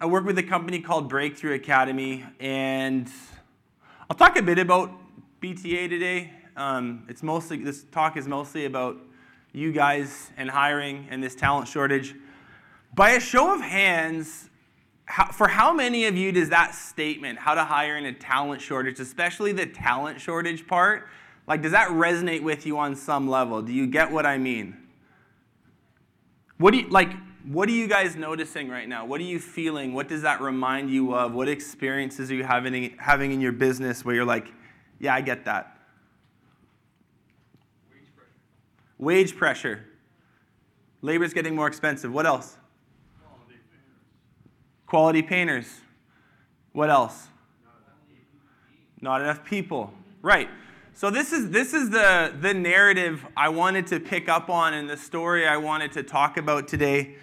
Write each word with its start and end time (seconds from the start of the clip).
I 0.00 0.06
work 0.06 0.24
with 0.24 0.38
a 0.38 0.44
company 0.44 0.78
called 0.78 1.08
Breakthrough 1.08 1.54
Academy, 1.54 2.24
and 2.38 3.10
I'll 4.08 4.16
talk 4.16 4.38
a 4.38 4.42
bit 4.42 4.60
about 4.60 4.92
BTA 5.42 5.88
today. 5.88 6.32
Um, 6.56 7.04
it's 7.08 7.24
mostly 7.24 7.56
this 7.56 7.82
talk 7.90 8.16
is 8.16 8.28
mostly 8.28 8.64
about 8.64 8.96
you 9.52 9.72
guys 9.72 10.30
and 10.36 10.48
hiring 10.48 11.08
and 11.10 11.20
this 11.20 11.34
talent 11.34 11.66
shortage. 11.66 12.14
By 12.94 13.10
a 13.10 13.20
show 13.20 13.52
of 13.52 13.60
hands, 13.60 14.48
how, 15.06 15.32
for 15.32 15.48
how 15.48 15.72
many 15.72 16.04
of 16.04 16.16
you 16.16 16.30
does 16.30 16.50
that 16.50 16.76
statement, 16.76 17.40
how 17.40 17.54
to 17.54 17.64
hire 17.64 17.96
in 17.96 18.06
a 18.06 18.12
talent 18.12 18.60
shortage, 18.60 19.00
especially 19.00 19.50
the 19.50 19.66
talent 19.66 20.20
shortage 20.20 20.64
part, 20.68 21.08
like 21.48 21.60
does 21.60 21.72
that 21.72 21.88
resonate 21.88 22.44
with 22.44 22.66
you 22.66 22.78
on 22.78 22.94
some 22.94 23.28
level? 23.28 23.62
Do 23.62 23.72
you 23.72 23.88
get 23.88 24.12
what 24.12 24.26
I 24.26 24.38
mean? 24.38 24.76
What 26.56 26.70
do 26.70 26.78
you 26.78 26.88
like? 26.88 27.10
What 27.48 27.66
are 27.68 27.72
you 27.72 27.88
guys 27.88 28.14
noticing 28.14 28.68
right 28.68 28.86
now? 28.86 29.06
What 29.06 29.20
are 29.20 29.24
you 29.24 29.38
feeling? 29.38 29.94
What 29.94 30.06
does 30.06 30.22
that 30.22 30.42
remind 30.42 30.90
you 30.90 31.14
of? 31.14 31.32
What 31.32 31.48
experiences 31.48 32.30
are 32.30 32.34
you 32.34 32.44
having, 32.44 32.94
having 32.98 33.32
in 33.32 33.40
your 33.40 33.52
business 33.52 34.04
where 34.04 34.14
you're 34.14 34.26
like, 34.26 34.52
yeah, 35.00 35.14
I 35.14 35.22
get 35.22 35.46
that? 35.46 35.78
Wage 37.90 38.14
pressure. 38.14 38.30
Wage 38.98 39.36
pressure. 39.36 39.84
Labor's 41.00 41.32
getting 41.32 41.54
more 41.54 41.66
expensive. 41.66 42.12
What 42.12 42.26
else? 42.26 42.58
Quality 43.22 43.54
painters. 43.70 43.96
Quality 44.86 45.22
painters. 45.22 45.80
What 46.72 46.90
else? 46.90 47.28
Not 47.64 47.76
enough 47.80 49.00
Not 49.00 49.20
enough 49.22 49.44
people. 49.44 49.94
Right. 50.20 50.50
So 50.92 51.10
this 51.10 51.32
is 51.32 51.50
this 51.50 51.72
is 51.72 51.90
the 51.90 52.34
the 52.40 52.52
narrative 52.52 53.24
I 53.36 53.48
wanted 53.48 53.86
to 53.86 54.00
pick 54.00 54.28
up 54.28 54.50
on 54.50 54.74
and 54.74 54.90
the 54.90 54.96
story 54.96 55.46
I 55.46 55.56
wanted 55.56 55.92
to 55.92 56.02
talk 56.02 56.36
about 56.36 56.66
today. 56.66 57.14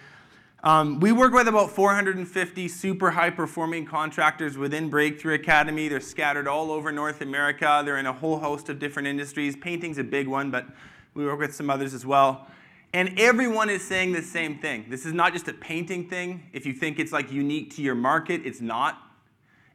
Um, 0.66 0.98
we 0.98 1.12
work 1.12 1.32
with 1.32 1.46
about 1.46 1.70
450 1.70 2.66
super 2.66 3.12
high 3.12 3.30
performing 3.30 3.86
contractors 3.86 4.58
within 4.58 4.90
Breakthrough 4.90 5.34
Academy. 5.34 5.86
They're 5.86 6.00
scattered 6.00 6.48
all 6.48 6.72
over 6.72 6.90
North 6.90 7.20
America. 7.20 7.82
They're 7.84 7.98
in 7.98 8.06
a 8.06 8.12
whole 8.12 8.40
host 8.40 8.68
of 8.68 8.80
different 8.80 9.06
industries. 9.06 9.54
Painting's 9.54 9.98
a 9.98 10.02
big 10.02 10.26
one, 10.26 10.50
but 10.50 10.66
we 11.14 11.24
work 11.24 11.38
with 11.38 11.54
some 11.54 11.70
others 11.70 11.94
as 11.94 12.04
well. 12.04 12.48
And 12.92 13.16
everyone 13.16 13.70
is 13.70 13.86
saying 13.86 14.10
the 14.10 14.22
same 14.22 14.58
thing. 14.58 14.86
This 14.88 15.06
is 15.06 15.12
not 15.12 15.32
just 15.32 15.46
a 15.46 15.52
painting 15.52 16.08
thing. 16.08 16.50
If 16.52 16.66
you 16.66 16.72
think 16.72 16.98
it's 16.98 17.12
like 17.12 17.30
unique 17.30 17.72
to 17.76 17.82
your 17.82 17.94
market, 17.94 18.40
it's 18.44 18.60
not. 18.60 19.00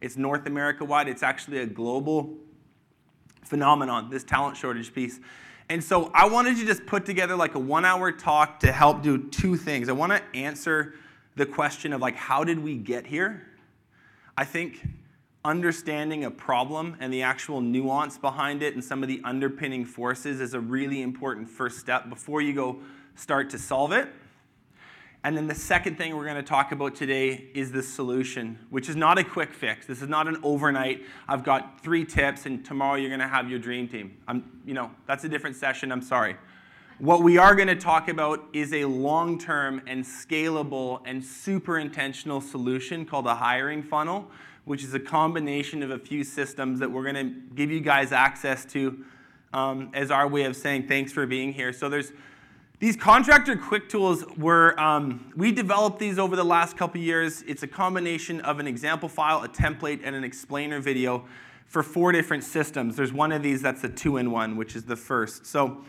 It's 0.02 0.18
North 0.18 0.46
America 0.46 0.84
wide, 0.84 1.08
it's 1.08 1.24
actually 1.24 1.60
a 1.60 1.66
global 1.66 2.36
phenomenon, 3.46 4.10
this 4.10 4.26
talent 4.26 4.58
shortage 4.58 4.94
piece. 4.94 5.22
And 5.72 5.82
so 5.82 6.12
I 6.14 6.26
wanted 6.26 6.58
to 6.58 6.66
just 6.66 6.86
put 6.86 7.06
together 7.06 7.34
like 7.34 7.56
a 7.56 7.60
one 7.60 7.86
hour 7.86 8.12
talk 8.12 8.60
to 8.60 8.74
help 8.74 9.02
do 9.02 9.30
two 9.30 9.56
things. 9.56 9.88
I 9.88 9.94
want 9.94 10.12
to 10.12 10.22
answer 10.38 10.96
the 11.38 11.46
question 11.46 11.94
of 11.94 12.02
like, 12.02 12.18
how 12.18 12.44
did 12.44 12.60
we 12.60 12.76
get 12.76 13.08
here? 13.08 13.48
I 14.36 14.44
think 14.44 14.86
understanding 15.46 16.26
a 16.26 16.30
problem 16.30 16.98
and 17.00 17.14
the 17.14 17.22
actual 17.22 17.62
nuance 17.62 18.18
behind 18.18 18.62
it 18.64 18.74
and 18.74 18.84
some 18.84 19.02
of 19.02 19.08
the 19.08 19.22
underpinning 19.24 19.86
forces 19.86 20.42
is 20.42 20.54
a 20.56 20.60
really 20.60 21.02
important 21.02 21.50
first 21.50 21.80
step 21.80 22.10
before 22.10 22.42
you 22.42 22.52
go 22.52 22.82
start 23.16 23.50
to 23.52 23.58
solve 23.58 23.94
it. 23.94 24.10
And 25.24 25.38
then 25.38 25.46
the 25.46 25.56
second 25.56 26.00
thing 26.00 26.16
we're 26.16 26.26
going 26.26 26.36
to 26.38 26.42
talk 26.42 26.72
about 26.72 26.96
today 26.96 27.46
is 27.54 27.72
the 27.72 27.84
solution, 27.84 28.58
which 28.72 28.90
is 28.90 28.96
not 28.96 29.20
a 29.20 29.24
quick 29.24 29.54
fix. 29.54 29.86
This 29.86 30.02
is 30.02 30.10
not 30.10 30.28
an 30.28 30.38
overnight. 30.42 31.06
I've 31.28 31.44
got 31.44 31.80
three 31.84 32.06
tips, 32.06 32.48
and 32.48 32.66
tomorrow 32.66 32.96
you're 32.96 33.10
going 33.10 33.20
to 33.20 33.28
have 33.28 33.48
your 33.48 33.60
dream 33.60 33.88
team. 33.88 34.18
I'm, 34.28 34.62
you 34.66 34.74
know, 34.74 34.90
that's 35.06 35.24
a 35.24 35.30
different 35.30 35.56
session. 35.56 35.92
I'm 35.92 36.02
sorry. 36.02 36.38
What 36.98 37.22
we 37.22 37.38
are 37.38 37.56
going 37.56 37.68
to 37.68 37.76
talk 37.76 38.10
about 38.10 38.44
is 38.52 38.74
a 38.74 38.86
long-term 38.86 39.84
and 39.86 40.04
scalable 40.04 41.02
and 41.06 41.24
super 41.24 41.78
intentional 41.78 42.42
solution 42.42 43.06
called 43.06 43.28
a 43.28 43.36
hiring 43.36 43.84
funnel, 43.84 44.28
which 44.66 44.84
is 44.84 44.96
a 44.96 45.00
combination 45.00 45.84
of 45.84 45.92
a 45.92 46.00
few 46.00 46.24
systems 46.24 46.80
that 46.80 46.90
we're 46.90 47.04
going 47.04 47.16
to 47.16 47.56
give 47.56 47.70
you 47.70 47.80
guys 47.80 48.12
access 48.12 48.66
to 48.66 49.06
um, 49.54 49.92
as 49.94 50.10
our 50.10 50.28
way 50.28 50.46
of 50.46 50.56
saying 50.56 50.88
thanks 50.88 51.12
for 51.12 51.28
being 51.28 51.54
here. 51.54 51.74
So 51.74 51.90
there's 51.90 52.12
these 52.82 52.96
contractor 52.96 53.56
quick 53.56 53.88
tools 53.88 54.26
were, 54.38 54.78
um, 54.80 55.32
we 55.36 55.52
developed 55.52 56.00
these 56.00 56.18
over 56.18 56.36
the 56.36 56.44
last 56.44 56.76
couple 56.76 57.00
years. 57.00 57.44
It's 57.44 57.62
a 57.62 57.68
combination 57.68 58.42
of 58.42 58.60
an 58.60 58.66
example 58.66 59.08
file, 59.08 59.44
a 59.44 59.48
template, 59.48 60.02
and 60.04 60.16
an 60.16 60.24
explainer 60.24 60.80
video 60.80 61.24
for 61.68 61.84
four 61.84 62.12
different 62.12 62.44
systems. 62.44 62.96
There's 62.96 63.14
one 63.14 63.32
of 63.32 63.44
these 63.44 63.62
that's 63.62 63.84
a 63.84 63.90
two 63.90 64.18
in 64.18 64.32
one, 64.32 64.58
which 64.58 64.76
is 64.76 64.84
the 64.84 64.96
first. 64.96 65.46
So 65.46 65.86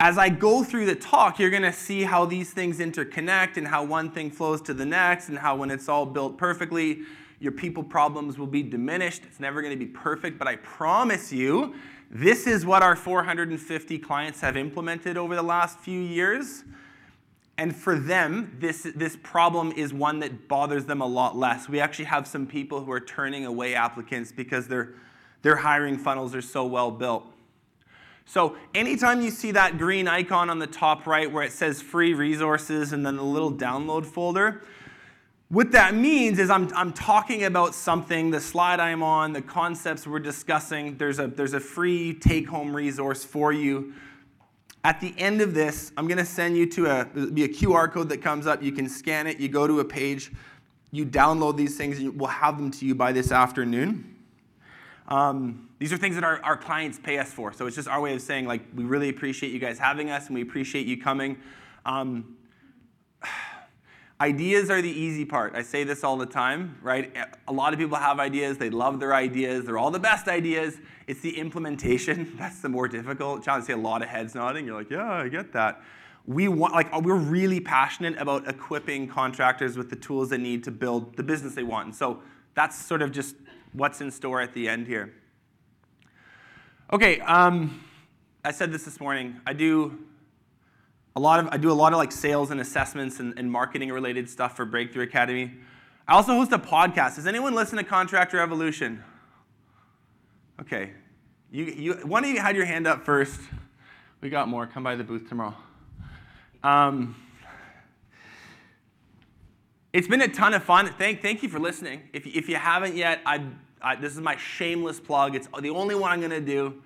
as 0.00 0.18
I 0.18 0.28
go 0.28 0.64
through 0.64 0.86
the 0.86 0.96
talk, 0.96 1.38
you're 1.38 1.50
going 1.50 1.62
to 1.62 1.72
see 1.72 2.02
how 2.02 2.24
these 2.24 2.50
things 2.50 2.78
interconnect 2.80 3.56
and 3.56 3.68
how 3.68 3.84
one 3.84 4.10
thing 4.10 4.28
flows 4.28 4.60
to 4.62 4.74
the 4.74 4.84
next, 4.84 5.28
and 5.28 5.38
how 5.38 5.54
when 5.54 5.70
it's 5.70 5.88
all 5.88 6.04
built 6.04 6.36
perfectly, 6.36 7.02
your 7.38 7.52
people 7.52 7.84
problems 7.84 8.38
will 8.38 8.48
be 8.48 8.64
diminished. 8.64 9.22
It's 9.24 9.38
never 9.38 9.62
going 9.62 9.78
to 9.78 9.78
be 9.78 9.90
perfect, 9.92 10.40
but 10.40 10.48
I 10.48 10.56
promise 10.56 11.32
you, 11.32 11.76
this 12.14 12.46
is 12.46 12.64
what 12.64 12.84
our 12.84 12.94
450 12.94 13.98
clients 13.98 14.40
have 14.40 14.56
implemented 14.56 15.16
over 15.16 15.34
the 15.34 15.42
last 15.42 15.80
few 15.80 16.00
years. 16.00 16.62
And 17.58 17.74
for 17.74 17.98
them, 17.98 18.56
this, 18.60 18.86
this 18.94 19.16
problem 19.20 19.72
is 19.72 19.92
one 19.92 20.20
that 20.20 20.46
bothers 20.46 20.84
them 20.84 21.00
a 21.00 21.06
lot 21.06 21.36
less. 21.36 21.68
We 21.68 21.80
actually 21.80 22.04
have 22.06 22.28
some 22.28 22.46
people 22.46 22.84
who 22.84 22.92
are 22.92 23.00
turning 23.00 23.44
away 23.44 23.74
applicants 23.74 24.30
because 24.30 24.68
their, 24.68 24.94
their 25.42 25.56
hiring 25.56 25.98
funnels 25.98 26.36
are 26.36 26.42
so 26.42 26.64
well 26.64 26.92
built. 26.92 27.26
So, 28.26 28.56
anytime 28.74 29.20
you 29.20 29.30
see 29.30 29.50
that 29.50 29.76
green 29.76 30.08
icon 30.08 30.48
on 30.48 30.58
the 30.58 30.66
top 30.66 31.06
right 31.06 31.30
where 31.30 31.42
it 31.42 31.52
says 31.52 31.82
free 31.82 32.14
resources 32.14 32.92
and 32.92 33.04
then 33.04 33.16
the 33.16 33.24
little 33.24 33.52
download 33.52 34.06
folder, 34.06 34.62
what 35.48 35.72
that 35.72 35.94
means 35.94 36.38
is 36.38 36.50
I'm, 36.50 36.70
I'm 36.74 36.92
talking 36.92 37.44
about 37.44 37.74
something, 37.74 38.30
the 38.30 38.40
slide 38.40 38.80
I'm 38.80 39.02
on, 39.02 39.32
the 39.32 39.42
concepts 39.42 40.06
we're 40.06 40.18
discussing. 40.18 40.96
There's 40.96 41.18
a, 41.18 41.26
there's 41.26 41.54
a 41.54 41.60
free 41.60 42.14
take 42.14 42.48
home 42.48 42.74
resource 42.74 43.24
for 43.24 43.52
you. 43.52 43.94
At 44.84 45.00
the 45.00 45.14
end 45.18 45.40
of 45.40 45.54
this, 45.54 45.92
I'm 45.96 46.06
going 46.06 46.18
to 46.18 46.24
send 46.24 46.56
you 46.56 46.66
to 46.70 46.86
a, 46.86 47.04
be 47.04 47.44
a 47.44 47.48
QR 47.48 47.90
code 47.90 48.08
that 48.08 48.18
comes 48.18 48.46
up. 48.46 48.62
You 48.62 48.72
can 48.72 48.88
scan 48.88 49.26
it, 49.26 49.38
you 49.38 49.48
go 49.48 49.66
to 49.66 49.80
a 49.80 49.84
page, 49.84 50.32
you 50.90 51.06
download 51.06 51.56
these 51.56 51.76
things, 51.76 51.98
and 51.98 52.18
we'll 52.18 52.28
have 52.28 52.56
them 52.56 52.70
to 52.70 52.86
you 52.86 52.94
by 52.94 53.12
this 53.12 53.30
afternoon. 53.30 54.16
Um, 55.08 55.68
these 55.78 55.92
are 55.92 55.98
things 55.98 56.14
that 56.14 56.24
our, 56.24 56.42
our 56.42 56.56
clients 56.56 56.98
pay 56.98 57.18
us 57.18 57.30
for. 57.30 57.52
So 57.52 57.66
it's 57.66 57.76
just 57.76 57.88
our 57.88 58.00
way 58.00 58.14
of 58.14 58.22
saying, 58.22 58.46
like, 58.46 58.62
we 58.74 58.84
really 58.84 59.10
appreciate 59.10 59.52
you 59.52 59.58
guys 59.58 59.78
having 59.78 60.10
us 60.10 60.26
and 60.26 60.34
we 60.34 60.42
appreciate 60.42 60.86
you 60.86 61.00
coming. 61.00 61.38
Um, 61.84 62.36
Ideas 64.20 64.70
are 64.70 64.80
the 64.80 64.90
easy 64.90 65.24
part. 65.24 65.56
I 65.56 65.62
say 65.62 65.82
this 65.82 66.04
all 66.04 66.16
the 66.16 66.26
time, 66.26 66.78
right? 66.82 67.12
A 67.48 67.52
lot 67.52 67.72
of 67.72 67.80
people 67.80 67.98
have 67.98 68.20
ideas, 68.20 68.58
they 68.58 68.70
love 68.70 69.00
their 69.00 69.12
ideas, 69.12 69.64
they're 69.64 69.78
all 69.78 69.90
the 69.90 69.98
best 69.98 70.28
ideas. 70.28 70.78
It's 71.06 71.20
the 71.20 71.36
implementation 71.36 72.34
that's 72.38 72.60
the 72.60 72.68
more 72.68 72.86
difficult. 72.86 73.44
John, 73.44 73.60
I 73.60 73.64
see 73.64 73.72
a 73.72 73.76
lot 73.76 74.02
of 74.02 74.08
heads 74.08 74.34
nodding. 74.34 74.66
You're 74.66 74.76
like, 74.76 74.90
yeah, 74.90 75.12
I 75.12 75.28
get 75.28 75.52
that. 75.52 75.82
We 76.26 76.48
want, 76.48 76.72
like, 76.72 76.98
we're 77.02 77.16
really 77.16 77.60
passionate 77.60 78.16
about 78.16 78.48
equipping 78.48 79.08
contractors 79.08 79.76
with 79.76 79.90
the 79.90 79.96
tools 79.96 80.30
they 80.30 80.38
need 80.38 80.64
to 80.64 80.70
build 80.70 81.16
the 81.16 81.22
business 81.22 81.54
they 81.54 81.64
want. 81.64 81.86
And 81.86 81.94
so 81.94 82.22
that's 82.54 82.80
sort 82.80 83.02
of 83.02 83.12
just 83.12 83.36
what's 83.72 84.00
in 84.00 84.10
store 84.10 84.40
at 84.40 84.54
the 84.54 84.68
end 84.68 84.86
here. 84.86 85.12
Okay, 86.92 87.20
um, 87.20 87.84
I 88.44 88.52
said 88.52 88.72
this 88.72 88.84
this 88.84 89.00
morning. 89.00 89.40
I 89.46 89.52
do 89.52 89.98
a 91.16 91.20
lot 91.20 91.40
of 91.40 91.48
I 91.52 91.56
do 91.56 91.70
a 91.70 91.74
lot 91.74 91.92
of 91.92 91.98
like 91.98 92.12
sales 92.12 92.50
and 92.50 92.60
assessments 92.60 93.20
and, 93.20 93.38
and 93.38 93.50
marketing 93.50 93.92
related 93.92 94.28
stuff 94.28 94.56
for 94.56 94.64
Breakthrough 94.64 95.04
Academy. 95.04 95.52
I 96.06 96.14
also 96.14 96.34
host 96.34 96.52
a 96.52 96.58
podcast. 96.58 97.16
Does 97.16 97.26
anyone 97.26 97.54
listen 97.54 97.78
to 97.78 97.84
Contractor 97.84 98.38
Evolution? 98.40 99.02
Okay. 100.60 100.92
You, 101.50 101.64
you, 101.64 101.92
one 102.04 102.24
of 102.24 102.30
you 102.30 102.40
had 102.40 102.56
your 102.56 102.64
hand 102.64 102.86
up 102.86 103.04
first. 103.04 103.40
We 104.20 104.28
got 104.28 104.48
more. 104.48 104.66
Come 104.66 104.82
by 104.82 104.96
the 104.96 105.04
booth 105.04 105.28
tomorrow. 105.28 105.54
Um, 106.62 107.14
it's 109.92 110.08
been 110.08 110.20
a 110.20 110.28
ton 110.28 110.52
of 110.52 110.64
fun. 110.64 110.92
Thank, 110.98 111.22
thank 111.22 111.42
you 111.42 111.48
for 111.48 111.60
listening. 111.60 112.02
If, 112.12 112.26
if 112.26 112.48
you 112.48 112.56
haven't 112.56 112.96
yet, 112.96 113.20
I, 113.24 113.46
I, 113.80 113.94
this 113.96 114.12
is 114.12 114.20
my 114.20 114.36
shameless 114.36 114.98
plug. 114.98 115.36
It's 115.36 115.48
the 115.60 115.70
only 115.70 115.94
one 115.94 116.10
I'm 116.10 116.18
going 116.18 116.30
to 116.30 116.40
do. 116.40 116.82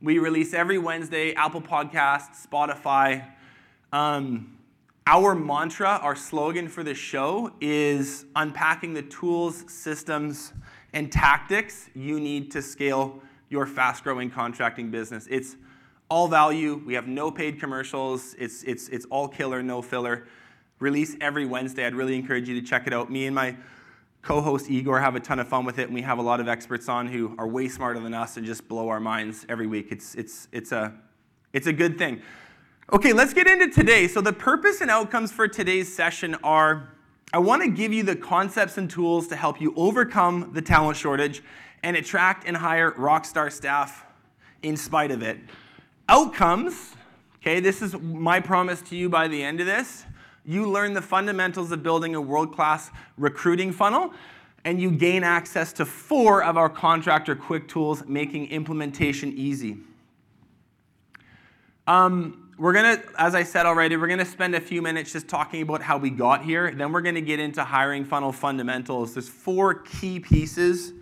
We 0.00 0.18
release 0.18 0.54
every 0.54 0.78
Wednesday 0.78 1.34
Apple 1.34 1.60
Podcasts, 1.60 2.46
Spotify, 2.46 3.26
um, 3.92 4.58
our 5.06 5.34
mantra, 5.34 6.00
our 6.02 6.16
slogan 6.16 6.68
for 6.68 6.82
the 6.82 6.94
show 6.94 7.52
is 7.60 8.24
unpacking 8.34 8.92
the 8.92 9.02
tools, 9.02 9.64
systems, 9.68 10.52
and 10.92 11.12
tactics 11.12 11.88
you 11.94 12.18
need 12.18 12.50
to 12.50 12.60
scale 12.60 13.22
your 13.48 13.66
fast 13.66 14.02
growing 14.02 14.30
contracting 14.30 14.90
business. 14.90 15.28
It's 15.30 15.56
all 16.08 16.28
value. 16.28 16.82
We 16.84 16.94
have 16.94 17.06
no 17.06 17.30
paid 17.30 17.60
commercials. 17.60 18.34
It's, 18.38 18.62
it's, 18.64 18.88
it's 18.88 19.06
all 19.06 19.28
killer, 19.28 19.62
no 19.62 19.82
filler. 19.82 20.26
Release 20.78 21.16
every 21.20 21.46
Wednesday. 21.46 21.86
I'd 21.86 21.94
really 21.94 22.16
encourage 22.16 22.48
you 22.48 22.60
to 22.60 22.66
check 22.66 22.86
it 22.86 22.92
out. 22.92 23.10
Me 23.10 23.26
and 23.26 23.34
my 23.34 23.56
co 24.22 24.40
host 24.40 24.68
Igor 24.68 25.00
have 25.00 25.14
a 25.14 25.20
ton 25.20 25.38
of 25.38 25.48
fun 25.48 25.64
with 25.64 25.78
it, 25.78 25.84
and 25.84 25.94
we 25.94 26.02
have 26.02 26.18
a 26.18 26.22
lot 26.22 26.40
of 26.40 26.48
experts 26.48 26.88
on 26.88 27.06
who 27.06 27.34
are 27.38 27.46
way 27.46 27.68
smarter 27.68 28.00
than 28.00 28.12
us 28.12 28.36
and 28.36 28.44
just 28.44 28.66
blow 28.66 28.88
our 28.88 29.00
minds 29.00 29.46
every 29.48 29.68
week. 29.68 29.88
It's, 29.90 30.16
it's, 30.16 30.48
it's, 30.50 30.72
a, 30.72 30.92
it's 31.52 31.68
a 31.68 31.72
good 31.72 31.96
thing. 31.96 32.20
Okay, 32.92 33.12
let's 33.12 33.34
get 33.34 33.48
into 33.48 33.68
today. 33.68 34.06
So, 34.06 34.20
the 34.20 34.32
purpose 34.32 34.80
and 34.80 34.92
outcomes 34.92 35.32
for 35.32 35.48
today's 35.48 35.92
session 35.92 36.36
are 36.44 36.92
I 37.32 37.38
want 37.38 37.62
to 37.62 37.68
give 37.68 37.92
you 37.92 38.04
the 38.04 38.14
concepts 38.14 38.78
and 38.78 38.88
tools 38.88 39.26
to 39.26 39.34
help 39.34 39.60
you 39.60 39.74
overcome 39.74 40.52
the 40.52 40.62
talent 40.62 40.96
shortage 40.96 41.42
and 41.82 41.96
attract 41.96 42.46
and 42.46 42.56
hire 42.56 42.92
rockstar 42.92 43.50
staff 43.50 44.06
in 44.62 44.76
spite 44.76 45.10
of 45.10 45.20
it. 45.20 45.36
Outcomes, 46.08 46.92
okay, 47.38 47.58
this 47.58 47.82
is 47.82 47.98
my 47.98 48.38
promise 48.38 48.80
to 48.82 48.96
you 48.96 49.08
by 49.08 49.26
the 49.26 49.42
end 49.42 49.58
of 49.58 49.66
this. 49.66 50.04
You 50.44 50.70
learn 50.70 50.92
the 50.92 51.02
fundamentals 51.02 51.72
of 51.72 51.82
building 51.82 52.14
a 52.14 52.20
world 52.20 52.54
class 52.54 52.92
recruiting 53.18 53.72
funnel, 53.72 54.14
and 54.64 54.80
you 54.80 54.92
gain 54.92 55.24
access 55.24 55.72
to 55.72 55.84
four 55.84 56.44
of 56.44 56.56
our 56.56 56.68
contractor 56.68 57.34
quick 57.34 57.66
tools, 57.66 58.04
making 58.06 58.46
implementation 58.46 59.32
easy. 59.32 59.78
Um, 61.88 62.45
we're 62.58 62.72
going 62.72 62.96
to, 62.96 63.02
as 63.18 63.34
I 63.34 63.42
said 63.42 63.66
already, 63.66 63.96
we're 63.96 64.06
going 64.06 64.18
to 64.18 64.24
spend 64.24 64.54
a 64.54 64.60
few 64.60 64.80
minutes 64.82 65.12
just 65.12 65.28
talking 65.28 65.62
about 65.62 65.82
how 65.82 65.98
we 65.98 66.10
got 66.10 66.42
here. 66.42 66.70
Then 66.70 66.92
we're 66.92 67.02
going 67.02 67.14
to 67.14 67.20
get 67.20 67.38
into 67.38 67.62
hiring 67.64 68.04
funnel 68.04 68.32
fundamentals. 68.32 69.14
There's 69.14 69.28
four 69.28 69.74
key 69.74 70.20
pieces 70.20 70.92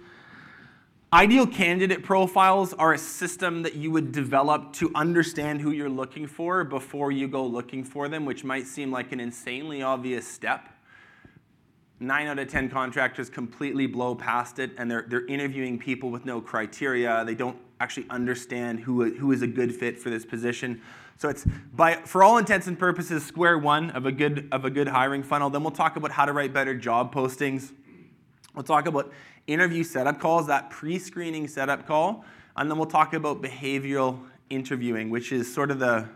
Ideal 1.15 1.47
candidate 1.47 2.03
profiles 2.03 2.73
are 2.73 2.93
a 2.93 2.99
system 2.99 3.63
that 3.63 3.77
you 3.77 3.93
would 3.93 4.11
develop 4.11 4.73
to 4.73 4.91
understand 4.97 5.61
who 5.61 5.71
you're 5.71 5.89
looking 5.89 6.27
for 6.27 6.65
before 6.65 7.13
you 7.13 7.29
go 7.29 7.47
looking 7.47 7.85
for 7.85 8.09
them, 8.09 8.25
which 8.25 8.43
might 8.43 8.67
seem 8.67 8.91
like 8.91 9.13
an 9.13 9.21
insanely 9.21 9.81
obvious 9.81 10.27
step. 10.27 10.71
Nine 12.01 12.27
out 12.27 12.41
of 12.41 12.49
10 12.49 12.69
contractors 12.69 13.31
completely 13.31 13.87
blow 13.87 14.17
past 14.17 14.59
it 14.59 14.73
and 14.77 14.91
they're, 14.91 15.05
they're 15.07 15.27
interviewing 15.27 15.79
people 15.79 16.11
with 16.11 16.25
no 16.25 16.41
criteria. 16.41 17.25
They 17.25 17.37
don't 17.37 17.59
actually 17.79 18.07
understand 18.11 18.81
who, 18.81 19.15
who 19.15 19.31
is 19.31 19.43
a 19.43 19.47
good 19.47 19.73
fit 19.73 20.01
for 20.01 20.11
this 20.11 20.27
position. 20.27 20.83
So 21.17 21.29
it's 21.29 21.47
by, 21.73 21.95
for 21.97 22.23
all 22.23 22.39
intents 22.39 22.67
and 22.67 22.79
purposes, 22.79 23.25
square 23.25 23.57
one 23.59 23.91
of 23.91 24.05
a 24.07 24.13
good, 24.13 24.49
of 24.51 24.65
a 24.65 24.71
good 24.71 24.89
hiring 24.89 25.23
funnel. 25.23 25.51
Then 25.51 25.63
we'll 25.63 25.71
talk 25.71 25.97
about 25.97 26.11
how 26.11 26.25
to 26.25 26.33
write 26.33 26.53
better 26.53 26.75
job 26.75 27.15
postings. 27.15 27.73
We'll 28.55 28.65
talk 28.65 28.87
about 28.87 29.13
interview 29.47 29.85
setup 29.85 30.21
calls, 30.21 30.47
that 30.49 30.71
pre 30.71 30.99
screening 30.99 31.49
setup 31.49 31.87
call, 31.87 32.25
and 32.57 32.71
then 32.71 32.79
we'll 32.79 32.87
talk 32.87 33.15
about 33.15 33.43
behavioral 33.43 34.21
interviewing, 34.51 35.11
which 35.11 35.33
is 35.33 35.53
sort 35.53 35.71
of 35.71 35.79
the, 35.79 36.09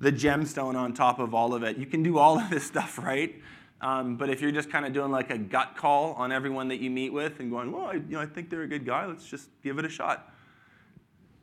the 0.00 0.12
gemstone 0.12 0.74
on 0.74 0.92
top 0.94 1.18
of 1.18 1.34
all 1.34 1.54
of 1.54 1.62
it. 1.62 1.76
You 1.76 1.86
can 1.86 2.02
do 2.02 2.18
all 2.18 2.38
of 2.38 2.50
this 2.50 2.64
stuff 2.64 2.98
right. 2.98 3.34
Um, 3.80 4.16
but 4.16 4.30
if 4.30 4.40
you're 4.40 4.52
just 4.52 4.70
kind 4.70 4.86
of 4.86 4.92
doing 4.92 5.10
like 5.10 5.30
a 5.30 5.38
gut 5.38 5.76
call 5.76 6.12
on 6.12 6.30
everyone 6.30 6.68
that 6.68 6.78
you 6.78 6.88
meet 6.88 7.12
with 7.12 7.40
and 7.40 7.50
going, 7.50 7.72
well, 7.72 7.86
I, 7.86 7.94
you 7.94 8.02
know, 8.10 8.20
I 8.20 8.26
think 8.26 8.48
they're 8.48 8.62
a 8.62 8.68
good 8.68 8.86
guy, 8.86 9.06
let's 9.06 9.26
just 9.26 9.48
give 9.64 9.78
it 9.78 9.84
a 9.84 9.88
shot. 9.88 10.32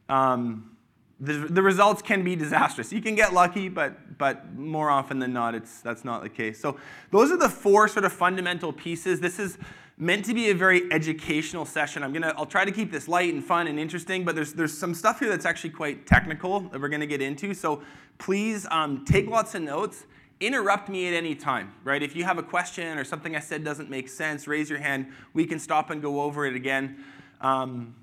Um, 0.07 0.77
the, 1.19 1.33
the 1.33 1.61
results 1.61 2.01
can 2.01 2.23
be 2.23 2.35
disastrous. 2.35 2.93
You 2.93 3.01
can 3.01 3.15
get 3.15 3.33
lucky, 3.33 3.67
but, 3.67 4.17
but 4.17 4.53
more 4.55 4.89
often 4.89 5.19
than 5.19 5.33
not, 5.33 5.53
it's, 5.53 5.81
that's 5.81 6.05
not 6.05 6.23
the 6.23 6.29
case. 6.29 6.59
So 6.59 6.77
those 7.11 7.31
are 7.31 7.37
the 7.37 7.49
four 7.49 7.87
sort 7.87 8.05
of 8.05 8.13
fundamental 8.13 8.71
pieces. 8.71 9.19
This 9.19 9.37
is 9.37 9.57
meant 9.97 10.23
to 10.25 10.33
be 10.33 10.49
a 10.49 10.55
very 10.55 10.89
educational 10.93 11.65
session. 11.65 12.03
I'm 12.03 12.13
gonna, 12.13 12.33
I'll 12.37 12.45
try 12.45 12.63
to 12.63 12.71
keep 12.71 12.89
this 12.89 13.09
light 13.09 13.33
and 13.33 13.43
fun 13.43 13.67
and 13.67 13.77
interesting, 13.77 14.23
but 14.23 14.33
there's, 14.33 14.53
there's 14.53 14.75
some 14.75 14.93
stuff 14.93 15.19
here 15.19 15.29
that's 15.29 15.45
actually 15.45 15.71
quite 15.71 16.07
technical 16.07 16.61
that 16.61 16.79
we're 16.79 16.87
gonna 16.87 17.05
get 17.05 17.21
into. 17.21 17.53
So 17.53 17.81
please 18.17 18.65
um, 18.71 19.03
take 19.03 19.27
lots 19.27 19.55
of 19.55 19.61
notes. 19.61 20.05
Interrupt 20.39 20.87
me 20.87 21.05
at 21.09 21.13
any 21.13 21.35
time, 21.35 21.73
right? 21.83 22.01
If 22.01 22.15
you 22.15 22.23
have 22.23 22.37
a 22.37 22.43
question 22.43 22.97
or 22.97 23.03
something 23.03 23.35
I 23.35 23.41
said 23.41 23.65
doesn't 23.65 23.89
make 23.89 24.07
sense, 24.07 24.47
raise 24.47 24.69
your 24.69 24.79
hand. 24.79 25.07
We 25.33 25.45
can 25.45 25.59
stop 25.59 25.89
and 25.89 26.01
go 26.01 26.21
over 26.21 26.45
it 26.45 26.55
again. 26.55 27.03
Um, 27.41 27.93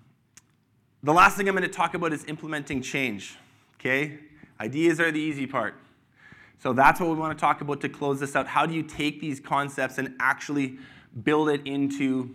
the 1.02 1.12
last 1.12 1.36
thing 1.36 1.48
I'm 1.48 1.54
going 1.54 1.68
to 1.68 1.74
talk 1.74 1.94
about 1.94 2.12
is 2.12 2.24
implementing 2.24 2.82
change. 2.82 3.36
Okay? 3.78 4.18
Ideas 4.60 5.00
are 5.00 5.10
the 5.10 5.20
easy 5.20 5.46
part. 5.46 5.74
So 6.58 6.72
that's 6.72 7.00
what 7.00 7.10
we 7.10 7.16
want 7.16 7.36
to 7.36 7.40
talk 7.40 7.60
about 7.60 7.80
to 7.82 7.88
close 7.88 8.20
this 8.20 8.34
out. 8.34 8.46
How 8.46 8.66
do 8.66 8.74
you 8.74 8.82
take 8.82 9.20
these 9.20 9.38
concepts 9.40 9.98
and 9.98 10.14
actually 10.20 10.78
build 11.22 11.48
it 11.48 11.66
into 11.66 12.34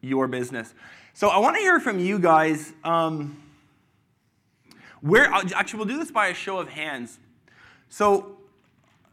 your 0.00 0.28
business? 0.28 0.74
So 1.14 1.28
I 1.28 1.38
want 1.38 1.56
to 1.56 1.62
hear 1.62 1.80
from 1.80 1.98
you 1.98 2.18
guys. 2.18 2.72
Um, 2.84 3.40
where 5.04 5.26
actually 5.54 5.76
we'll 5.76 5.88
do 5.88 5.98
this 5.98 6.10
by 6.10 6.28
a 6.28 6.34
show 6.34 6.58
of 6.58 6.70
hands. 6.70 7.18
So 7.90 8.38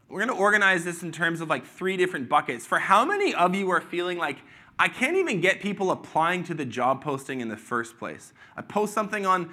we're 0.08 0.24
going 0.24 0.34
to 0.34 0.42
organize 0.42 0.84
this 0.84 1.02
in 1.02 1.12
terms 1.12 1.42
of 1.42 1.50
like 1.50 1.66
three 1.66 1.98
different 1.98 2.30
buckets. 2.30 2.64
For 2.64 2.78
how 2.78 3.04
many 3.04 3.34
of 3.34 3.54
you 3.54 3.68
are 3.70 3.80
feeling 3.82 4.16
like 4.16 4.38
I 4.78 4.88
can't 4.88 5.16
even 5.16 5.40
get 5.40 5.60
people 5.60 5.90
applying 5.90 6.44
to 6.44 6.54
the 6.54 6.64
job 6.64 7.02
posting 7.02 7.40
in 7.40 7.48
the 7.48 7.56
first 7.56 7.98
place. 7.98 8.32
I 8.56 8.62
post 8.62 8.94
something 8.94 9.26
on 9.26 9.50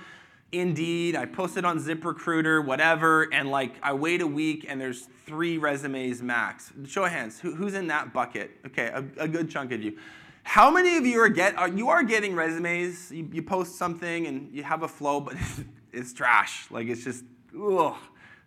Indeed, 0.52 1.16
I 1.16 1.28
post 1.28 1.58
it 1.58 1.66
on 1.66 1.78
ZipRecruiter, 1.80 2.66
whatever, 2.66 3.32
and 3.32 3.52
like 3.52 3.76
I 3.84 3.94
wait 3.94 4.22
a 4.22 4.28
week 4.28 4.66
and 4.68 4.82
there's 4.82 5.08
three 5.26 5.60
resumes 5.60 6.24
max. 6.24 6.74
Show 6.88 7.06
of 7.06 7.12
hands, 7.12 7.40
Who, 7.40 7.54
who's 7.54 7.76
in 7.76 7.86
that 7.88 8.14
bucket? 8.14 8.52
Okay, 8.66 8.88
a, 8.88 9.06
a, 9.18 9.28
good 9.28 9.52
chunk 9.52 9.72
of 9.72 9.84
you. 9.84 9.96
How 10.42 10.72
many 10.72 10.98
of 10.98 11.06
you 11.06 11.20
are 11.22 11.30
get 11.30 11.56
are, 11.56 11.68
you 11.68 11.90
are 11.90 12.02
getting 12.02 12.36
resumes? 12.36 13.12
You, 13.12 13.30
you 13.32 13.44
post 13.44 13.76
something 13.76 14.26
and 14.26 14.52
you 14.52 14.64
have 14.64 14.82
a 14.82 14.88
flow, 14.88 15.20
but 15.20 15.36
it's, 15.36 15.62
it's 15.94 16.14
trash. 16.14 16.66
Like 16.72 16.88
it's 16.88 17.04
just, 17.04 17.24
ugh, 17.56 17.96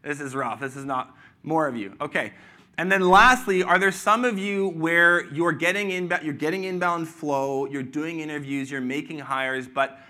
this 0.02 0.20
is 0.20 0.34
rough. 0.34 0.58
This 0.58 0.74
is 0.74 0.84
not 0.84 1.16
more 1.44 1.68
of 1.68 1.76
you. 1.76 1.96
Okay. 2.00 2.32
And 2.82 2.90
then 2.90 3.08
lastly, 3.08 3.62
are 3.62 3.78
there 3.78 3.92
some 3.92 4.24
of 4.24 4.40
you 4.40 4.70
where 4.70 5.32
you're 5.32 5.52
getting 5.52 5.92
inbound, 5.92 6.24
you're 6.24 6.34
getting 6.34 6.64
inbound 6.64 7.06
flow, 7.06 7.64
you're 7.66 7.84
doing 7.84 8.18
interviews, 8.18 8.72
you're 8.72 8.80
making 8.80 9.20
hires, 9.20 9.68
but 9.68 10.00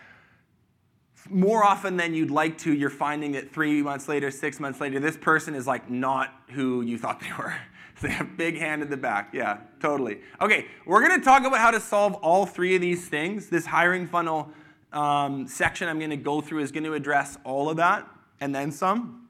more 1.28 1.62
often 1.62 1.98
than 1.98 2.14
you'd 2.14 2.30
like 2.30 2.56
to, 2.60 2.72
you're 2.72 2.88
finding 2.88 3.32
that 3.32 3.52
three 3.52 3.82
months 3.82 4.08
later, 4.08 4.30
six 4.30 4.58
months 4.58 4.80
later, 4.80 5.00
this 5.00 5.18
person 5.18 5.54
is 5.54 5.66
like 5.66 5.90
not 5.90 6.32
who 6.52 6.80
you 6.80 6.96
thought 6.96 7.20
they 7.20 7.30
were. 7.36 7.54
So 8.00 8.06
they 8.06 8.14
have 8.14 8.38
big 8.38 8.56
hand 8.56 8.80
in 8.80 8.88
the 8.88 8.96
back. 8.96 9.34
Yeah, 9.34 9.58
totally. 9.78 10.20
Okay, 10.40 10.64
we're 10.86 11.06
to 11.20 11.22
talk 11.22 11.44
about 11.44 11.58
how 11.58 11.72
to 11.72 11.78
solve 11.78 12.14
all 12.14 12.46
three 12.46 12.74
of 12.74 12.80
these 12.80 13.06
things. 13.06 13.50
This 13.50 13.66
hiring 13.66 14.06
funnel 14.06 14.50
um, 14.94 15.46
section 15.46 15.90
I'm 15.90 15.98
to 16.08 16.16
go 16.16 16.40
through 16.40 16.62
is 16.62 16.72
to 16.84 16.94
address 16.94 17.36
all 17.44 17.68
of 17.68 17.76
that 17.76 18.08
and 18.40 18.54
then 18.54 18.72
some. 18.72 19.28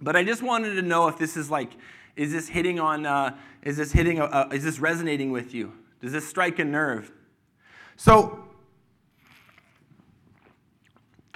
But 0.00 0.16
I 0.16 0.24
just 0.24 0.42
wanted 0.42 0.76
to 0.76 0.82
know 0.82 1.08
if 1.08 1.18
this 1.18 1.36
is 1.36 1.50
like 1.50 1.72
is 2.20 2.32
this 2.32 2.48
hitting 2.48 2.78
on, 2.78 3.06
uh, 3.06 3.34
is 3.62 3.78
this 3.78 3.92
hitting, 3.92 4.18
a, 4.18 4.24
a, 4.26 4.48
is 4.52 4.62
this 4.62 4.78
resonating 4.78 5.32
with 5.32 5.54
you? 5.54 5.72
Does 6.02 6.12
this 6.12 6.28
strike 6.28 6.58
a 6.58 6.64
nerve? 6.66 7.10
So, 7.96 8.44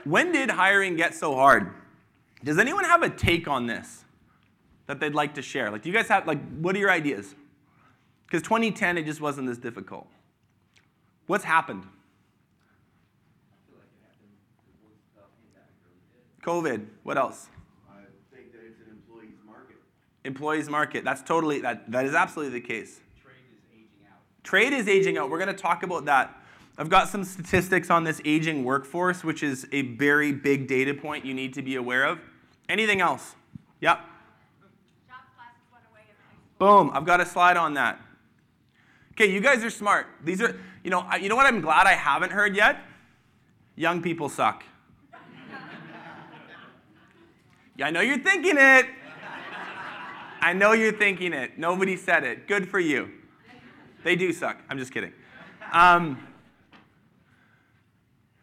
when 0.05 0.31
did 0.31 0.51
hiring 0.51 0.95
get 0.95 1.15
so 1.15 1.35
hard? 1.35 1.73
Does 2.45 2.59
anyone 2.59 2.85
have 2.85 3.03
a 3.03 3.09
take 3.09 3.49
on 3.49 3.67
this 3.67 4.05
that 4.87 5.01
they'd 5.01 5.15
like 5.15 5.33
to 5.37 5.43
share? 5.43 5.71
Like, 5.71 5.81
do 5.81 5.89
you 5.89 5.95
guys 5.95 6.09
have, 6.09 6.27
like, 6.27 6.47
what 6.59 6.77
are 6.77 6.79
your 6.79 6.91
ideas? 6.91 7.35
Because 8.27 8.43
2010, 8.43 8.99
it 8.99 9.07
just 9.07 9.23
wasn't 9.23 9.49
this 9.49 9.57
difficult. 9.57 10.07
What's 11.29 11.45
happened? 11.45 11.87
COVID. 16.43 16.85
What 17.05 17.17
else? 17.17 17.49
Employees 20.25 20.69
market. 20.69 21.05
That's 21.05 21.23
totally, 21.23 21.61
that, 21.61 21.91
that 21.91 22.05
is 22.05 22.15
absolutely 22.15 22.61
the 22.61 22.67
case. 22.67 23.01
Trade 23.23 23.35
is 23.53 23.63
aging 23.73 24.07
out. 24.11 24.19
Trade 24.43 24.73
is 24.73 24.89
aging 24.89 25.19
out. 25.19 25.31
We're 25.31 25.39
going 25.39 25.55
to 25.55 25.63
talk 25.63 25.83
about 25.83 26.07
that. 26.07 26.41
I've 26.77 26.89
got 26.89 27.09
some 27.09 27.23
statistics 27.23 27.89
on 27.91 28.03
this 28.03 28.21
aging 28.25 28.65
workforce, 28.65 29.23
which 29.23 29.43
is 29.43 29.67
a 29.71 29.83
very 29.83 30.33
big 30.33 30.67
data 30.67 30.93
point 30.93 31.25
you 31.25 31.33
need 31.33 31.55
to 31.55 31.63
be 31.63 31.77
aware 31.77 32.05
of. 32.05 32.19
Anything 32.69 33.01
else? 33.01 33.35
Yep. 33.81 34.01
Boom, 36.59 36.91
I've 36.95 37.05
got 37.05 37.21
a 37.21 37.27
slide 37.27 37.57
on 37.57 37.75
that. 37.75 38.01
Okay, 39.13 39.31
you 39.31 39.41
guys 39.41 39.63
are 39.63 39.71
smart. 39.71 40.07
These 40.25 40.41
are, 40.41 40.57
you 40.83 40.91
know, 40.91 41.07
you 41.21 41.29
know 41.29 41.37
what 41.37 41.47
I'm 41.47 41.61
glad 41.61 41.87
I 41.87 41.93
haven't 41.93 42.33
heard 42.33 42.57
yet? 42.57 42.79
Young 43.77 44.03
people 44.03 44.29
suck. 44.29 44.65
yeah, 47.77 47.87
I 47.87 47.91
know 47.91 48.01
you're 48.01 48.19
thinking 48.19 48.55
it. 48.57 48.87
I 50.45 50.53
know 50.53 50.73
you're 50.73 50.93
thinking 50.93 51.33
it. 51.33 51.59
Nobody 51.59 51.97
said 51.97 52.23
it. 52.23 52.47
Good 52.47 52.69
for 52.69 52.79
you. 52.79 53.11
They 54.03 54.15
do 54.15 54.31
suck. 54.31 54.59
I'm 54.69 54.77
just 54.77 54.93
kidding. 54.93 55.15
Um, 55.73 56.23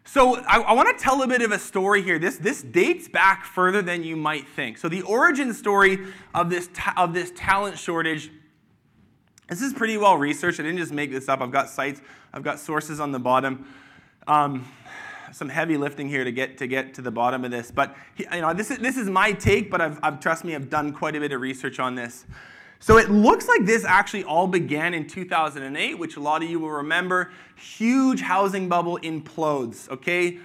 so 0.03 0.37
I, 0.47 0.61
I 0.61 0.73
want 0.73 0.97
to 0.97 1.03
tell 1.03 1.21
a 1.21 1.27
bit 1.27 1.43
of 1.43 1.51
a 1.51 1.59
story 1.59 2.01
here. 2.01 2.17
This, 2.17 2.37
this 2.37 2.63
dates 2.63 3.07
back 3.07 3.45
further 3.45 3.83
than 3.83 4.03
you 4.03 4.15
might 4.15 4.47
think. 4.47 4.79
So 4.79 4.89
the 4.89 5.03
origin 5.03 5.53
story 5.53 5.99
of 6.33 6.49
this, 6.49 6.71
ta- 6.73 6.95
of 6.97 7.13
this 7.13 7.31
talent 7.35 7.77
shortage 7.77 8.31
This 9.47 9.61
is 9.61 9.71
pretty 9.71 9.97
well 9.97 10.17
researched. 10.17 10.59
I 10.59 10.63
didn't 10.63 10.79
just 10.79 10.93
make 10.93 11.11
this 11.11 11.29
up. 11.29 11.39
I've 11.39 11.51
got 11.51 11.69
sites, 11.69 12.01
I've 12.33 12.41
got 12.41 12.59
sources 12.59 12.99
on 12.99 13.11
the 13.11 13.19
bottom. 13.19 13.67
Um, 14.25 14.65
some 15.31 15.49
heavy 15.49 15.77
lifting 15.77 16.07
here 16.07 16.23
to 16.23 16.31
get 16.31 16.57
to 16.57 16.67
get 16.67 16.93
to 16.95 17.01
the 17.01 17.11
bottom 17.11 17.45
of 17.45 17.51
this, 17.51 17.71
but 17.71 17.95
you 18.17 18.25
know 18.29 18.53
this 18.53 18.71
is 18.71 18.77
this 18.79 18.97
is 18.97 19.09
my 19.09 19.31
take. 19.31 19.71
But 19.71 19.81
I've, 19.81 19.99
I've 20.03 20.19
trust 20.19 20.43
me, 20.43 20.55
I've 20.55 20.69
done 20.69 20.93
quite 20.93 21.15
a 21.15 21.19
bit 21.19 21.31
of 21.31 21.41
research 21.41 21.79
on 21.79 21.95
this. 21.95 22.25
So 22.79 22.97
it 22.97 23.11
looks 23.11 23.47
like 23.47 23.65
this 23.65 23.85
actually 23.85 24.23
all 24.23 24.47
began 24.47 24.95
in 24.95 25.05
2008, 25.05 25.99
which 25.99 26.15
a 26.15 26.19
lot 26.19 26.41
of 26.41 26.49
you 26.49 26.59
will 26.59 26.71
remember. 26.71 27.31
Huge 27.55 28.21
housing 28.21 28.69
bubble 28.69 28.97
implodes. 28.99 29.87
Okay, 29.89 30.39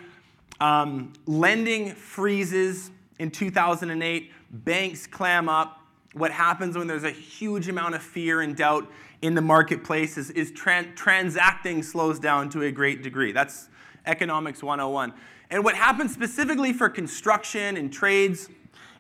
um, 0.61 1.13
lending 1.27 1.95
freezes 1.95 2.91
in 3.19 3.31
2008. 3.31 4.33
Banks 4.51 5.07
clam 5.07 5.49
up. 5.49 5.81
What 6.13 6.31
happens 6.31 6.77
when 6.77 6.87
there's 6.87 7.05
a 7.05 7.11
huge 7.11 7.69
amount 7.69 7.95
of 7.95 8.03
fear 8.03 8.41
and 8.41 8.57
doubt 8.57 8.91
in 9.23 9.35
the 9.35 9.43
marketplace 9.43 10.17
is, 10.19 10.31
is 10.31 10.53
tran- 10.53 10.95
transacting 10.95 11.83
slows 11.83 12.19
down 12.19 12.49
to 12.51 12.63
a 12.63 12.71
great 12.71 13.03
degree. 13.03 13.33
That's 13.33 13.69
Economics 14.07 14.63
101. 14.63 15.13
And 15.51 15.65
what 15.65 15.75
happens 15.75 16.13
specifically 16.13 16.73
for 16.73 16.89
construction 16.89 17.77
and 17.77 17.93
trades 17.93 18.49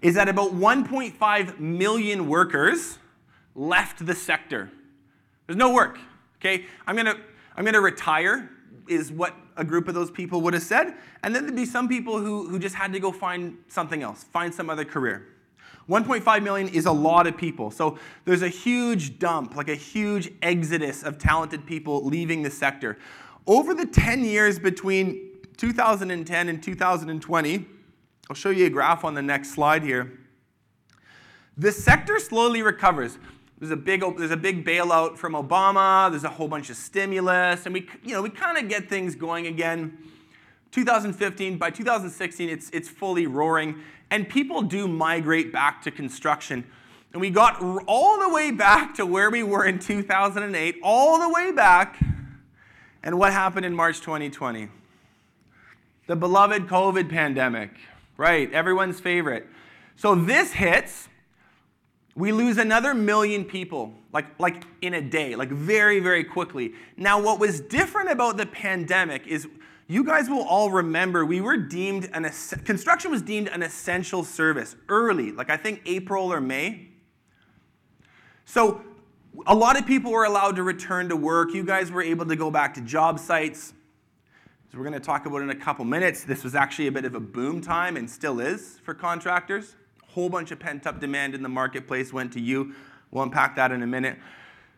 is 0.02 0.14
that 0.14 0.28
about 0.28 0.52
1.5 0.52 1.58
million 1.58 2.28
workers 2.28 2.98
left 3.54 4.04
the 4.04 4.14
sector. 4.14 4.70
There's 5.46 5.56
no 5.56 5.72
work. 5.72 5.98
Okay, 6.38 6.66
I'm 6.86 6.96
gonna 6.96 7.16
I'm 7.56 7.64
gonna 7.64 7.80
retire 7.80 8.50
is 8.88 9.10
what 9.10 9.34
a 9.56 9.64
group 9.64 9.88
of 9.88 9.94
those 9.94 10.10
people 10.10 10.40
would 10.42 10.54
have 10.54 10.62
said, 10.62 10.94
and 11.22 11.34
then 11.34 11.44
there'd 11.44 11.56
be 11.56 11.64
some 11.64 11.88
people 11.88 12.18
who 12.18 12.48
who 12.48 12.58
just 12.58 12.74
had 12.74 12.92
to 12.92 13.00
go 13.00 13.10
find 13.10 13.56
something 13.68 14.02
else, 14.02 14.24
find 14.24 14.54
some 14.54 14.68
other 14.68 14.84
career. 14.84 15.28
1.5 15.88 16.42
million 16.42 16.68
is 16.68 16.86
a 16.86 16.92
lot 16.92 17.28
of 17.28 17.36
people. 17.36 17.70
So 17.70 17.98
there's 18.24 18.42
a 18.42 18.48
huge 18.48 19.20
dump, 19.20 19.54
like 19.54 19.68
a 19.68 19.74
huge 19.74 20.32
exodus 20.42 21.04
of 21.04 21.16
talented 21.16 21.64
people 21.64 22.04
leaving 22.04 22.42
the 22.42 22.50
sector. 22.50 22.98
Over 23.46 23.74
the 23.74 23.86
10 23.86 24.24
years 24.24 24.58
between 24.58 25.30
2010 25.56 26.48
and 26.48 26.62
2020, 26.62 27.66
I'll 28.28 28.34
show 28.34 28.50
you 28.50 28.66
a 28.66 28.70
graph 28.70 29.04
on 29.04 29.14
the 29.14 29.22
next 29.22 29.50
slide 29.50 29.84
here. 29.84 30.18
The 31.56 31.70
sector 31.70 32.18
slowly 32.18 32.62
recovers. 32.62 33.18
There's 33.58 33.70
a 33.70 33.76
big, 33.76 34.02
there's 34.18 34.32
a 34.32 34.36
big 34.36 34.66
bailout 34.66 35.16
from 35.16 35.34
Obama. 35.34 36.10
There's 36.10 36.24
a 36.24 36.28
whole 36.28 36.48
bunch 36.48 36.70
of 36.70 36.76
stimulus, 36.76 37.66
and 37.66 37.72
we, 37.72 37.88
you 38.02 38.14
know, 38.14 38.20
we 38.20 38.30
kind 38.30 38.58
of 38.58 38.68
get 38.68 38.88
things 38.88 39.14
going 39.14 39.46
again. 39.46 39.96
2015, 40.72 41.56
by 41.56 41.70
2016, 41.70 42.48
it's, 42.50 42.68
it's 42.70 42.88
fully 42.88 43.28
roaring, 43.28 43.76
and 44.10 44.28
people 44.28 44.60
do 44.60 44.88
migrate 44.88 45.52
back 45.52 45.80
to 45.82 45.92
construction. 45.92 46.64
And 47.12 47.20
we 47.20 47.30
got 47.30 47.62
all 47.86 48.18
the 48.18 48.28
way 48.28 48.50
back 48.50 48.94
to 48.96 49.06
where 49.06 49.30
we 49.30 49.42
were 49.42 49.64
in 49.64 49.78
2008, 49.78 50.80
all 50.82 51.20
the 51.20 51.30
way 51.30 51.52
back. 51.52 51.98
And 53.06 53.20
what 53.20 53.32
happened 53.32 53.64
in 53.64 53.72
March 53.72 54.00
2020? 54.00 54.68
The 56.08 56.16
beloved 56.16 56.66
COVID 56.66 57.08
pandemic, 57.08 57.70
right? 58.16 58.52
Everyone's 58.52 58.98
favorite. 58.98 59.46
So 59.94 60.16
this 60.16 60.52
hits, 60.52 61.08
we 62.16 62.32
lose 62.32 62.58
another 62.58 62.94
million 62.94 63.44
people, 63.44 63.94
like, 64.12 64.26
like 64.40 64.64
in 64.82 64.92
a 64.94 65.00
day, 65.00 65.36
like 65.36 65.50
very, 65.50 66.00
very 66.00 66.24
quickly. 66.24 66.72
Now, 66.96 67.22
what 67.22 67.38
was 67.38 67.60
different 67.60 68.10
about 68.10 68.38
the 68.38 68.46
pandemic 68.46 69.24
is 69.28 69.46
you 69.86 70.02
guys 70.02 70.28
will 70.28 70.42
all 70.42 70.70
remember 70.70 71.24
we 71.24 71.40
were 71.40 71.56
deemed 71.56 72.10
an 72.12 72.28
construction 72.64 73.12
was 73.12 73.22
deemed 73.22 73.46
an 73.50 73.62
essential 73.62 74.24
service 74.24 74.74
early, 74.88 75.30
like 75.30 75.48
I 75.48 75.56
think 75.56 75.80
April 75.86 76.32
or 76.32 76.40
May. 76.40 76.88
So 78.46 78.82
a 79.46 79.54
lot 79.54 79.78
of 79.78 79.86
people 79.86 80.12
were 80.12 80.24
allowed 80.24 80.56
to 80.56 80.62
return 80.62 81.08
to 81.08 81.16
work. 81.16 81.54
You 81.54 81.64
guys 81.64 81.90
were 81.90 82.02
able 82.02 82.26
to 82.26 82.36
go 82.36 82.50
back 82.50 82.74
to 82.74 82.80
job 82.80 83.18
sites. 83.18 83.72
So 84.70 84.78
we're 84.78 84.84
going 84.84 84.94
to 84.94 85.00
talk 85.00 85.26
about 85.26 85.42
in 85.42 85.50
a 85.50 85.54
couple 85.54 85.84
minutes. 85.84 86.24
This 86.24 86.44
was 86.44 86.54
actually 86.54 86.86
a 86.86 86.92
bit 86.92 87.04
of 87.04 87.14
a 87.14 87.20
boom 87.20 87.60
time 87.60 87.96
and 87.96 88.08
still 88.08 88.40
is 88.40 88.80
for 88.84 88.94
contractors. 88.94 89.76
A 90.08 90.12
whole 90.12 90.28
bunch 90.28 90.50
of 90.50 90.58
pent 90.58 90.86
up 90.86 91.00
demand 91.00 91.34
in 91.34 91.42
the 91.42 91.48
marketplace 91.48 92.12
went 92.12 92.32
to 92.34 92.40
you. 92.40 92.74
We'll 93.10 93.22
unpack 93.22 93.56
that 93.56 93.72
in 93.72 93.82
a 93.82 93.86
minute. 93.86 94.18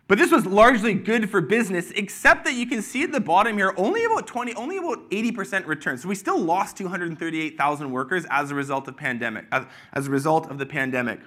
But 0.06 0.16
this 0.16 0.30
was 0.30 0.46
largely 0.46 0.94
good 0.94 1.30
for 1.30 1.42
business, 1.42 1.90
except 1.90 2.46
that 2.46 2.54
you 2.54 2.66
can 2.66 2.80
see 2.80 3.02
at 3.02 3.12
the 3.12 3.20
bottom 3.20 3.58
here, 3.58 3.74
only 3.76 4.04
about 4.04 4.26
20, 4.26 4.54
only 4.54 4.78
about 4.78 5.10
80% 5.10 5.66
return. 5.66 5.98
So 5.98 6.08
we 6.08 6.14
still 6.14 6.38
lost 6.38 6.78
238,000 6.78 7.90
workers 7.90 8.24
as 8.30 8.50
a 8.50 8.54
result 8.54 8.88
of 8.88 8.96
pandemic, 8.96 9.44
as, 9.52 9.66
as 9.92 10.06
a 10.06 10.10
result 10.10 10.50
of 10.50 10.56
the 10.56 10.64
pandemic. 10.64 11.20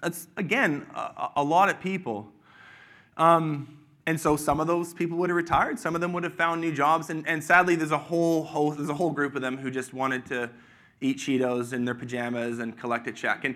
That's 0.00 0.28
again 0.36 0.86
a, 0.94 1.30
a 1.36 1.44
lot 1.44 1.68
of 1.68 1.80
people. 1.80 2.28
Um, 3.16 3.78
and 4.06 4.18
so 4.18 4.36
some 4.36 4.58
of 4.58 4.66
those 4.66 4.94
people 4.94 5.18
would 5.18 5.28
have 5.28 5.36
retired, 5.36 5.78
some 5.78 5.94
of 5.94 6.00
them 6.00 6.14
would 6.14 6.24
have 6.24 6.34
found 6.34 6.62
new 6.62 6.72
jobs, 6.72 7.10
and, 7.10 7.28
and 7.28 7.44
sadly, 7.44 7.74
there's 7.74 7.90
a 7.90 7.98
whole 7.98 8.42
host, 8.44 8.78
there's 8.78 8.88
a 8.88 8.94
whole 8.94 9.10
group 9.10 9.34
of 9.36 9.42
them 9.42 9.58
who 9.58 9.70
just 9.70 9.92
wanted 9.92 10.24
to 10.26 10.48
eat 11.02 11.18
Cheetos 11.18 11.74
in 11.74 11.84
their 11.84 11.94
pajamas 11.94 12.58
and 12.58 12.78
collect 12.78 13.06
a 13.06 13.12
check. 13.12 13.44
And 13.44 13.54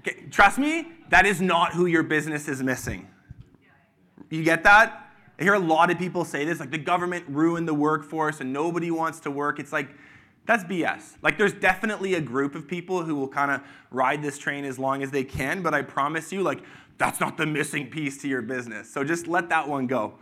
okay, 0.00 0.26
trust 0.30 0.58
me, 0.58 0.86
that 1.08 1.26
is 1.26 1.40
not 1.40 1.72
who 1.72 1.86
your 1.86 2.04
business 2.04 2.46
is 2.46 2.62
missing. 2.62 3.08
You 4.30 4.44
get 4.44 4.62
that? 4.62 5.10
I 5.38 5.42
hear 5.42 5.54
a 5.54 5.58
lot 5.58 5.90
of 5.90 5.98
people 5.98 6.24
say 6.24 6.44
this, 6.44 6.60
like 6.60 6.70
the 6.70 6.78
government 6.78 7.24
ruined 7.28 7.66
the 7.66 7.74
workforce 7.74 8.40
and 8.40 8.52
nobody 8.52 8.90
wants 8.90 9.20
to 9.20 9.30
work. 9.30 9.58
It's 9.58 9.72
like, 9.72 9.88
that's 10.48 10.64
BS. 10.64 11.16
Like, 11.22 11.36
there's 11.36 11.52
definitely 11.52 12.14
a 12.14 12.20
group 12.20 12.54
of 12.54 12.66
people 12.66 13.04
who 13.04 13.14
will 13.14 13.28
kind 13.28 13.50
of 13.50 13.60
ride 13.90 14.22
this 14.22 14.38
train 14.38 14.64
as 14.64 14.78
long 14.78 15.02
as 15.02 15.10
they 15.10 15.22
can, 15.22 15.62
but 15.62 15.74
I 15.74 15.82
promise 15.82 16.32
you, 16.32 16.42
like, 16.42 16.62
that's 16.96 17.20
not 17.20 17.36
the 17.36 17.46
missing 17.46 17.88
piece 17.88 18.20
to 18.22 18.28
your 18.28 18.42
business. 18.42 18.90
So 18.90 19.04
just 19.04 19.28
let 19.28 19.50
that 19.50 19.68
one 19.68 19.86
go. 19.86 20.14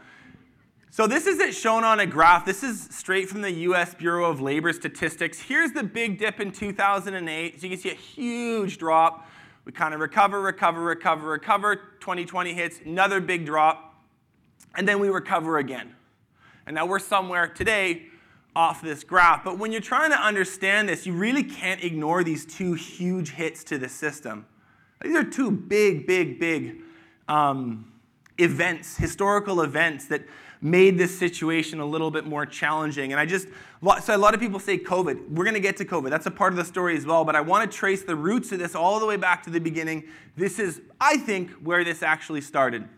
So 0.91 1.07
this 1.07 1.27
is 1.27 1.39
it 1.39 1.55
shown 1.55 1.85
on 1.85 2.01
a 2.01 2.07
graph. 2.07 2.45
This 2.45 2.63
is 2.63 2.89
straight 2.91 3.29
from 3.29 3.41
the 3.41 3.53
US 3.53 3.95
Bureau 3.95 4.29
of 4.29 4.41
Labor 4.41 4.73
Statistics. 4.73 5.41
Here's 5.41 5.73
the 5.73 5.83
big 5.83 6.19
dip 6.19 6.41
in 6.41 6.53
2008. 6.53 7.61
So 7.61 7.67
you 7.67 7.71
can 7.71 7.79
see 7.79 7.91
a 7.91 7.95
huge 7.95 8.79
drop. 8.79 9.29
We 9.65 9.73
kind 9.73 9.95
of 9.95 10.01
recover, 10.01 10.43
recover, 10.43 10.83
recover, 10.83 11.29
recover. 11.29 11.77
2020 12.01 12.53
hits, 12.53 12.81
another 12.85 13.21
big 13.21 13.47
drop 13.47 13.87
and 14.77 14.87
then 14.87 15.01
we 15.01 15.09
recover 15.09 15.59
again. 15.59 15.95
And 16.67 16.75
now 16.75 16.87
we're 16.87 16.99
somewhere 16.99 17.49
today 17.49 18.07
off 18.57 18.81
this 18.81 19.05
graph. 19.05 19.45
But 19.45 19.59
when 19.59 19.71
you're 19.71 19.83
trying 19.83 20.11
to 20.11 20.19
understand 20.19 20.89
this, 20.89 21.05
you 21.07 21.13
really 21.13 21.45
can't 21.45 21.85
ignore 21.85 22.25
these 22.25 22.47
two 22.47 22.73
huge 22.73 23.33
hits 23.33 23.63
to 23.65 23.77
the 23.77 23.89
system. 23.89 24.47
These 25.03 25.15
are 25.15 25.23
two 25.23 25.51
big, 25.51 26.07
big, 26.07 26.41
big 26.41 26.81
um, 27.29 27.93
events, 28.39 28.97
historical 28.97 29.61
events 29.61 30.07
that 30.07 30.23
made 30.63 30.97
this 30.97 31.17
situation 31.17 31.81
a 31.81 31.85
little 31.85 32.11
bit 32.11 32.25
more 32.25 32.47
challenging. 32.47 33.13
And 33.13 33.21
I 33.21 33.27
just, 33.27 33.47
so 34.03 34.17
a 34.17 34.17
lot 34.17 34.33
of 34.33 34.41
people 34.41 34.59
say 34.59 34.79
COVID. 34.79 35.29
We're 35.29 35.45
going 35.45 35.53
to 35.53 35.61
get 35.61 35.77
to 35.77 35.85
COVID. 35.85 36.09
That's 36.09 36.25
a 36.25 36.31
part 36.31 36.55
of 36.55 36.57
the 36.57 36.65
story 36.65 36.97
as 36.97 37.05
well. 37.05 37.27
But 37.27 37.37
I 37.37 37.43
want 37.43 37.71
to 37.71 37.77
trace 37.77 38.05
the 38.05 38.17
roots 38.17 38.53
of 38.53 38.59
this 38.59 38.75
all 38.75 38.99
the 38.99 39.07
way 39.07 39.19
back 39.19 39.43
to 39.43 39.51
the 39.51 39.61
beginning. 39.61 40.05
This 40.35 40.59
is, 40.59 40.81
I 40.99 41.19
think, 41.19 41.51
where 41.57 41.85
this 41.85 42.03
actually 42.03 42.41
started. 42.41 42.89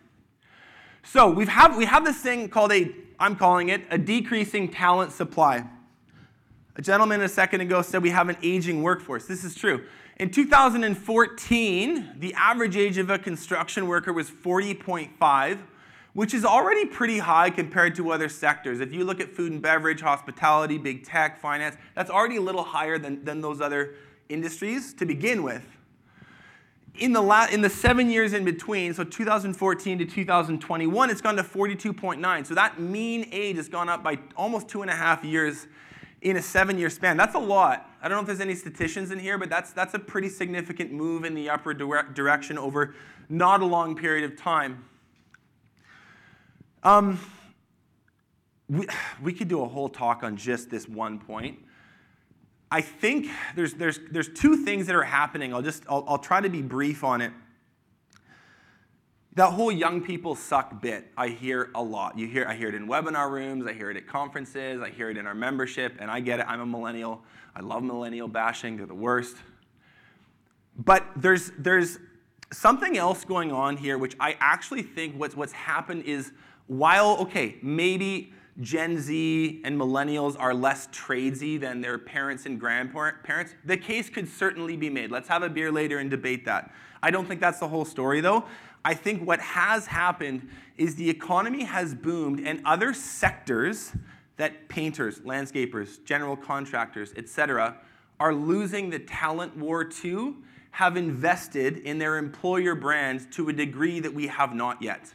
So 1.02 1.28
we 1.28 1.46
have, 1.46 1.76
we 1.76 1.86
have 1.86 2.04
this 2.04 2.18
thing 2.18 2.48
called 2.48 2.70
a, 2.70 2.94
I'm 3.20 3.36
calling 3.36 3.68
it, 3.68 3.82
a 3.90 3.98
decreasing 3.98 4.68
talent 4.68 5.12
supply. 5.12 5.64
A 6.76 6.82
gentleman 6.82 7.20
a 7.22 7.28
second 7.28 7.60
ago 7.60 7.82
said 7.82 8.02
we 8.02 8.10
have 8.10 8.28
an 8.28 8.36
aging 8.42 8.82
workforce. 8.82 9.26
This 9.26 9.42
is 9.42 9.54
true. 9.54 9.84
In 10.18 10.30
2014, 10.30 12.14
the 12.16 12.34
average 12.34 12.76
age 12.76 12.98
of 12.98 13.10
a 13.10 13.18
construction 13.18 13.88
worker 13.88 14.12
was 14.12 14.30
40.5, 14.30 15.58
which 16.12 16.34
is 16.34 16.44
already 16.44 16.86
pretty 16.86 17.18
high 17.18 17.50
compared 17.50 17.96
to 17.96 18.10
other 18.12 18.28
sectors. 18.28 18.80
If 18.80 18.92
you 18.92 19.04
look 19.04 19.20
at 19.20 19.34
food 19.34 19.52
and 19.52 19.60
beverage, 19.60 20.00
hospitality, 20.00 20.78
big 20.78 21.04
tech, 21.04 21.40
finance, 21.40 21.76
that's 21.94 22.10
already 22.10 22.36
a 22.36 22.40
little 22.40 22.64
higher 22.64 22.98
than, 22.98 23.24
than 23.24 23.40
those 23.40 23.60
other 23.60 23.94
industries 24.28 24.92
to 24.94 25.06
begin 25.06 25.42
with 25.42 25.77
in 26.98 27.12
the, 27.12 27.48
in 27.52 27.60
the 27.60 27.70
seven 27.70 28.10
years 28.10 28.32
in 28.32 28.44
between, 28.44 28.92
so 28.92 29.04
2014 29.04 29.98
to 29.98 30.04
2021, 30.04 31.10
it's 31.10 31.20
gone 31.20 31.36
to 31.36 31.42
42.9. 31.42 32.46
So 32.46 32.54
that 32.54 32.80
mean 32.80 33.28
age 33.32 33.56
has 33.56 33.68
gone 33.68 33.88
up 33.88 34.02
by 34.02 34.18
almost 34.36 34.68
two 34.68 34.82
and 34.82 34.90
a 34.90 34.94
half 34.94 35.24
years 35.24 35.66
in 36.22 36.36
a 36.36 36.42
seven 36.42 36.78
year 36.78 36.90
span. 36.90 37.16
That's 37.16 37.34
a 37.34 37.40
lot. 37.40 37.88
I 38.02 38.08
don't 38.08 38.16
know 38.16 38.20
if 38.20 38.26
there's 38.26 38.40
any 38.40 38.54
statisticians 38.54 39.10
in 39.10 39.18
here, 39.18 39.38
but 39.38 39.48
that's, 39.48 39.72
that's 39.72 39.94
a 39.94 39.98
pretty 39.98 40.28
significant 40.28 40.92
move 40.92 41.24
in 41.24 41.34
the 41.34 41.48
upward 41.48 41.78
dire- 41.78 42.10
direction 42.12 42.58
over 42.58 42.94
not 43.28 43.62
a 43.62 43.66
long 43.66 43.94
period 43.94 44.30
of 44.30 44.36
time. 44.36 44.84
Um, 46.82 47.20
we, 48.68 48.86
we 49.22 49.32
could 49.32 49.48
do 49.48 49.62
a 49.62 49.68
whole 49.68 49.88
talk 49.88 50.22
on 50.22 50.36
just 50.36 50.70
this 50.70 50.88
one 50.88 51.18
point. 51.18 51.58
I 52.70 52.80
think 52.82 53.28
there's, 53.56 53.74
there's, 53.74 53.98
there's 54.10 54.28
two 54.28 54.64
things 54.64 54.86
that 54.86 54.96
are 54.96 55.02
happening. 55.02 55.54
I'll 55.54 55.62
just 55.62 55.84
I'll, 55.88 56.04
I'll 56.06 56.18
try 56.18 56.40
to 56.40 56.50
be 56.50 56.62
brief 56.62 57.02
on 57.02 57.20
it. 57.20 57.32
That 59.34 59.52
whole 59.52 59.70
young 59.70 60.02
people 60.02 60.34
suck 60.34 60.82
bit, 60.82 61.06
I 61.16 61.28
hear 61.28 61.70
a 61.74 61.82
lot. 61.82 62.18
You 62.18 62.26
hear, 62.26 62.44
I 62.46 62.54
hear 62.54 62.68
it 62.68 62.74
in 62.74 62.88
webinar 62.88 63.30
rooms, 63.30 63.66
I 63.66 63.72
hear 63.72 63.88
it 63.90 63.96
at 63.96 64.06
conferences, 64.06 64.82
I 64.82 64.90
hear 64.90 65.10
it 65.10 65.16
in 65.16 65.28
our 65.28 65.34
membership, 65.34 65.94
and 66.00 66.10
I 66.10 66.18
get 66.18 66.40
it. 66.40 66.46
I'm 66.48 66.60
a 66.60 66.66
millennial. 66.66 67.22
I 67.54 67.60
love 67.60 67.84
millennial 67.84 68.26
bashing, 68.26 68.76
they're 68.76 68.86
the 68.86 68.94
worst. 68.94 69.36
But 70.76 71.04
there's, 71.16 71.52
there's 71.56 71.98
something 72.52 72.98
else 72.98 73.24
going 73.24 73.52
on 73.52 73.76
here, 73.76 73.96
which 73.96 74.16
I 74.18 74.36
actually 74.40 74.82
think 74.82 75.14
what's, 75.16 75.36
what's 75.36 75.52
happened 75.52 76.04
is 76.04 76.32
while, 76.66 77.16
okay, 77.18 77.56
maybe 77.62 78.32
Gen 78.60 78.98
Z 78.98 79.60
and 79.64 79.78
millennials 79.78 80.36
are 80.38 80.52
less 80.52 80.88
tradesy 80.88 81.60
than 81.60 81.80
their 81.80 81.96
parents 81.96 82.44
and 82.46 82.58
grandparents, 82.58 83.54
the 83.64 83.76
case 83.76 84.10
could 84.10 84.28
certainly 84.28 84.76
be 84.76 84.90
made. 84.90 85.10
Let's 85.10 85.28
have 85.28 85.42
a 85.42 85.48
beer 85.48 85.70
later 85.70 85.98
and 85.98 86.10
debate 86.10 86.44
that. 86.46 86.72
I 87.02 87.10
don't 87.10 87.26
think 87.26 87.40
that's 87.40 87.60
the 87.60 87.68
whole 87.68 87.84
story, 87.84 88.20
though. 88.20 88.44
I 88.84 88.94
think 88.94 89.26
what 89.26 89.40
has 89.40 89.86
happened 89.86 90.48
is 90.76 90.96
the 90.96 91.08
economy 91.08 91.64
has 91.64 91.94
boomed, 91.94 92.40
and 92.40 92.60
other 92.64 92.92
sectors 92.94 93.92
that 94.36 94.68
painters, 94.68 95.20
landscapers, 95.20 96.02
general 96.04 96.36
contractors, 96.36 97.12
etc., 97.16 97.76
are 98.20 98.34
losing 98.34 98.90
the 98.90 98.98
talent 98.98 99.56
war 99.56 99.84
to 99.84 100.36
have 100.72 100.96
invested 100.96 101.78
in 101.78 101.98
their 101.98 102.16
employer 102.16 102.74
brands 102.74 103.26
to 103.32 103.48
a 103.48 103.52
degree 103.52 104.00
that 104.00 104.14
we 104.14 104.26
have 104.26 104.54
not 104.54 104.80
yet. 104.82 105.12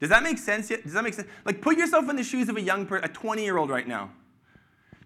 Does 0.00 0.08
that 0.08 0.22
make 0.22 0.38
sense 0.38 0.70
yet? 0.70 0.82
Does 0.82 0.94
that 0.94 1.04
make 1.04 1.14
sense? 1.14 1.28
Like 1.44 1.60
put 1.60 1.76
yourself 1.76 2.08
in 2.08 2.16
the 2.16 2.24
shoes 2.24 2.48
of 2.48 2.56
a 2.56 2.60
young 2.60 2.86
person, 2.86 3.08
a 3.08 3.12
20-year-old 3.12 3.70
right 3.70 3.86
now. 3.86 4.10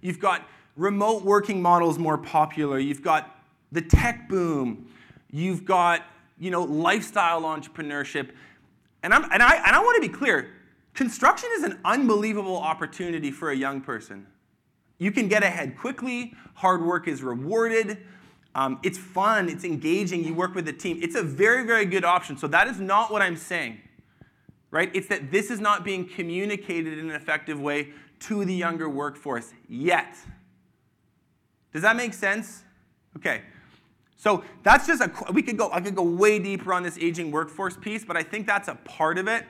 You've 0.00 0.20
got 0.20 0.48
remote 0.76 1.24
working 1.24 1.60
models 1.60 1.98
more 1.98 2.16
popular. 2.16 2.78
You've 2.78 3.02
got 3.02 3.36
the 3.72 3.82
tech 3.82 4.28
boom. 4.28 4.88
You've 5.30 5.64
got, 5.64 6.02
you 6.38 6.50
know, 6.50 6.62
lifestyle 6.62 7.42
entrepreneurship. 7.42 8.30
And, 9.02 9.12
I'm, 9.12 9.24
and, 9.32 9.42
I, 9.42 9.56
and 9.56 9.76
I 9.76 9.80
want 9.80 10.02
to 10.02 10.08
be 10.08 10.14
clear, 10.14 10.50
construction 10.94 11.50
is 11.56 11.64
an 11.64 11.80
unbelievable 11.84 12.56
opportunity 12.56 13.30
for 13.30 13.50
a 13.50 13.56
young 13.56 13.80
person. 13.80 14.26
You 14.98 15.10
can 15.10 15.28
get 15.28 15.42
ahead 15.42 15.76
quickly, 15.76 16.34
hard 16.54 16.84
work 16.84 17.08
is 17.08 17.22
rewarded, 17.22 17.98
um, 18.54 18.78
it's 18.84 18.96
fun, 18.96 19.48
it's 19.48 19.64
engaging, 19.64 20.24
you 20.24 20.34
work 20.34 20.54
with 20.54 20.68
a 20.68 20.72
team. 20.72 21.00
It's 21.02 21.16
a 21.16 21.22
very, 21.22 21.66
very 21.66 21.84
good 21.84 22.04
option. 22.04 22.36
So 22.36 22.46
that 22.48 22.68
is 22.68 22.78
not 22.78 23.10
what 23.10 23.20
I'm 23.20 23.36
saying, 23.36 23.80
right? 24.74 24.90
It's 24.92 25.06
that 25.06 25.30
this 25.30 25.52
is 25.52 25.60
not 25.60 25.84
being 25.84 26.04
communicated 26.04 26.98
in 26.98 27.08
an 27.08 27.14
effective 27.14 27.60
way 27.60 27.90
to 28.18 28.44
the 28.44 28.52
younger 28.52 28.88
workforce 28.88 29.54
yet. 29.68 30.16
Does 31.72 31.82
that 31.82 31.94
make 31.94 32.12
sense? 32.12 32.64
Okay. 33.16 33.42
So 34.16 34.42
that's 34.64 34.84
just 34.84 35.00
a, 35.00 35.12
we 35.32 35.42
could 35.42 35.56
go, 35.56 35.70
I 35.72 35.80
could 35.80 35.94
go 35.94 36.02
way 36.02 36.40
deeper 36.40 36.74
on 36.74 36.82
this 36.82 36.98
aging 36.98 37.30
workforce 37.30 37.76
piece, 37.76 38.04
but 38.04 38.16
I 38.16 38.24
think 38.24 38.48
that's 38.48 38.66
a 38.66 38.74
part 38.74 39.16
of 39.16 39.28
it. 39.28 39.44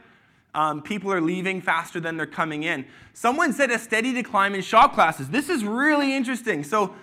Um, 0.55 0.83
people 0.83 1.11
are 1.11 1.23
leaving 1.23 1.63
faster 1.63 2.01
than 2.01 2.19
they're 2.19 2.27
coming 2.27 2.65
in. 2.65 2.85
Someone 3.15 3.55
said 3.55 3.71
a 3.71 3.79
steady 3.79 4.13
decline 4.13 4.55
in 4.55 4.61
shop 4.61 4.93
classes. 4.93 5.31
This 5.31 5.49
is 5.49 5.65
really 5.65 6.15
interesting. 6.15 6.63
So 6.63 6.95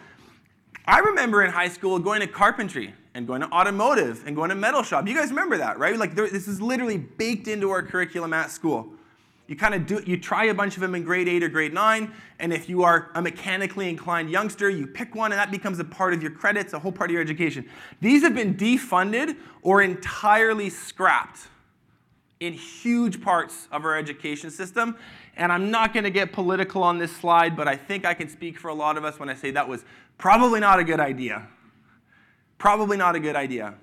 I 0.85 0.99
remember 0.99 1.43
in 1.43 1.49
high 1.49 1.69
school 1.69 1.97
going 1.97 2.21
to 2.21 2.27
carpentry 2.27 2.93
and 3.13 3.27
going 3.27 3.41
to 3.41 3.51
automotive 3.51 4.23
and 4.25 4.35
going 4.35 4.49
to 4.49 4.55
metal 4.55 4.83
shop. 4.83 5.07
You 5.07 5.15
guys 5.15 5.29
remember 5.29 5.57
that, 5.57 5.77
right? 5.77 5.97
Like 5.97 6.15
there, 6.15 6.29
this 6.29 6.47
is 6.47 6.61
literally 6.61 6.97
baked 6.97 7.47
into 7.47 7.69
our 7.69 7.83
curriculum 7.83 8.33
at 8.33 8.51
school. 8.51 8.89
You 9.47 9.57
kind 9.57 9.73
of 9.73 9.85
do 9.85 10.01
you 10.05 10.17
try 10.17 10.45
a 10.45 10.53
bunch 10.53 10.75
of 10.75 10.81
them 10.81 10.95
in 10.95 11.03
grade 11.03 11.27
8 11.27 11.43
or 11.43 11.49
grade 11.49 11.73
9, 11.73 12.13
and 12.39 12.53
if 12.53 12.69
you 12.69 12.83
are 12.83 13.11
a 13.15 13.21
mechanically 13.21 13.89
inclined 13.89 14.29
youngster, 14.29 14.69
you 14.69 14.87
pick 14.87 15.13
one 15.13 15.33
and 15.33 15.39
that 15.39 15.51
becomes 15.51 15.79
a 15.79 15.83
part 15.83 16.13
of 16.13 16.21
your 16.21 16.31
credits, 16.31 16.71
a 16.71 16.79
whole 16.79 16.91
part 16.91 17.09
of 17.09 17.13
your 17.13 17.21
education. 17.21 17.67
These 17.99 18.23
have 18.23 18.33
been 18.33 18.55
defunded 18.55 19.35
or 19.61 19.81
entirely 19.81 20.69
scrapped 20.69 21.49
in 22.39 22.53
huge 22.53 23.21
parts 23.21 23.67
of 23.71 23.85
our 23.85 23.97
education 23.97 24.49
system. 24.49 24.97
And 25.37 25.51
I'm 25.51 25.71
not 25.71 25.93
going 25.93 26.03
to 26.03 26.09
get 26.09 26.33
political 26.33 26.83
on 26.83 26.97
this 26.97 27.15
slide, 27.15 27.55
but 27.55 27.67
I 27.67 27.75
think 27.75 28.05
I 28.05 28.13
can 28.13 28.27
speak 28.27 28.57
for 28.57 28.67
a 28.67 28.73
lot 28.73 28.97
of 28.97 29.05
us 29.05 29.19
when 29.19 29.29
I 29.29 29.35
say 29.35 29.51
that 29.51 29.67
was 29.67 29.85
probably 30.17 30.59
not 30.59 30.79
a 30.79 30.83
good 30.83 30.99
idea. 30.99 31.47
Probably 32.61 32.95
not 32.95 33.15
a 33.15 33.19
good 33.19 33.35
idea. 33.35 33.73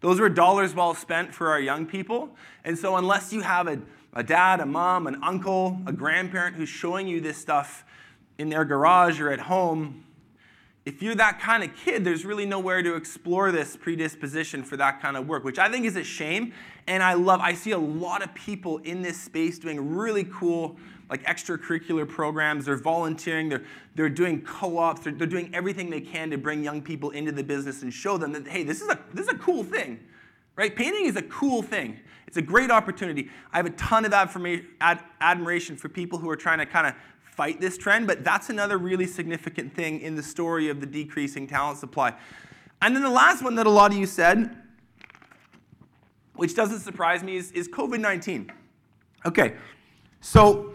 Those 0.00 0.18
were 0.18 0.28
dollars 0.28 0.74
well 0.74 0.92
spent 0.92 1.32
for 1.32 1.50
our 1.50 1.60
young 1.60 1.86
people. 1.86 2.30
And 2.64 2.76
so, 2.76 2.96
unless 2.96 3.32
you 3.32 3.42
have 3.42 3.68
a, 3.68 3.80
a 4.12 4.24
dad, 4.24 4.58
a 4.58 4.66
mom, 4.66 5.06
an 5.06 5.22
uncle, 5.22 5.78
a 5.86 5.92
grandparent 5.92 6.56
who's 6.56 6.68
showing 6.68 7.06
you 7.06 7.20
this 7.20 7.38
stuff 7.38 7.84
in 8.38 8.48
their 8.48 8.64
garage 8.64 9.20
or 9.20 9.30
at 9.30 9.38
home, 9.38 10.02
if 10.84 11.00
you're 11.00 11.14
that 11.14 11.38
kind 11.38 11.62
of 11.62 11.76
kid, 11.76 12.04
there's 12.04 12.24
really 12.24 12.44
nowhere 12.44 12.82
to 12.82 12.96
explore 12.96 13.52
this 13.52 13.76
predisposition 13.76 14.64
for 14.64 14.76
that 14.78 15.00
kind 15.00 15.16
of 15.16 15.28
work, 15.28 15.44
which 15.44 15.60
I 15.60 15.70
think 15.70 15.86
is 15.86 15.94
a 15.94 16.02
shame. 16.02 16.52
And 16.88 17.04
I 17.04 17.14
love, 17.14 17.38
I 17.40 17.54
see 17.54 17.70
a 17.70 17.78
lot 17.78 18.20
of 18.24 18.34
people 18.34 18.78
in 18.78 19.02
this 19.02 19.16
space 19.16 19.60
doing 19.60 19.94
really 19.94 20.24
cool, 20.24 20.76
like 21.12 21.24
extracurricular 21.26 22.08
programs. 22.08 22.64
They're 22.64 22.78
volunteering, 22.78 23.50
they're, 23.50 23.64
they're 23.94 24.08
doing 24.08 24.40
co 24.40 24.78
ops, 24.78 25.02
they're, 25.02 25.12
they're 25.12 25.26
doing 25.26 25.54
everything 25.54 25.90
they 25.90 26.00
can 26.00 26.30
to 26.30 26.38
bring 26.38 26.64
young 26.64 26.80
people 26.80 27.10
into 27.10 27.30
the 27.30 27.44
business 27.44 27.82
and 27.82 27.92
show 27.92 28.16
them 28.16 28.32
that, 28.32 28.48
hey, 28.48 28.64
this 28.64 28.80
is 28.80 28.88
a, 28.88 28.98
this 29.12 29.26
is 29.26 29.32
a 29.34 29.36
cool 29.36 29.62
thing, 29.62 30.00
right? 30.56 30.74
Painting 30.74 31.04
is 31.04 31.16
a 31.16 31.22
cool 31.24 31.60
thing. 31.60 32.00
It's 32.26 32.38
a 32.38 32.42
great 32.42 32.70
opportunity. 32.70 33.28
I 33.52 33.58
have 33.58 33.66
a 33.66 33.70
ton 33.72 34.06
of 34.06 34.14
admiration 35.20 35.76
for 35.76 35.90
people 35.90 36.18
who 36.18 36.30
are 36.30 36.36
trying 36.36 36.60
to 36.60 36.66
kind 36.66 36.86
of 36.86 36.94
fight 37.20 37.60
this 37.60 37.76
trend, 37.76 38.06
but 38.06 38.24
that's 38.24 38.48
another 38.48 38.78
really 38.78 39.06
significant 39.06 39.74
thing 39.74 40.00
in 40.00 40.16
the 40.16 40.22
story 40.22 40.70
of 40.70 40.80
the 40.80 40.86
decreasing 40.86 41.46
talent 41.46 41.76
supply. 41.76 42.14
And 42.80 42.96
then 42.96 43.02
the 43.02 43.10
last 43.10 43.44
one 43.44 43.54
that 43.56 43.66
a 43.66 43.70
lot 43.70 43.90
of 43.92 43.98
you 43.98 44.06
said, 44.06 44.56
which 46.36 46.56
doesn't 46.56 46.80
surprise 46.80 47.22
me, 47.22 47.36
is, 47.36 47.52
is 47.52 47.68
COVID 47.68 48.00
19. 48.00 48.50
Okay, 49.26 49.56
so 50.22 50.72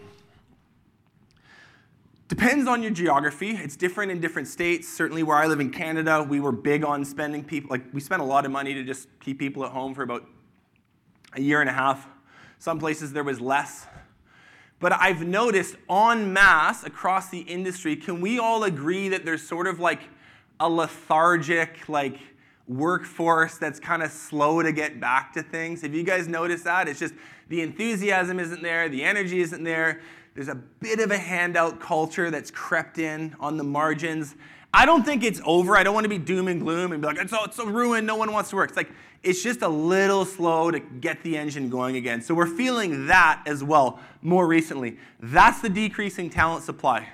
depends 2.28 2.68
on 2.68 2.82
your 2.82 2.90
geography. 2.90 3.50
It's 3.50 3.76
different 3.76 4.12
in 4.12 4.20
different 4.20 4.48
states. 4.48 4.86
Certainly, 4.86 5.22
where 5.22 5.36
I 5.36 5.46
live 5.46 5.60
in 5.60 5.70
Canada, 5.70 6.22
we 6.22 6.40
were 6.40 6.52
big 6.52 6.84
on 6.84 7.04
spending 7.04 7.42
people, 7.42 7.70
like, 7.70 7.82
we 7.92 8.00
spent 8.00 8.22
a 8.22 8.24
lot 8.24 8.44
of 8.44 8.52
money 8.52 8.74
to 8.74 8.84
just 8.84 9.08
keep 9.20 9.38
people 9.38 9.64
at 9.64 9.72
home 9.72 9.94
for 9.94 10.02
about 10.02 10.26
a 11.34 11.40
year 11.40 11.60
and 11.60 11.68
a 11.68 11.72
half. 11.72 12.06
Some 12.58 12.78
places 12.78 13.12
there 13.12 13.24
was 13.24 13.40
less. 13.40 13.86
But 14.80 14.92
I've 14.92 15.26
noticed 15.26 15.76
en 15.90 16.32
masse 16.32 16.84
across 16.84 17.30
the 17.30 17.40
industry, 17.40 17.96
can 17.96 18.20
we 18.20 18.38
all 18.38 18.62
agree 18.64 19.08
that 19.08 19.24
there's 19.24 19.42
sort 19.42 19.66
of 19.66 19.80
like 19.80 20.02
a 20.60 20.68
lethargic, 20.68 21.88
like, 21.88 22.18
workforce 22.68 23.56
that's 23.56 23.80
kind 23.80 24.02
of 24.02 24.10
slow 24.10 24.62
to 24.62 24.70
get 24.70 25.00
back 25.00 25.32
to 25.32 25.42
things? 25.42 25.82
Have 25.82 25.94
you 25.94 26.02
guys 26.02 26.28
noticed 26.28 26.64
that? 26.64 26.86
It's 26.86 27.00
just 27.00 27.14
the 27.48 27.62
enthusiasm 27.62 28.38
isn't 28.38 28.62
there, 28.62 28.88
the 28.88 29.02
energy 29.02 29.40
isn't 29.40 29.64
there. 29.64 30.00
There's 30.38 30.46
a 30.46 30.54
bit 30.54 31.00
of 31.00 31.10
a 31.10 31.18
handout 31.18 31.80
culture 31.80 32.30
that's 32.30 32.52
crept 32.52 32.98
in 32.98 33.34
on 33.40 33.56
the 33.56 33.64
margins. 33.64 34.36
I 34.72 34.86
don't 34.86 35.02
think 35.02 35.24
it's 35.24 35.40
over. 35.44 35.76
I 35.76 35.82
don't 35.82 35.94
want 35.94 36.04
to 36.04 36.08
be 36.08 36.16
doom 36.16 36.46
and 36.46 36.60
gloom 36.60 36.92
and 36.92 37.02
be 37.02 37.08
like, 37.08 37.18
it's 37.18 37.32
so, 37.32 37.42
it's 37.42 37.56
so 37.56 37.66
ruined, 37.66 38.06
no 38.06 38.14
one 38.14 38.30
wants 38.30 38.50
to 38.50 38.56
work. 38.56 38.70
It's 38.70 38.76
like, 38.76 38.92
it's 39.24 39.42
just 39.42 39.62
a 39.62 39.68
little 39.68 40.24
slow 40.24 40.70
to 40.70 40.78
get 40.78 41.24
the 41.24 41.36
engine 41.36 41.68
going 41.68 41.96
again. 41.96 42.22
So 42.22 42.34
we're 42.34 42.46
feeling 42.46 43.08
that 43.08 43.42
as 43.46 43.64
well 43.64 43.98
more 44.22 44.46
recently. 44.46 44.98
That's 45.18 45.60
the 45.60 45.68
decreasing 45.68 46.30
talent 46.30 46.62
supply. 46.62 47.08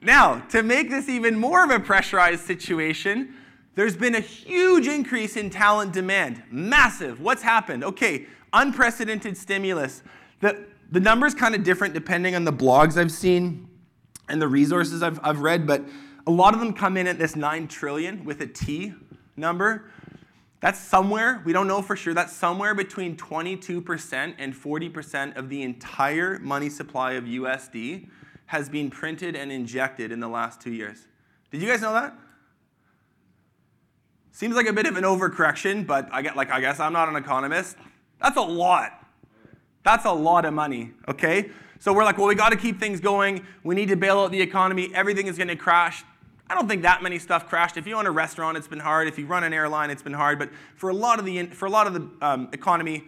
Now, 0.00 0.38
to 0.50 0.62
make 0.62 0.90
this 0.90 1.08
even 1.08 1.36
more 1.36 1.64
of 1.64 1.70
a 1.70 1.80
pressurized 1.80 2.44
situation, 2.44 3.34
there's 3.74 3.96
been 3.96 4.14
a 4.14 4.20
huge 4.20 4.86
increase 4.86 5.36
in 5.36 5.50
talent 5.50 5.92
demand. 5.92 6.44
Massive. 6.52 7.20
What's 7.20 7.42
happened? 7.42 7.82
Okay, 7.82 8.26
unprecedented 8.52 9.36
stimulus. 9.36 10.04
The, 10.38 10.69
the 10.90 11.00
number's 11.00 11.34
kind 11.34 11.54
of 11.54 11.62
different 11.62 11.94
depending 11.94 12.34
on 12.34 12.44
the 12.44 12.52
blogs 12.52 12.96
I've 12.96 13.12
seen 13.12 13.68
and 14.28 14.40
the 14.40 14.48
resources 14.48 15.02
I've, 15.02 15.20
I've 15.22 15.40
read, 15.40 15.66
but 15.66 15.84
a 16.26 16.30
lot 16.30 16.54
of 16.54 16.60
them 16.60 16.72
come 16.72 16.96
in 16.96 17.06
at 17.06 17.18
this 17.18 17.36
9 17.36 17.68
trillion 17.68 18.24
with 18.24 18.40
a 18.40 18.46
T 18.46 18.94
number. 19.36 19.90
That's 20.60 20.78
somewhere, 20.78 21.42
we 21.44 21.52
don't 21.52 21.66
know 21.66 21.80
for 21.80 21.96
sure, 21.96 22.12
that's 22.12 22.32
somewhere 22.32 22.74
between 22.74 23.16
22% 23.16 24.34
and 24.38 24.54
40% 24.54 25.36
of 25.36 25.48
the 25.48 25.62
entire 25.62 26.38
money 26.38 26.68
supply 26.68 27.12
of 27.12 27.24
USD 27.24 28.08
has 28.46 28.68
been 28.68 28.90
printed 28.90 29.36
and 29.36 29.50
injected 29.50 30.12
in 30.12 30.20
the 30.20 30.28
last 30.28 30.60
two 30.60 30.72
years. 30.72 31.06
Did 31.50 31.62
you 31.62 31.68
guys 31.68 31.80
know 31.80 31.94
that? 31.94 32.16
Seems 34.32 34.54
like 34.54 34.66
a 34.66 34.72
bit 34.72 34.86
of 34.86 34.96
an 34.96 35.04
overcorrection, 35.04 35.86
but 35.86 36.08
I 36.12 36.22
get 36.22 36.36
like 36.36 36.50
I 36.50 36.60
guess 36.60 36.78
I'm 36.78 36.92
not 36.92 37.08
an 37.08 37.16
economist. 37.16 37.76
That's 38.20 38.36
a 38.36 38.42
lot. 38.42 38.99
That's 39.82 40.04
a 40.04 40.12
lot 40.12 40.44
of 40.44 40.52
money, 40.52 40.92
okay? 41.08 41.50
So 41.78 41.94
we're 41.94 42.04
like, 42.04 42.18
well, 42.18 42.26
we 42.26 42.34
got 42.34 42.50
to 42.50 42.56
keep 42.56 42.78
things 42.78 43.00
going. 43.00 43.44
We 43.64 43.74
need 43.74 43.88
to 43.88 43.96
bail 43.96 44.20
out 44.20 44.30
the 44.30 44.40
economy. 44.40 44.90
Everything 44.94 45.26
is 45.26 45.38
going 45.38 45.48
to 45.48 45.56
crash. 45.56 46.04
I 46.50 46.54
don't 46.54 46.68
think 46.68 46.82
that 46.82 47.02
many 47.02 47.18
stuff 47.18 47.48
crashed. 47.48 47.76
If 47.76 47.86
you 47.86 47.94
own 47.94 48.06
a 48.06 48.10
restaurant, 48.10 48.56
it's 48.58 48.68
been 48.68 48.80
hard. 48.80 49.08
If 49.08 49.18
you 49.18 49.26
run 49.26 49.44
an 49.44 49.52
airline, 49.52 49.88
it's 49.88 50.02
been 50.02 50.12
hard. 50.12 50.38
But 50.38 50.50
for 50.74 50.90
a 50.90 50.94
lot 50.94 51.18
of 51.18 51.24
the 51.24 51.46
for 51.46 51.66
a 51.66 51.70
lot 51.70 51.86
of 51.86 51.94
the 51.94 52.10
um, 52.20 52.48
economy, 52.52 53.04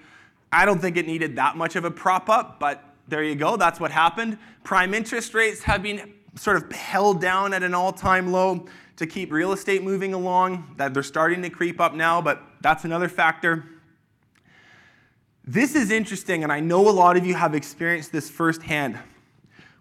I 0.53 0.65
don't 0.65 0.81
think 0.81 0.97
it 0.97 1.07
needed 1.07 1.37
that 1.37 1.57
much 1.57 1.75
of 1.75 1.85
a 1.85 1.91
prop 1.91 2.31
up. 2.31 2.61
But 2.61 2.85
there 3.09 3.23
you 3.23 3.35
go. 3.35 3.57
That's 3.57 3.81
what 3.81 3.91
happened. 3.91 4.39
Prime 4.63 4.95
interest 4.95 5.35
rates 5.35 5.65
have 5.65 5.83
been 5.83 6.15
sort 6.37 6.57
of 6.57 6.71
held 6.73 7.21
down 7.21 7.53
at 7.53 7.63
an 7.63 7.75
all-time 7.75 8.31
low 8.33 8.65
to 8.97 9.07
keep 9.07 9.33
real 9.33 9.53
estate 9.53 9.83
moving 9.83 10.15
along. 10.15 10.75
That 10.79 10.95
they're 10.95 11.03
starting 11.03 11.43
to 11.43 11.51
creep 11.51 11.81
up 11.81 11.95
now, 11.95 12.23
but 12.23 12.41
that's 12.61 12.85
another 12.85 13.09
factor. 13.09 13.65
This 15.45 15.75
is 15.75 15.91
interesting, 15.91 16.45
and 16.45 16.53
I 16.53 16.61
know 16.61 16.89
a 16.89 16.93
lot 16.93 17.17
of 17.17 17.27
you 17.27 17.35
have 17.35 17.53
experienced 17.53 18.13
this 18.13 18.31
firsthand. 18.31 18.97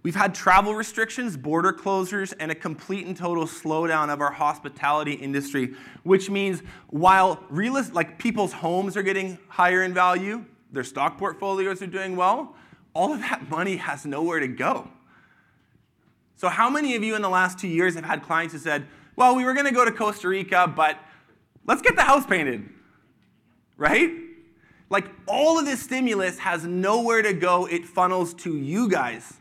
We've 0.02 0.15
had 0.15 0.34
travel 0.34 0.74
restrictions, 0.74 1.38
border 1.38 1.71
closures, 1.71 2.34
and 2.39 2.50
a 2.50 2.56
complete 2.56 3.06
and 3.06 3.15
total 3.15 3.43
slowdown 3.45 4.10
of 4.10 4.21
our 4.21 4.32
hospitality 4.32 5.13
industry, 5.13 5.76
which 6.02 6.32
means 6.32 6.63
while 6.88 7.43
real 7.52 7.80
like 7.93 8.17
people's 8.17 8.54
homes 8.54 8.97
are 8.97 9.04
getting 9.04 9.38
higher 9.50 9.84
in 9.84 9.93
value, 9.93 10.43
their 10.71 10.84
stock 10.84 11.19
portfolios 11.19 11.84
are 11.84 11.88
doing 11.88 12.15
well, 12.15 12.56
all 12.95 13.13
of 13.13 13.19
that 13.19 13.47
money 13.47 13.76
has 13.76 14.04
nowhere 14.04 14.39
to 14.39 14.47
go. 14.47 14.89
So, 16.38 16.50
how 16.50 16.71
many 16.71 16.95
of 16.95 17.04
you 17.04 17.15
in 17.15 17.21
the 17.21 17.30
last 17.30 17.60
two 17.60 17.67
years 17.67 17.93
have 17.93 18.04
had 18.04 18.24
clients 18.24 18.54
who 18.54 18.60
said, 18.60 18.88
Well, 19.15 19.36
we 19.36 19.45
were 19.45 19.54
going 19.54 19.67
to 19.67 19.74
go 19.74 19.86
to 19.86 19.91
Costa 19.91 20.28
Rica, 20.28 20.74
but 20.76 20.97
let's 21.67 21.84
get 21.84 21.95
the 21.95 22.02
house 22.02 22.26
painted? 22.26 22.67
Right? 23.78 24.30
Like, 24.91 25.08
all 25.27 25.58
of 25.58 25.65
this 25.65 25.82
stimulus 25.82 26.38
has 26.38 26.65
nowhere 26.65 27.23
to 27.23 27.34
go. 27.34 27.65
It 27.65 27.86
funnels 27.86 28.36
to 28.36 28.56
you 28.56 28.88
guys, 28.88 29.34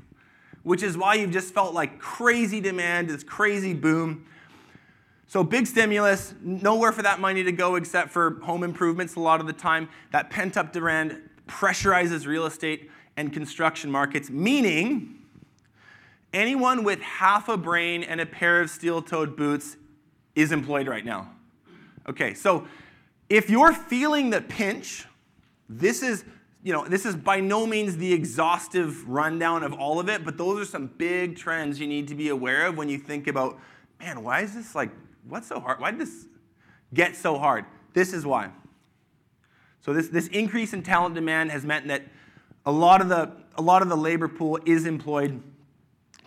which 0.63 0.83
is 0.83 0.97
why 0.97 1.15
you've 1.15 1.33
just 1.33 1.53
felt 1.53 1.75
like 1.75 1.99
crazy 1.99 2.61
demand, 2.61 3.11
this 3.11 3.23
crazy 3.23 3.75
boom. 3.75 4.25
So, 5.27 5.45
big 5.45 5.67
stimulus, 5.67 6.33
nowhere 6.41 6.93
for 6.93 7.03
that 7.03 7.21
money 7.21 7.43
to 7.43 7.53
go 7.53 7.75
except 7.75 8.11
for 8.11 8.41
home 8.41 8.63
improvements 8.63 9.17
a 9.17 9.21
lot 9.21 9.41
of 9.41 9.47
the 9.47 9.53
time. 9.53 9.91
That 10.13 10.31
pent 10.31 10.57
up 10.57 10.73
demand 10.73 11.21
pressurizes 11.47 12.27
real 12.27 12.47
estate 12.47 12.91
and 13.19 13.31
construction 13.31 13.91
markets, 13.91 14.31
meaning 14.31 15.21
Anyone 16.33 16.85
with 16.85 17.01
half 17.01 17.49
a 17.49 17.57
brain 17.57 18.05
and 18.05 18.21
a 18.21 18.27
pair 18.27 18.61
of 18.61 18.71
steel 18.71 19.03
toed 19.03 19.37
boots 19.37 19.77
is 20.37 20.53
employed 20.53 20.87
right 20.87 21.05
now. 21.05 21.33
Okay, 22.09 22.35
so 22.35 22.69
if 23.29 23.51
you're 23.51 23.73
feeling 23.73 24.31
the 24.31 24.41
pinch, 24.41 25.07
this 25.71 26.03
is 26.03 26.25
you 26.63 26.73
know, 26.75 26.85
this 26.87 27.07
is 27.07 27.17
by 27.17 27.41
no 27.41 27.67
means 27.67 27.97
the 27.97 28.13
exhaustive 28.13 29.09
rundown 29.09 29.63
of 29.63 29.73
all 29.73 29.99
of 29.99 30.09
it, 30.11 30.25
but 30.25 30.37
those 30.37 30.61
are 30.61 30.71
some 30.71 30.89
big 30.89 31.37
trends 31.37 31.81
you 31.81 31.87
need 31.87 32.09
to 32.09 32.15
be 32.15 32.29
aware 32.29 32.67
of 32.67 32.77
when 32.77 32.89
you 32.89 32.99
think 32.99 33.27
about, 33.29 33.59
man, 33.99 34.23
why 34.23 34.41
is 34.43 34.55
this 34.55 34.75
like, 34.75 34.91
what's 35.27 35.49
so 35.49 35.59
hard? 35.59 35.81
Why 35.81 35.91
did 35.91 36.01
this 36.01 36.27
get 36.93 37.17
so 37.17 37.39
hard? 37.39 37.65
This 37.95 38.13
is 38.13 38.27
why. 38.27 38.51
So 39.81 39.95
this, 39.95 40.09
this 40.09 40.29
increase 40.29 40.75
in 40.75 40.83
talent 40.83 41.15
demand 41.15 41.51
has 41.51 41.65
meant 41.65 41.89
that 41.89 42.03
a 42.67 42.73
lot 42.73 43.01
of 43.01 43.09
the, 43.09 43.33
a 43.57 43.63
lot 43.63 43.81
of 43.81 43.89
the 43.89 43.97
labor 43.97 44.29
pool 44.29 44.59
is 44.67 44.85
employed 44.85 45.43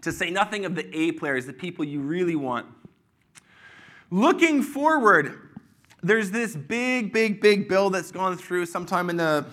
to 0.01 0.11
say 0.11 0.31
nothing 0.31 0.65
of 0.65 0.73
the 0.73 0.89
A 0.97 1.11
players, 1.11 1.45
the 1.45 1.53
people 1.53 1.85
you 1.85 2.01
really 2.01 2.35
want. 2.35 2.65
Looking 4.09 4.63
forward, 4.63 5.51
there's 6.03 6.29
this 6.31 6.55
big, 6.55 7.13
big, 7.13 7.41
big 7.41 7.69
bill 7.69 7.89
that's 7.89 8.11
gone 8.11 8.37
through 8.37 8.65
sometime 8.65 9.09
in 9.09 9.17
the 9.17 9.45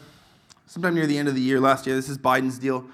sometime 0.66 0.94
near 0.94 1.06
the 1.06 1.16
end 1.16 1.28
of 1.28 1.34
the 1.34 1.40
year 1.40 1.60
last 1.60 1.86
year. 1.86 1.96
This 1.96 2.08
is 2.08 2.18
Biden's 2.18 2.58
deal. 2.58 2.84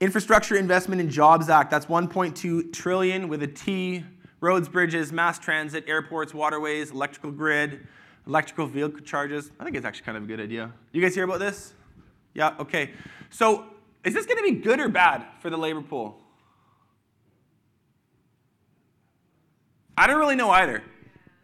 Infrastructure 0.00 0.56
Investment 0.56 1.00
and 1.00 1.10
Jobs 1.10 1.48
Act. 1.48 1.70
That's 1.70 1.86
1.2 1.86 2.72
trillion 2.72 3.28
with 3.28 3.42
a 3.42 3.46
T. 3.46 4.04
Roads, 4.40 4.68
bridges, 4.68 5.12
mass 5.12 5.38
transit, 5.40 5.84
airports, 5.88 6.32
waterways, 6.32 6.92
electrical 6.92 7.32
grid, 7.32 7.88
electrical 8.28 8.68
vehicle 8.68 9.00
charges. 9.00 9.50
I 9.58 9.64
think 9.64 9.74
it's 9.74 9.84
actually 9.84 10.04
kind 10.04 10.16
of 10.16 10.22
a 10.22 10.26
good 10.26 10.40
idea. 10.40 10.72
You 10.92 11.02
guys 11.02 11.14
hear 11.14 11.24
about 11.24 11.40
this? 11.40 11.74
Yeah. 12.34 12.54
Okay. 12.60 12.92
So 13.30 13.64
is 14.04 14.14
this 14.14 14.26
going 14.26 14.38
to 14.38 14.44
be 14.44 14.60
good 14.60 14.78
or 14.78 14.88
bad 14.88 15.24
for 15.40 15.50
the 15.50 15.56
labor 15.56 15.82
pool? 15.82 16.20
I 19.96 20.06
don't 20.06 20.18
really 20.18 20.36
know 20.36 20.50
either. 20.50 20.84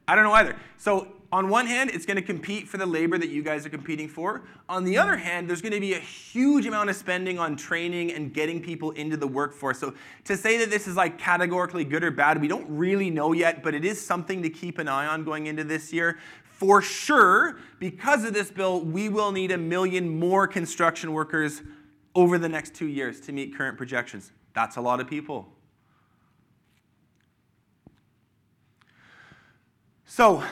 I 0.07 0.15
don't 0.15 0.25
know 0.25 0.33
either. 0.33 0.57
So, 0.77 1.09
on 1.33 1.49
one 1.49 1.67
hand, 1.67 1.91
it's 1.91 2.07
going 2.07 2.17
to 2.17 2.23
compete 2.23 2.69
for 2.69 2.77
the 2.77 2.87
labor 2.87 3.19
that 3.19 3.29
you 3.29 3.43
guys 3.43 3.67
are 3.67 3.71
competing 3.71 4.07
for. 4.07 4.43
On 4.69 4.85
the 4.85 4.97
other 4.97 5.17
hand, 5.17 5.49
there's 5.49 5.61
going 5.61 5.73
to 5.73 5.81
be 5.81 5.95
a 5.95 5.99
huge 5.99 6.65
amount 6.65 6.91
of 6.91 6.97
spending 6.97 7.41
on 7.41 7.57
training 7.57 8.13
and 8.13 8.33
getting 8.33 8.63
people 8.63 8.93
into 8.93 9.17
the 9.17 9.27
workforce. 9.27 9.79
So, 9.79 9.95
to 10.25 10.37
say 10.37 10.59
that 10.59 10.71
this 10.71 10.87
is 10.87 10.95
like 10.95 11.19
categorically 11.19 11.85
good 11.85 12.05
or 12.05 12.11
bad, 12.11 12.41
we 12.41 12.49
don't 12.49 12.67
really 12.69 13.11
know 13.11 13.33
yet, 13.33 13.63
but 13.63 13.75
it 13.75 13.85
is 13.85 14.05
something 14.05 14.43
to 14.43 14.51
keep 14.51 14.79
an 14.79 14.87
eye 14.87 15.07
on 15.07 15.25
going 15.25 15.47
into 15.47 15.65
this 15.65 15.93
year. 15.93 16.19
For 16.43 16.81
sure, 16.81 17.59
because 17.81 18.25
of 18.25 18.33
this 18.33 18.51
bill, 18.51 18.81
we 18.83 19.09
will 19.09 19.33
need 19.33 19.51
a 19.51 19.59
million 19.59 20.19
more 20.19 20.47
construction 20.47 21.13
workers 21.13 21.63
over 22.15 22.39
the 22.39 22.49
next 22.49 22.75
two 22.75 22.87
years 22.87 23.21
to 23.23 23.33
meet 23.33 23.57
current 23.57 23.77
projections. 23.77 24.31
That's 24.53 24.77
a 24.77 24.81
lot 24.81 25.01
of 25.01 25.09
people. 25.09 25.49
So, 30.17 30.45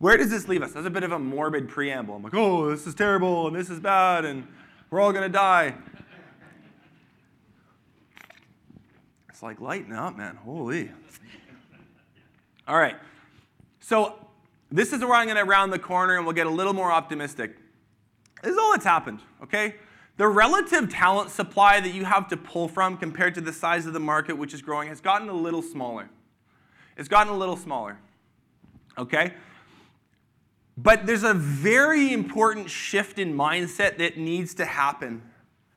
where 0.00 0.16
does 0.16 0.28
this 0.28 0.48
leave 0.48 0.60
us? 0.60 0.72
That's 0.72 0.88
a 0.88 0.90
bit 0.90 1.04
of 1.04 1.12
a 1.12 1.20
morbid 1.20 1.68
preamble. 1.68 2.16
I'm 2.16 2.22
like, 2.24 2.34
oh, 2.34 2.68
this 2.68 2.84
is 2.84 2.96
terrible, 2.96 3.46
and 3.46 3.54
this 3.54 3.70
is 3.70 3.78
bad, 3.78 4.24
and 4.24 4.44
we're 4.90 4.98
all 4.98 5.12
going 5.12 5.22
to 5.22 5.28
die. 5.28 5.72
It's 9.28 9.40
like, 9.40 9.60
lighten 9.60 9.92
up, 9.92 10.16
man. 10.16 10.34
Holy. 10.34 10.90
All 12.66 12.76
right. 12.76 12.96
So, 13.78 14.18
this 14.72 14.92
is 14.92 15.00
where 15.02 15.14
I'm 15.14 15.26
going 15.26 15.36
to 15.36 15.44
round 15.44 15.72
the 15.72 15.78
corner 15.78 16.16
and 16.16 16.26
we'll 16.26 16.34
get 16.34 16.48
a 16.48 16.50
little 16.50 16.74
more 16.74 16.90
optimistic. 16.90 17.56
This 18.42 18.50
is 18.50 18.58
all 18.58 18.72
that's 18.72 18.84
happened, 18.84 19.20
okay? 19.44 19.76
The 20.16 20.26
relative 20.26 20.90
talent 20.90 21.30
supply 21.30 21.78
that 21.78 21.94
you 21.94 22.04
have 22.04 22.26
to 22.30 22.36
pull 22.36 22.66
from 22.66 22.96
compared 22.96 23.36
to 23.36 23.40
the 23.40 23.52
size 23.52 23.86
of 23.86 23.92
the 23.92 24.00
market, 24.00 24.36
which 24.36 24.54
is 24.54 24.60
growing, 24.60 24.88
has 24.88 25.00
gotten 25.00 25.28
a 25.28 25.32
little 25.32 25.62
smaller. 25.62 26.10
It's 26.96 27.08
gotten 27.08 27.32
a 27.32 27.36
little 27.36 27.56
smaller 27.56 27.98
okay? 28.98 29.32
But 30.76 31.06
there's 31.06 31.24
a 31.24 31.34
very 31.34 32.12
important 32.12 32.70
shift 32.70 33.18
in 33.18 33.34
mindset 33.34 33.98
that 33.98 34.16
needs 34.16 34.54
to 34.54 34.64
happen. 34.64 35.22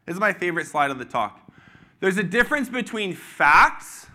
This 0.05 0.15
is 0.15 0.19
my 0.19 0.33
favorite 0.33 0.67
slide 0.67 0.91
of 0.91 0.99
the 0.99 1.05
talk. 1.05 1.51
There's 1.99 2.17
a 2.17 2.23
difference 2.23 2.69
between 2.69 3.13
facts 3.13 4.07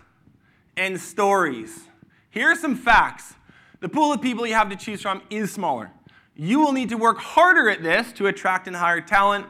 and 0.75 0.99
stories. 0.99 1.87
Here 2.29 2.51
are 2.51 2.55
some 2.55 2.75
facts. 2.75 3.33
The 3.79 3.89
pool 3.89 4.13
of 4.13 4.21
people 4.21 4.45
you 4.45 4.53
have 4.53 4.69
to 4.69 4.75
choose 4.75 5.01
from 5.01 5.21
is 5.29 5.51
smaller. 5.51 5.91
You 6.35 6.59
will 6.59 6.71
need 6.71 6.89
to 6.89 6.97
work 6.97 7.17
harder 7.17 7.69
at 7.69 7.83
this 7.83 8.11
to 8.13 8.27
attract 8.27 8.67
and 8.67 8.75
hire 8.75 9.01
talent. 9.01 9.45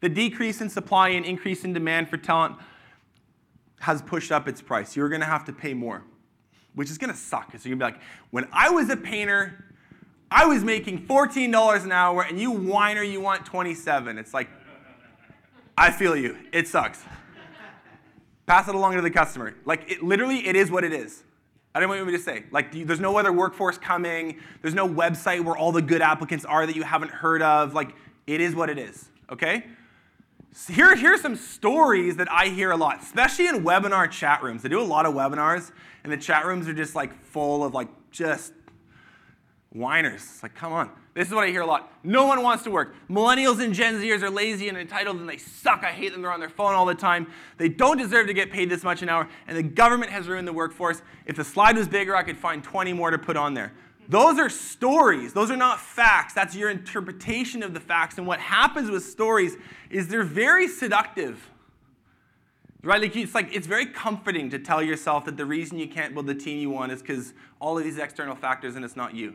The 0.00 0.08
decrease 0.08 0.60
in 0.60 0.68
supply 0.68 1.10
and 1.10 1.24
increase 1.24 1.64
in 1.64 1.72
demand 1.72 2.08
for 2.08 2.16
talent 2.16 2.56
has 3.80 4.02
pushed 4.02 4.32
up 4.32 4.48
its 4.48 4.60
price. 4.60 4.96
You're 4.96 5.08
going 5.08 5.20
to 5.20 5.26
have 5.26 5.44
to 5.44 5.52
pay 5.52 5.74
more 5.74 6.02
which 6.74 6.90
is 6.90 6.98
going 6.98 7.10
to 7.10 7.16
suck. 7.16 7.52
So 7.52 7.68
you're 7.68 7.76
going 7.76 7.92
to 7.92 7.98
be 7.98 8.00
like, 8.00 8.08
when 8.30 8.48
I 8.52 8.70
was 8.70 8.90
a 8.90 8.96
painter, 8.96 9.64
I 10.30 10.46
was 10.46 10.62
making 10.62 11.06
$14 11.06 11.84
an 11.84 11.92
hour, 11.92 12.22
and 12.22 12.40
you 12.40 12.50
whiner, 12.50 13.02
you 13.02 13.20
want 13.20 13.44
27. 13.44 14.18
It's 14.18 14.32
like, 14.32 14.48
I 15.76 15.90
feel 15.90 16.16
you. 16.16 16.36
It 16.52 16.68
sucks. 16.68 17.02
Pass 18.46 18.68
it 18.68 18.74
along 18.74 18.94
to 18.94 19.00
the 19.00 19.10
customer. 19.10 19.54
Like, 19.64 19.90
it, 19.90 20.02
literally, 20.02 20.46
it 20.46 20.56
is 20.56 20.70
what 20.70 20.84
it 20.84 20.92
is. 20.92 21.24
I 21.74 21.80
don't 21.80 21.88
want 21.88 22.04
you 22.04 22.10
to 22.10 22.18
say. 22.18 22.44
Like, 22.50 22.72
there's 22.72 23.00
no 23.00 23.16
other 23.16 23.32
workforce 23.32 23.78
coming. 23.78 24.40
There's 24.60 24.74
no 24.74 24.88
website 24.88 25.44
where 25.44 25.56
all 25.56 25.72
the 25.72 25.82
good 25.82 26.02
applicants 26.02 26.44
are 26.44 26.66
that 26.66 26.74
you 26.74 26.82
haven't 26.82 27.12
heard 27.12 27.42
of. 27.42 27.74
Like, 27.74 27.94
it 28.26 28.40
is 28.40 28.54
what 28.54 28.68
it 28.68 28.78
is. 28.78 29.08
Okay? 29.30 29.64
So 30.52 30.72
here, 30.72 30.96
here's 30.96 31.20
some 31.20 31.36
stories 31.36 32.16
that 32.16 32.30
I 32.30 32.46
hear 32.48 32.72
a 32.72 32.76
lot, 32.76 33.00
especially 33.02 33.46
in 33.46 33.62
webinar 33.62 34.10
chat 34.10 34.42
rooms. 34.42 34.64
I 34.64 34.68
do 34.68 34.80
a 34.80 34.82
lot 34.82 35.06
of 35.06 35.14
webinars, 35.14 35.70
and 36.04 36.12
the 36.12 36.16
chat 36.16 36.46
rooms 36.46 36.68
are 36.68 36.74
just 36.74 36.94
like 36.94 37.14
full 37.24 37.64
of 37.64 37.74
like 37.74 37.88
just 38.10 38.52
whiners. 39.72 40.22
It's 40.22 40.42
like, 40.42 40.54
come 40.54 40.72
on. 40.72 40.90
This 41.14 41.26
is 41.28 41.34
what 41.34 41.44
I 41.44 41.50
hear 41.50 41.62
a 41.62 41.66
lot. 41.66 41.92
No 42.04 42.26
one 42.26 42.42
wants 42.42 42.62
to 42.64 42.70
work. 42.70 42.94
Millennials 43.08 43.62
and 43.62 43.74
Gen 43.74 44.00
Zers 44.00 44.22
are 44.22 44.30
lazy 44.30 44.68
and 44.68 44.78
entitled 44.78 45.16
and 45.16 45.28
they 45.28 45.36
suck. 45.36 45.82
I 45.82 45.90
hate 45.90 46.12
them. 46.12 46.22
They're 46.22 46.32
on 46.32 46.40
their 46.40 46.48
phone 46.48 46.74
all 46.74 46.86
the 46.86 46.94
time. 46.94 47.26
They 47.56 47.68
don't 47.68 47.98
deserve 47.98 48.28
to 48.28 48.32
get 48.32 48.52
paid 48.52 48.70
this 48.70 48.84
much 48.84 49.02
an 49.02 49.08
hour, 49.08 49.28
and 49.46 49.56
the 49.56 49.62
government 49.62 50.12
has 50.12 50.28
ruined 50.28 50.46
the 50.46 50.52
workforce. 50.52 51.02
If 51.26 51.36
the 51.36 51.44
slide 51.44 51.76
was 51.76 51.88
bigger, 51.88 52.14
I 52.14 52.22
could 52.22 52.38
find 52.38 52.62
20 52.62 52.92
more 52.92 53.10
to 53.10 53.18
put 53.18 53.36
on 53.36 53.54
there. 53.54 53.72
Those 54.08 54.38
are 54.38 54.48
stories. 54.48 55.32
Those 55.32 55.50
are 55.50 55.56
not 55.56 55.80
facts. 55.80 56.32
That's 56.34 56.54
your 56.54 56.70
interpretation 56.70 57.62
of 57.62 57.74
the 57.74 57.80
facts. 57.80 58.18
And 58.18 58.26
what 58.26 58.40
happens 58.40 58.90
with 58.90 59.04
stories 59.04 59.56
is 59.88 60.08
they're 60.08 60.22
very 60.22 60.68
seductive. 60.68 61.49
Right? 62.82 63.00
Like 63.00 63.14
it's 63.14 63.34
like 63.34 63.54
it's 63.54 63.66
very 63.66 63.86
comforting 63.86 64.48
to 64.50 64.58
tell 64.58 64.82
yourself 64.82 65.26
that 65.26 65.36
the 65.36 65.44
reason 65.44 65.78
you 65.78 65.88
can't 65.88 66.14
build 66.14 66.26
the 66.26 66.34
team 66.34 66.58
you 66.58 66.70
want 66.70 66.92
is 66.92 67.02
because 67.02 67.34
all 67.60 67.76
of 67.76 67.84
these 67.84 67.98
external 67.98 68.34
factors 68.34 68.76
and 68.76 68.84
it's 68.84 68.96
not 68.96 69.14
you. 69.14 69.34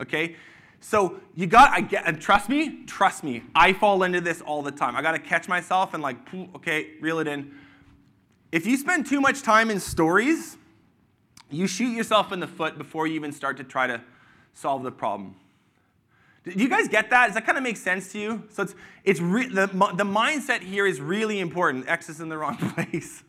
Okay? 0.00 0.36
So 0.80 1.20
you 1.34 1.46
got 1.46 1.72
I 1.72 1.80
get 1.80 2.06
and 2.06 2.20
trust 2.20 2.48
me, 2.48 2.84
trust 2.86 3.24
me, 3.24 3.42
I 3.54 3.72
fall 3.72 4.04
into 4.04 4.20
this 4.20 4.40
all 4.40 4.62
the 4.62 4.70
time. 4.70 4.94
I 4.96 5.02
gotta 5.02 5.18
catch 5.18 5.48
myself 5.48 5.94
and 5.94 6.02
like, 6.02 6.16
okay, 6.56 6.90
reel 7.00 7.18
it 7.18 7.26
in. 7.26 7.52
If 8.52 8.66
you 8.66 8.76
spend 8.76 9.06
too 9.06 9.20
much 9.20 9.42
time 9.42 9.70
in 9.70 9.80
stories, 9.80 10.56
you 11.50 11.66
shoot 11.66 11.90
yourself 11.90 12.32
in 12.32 12.38
the 12.38 12.46
foot 12.46 12.78
before 12.78 13.06
you 13.06 13.14
even 13.14 13.32
start 13.32 13.56
to 13.56 13.64
try 13.64 13.86
to 13.86 14.00
solve 14.54 14.82
the 14.82 14.92
problem. 14.92 15.34
Do 16.44 16.50
you 16.50 16.68
guys 16.68 16.88
get 16.88 17.10
that? 17.10 17.26
Does 17.26 17.34
that 17.34 17.46
kind 17.46 17.56
of 17.56 17.62
make 17.62 17.76
sense 17.76 18.10
to 18.12 18.18
you? 18.18 18.42
So 18.50 18.64
it's, 18.64 18.74
it's 19.04 19.20
re- 19.20 19.46
the, 19.46 19.66
the 19.66 20.04
mindset 20.04 20.60
here 20.60 20.86
is 20.86 21.00
really 21.00 21.38
important. 21.38 21.88
X 21.88 22.08
is 22.08 22.20
in 22.20 22.28
the 22.28 22.36
wrong 22.36 22.56
place. 22.74 23.22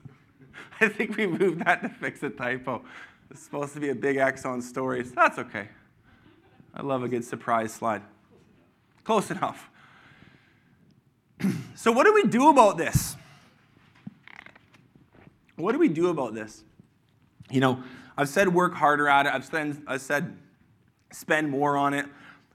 I 0.82 0.90
think 0.90 1.16
we 1.16 1.28
moved 1.28 1.64
that 1.66 1.82
to 1.84 1.90
fix 1.90 2.24
a 2.24 2.30
typo. 2.30 2.84
It's 3.30 3.42
supposed 3.42 3.74
to 3.76 3.80
be 3.80 3.90
a 3.90 3.96
big 3.96 4.18
X 4.18 4.46
on 4.46 4.62
stories. 4.62 5.12
That's 5.12 5.38
okay. 5.38 5.70
I 6.74 6.82
love 6.82 7.04
a 7.04 7.08
good 7.08 7.24
surprise 7.24 7.72
slide. 7.72 8.02
Close 9.04 9.30
enough. 9.30 9.70
so, 11.76 11.92
what 11.92 12.06
do 12.06 12.14
we 12.14 12.24
do 12.24 12.50
about 12.50 12.78
this? 12.78 13.16
what 15.56 15.72
do 15.72 15.80
we 15.80 15.88
do 15.88 16.10
about 16.10 16.34
this? 16.34 16.64
You 17.50 17.62
know, 17.62 17.84
I've 18.18 18.30
said 18.30 18.54
work 18.54 18.74
harder 18.74 19.08
at 19.08 19.26
it. 19.26 19.34
I've 19.34 19.46
said, 19.46 19.82
I've 19.88 20.02
said 20.02 20.38
spend 21.12 21.50
more 21.50 21.78
on 21.78 21.94
it. 21.94 22.06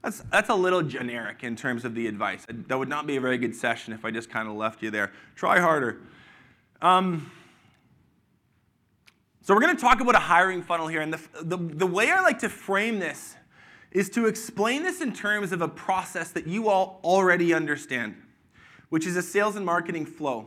That's, 0.01 0.21
that's 0.31 0.49
a 0.49 0.55
little 0.55 0.81
generic 0.81 1.43
in 1.43 1.55
terms 1.55 1.83
of 1.83 1.93
the 1.93 2.07
advice. 2.07 2.45
That 2.49 2.77
would 2.77 2.87
not 2.87 3.05
be 3.05 3.17
a 3.17 3.21
very 3.21 3.37
good 3.37 3.55
session 3.55 3.93
if 3.93 4.05
I 4.05 4.11
just 4.11 4.29
kind 4.29 4.47
of 4.47 4.55
left 4.55 4.81
you 4.81 4.91
there. 4.91 5.11
Try 5.35 5.59
harder. 5.59 6.01
Um, 6.81 7.29
so 9.41 9.53
we're 9.53 9.61
going 9.61 9.75
to 9.75 9.81
talk 9.81 9.99
about 9.99 10.15
a 10.15 10.19
hiring 10.19 10.61
funnel 10.61 10.87
here. 10.87 11.01
And 11.01 11.13
the, 11.13 11.19
the, 11.43 11.57
the 11.57 11.87
way 11.87 12.11
I 12.11 12.21
like 12.21 12.39
to 12.39 12.49
frame 12.49 12.99
this 12.99 13.35
is 13.91 14.09
to 14.11 14.27
explain 14.27 14.83
this 14.83 15.01
in 15.01 15.11
terms 15.11 15.51
of 15.51 15.61
a 15.61 15.67
process 15.67 16.31
that 16.31 16.47
you 16.47 16.69
all 16.69 16.99
already 17.03 17.53
understand, 17.53 18.15
which 18.89 19.05
is 19.05 19.17
a 19.17 19.21
sales 19.21 19.55
and 19.55 19.65
marketing 19.65 20.05
flow. 20.05 20.45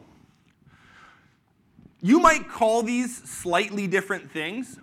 You 2.00 2.20
might 2.20 2.48
call 2.48 2.82
these 2.82 3.16
slightly 3.28 3.86
different 3.86 4.30
things, 4.30 4.78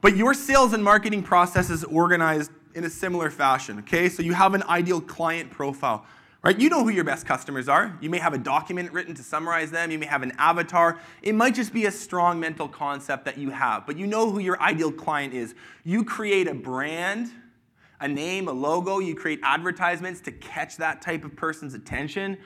but 0.00 0.16
your 0.16 0.34
sales 0.34 0.72
and 0.72 0.82
marketing 0.82 1.22
process 1.22 1.70
is 1.70 1.84
organized 1.84 2.50
in 2.74 2.84
a 2.84 2.90
similar 2.90 3.30
fashion, 3.30 3.78
okay? 3.80 4.08
So 4.08 4.22
you 4.22 4.34
have 4.34 4.54
an 4.54 4.62
ideal 4.64 5.00
client 5.00 5.50
profile, 5.50 6.06
right? 6.42 6.58
You 6.58 6.68
know 6.68 6.84
who 6.84 6.90
your 6.90 7.04
best 7.04 7.26
customers 7.26 7.68
are. 7.68 7.96
You 8.00 8.10
may 8.10 8.18
have 8.18 8.34
a 8.34 8.38
document 8.38 8.92
written 8.92 9.14
to 9.14 9.22
summarize 9.22 9.70
them. 9.70 9.90
You 9.90 9.98
may 9.98 10.06
have 10.06 10.22
an 10.22 10.32
avatar. 10.38 10.98
It 11.22 11.34
might 11.34 11.54
just 11.54 11.72
be 11.72 11.86
a 11.86 11.90
strong 11.90 12.38
mental 12.38 12.68
concept 12.68 13.24
that 13.24 13.38
you 13.38 13.50
have, 13.50 13.86
but 13.86 13.96
you 13.96 14.06
know 14.06 14.30
who 14.30 14.38
your 14.38 14.60
ideal 14.62 14.92
client 14.92 15.34
is. 15.34 15.54
You 15.84 16.04
create 16.04 16.48
a 16.48 16.54
brand, 16.54 17.30
a 18.00 18.08
name, 18.08 18.48
a 18.48 18.52
logo. 18.52 18.98
You 18.98 19.14
create 19.14 19.40
advertisements 19.42 20.20
to 20.22 20.32
catch 20.32 20.76
that 20.76 21.02
type 21.02 21.24
of 21.24 21.34
person's 21.34 21.74
attention. 21.74 22.38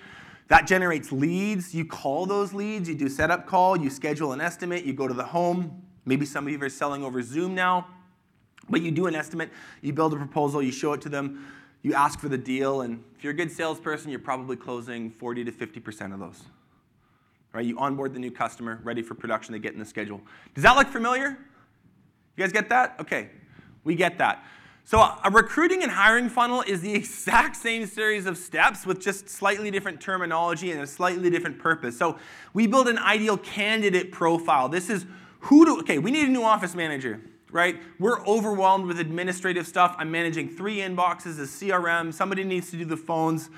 That 0.49 0.67
generates 0.67 1.13
leads. 1.13 1.75
You 1.75 1.85
call 1.85 2.27
those 2.27 2.53
leads. 2.53 2.89
You 2.89 2.95
do 2.95 3.09
setup 3.09 3.47
call. 3.47 3.77
You 3.77 3.91
schedule 3.91 4.33
an 4.33 4.41
estimate. 4.41 4.85
You 4.85 4.93
go 4.93 5.09
to 5.09 5.15
the 5.15 5.25
home. 5.25 5.83
Maybe 6.05 6.27
some 6.27 6.47
of 6.47 6.53
you 6.53 6.61
are 6.63 6.69
selling 6.69 7.05
over 7.05 7.23
Zoom 7.23 7.55
now. 7.55 7.87
But 8.71 8.83
you 8.83 8.91
do 8.91 9.07
an 9.07 9.15
estimate, 9.15 9.51
you 9.81 9.93
build 9.93 10.15
a 10.15 10.17
proposal, 10.17 10.63
you 10.63 10.73
show 10.73 10.93
it 10.93 11.01
to 11.03 11.09
them, 11.09 11.47
you 11.83 11.95
ask 11.95 12.21
for 12.21 12.29
the 12.29 12.39
deal, 12.39 12.83
and 12.83 13.03
if 13.17 13.25
you're 13.25 13.33
a 13.33 13.37
good 13.37 13.51
salesperson, 13.51 14.11
you're 14.11 14.21
probably 14.21 14.57
closing 14.57 15.11
40 15.11 15.45
to 15.45 15.53
50% 15.53 16.15
of 16.15 16.21
those. 16.21 16.43
Right? 17.53 17.67
You 17.67 17.79
onboard 17.79 18.15
the 18.15 18.21
new 18.21 18.31
customer, 18.31 18.81
ready 18.85 19.03
for 19.03 19.15
production, 19.15 19.53
they 19.53 19.59
get 19.59 19.73
in 19.73 19.79
the 19.79 19.85
schedule. 19.85 20.21
Does 20.55 20.63
that 20.63 20.77
look 20.77 20.89
familiar? 20.89 21.31
You 22.37 22.45
guys 22.45 22.53
get 22.53 22.69
that? 22.71 22.97
Okay, 23.01 23.31
we 23.85 23.95
get 23.95 24.19
that. 24.19 24.45
So 24.85 25.01
a 25.01 25.31
recruiting 25.31 25.83
and 25.83 25.93
hiring 25.93 26.29
funnel 26.29 26.63
is 26.63 26.81
the 26.81 26.95
exact 26.95 27.57
same 27.57 27.87
series 27.87 28.27
of 28.27 28.39
steps 28.39 28.87
with 28.87 29.01
just 29.01 29.29
slightly 29.29 29.71
different 29.71 30.01
terminology 30.01 30.71
and 30.71 30.81
a 30.81 30.87
slightly 30.87 31.31
different 31.31 31.59
purpose. 31.59 31.99
So 31.99 32.19
we 32.55 32.67
build 32.67 32.89
an 32.89 32.99
ideal 32.99 33.37
candidate 33.37 34.13
profile. 34.13 34.69
This 34.69 34.89
is 34.89 35.05
who 35.41 35.65
do, 35.65 35.81
okay, 35.81 35.99
we 35.99 36.11
need 36.11 36.29
a 36.29 36.31
new 36.31 36.45
office 36.45 36.75
manager 36.75 37.21
right? 37.53 37.81
We're 37.99 38.27
overwhelmed 38.27 38.87
with 38.87 38.99
administrative 38.99 39.67
stuff. 39.67 39.95
I'm 39.99 40.11
managing 40.11 40.49
three 40.49 40.79
inboxes, 40.79 41.39
a 41.39 41.43
CRM. 41.43 42.13
Somebody 42.13 42.45
needs 42.45 42.71
to 42.71 42.79
do 42.79 42.85
the 42.85 42.97
phones. 42.97 43.51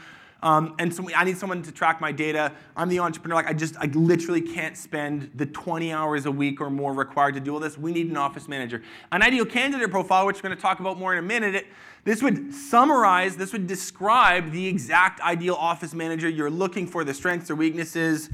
Um, 0.43 0.75
and 0.79 0.93
so 0.93 1.09
I 1.17 1.25
need 1.25 1.39
someone 1.39 1.63
to 1.63 1.73
track 1.73 2.03
my 2.03 2.13
data. 2.13 2.53
I'm 2.77 2.91
the 2.91 2.99
entrepreneur. 2.99 3.37
Like 3.37 3.47
I 3.47 3.55
just, 3.55 3.77
I 3.79 3.87
literally 3.87 4.43
can't 4.43 4.77
spend 4.77 5.31
the 5.35 5.47
20 5.47 5.91
hours 5.91 6.27
a 6.27 6.31
week 6.31 6.61
or 6.61 6.69
more 6.69 6.93
required 6.93 7.35
to 7.37 7.41
do 7.41 7.55
all 7.55 7.61
this. 7.61 7.79
We 7.79 7.93
need 7.93 8.11
an 8.11 8.19
office 8.19 8.47
manager. 8.47 8.83
An 9.11 9.23
ideal 9.23 9.47
candidate 9.47 9.91
profile, 9.91 10.27
which 10.27 10.37
we're 10.37 10.51
going 10.51 10.57
to 10.57 10.61
talk 10.61 10.81
about 10.81 10.99
more 10.99 11.15
in 11.15 11.19
a 11.19 11.27
minute. 11.27 11.55
It, 11.55 11.67
this 12.05 12.23
would 12.23 12.53
summarize, 12.53 13.39
this 13.39 13.55
would 13.55 13.67
describe 13.67 14.53
the 14.53 14.67
exact 14.67 15.19
ideal 15.23 15.55
office 15.55 15.95
manager 15.95 16.29
you're 16.29 16.51
looking 16.51 16.87
for, 16.87 17.05
the 17.05 17.15
strengths 17.15 17.51
or 17.51 17.55
weaknesses, 17.55 18.29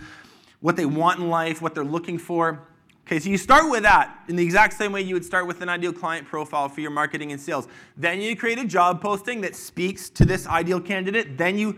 what 0.58 0.74
they 0.74 0.86
want 0.86 1.20
in 1.20 1.28
life, 1.28 1.62
what 1.62 1.76
they're 1.76 1.84
looking 1.84 2.18
for. 2.18 2.66
Okay, 3.10 3.18
so 3.18 3.28
you 3.28 3.38
start 3.38 3.68
with 3.68 3.82
that 3.82 4.20
in 4.28 4.36
the 4.36 4.44
exact 4.44 4.74
same 4.74 4.92
way 4.92 5.02
you 5.02 5.14
would 5.14 5.24
start 5.24 5.44
with 5.44 5.62
an 5.62 5.68
ideal 5.68 5.92
client 5.92 6.28
profile 6.28 6.68
for 6.68 6.80
your 6.80 6.92
marketing 6.92 7.32
and 7.32 7.40
sales. 7.40 7.66
Then 7.96 8.20
you 8.20 8.36
create 8.36 8.60
a 8.60 8.64
job 8.64 9.02
posting 9.02 9.40
that 9.40 9.56
speaks 9.56 10.08
to 10.10 10.24
this 10.24 10.46
ideal 10.46 10.80
candidate. 10.80 11.36
Then 11.36 11.58
you 11.58 11.76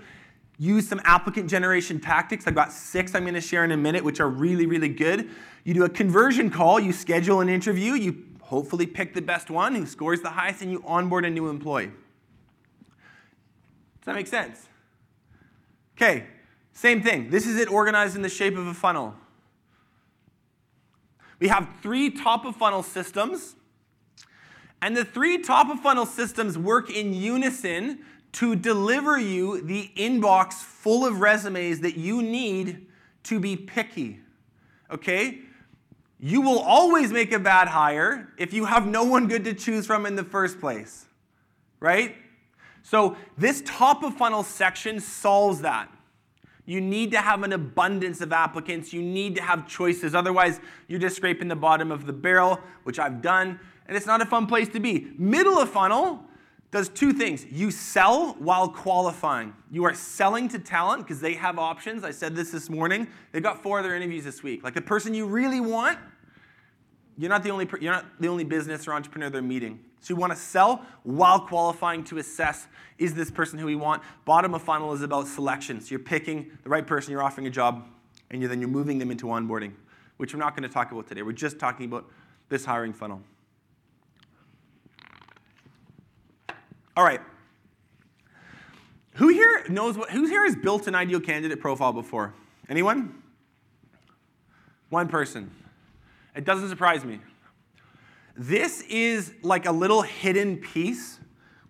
use 0.59 0.87
some 0.87 1.01
applicant 1.05 1.49
generation 1.49 1.99
tactics. 1.99 2.47
I've 2.47 2.55
got 2.55 2.71
six 2.71 3.15
I'm 3.15 3.23
going 3.23 3.33
to 3.33 3.41
share 3.41 3.65
in 3.65 3.73
a 3.73 3.79
minute, 3.79 4.05
which 4.05 4.21
are 4.21 4.29
really, 4.29 4.67
really 4.67 4.91
good. 4.91 5.31
You 5.65 5.73
do 5.73 5.85
a 5.85 5.89
conversion 5.89 6.51
call, 6.51 6.79
you 6.79 6.93
schedule 6.93 7.41
an 7.41 7.49
interview, 7.49 7.95
you 7.95 8.25
hopefully 8.43 8.85
pick 8.85 9.15
the 9.15 9.23
best 9.23 9.49
one 9.49 9.75
who 9.75 9.87
scores 9.87 10.21
the 10.21 10.29
highest, 10.29 10.61
and 10.61 10.71
you 10.71 10.85
onboard 10.87 11.25
a 11.25 11.31
new 11.31 11.49
employee. 11.49 11.87
Does 11.87 11.95
that 14.05 14.17
make 14.17 14.27
sense? 14.27 14.69
Okay, 15.97 16.27
same 16.75 17.03
thing. 17.03 17.31
This 17.31 17.47
is 17.47 17.57
it 17.57 17.73
organized 17.73 18.17
in 18.17 18.21
the 18.21 18.29
shape 18.29 18.59
of 18.59 18.67
a 18.67 18.75
funnel. 18.75 19.15
We 21.43 21.49
have 21.49 21.69
three 21.83 22.09
top 22.09 22.45
of 22.45 22.55
funnel 22.55 22.85
systems, 22.85 23.57
and 24.81 24.97
the 24.97 25.05
three 25.05 25.39
top 25.39 25.71
of 25.71 25.81
funnel 25.81 26.07
systems 26.07 26.57
work 26.57 26.89
in 26.89 27.13
unison 27.13 27.99
to 28.35 28.55
deliver 28.55 29.19
you 29.19 29.61
the 29.61 29.91
inbox 29.97 30.53
full 30.53 31.05
of 31.05 31.19
resumes 31.21 31.81
that 31.81 31.97
you 31.97 32.23
need 32.23 32.87
to 33.25 33.41
be 33.41 33.57
picky. 33.57 34.21
Okay? 34.89 35.41
You 36.21 36.43
will 36.43 36.61
always 36.61 37.11
make 37.11 37.33
a 37.33 37.41
bad 37.41 37.67
hire 37.67 38.33
if 38.39 38.53
you 38.53 38.67
have 38.67 38.87
no 38.87 39.03
one 39.03 39.27
good 39.27 39.43
to 39.47 39.53
choose 39.53 39.85
from 39.85 40.07
in 40.07 40.15
the 40.15 40.23
first 40.23 40.61
place. 40.61 41.07
Right? 41.81 42.15
So, 42.85 43.17
this 43.37 43.65
top 43.67 44.05
of 44.05 44.17
funnel 44.17 44.45
section 44.45 45.01
solves 45.01 45.63
that. 45.63 45.89
You 46.65 46.81
need 46.81 47.11
to 47.11 47.19
have 47.19 47.43
an 47.43 47.53
abundance 47.53 48.21
of 48.21 48.33
applicants. 48.33 48.93
You 48.93 49.03
need 49.03 49.35
to 49.35 49.43
have 49.43 49.67
choices. 49.67 50.15
Otherwise, 50.15 50.61
you're 50.87 51.01
just 51.01 51.17
scraping 51.17 51.49
the 51.49 51.57
bottom 51.57 51.91
of 51.91 52.07
the 52.07 52.13
barrel, 52.13 52.61
which 52.85 52.99
I've 52.99 53.21
done, 53.21 53.59
and 53.87 53.97
it's 53.97 54.07
not 54.07 54.23
a 54.23 54.27
fun 54.27 54.47
place 54.47 54.69
to 54.69 54.81
be. 54.81 55.13
Middle 55.19 55.59
of 55.59 55.71
funnel 55.71 56.25
does 56.71 56.89
two 56.89 57.13
things. 57.13 57.45
You 57.51 57.71
sell 57.71 58.35
while 58.39 58.69
qualifying. 58.69 59.55
You 59.71 59.85
are 59.85 59.95
selling 59.95 60.49
to 60.49 60.59
talent 60.59 61.03
because 61.03 61.21
they 61.21 61.35
have 61.35 61.59
options. 61.59 62.05
I 62.05 62.13
said 62.13 62.35
this 62.35 62.51
this 62.51 62.71
morning. 62.71 63.09
They've 63.33 63.43
got 63.43 63.63
four 63.63 63.81
other 63.81 63.95
interviews 63.95 64.25
this 64.25 64.43
week. 64.43 64.63
Like 64.65 64.75
the 64.75 64.81
person 64.81 65.13
you 65.13 65.27
really 65.27 65.61
want, 65.61 65.99
you're 67.19 67.29
not 67.29 67.43
the 67.43 67.51
only, 67.51 67.69
you're 67.81 67.93
not 67.93 68.07
the 68.21 68.29
only 68.29 68.45
business 68.45 68.89
or 68.89 68.95
entrepreneur 68.95 69.29
they're 69.29 69.43
meeting. 69.43 69.81
So 70.03 70.13
you 70.13 70.21
want 70.21 70.33
to 70.33 70.39
sell 70.39 70.85
while 71.05 71.41
qualifying 71.41 72.03
to 72.05 72.19
assess 72.19 72.67
is 72.99 73.15
this 73.15 73.31
person 73.31 73.59
who 73.59 73.67
we 73.67 73.77
want? 73.77 74.03
Bottom 74.25 74.53
of 74.53 74.63
funnel 74.63 74.93
is 74.93 75.03
about 75.03 75.29
selection. 75.29 75.81
So 75.81 75.91
you're 75.91 76.01
picking 76.01 76.51
the 76.65 76.69
right 76.69 76.87
person, 76.87 77.13
you're 77.13 77.23
offering 77.23 77.47
a 77.47 77.51
job, 77.51 77.87
and 78.31 78.43
you're, 78.43 78.49
then 78.49 78.61
you're 78.61 78.69
moving 78.69 78.99
them 78.99 79.11
into 79.11 79.27
onboarding, 79.27 79.73
which 80.17 80.35
we're 80.35 80.41
not 80.41 80.57
going 80.57 80.69
to 80.69 80.69
talk 80.69 80.91
about 80.91 81.07
today. 81.07 81.23
We're 81.23 81.33
just 81.33 81.59
talking 81.59 81.87
about 81.87 82.11
this 82.49 82.65
hiring 82.65 82.93
funnel. 82.93 83.23
All 86.97 87.05
right. 87.05 87.21
Who 89.15 89.29
here 89.29 89.65
knows 89.69 89.97
what, 89.97 90.11
who 90.11 90.27
here 90.27 90.45
has 90.45 90.57
built 90.57 90.89
an 90.89 90.97
ideal 90.97 91.21
candidate 91.21 91.61
profile 91.61 91.93
before? 91.93 92.35
Anyone? 92.69 93.23
One 94.91 95.07
person. 95.09 95.51
It 96.35 96.45
doesn't 96.45 96.69
surprise 96.69 97.05
me. 97.05 97.21
This 98.49 98.81
is 98.89 99.35
like 99.43 99.67
a 99.67 99.71
little 99.71 100.03
hidden 100.03 100.57
piece 100.57 101.21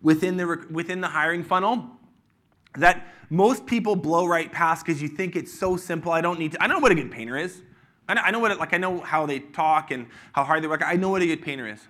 within 0.01 0.39
the, 0.39 0.67
within 0.71 1.03
the 1.03 1.09
hiring 1.09 1.45
funnel 1.45 1.87
that 2.79 3.09
most 3.29 3.67
people 3.67 3.95
blow 3.95 4.25
right 4.25 4.51
past 4.51 4.87
because 4.87 5.03
you 5.03 5.09
think 5.09 5.37
it's 5.37 5.53
so 5.53 5.77
simple. 5.77 6.13
I 6.13 6.23
don't 6.23 6.39
need 6.39 6.53
to. 6.53 6.63
I 6.63 6.67
know 6.69 6.79
what 6.79 6.91
a 6.91 6.95
good 6.95 7.11
painter 7.11 7.37
is. 7.37 7.61
I 8.09 8.15
know, 8.15 8.23
I 8.23 8.31
know 8.31 8.39
what 8.39 8.53
it, 8.53 8.59
like 8.59 8.73
I 8.73 8.79
know 8.79 9.01
how 9.01 9.27
they 9.27 9.41
talk 9.41 9.91
and 9.91 10.07
how 10.33 10.45
hard 10.45 10.65
they 10.65 10.67
work. 10.67 10.81
I 10.83 10.95
know 10.95 11.11
what 11.11 11.21
a 11.21 11.27
good 11.27 11.43
painter 11.43 11.69
is. 11.69 11.81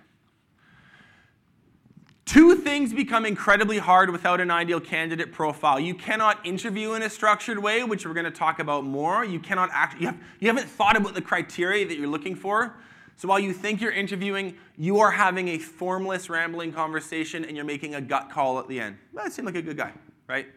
Two 2.25 2.55
things 2.55 2.93
become 2.93 3.25
incredibly 3.25 3.77
hard 3.77 4.09
without 4.09 4.41
an 4.41 4.51
ideal 4.51 4.81
candidate 4.81 5.31
profile. 5.31 5.79
You 5.79 5.95
cannot 5.95 6.45
interview 6.45 6.91
in 6.95 7.03
a 7.03 7.09
structured 7.09 7.57
way, 7.57 7.85
which 7.85 8.05
we're 8.05 8.13
going 8.13 8.25
to 8.25 8.31
talk 8.31 8.59
about 8.59 8.83
more. 8.83 9.23
You 9.23 9.39
cannot 9.39 9.69
act. 9.71 10.01
You, 10.01 10.07
have, 10.07 10.17
you 10.41 10.49
haven't 10.49 10.67
thought 10.67 10.97
about 10.97 11.13
the 11.13 11.21
criteria 11.21 11.87
that 11.87 11.97
you're 11.97 12.07
looking 12.07 12.35
for. 12.35 12.75
So 13.17 13.27
while 13.27 13.39
you 13.39 13.53
think 13.53 13.81
you're 13.81 13.91
interviewing, 13.91 14.55
you 14.77 14.99
are 14.99 15.11
having 15.11 15.49
a 15.49 15.57
formless, 15.57 16.29
rambling 16.29 16.73
conversation 16.73 17.45
and 17.45 17.55
you're 17.55 17.65
making 17.65 17.95
a 17.95 18.01
gut 18.01 18.29
call 18.29 18.59
at 18.59 18.67
the 18.67 18.79
end. 18.79 18.97
That 19.13 19.31
seemed 19.31 19.45
like 19.45 19.55
a 19.55 19.61
good 19.61 19.77
guy, 19.77 19.93
right? 20.27 20.47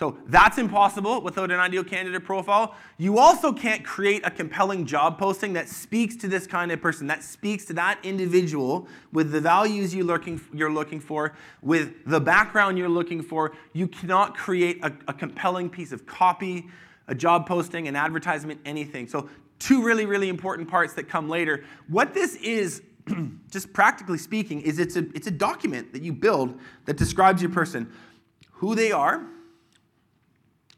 So 0.00 0.16
that's 0.28 0.56
impossible 0.56 1.20
without 1.20 1.50
an 1.50 1.60
ideal 1.60 1.84
candidate 1.84 2.24
profile. 2.24 2.74
You 2.96 3.18
also 3.18 3.52
can't 3.52 3.84
create 3.84 4.24
a 4.24 4.30
compelling 4.30 4.86
job 4.86 5.18
posting 5.18 5.52
that 5.52 5.68
speaks 5.68 6.16
to 6.16 6.26
this 6.26 6.46
kind 6.46 6.72
of 6.72 6.80
person, 6.80 7.06
that 7.08 7.22
speaks 7.22 7.66
to 7.66 7.74
that 7.74 7.98
individual 8.02 8.88
with 9.12 9.30
the 9.30 9.42
values 9.42 9.94
you're 9.94 10.02
looking, 10.06 10.38
for, 11.00 11.34
with 11.60 12.06
the 12.06 12.18
background 12.18 12.78
you're 12.78 12.88
looking 12.88 13.20
for. 13.20 13.52
You 13.74 13.86
cannot 13.88 14.34
create 14.34 14.82
a, 14.82 14.90
a 15.06 15.12
compelling 15.12 15.68
piece 15.68 15.92
of 15.92 16.06
copy, 16.06 16.66
a 17.06 17.14
job 17.14 17.46
posting, 17.46 17.86
an 17.86 17.94
advertisement, 17.94 18.58
anything. 18.64 19.06
So 19.06 19.28
two 19.60 19.82
really, 19.82 20.06
really 20.06 20.28
important 20.28 20.68
parts 20.68 20.94
that 20.94 21.08
come 21.08 21.28
later. 21.28 21.62
What 21.86 22.12
this 22.12 22.34
is, 22.36 22.82
just 23.50 23.72
practically 23.72 24.18
speaking, 24.18 24.60
is 24.62 24.80
it's 24.80 24.96
a, 24.96 25.06
it's 25.14 25.28
a 25.28 25.32
document 25.32 25.92
that 25.92 26.02
you 26.02 26.12
build 26.12 26.58
that 26.86 26.96
describes 26.96 27.40
your 27.40 27.52
person, 27.52 27.92
who 28.50 28.74
they 28.74 28.90
are, 28.90 29.24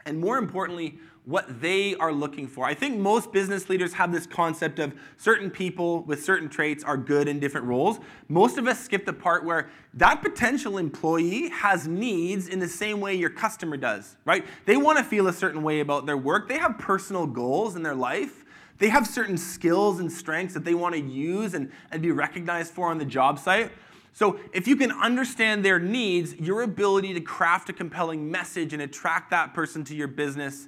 and 0.05 0.19
more 0.19 0.37
importantly, 0.37 0.99
what 1.25 1.61
they 1.61 1.95
are 1.97 2.13
looking 2.13 2.49
for. 2.49 2.65
I 2.65 2.75
think 2.75 2.99
most 2.99 3.33
business 3.33 3.69
leaders 3.69 3.93
have 3.93 4.11
this 4.11 4.27
concept 4.27 4.81
of 4.81 4.93
certain 5.17 5.51
people 5.51 6.03
with 6.03 6.25
certain 6.25 6.49
traits 6.49 6.83
are 6.83 6.97
good 6.97 7.29
in 7.29 7.39
different 7.39 7.67
roles. 7.67 8.01
Most 8.29 8.59
of 8.59 8.67
us 8.67 8.81
skip 8.81 9.07
the 9.07 9.13
part 9.13 9.45
where 9.45 9.71
that 9.95 10.21
potential 10.21 10.79
employee 10.79 11.49
has 11.51 11.87
needs 11.87 12.49
in 12.49 12.59
the 12.59 12.67
same 12.67 13.01
way 13.01 13.15
your 13.15 13.31
customer 13.31 13.77
does, 13.77 14.17
right? 14.25 14.45
They 14.67 14.77
want 14.77 14.99
to 14.99 15.05
feel 15.05 15.29
a 15.29 15.33
certain 15.33 15.63
way 15.63 15.79
about 15.79 16.07
their 16.07 16.17
work, 16.17 16.49
they 16.49 16.59
have 16.59 16.79
personal 16.79 17.27
goals 17.27 17.77
in 17.77 17.85
their 17.85 17.95
life. 17.95 18.42
They 18.83 18.89
have 18.89 19.07
certain 19.07 19.39
skills 19.39 20.01
and 20.01 20.11
strengths 20.11 20.55
that 20.55 20.65
they 20.65 20.75
want 20.75 20.97
to 20.97 21.01
use 21.01 21.55
and, 21.55 21.71
and 21.93 22.03
be 22.03 22.11
recognized 22.11 22.73
for 22.73 22.89
on 22.89 22.99
the 22.99 23.05
job 23.05 23.39
site. 23.39 23.71
So, 24.13 24.41
if 24.53 24.67
you 24.67 24.75
can 24.75 24.91
understand 24.91 25.65
their 25.65 25.79
needs, 25.79 26.35
your 26.35 26.63
ability 26.63 27.15
to 27.15 27.21
craft 27.21 27.69
a 27.69 27.73
compelling 27.73 28.29
message 28.29 28.73
and 28.73 28.83
attract 28.83 29.31
that 29.31 29.55
person 29.55 29.85
to 29.85 29.95
your 29.95 30.09
business 30.09 30.67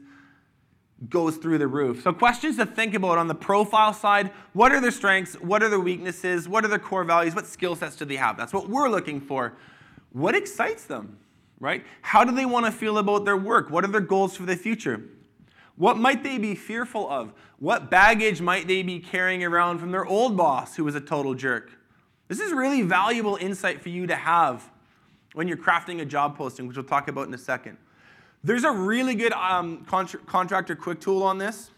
goes 1.08 1.38
through 1.38 1.58
the 1.58 1.66
roof. 1.66 2.04
So, 2.04 2.12
questions 2.12 2.56
to 2.58 2.66
think 2.66 2.94
about 2.94 3.18
on 3.18 3.26
the 3.26 3.34
profile 3.34 3.92
side 3.92 4.30
what 4.52 4.70
are 4.70 4.80
their 4.80 4.92
strengths? 4.92 5.34
What 5.40 5.64
are 5.64 5.68
their 5.68 5.80
weaknesses? 5.80 6.48
What 6.48 6.64
are 6.64 6.68
their 6.68 6.78
core 6.78 7.02
values? 7.02 7.34
What 7.34 7.48
skill 7.48 7.74
sets 7.74 7.96
do 7.96 8.04
they 8.04 8.14
have? 8.14 8.36
That's 8.36 8.52
what 8.52 8.68
we're 8.68 8.90
looking 8.90 9.20
for. 9.20 9.54
What 10.12 10.36
excites 10.36 10.84
them, 10.84 11.18
right? 11.58 11.84
How 12.02 12.22
do 12.22 12.30
they 12.30 12.46
want 12.46 12.64
to 12.66 12.70
feel 12.70 12.98
about 12.98 13.24
their 13.24 13.36
work? 13.36 13.70
What 13.70 13.82
are 13.84 13.88
their 13.88 14.00
goals 14.00 14.36
for 14.36 14.44
the 14.44 14.54
future? 14.54 15.02
What 15.76 15.98
might 15.98 16.22
they 16.22 16.38
be 16.38 16.54
fearful 16.54 17.08
of? 17.10 17.32
What 17.58 17.90
baggage 17.90 18.40
might 18.40 18.68
they 18.68 18.82
be 18.82 19.00
carrying 19.00 19.42
around 19.42 19.78
from 19.78 19.90
their 19.90 20.06
old 20.06 20.36
boss 20.36 20.76
who 20.76 20.84
was 20.84 20.94
a 20.94 21.00
total 21.00 21.34
jerk? 21.34 21.72
This 22.28 22.40
is 22.40 22.52
really 22.52 22.82
valuable 22.82 23.36
insight 23.36 23.82
for 23.82 23.88
you 23.88 24.06
to 24.06 24.16
have 24.16 24.70
when 25.34 25.48
you're 25.48 25.56
crafting 25.56 26.00
a 26.00 26.04
job 26.04 26.36
posting, 26.36 26.66
which 26.66 26.76
we'll 26.76 26.86
talk 26.86 27.08
about 27.08 27.26
in 27.26 27.34
a 27.34 27.38
second. 27.38 27.76
There's 28.44 28.64
a 28.64 28.70
really 28.70 29.14
good 29.14 29.32
um, 29.32 29.84
contra- 29.84 30.20
contractor 30.20 30.76
quick 30.76 31.00
tool 31.00 31.22
on 31.22 31.38
this. 31.38 31.70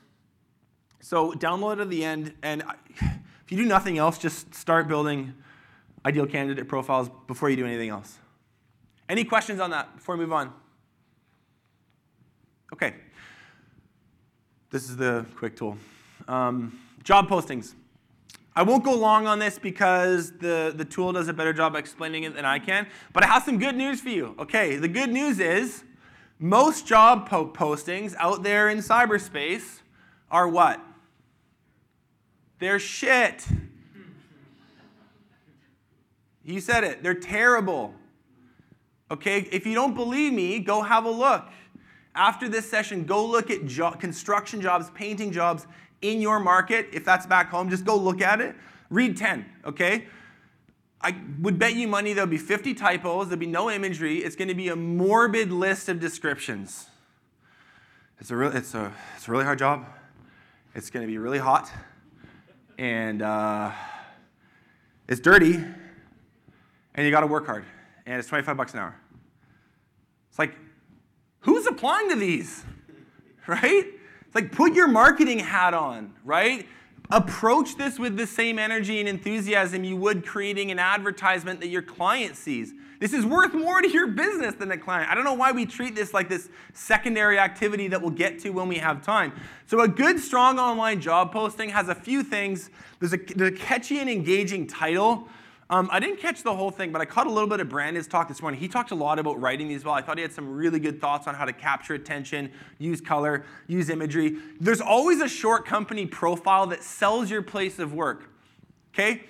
So 1.00 1.32
download 1.32 1.74
it 1.74 1.80
at 1.82 1.90
the 1.90 2.04
end, 2.04 2.34
and 2.42 2.64
if 3.00 3.50
you 3.50 3.56
do 3.56 3.64
nothing 3.64 3.98
else, 3.98 4.18
just 4.18 4.54
start 4.54 4.88
building 4.88 5.34
ideal 6.04 6.26
candidate 6.26 6.68
profiles 6.68 7.08
before 7.26 7.48
you 7.50 7.56
do 7.56 7.64
anything 7.64 7.88
else. 7.88 8.18
Any 9.08 9.24
questions 9.24 9.60
on 9.60 9.70
that 9.70 9.96
before 9.96 10.16
we 10.16 10.24
move 10.24 10.32
on? 10.32 10.52
Okay. 12.72 12.94
This 14.70 14.90
is 14.90 14.96
the 14.96 15.24
quick 15.36 15.56
tool. 15.56 15.78
Um, 16.26 16.78
job 17.04 17.28
postings. 17.28 17.74
I 18.54 18.62
won't 18.62 18.82
go 18.82 18.94
long 18.94 19.26
on 19.26 19.38
this 19.38 19.58
because 19.58 20.32
the, 20.32 20.72
the 20.74 20.84
tool 20.84 21.12
does 21.12 21.28
a 21.28 21.32
better 21.32 21.52
job 21.52 21.76
explaining 21.76 22.24
it 22.24 22.34
than 22.34 22.44
I 22.44 22.58
can, 22.58 22.86
but 23.12 23.22
I 23.22 23.26
have 23.26 23.44
some 23.44 23.58
good 23.58 23.76
news 23.76 24.00
for 24.00 24.08
you. 24.08 24.34
Okay, 24.38 24.76
the 24.76 24.88
good 24.88 25.10
news 25.10 25.38
is 25.38 25.84
most 26.38 26.86
job 26.86 27.28
po- 27.28 27.48
postings 27.48 28.14
out 28.18 28.42
there 28.42 28.68
in 28.68 28.78
cyberspace 28.78 29.82
are 30.30 30.48
what? 30.48 30.80
They're 32.58 32.78
shit. 32.78 33.46
You 36.44 36.60
said 36.60 36.82
it. 36.82 37.02
They're 37.02 37.14
terrible. 37.14 37.94
Okay, 39.10 39.48
if 39.52 39.66
you 39.66 39.74
don't 39.74 39.94
believe 39.94 40.32
me, 40.32 40.58
go 40.58 40.82
have 40.82 41.04
a 41.04 41.10
look. 41.10 41.44
After 42.16 42.48
this 42.48 42.68
session, 42.68 43.04
go 43.04 43.24
look 43.24 43.50
at 43.50 43.66
jo- 43.66 43.92
construction 43.92 44.60
jobs, 44.60 44.90
painting 44.94 45.30
jobs 45.30 45.66
in 46.00 46.20
your 46.20 46.40
market. 46.40 46.88
If 46.92 47.04
that's 47.04 47.26
back 47.26 47.50
home, 47.50 47.68
just 47.68 47.84
go 47.84 47.94
look 47.94 48.22
at 48.22 48.40
it. 48.40 48.56
Read 48.88 49.16
10, 49.16 49.44
okay? 49.66 50.06
I 51.00 51.14
would 51.40 51.58
bet 51.58 51.74
you 51.74 51.86
money 51.86 52.14
there'll 52.14 52.28
be 52.28 52.38
50 52.38 52.72
typos, 52.74 53.28
there'll 53.28 53.38
be 53.38 53.46
no 53.46 53.70
imagery, 53.70 54.18
it's 54.18 54.34
going 54.34 54.48
to 54.48 54.54
be 54.54 54.68
a 54.68 54.76
morbid 54.76 55.52
list 55.52 55.88
of 55.88 56.00
descriptions. 56.00 56.88
It's 58.18 58.30
a, 58.30 58.36
real, 58.36 58.56
it's 58.56 58.74
a, 58.74 58.92
it's 59.14 59.28
a 59.28 59.30
really 59.30 59.44
hard 59.44 59.58
job. 59.58 59.84
It's 60.74 60.88
going 60.88 61.06
to 61.06 61.10
be 61.10 61.18
really 61.18 61.38
hot. 61.38 61.70
And 62.78 63.20
uh, 63.20 63.72
it's 65.06 65.20
dirty. 65.20 65.54
And 66.94 67.04
you 67.04 67.10
got 67.10 67.20
to 67.20 67.26
work 67.26 67.44
hard. 67.46 67.64
And 68.06 68.18
it's 68.18 68.28
25 68.28 68.56
bucks 68.56 68.72
an 68.72 68.80
hour. 68.80 68.96
It's 70.30 70.38
like, 70.38 70.54
who's 71.46 71.66
applying 71.66 72.10
to 72.10 72.16
these? 72.16 72.64
Right? 73.46 73.86
It's 74.26 74.34
like, 74.34 74.50
put 74.50 74.74
your 74.74 74.88
marketing 74.88 75.38
hat 75.38 75.72
on, 75.72 76.12
right? 76.24 76.66
Approach 77.10 77.76
this 77.76 77.96
with 77.96 78.16
the 78.16 78.26
same 78.26 78.58
energy 78.58 78.98
and 78.98 79.08
enthusiasm 79.08 79.84
you 79.84 79.96
would 79.96 80.26
creating 80.26 80.72
an 80.72 80.80
advertisement 80.80 81.60
that 81.60 81.68
your 81.68 81.82
client 81.82 82.36
sees. 82.36 82.74
This 82.98 83.12
is 83.12 83.24
worth 83.24 83.54
more 83.54 83.80
to 83.80 83.88
your 83.88 84.08
business 84.08 84.56
than 84.56 84.68
the 84.68 84.76
client. 84.76 85.08
I 85.08 85.14
don't 85.14 85.22
know 85.22 85.34
why 85.34 85.52
we 85.52 85.64
treat 85.64 85.94
this 85.94 86.12
like 86.12 86.28
this 86.28 86.48
secondary 86.72 87.38
activity 87.38 87.86
that 87.88 88.02
we'll 88.02 88.10
get 88.10 88.40
to 88.40 88.50
when 88.50 88.66
we 88.66 88.78
have 88.78 89.02
time. 89.02 89.32
So, 89.66 89.80
a 89.82 89.88
good, 89.88 90.18
strong 90.18 90.58
online 90.58 91.00
job 91.00 91.30
posting 91.32 91.68
has 91.68 91.88
a 91.88 91.94
few 91.94 92.24
things. 92.24 92.70
There's 92.98 93.12
a, 93.12 93.18
there's 93.18 93.52
a 93.52 93.56
catchy 93.56 93.98
and 94.00 94.10
engaging 94.10 94.66
title. 94.66 95.28
Um, 95.68 95.88
I 95.90 95.98
didn't 95.98 96.20
catch 96.20 96.44
the 96.44 96.54
whole 96.54 96.70
thing, 96.70 96.92
but 96.92 97.00
I 97.00 97.04
caught 97.04 97.26
a 97.26 97.30
little 97.30 97.48
bit 97.48 97.58
of 97.58 97.68
Brandon's 97.68 98.06
talk 98.06 98.28
this 98.28 98.40
morning. 98.40 98.60
He 98.60 98.68
talked 98.68 98.92
a 98.92 98.94
lot 98.94 99.18
about 99.18 99.40
writing 99.40 99.66
these 99.66 99.84
well. 99.84 99.94
I 99.94 100.00
thought 100.00 100.16
he 100.16 100.22
had 100.22 100.32
some 100.32 100.48
really 100.48 100.78
good 100.78 101.00
thoughts 101.00 101.26
on 101.26 101.34
how 101.34 101.44
to 101.44 101.52
capture 101.52 101.94
attention, 101.94 102.52
use 102.78 103.00
color, 103.00 103.44
use 103.66 103.90
imagery. 103.90 104.36
There's 104.60 104.80
always 104.80 105.20
a 105.20 105.28
short 105.28 105.66
company 105.66 106.06
profile 106.06 106.68
that 106.68 106.84
sells 106.84 107.30
your 107.30 107.42
place 107.42 107.80
of 107.80 107.92
work. 107.92 108.30
Okay? 108.94 109.24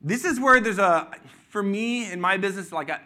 This 0.00 0.24
is 0.24 0.38
where 0.38 0.60
there's 0.60 0.78
a, 0.78 1.10
for 1.48 1.62
me 1.62 2.10
in 2.10 2.20
my 2.20 2.36
business, 2.36 2.70
like 2.70 2.90
I, 2.90 3.00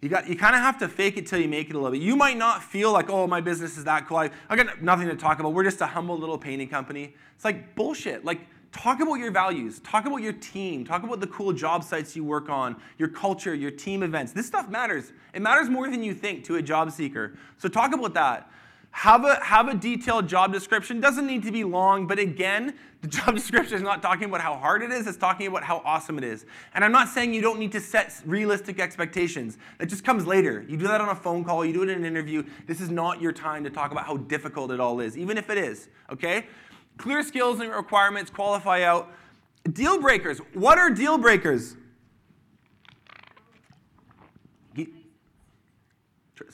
you 0.00 0.10
got 0.10 0.28
you 0.28 0.36
kind 0.36 0.54
of 0.54 0.60
have 0.60 0.76
to 0.80 0.88
fake 0.88 1.16
it 1.16 1.26
till 1.26 1.40
you 1.40 1.48
make 1.48 1.70
it 1.70 1.76
a 1.76 1.78
little 1.78 1.92
bit. 1.92 2.02
You 2.02 2.14
might 2.14 2.36
not 2.36 2.62
feel 2.62 2.92
like, 2.92 3.08
oh, 3.08 3.26
my 3.26 3.40
business 3.40 3.78
is 3.78 3.84
that 3.84 4.06
cool. 4.06 4.18
I, 4.18 4.30
I 4.50 4.56
got 4.56 4.82
nothing 4.82 5.08
to 5.08 5.16
talk 5.16 5.38
about. 5.38 5.54
We're 5.54 5.64
just 5.64 5.80
a 5.80 5.86
humble 5.86 6.18
little 6.18 6.36
painting 6.36 6.68
company. 6.68 7.14
It's 7.36 7.44
like 7.44 7.74
bullshit. 7.74 8.22
Like 8.22 8.40
talk 8.74 9.00
about 9.00 9.14
your 9.14 9.30
values, 9.30 9.78
talk 9.80 10.04
about 10.04 10.18
your 10.18 10.32
team, 10.32 10.84
talk 10.84 11.04
about 11.04 11.20
the 11.20 11.26
cool 11.28 11.52
job 11.52 11.84
sites 11.84 12.16
you 12.16 12.24
work 12.24 12.48
on, 12.48 12.76
your 12.98 13.08
culture, 13.08 13.54
your 13.54 13.70
team 13.70 14.02
events. 14.02 14.32
This 14.32 14.46
stuff 14.46 14.68
matters. 14.68 15.12
It 15.32 15.40
matters 15.40 15.70
more 15.70 15.88
than 15.88 16.02
you 16.02 16.12
think 16.12 16.44
to 16.44 16.56
a 16.56 16.62
job 16.62 16.90
seeker. 16.90 17.34
So 17.56 17.68
talk 17.68 17.94
about 17.94 18.14
that. 18.14 18.50
Have 18.90 19.24
a, 19.24 19.42
have 19.42 19.68
a 19.68 19.74
detailed 19.74 20.28
job 20.28 20.52
description. 20.52 21.00
Doesn't 21.00 21.26
need 21.26 21.42
to 21.44 21.52
be 21.52 21.64
long, 21.64 22.06
but 22.06 22.18
again, 22.18 22.74
the 23.00 23.08
job 23.08 23.34
description 23.34 23.76
is 23.76 23.82
not 23.82 24.02
talking 24.02 24.28
about 24.28 24.40
how 24.40 24.54
hard 24.54 24.82
it 24.82 24.90
is, 24.90 25.06
it's 25.06 25.16
talking 25.16 25.46
about 25.46 25.64
how 25.64 25.82
awesome 25.84 26.16
it 26.16 26.24
is. 26.24 26.46
And 26.74 26.84
I'm 26.84 26.92
not 26.92 27.08
saying 27.08 27.34
you 27.34 27.42
don't 27.42 27.58
need 27.58 27.72
to 27.72 27.80
set 27.80 28.14
realistic 28.24 28.78
expectations. 28.78 29.58
That 29.78 29.86
just 29.86 30.04
comes 30.04 30.26
later. 30.26 30.64
You 30.68 30.76
do 30.76 30.86
that 30.86 31.00
on 31.00 31.08
a 31.08 31.14
phone 31.14 31.44
call, 31.44 31.64
you 31.64 31.72
do 31.72 31.82
it 31.82 31.88
in 31.88 31.98
an 31.98 32.04
interview. 32.04 32.44
This 32.66 32.80
is 32.80 32.88
not 32.88 33.20
your 33.20 33.32
time 33.32 33.64
to 33.64 33.70
talk 33.70 33.90
about 33.90 34.06
how 34.06 34.16
difficult 34.16 34.70
it 34.70 34.80
all 34.80 35.00
is, 35.00 35.18
even 35.18 35.38
if 35.38 35.50
it 35.50 35.58
is, 35.58 35.88
okay? 36.10 36.46
Clear 36.96 37.22
skills 37.22 37.60
and 37.60 37.70
requirements, 37.70 38.30
qualify 38.30 38.82
out. 38.82 39.10
Deal 39.72 40.00
breakers. 40.00 40.38
What 40.52 40.78
are 40.78 40.90
deal 40.90 41.18
breakers? 41.18 41.76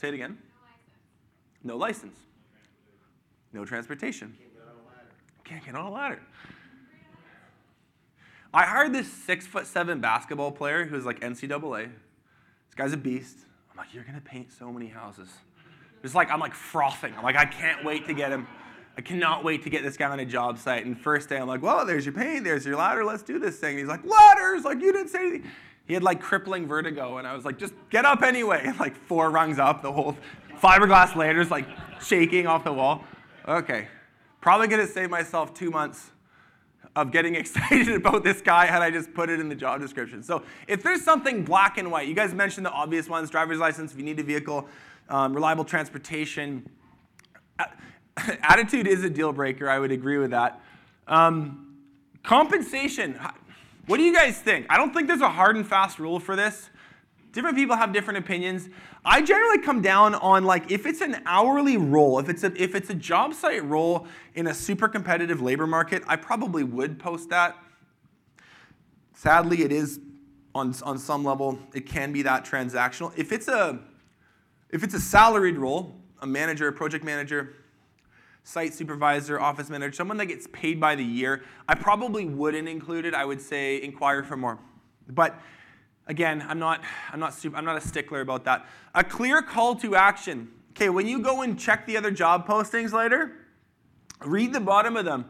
Say 0.00 0.08
it 0.08 0.14
again. 0.14 0.38
No 1.62 1.76
license. 1.76 2.16
No 3.52 3.66
transportation. 3.66 4.34
Can't 5.44 5.62
get 5.62 5.74
on 5.74 5.84
a 5.84 5.90
ladder. 5.90 6.22
I 8.54 8.64
hired 8.64 8.94
this 8.94 9.12
six 9.12 9.46
foot 9.46 9.66
seven 9.66 10.00
basketball 10.00 10.52
player 10.52 10.86
who's 10.86 11.04
like 11.04 11.20
NCAA. 11.20 11.84
This 11.84 12.74
guy's 12.76 12.94
a 12.94 12.96
beast. 12.96 13.40
I'm 13.70 13.76
like, 13.76 13.92
you're 13.92 14.04
gonna 14.04 14.22
paint 14.22 14.50
so 14.50 14.72
many 14.72 14.86
houses. 14.86 15.28
It's 16.02 16.14
like 16.14 16.30
I'm 16.30 16.40
like 16.40 16.54
frothing. 16.54 17.12
I'm 17.14 17.22
like, 17.22 17.36
I 17.36 17.44
can't 17.44 17.84
wait 17.84 18.06
to 18.06 18.14
get 18.14 18.32
him. 18.32 18.46
I 19.00 19.02
cannot 19.02 19.44
wait 19.44 19.62
to 19.62 19.70
get 19.70 19.82
this 19.82 19.96
guy 19.96 20.10
on 20.10 20.20
a 20.20 20.26
job 20.26 20.58
site. 20.58 20.84
And 20.84 21.00
first 21.00 21.30
day, 21.30 21.38
I'm 21.38 21.48
like, 21.48 21.62
well, 21.62 21.86
there's 21.86 22.04
your 22.04 22.12
paint, 22.12 22.44
there's 22.44 22.66
your 22.66 22.76
ladder, 22.76 23.02
let's 23.02 23.22
do 23.22 23.38
this 23.38 23.56
thing. 23.56 23.70
And 23.70 23.78
he's 23.78 23.88
like, 23.88 24.04
ladders, 24.04 24.62
like 24.62 24.78
you 24.82 24.92
didn't 24.92 25.08
say 25.08 25.20
anything. 25.20 25.50
He 25.86 25.94
had 25.94 26.02
like 26.02 26.20
crippling 26.20 26.68
vertigo, 26.68 27.16
and 27.16 27.26
I 27.26 27.34
was 27.34 27.46
like, 27.46 27.56
just 27.56 27.72
get 27.88 28.04
up 28.04 28.22
anyway. 28.22 28.70
Like 28.78 28.94
four 29.06 29.30
rungs 29.30 29.58
up, 29.58 29.80
the 29.80 29.90
whole 29.90 30.18
fiberglass 30.62 31.16
ladders 31.16 31.50
like 31.50 31.66
shaking 32.02 32.46
off 32.46 32.62
the 32.62 32.74
wall. 32.74 33.02
Okay, 33.48 33.88
probably 34.42 34.68
gonna 34.68 34.86
save 34.86 35.08
myself 35.08 35.54
two 35.54 35.70
months 35.70 36.10
of 36.94 37.10
getting 37.10 37.34
excited 37.36 37.88
about 37.88 38.22
this 38.22 38.42
guy 38.42 38.66
had 38.66 38.82
I 38.82 38.90
just 38.90 39.14
put 39.14 39.30
it 39.30 39.40
in 39.40 39.48
the 39.48 39.54
job 39.54 39.80
description. 39.80 40.22
So 40.22 40.42
if 40.68 40.82
there's 40.82 41.02
something 41.02 41.42
black 41.42 41.78
and 41.78 41.90
white, 41.90 42.06
you 42.06 42.14
guys 42.14 42.34
mentioned 42.34 42.66
the 42.66 42.70
obvious 42.70 43.08
ones: 43.08 43.30
driver's 43.30 43.60
license, 43.60 43.92
if 43.92 43.98
you 43.98 44.04
need 44.04 44.20
a 44.20 44.24
vehicle, 44.24 44.68
um, 45.08 45.32
reliable 45.32 45.64
transportation. 45.64 46.68
Attitude 48.42 48.86
is 48.86 49.04
a 49.04 49.10
deal 49.10 49.32
breaker. 49.32 49.68
I 49.68 49.78
would 49.78 49.92
agree 49.92 50.18
with 50.18 50.30
that. 50.30 50.60
Um, 51.06 51.76
compensation. 52.22 53.18
What 53.86 53.96
do 53.96 54.02
you 54.02 54.14
guys 54.14 54.38
think? 54.38 54.66
I 54.68 54.76
don't 54.76 54.94
think 54.94 55.08
there's 55.08 55.20
a 55.20 55.28
hard 55.28 55.56
and 55.56 55.66
fast 55.66 55.98
rule 55.98 56.20
for 56.20 56.36
this. 56.36 56.70
Different 57.32 57.56
people 57.56 57.76
have 57.76 57.92
different 57.92 58.18
opinions. 58.18 58.68
I 59.04 59.22
generally 59.22 59.58
come 59.58 59.82
down 59.82 60.14
on 60.16 60.44
like 60.44 60.70
if 60.70 60.84
it's 60.84 61.00
an 61.00 61.22
hourly 61.26 61.76
role, 61.76 62.18
if 62.18 62.28
it's 62.28 62.42
a 62.42 62.52
if 62.60 62.74
it's 62.74 62.90
a 62.90 62.94
job 62.94 63.34
site 63.34 63.64
role 63.64 64.06
in 64.34 64.48
a 64.48 64.54
super 64.54 64.88
competitive 64.88 65.40
labor 65.40 65.66
market, 65.66 66.02
I 66.06 66.16
probably 66.16 66.64
would 66.64 66.98
post 66.98 67.30
that. 67.30 67.56
Sadly, 69.14 69.62
it 69.62 69.72
is 69.72 70.00
on 70.54 70.74
on 70.82 70.98
some 70.98 71.24
level 71.24 71.58
it 71.72 71.86
can 71.86 72.12
be 72.12 72.22
that 72.22 72.44
transactional. 72.44 73.12
If 73.16 73.32
it's 73.32 73.48
a 73.48 73.78
if 74.70 74.82
it's 74.82 74.94
a 74.94 75.00
salaried 75.00 75.56
role, 75.56 75.94
a 76.20 76.26
manager, 76.26 76.68
a 76.68 76.72
project 76.72 77.04
manager, 77.04 77.54
site 78.42 78.74
supervisor, 78.74 79.40
office 79.40 79.70
manager, 79.70 79.92
someone 79.92 80.16
that 80.16 80.26
gets 80.26 80.46
paid 80.52 80.80
by 80.80 80.94
the 80.94 81.04
year, 81.04 81.42
I 81.68 81.74
probably 81.74 82.24
wouldn't 82.24 82.68
include 82.68 83.04
it. 83.04 83.14
I 83.14 83.24
would 83.24 83.40
say 83.40 83.82
inquire 83.82 84.22
for 84.22 84.36
more. 84.36 84.58
But 85.08 85.40
again, 86.06 86.44
I'm 86.48 86.58
not, 86.58 86.82
I'm 87.12 87.20
not, 87.20 87.34
super, 87.34 87.56
I'm 87.56 87.64
not 87.64 87.76
a 87.76 87.80
stickler 87.80 88.20
about 88.20 88.44
that. 88.44 88.66
A 88.94 89.04
clear 89.04 89.42
call 89.42 89.74
to 89.76 89.94
action. 89.94 90.50
Okay, 90.70 90.88
when 90.88 91.06
you 91.06 91.20
go 91.20 91.42
and 91.42 91.58
check 91.58 91.86
the 91.86 91.96
other 91.96 92.10
job 92.10 92.46
postings 92.46 92.92
later, 92.92 93.32
read 94.24 94.52
the 94.52 94.60
bottom 94.60 94.96
of 94.96 95.04
them. 95.04 95.26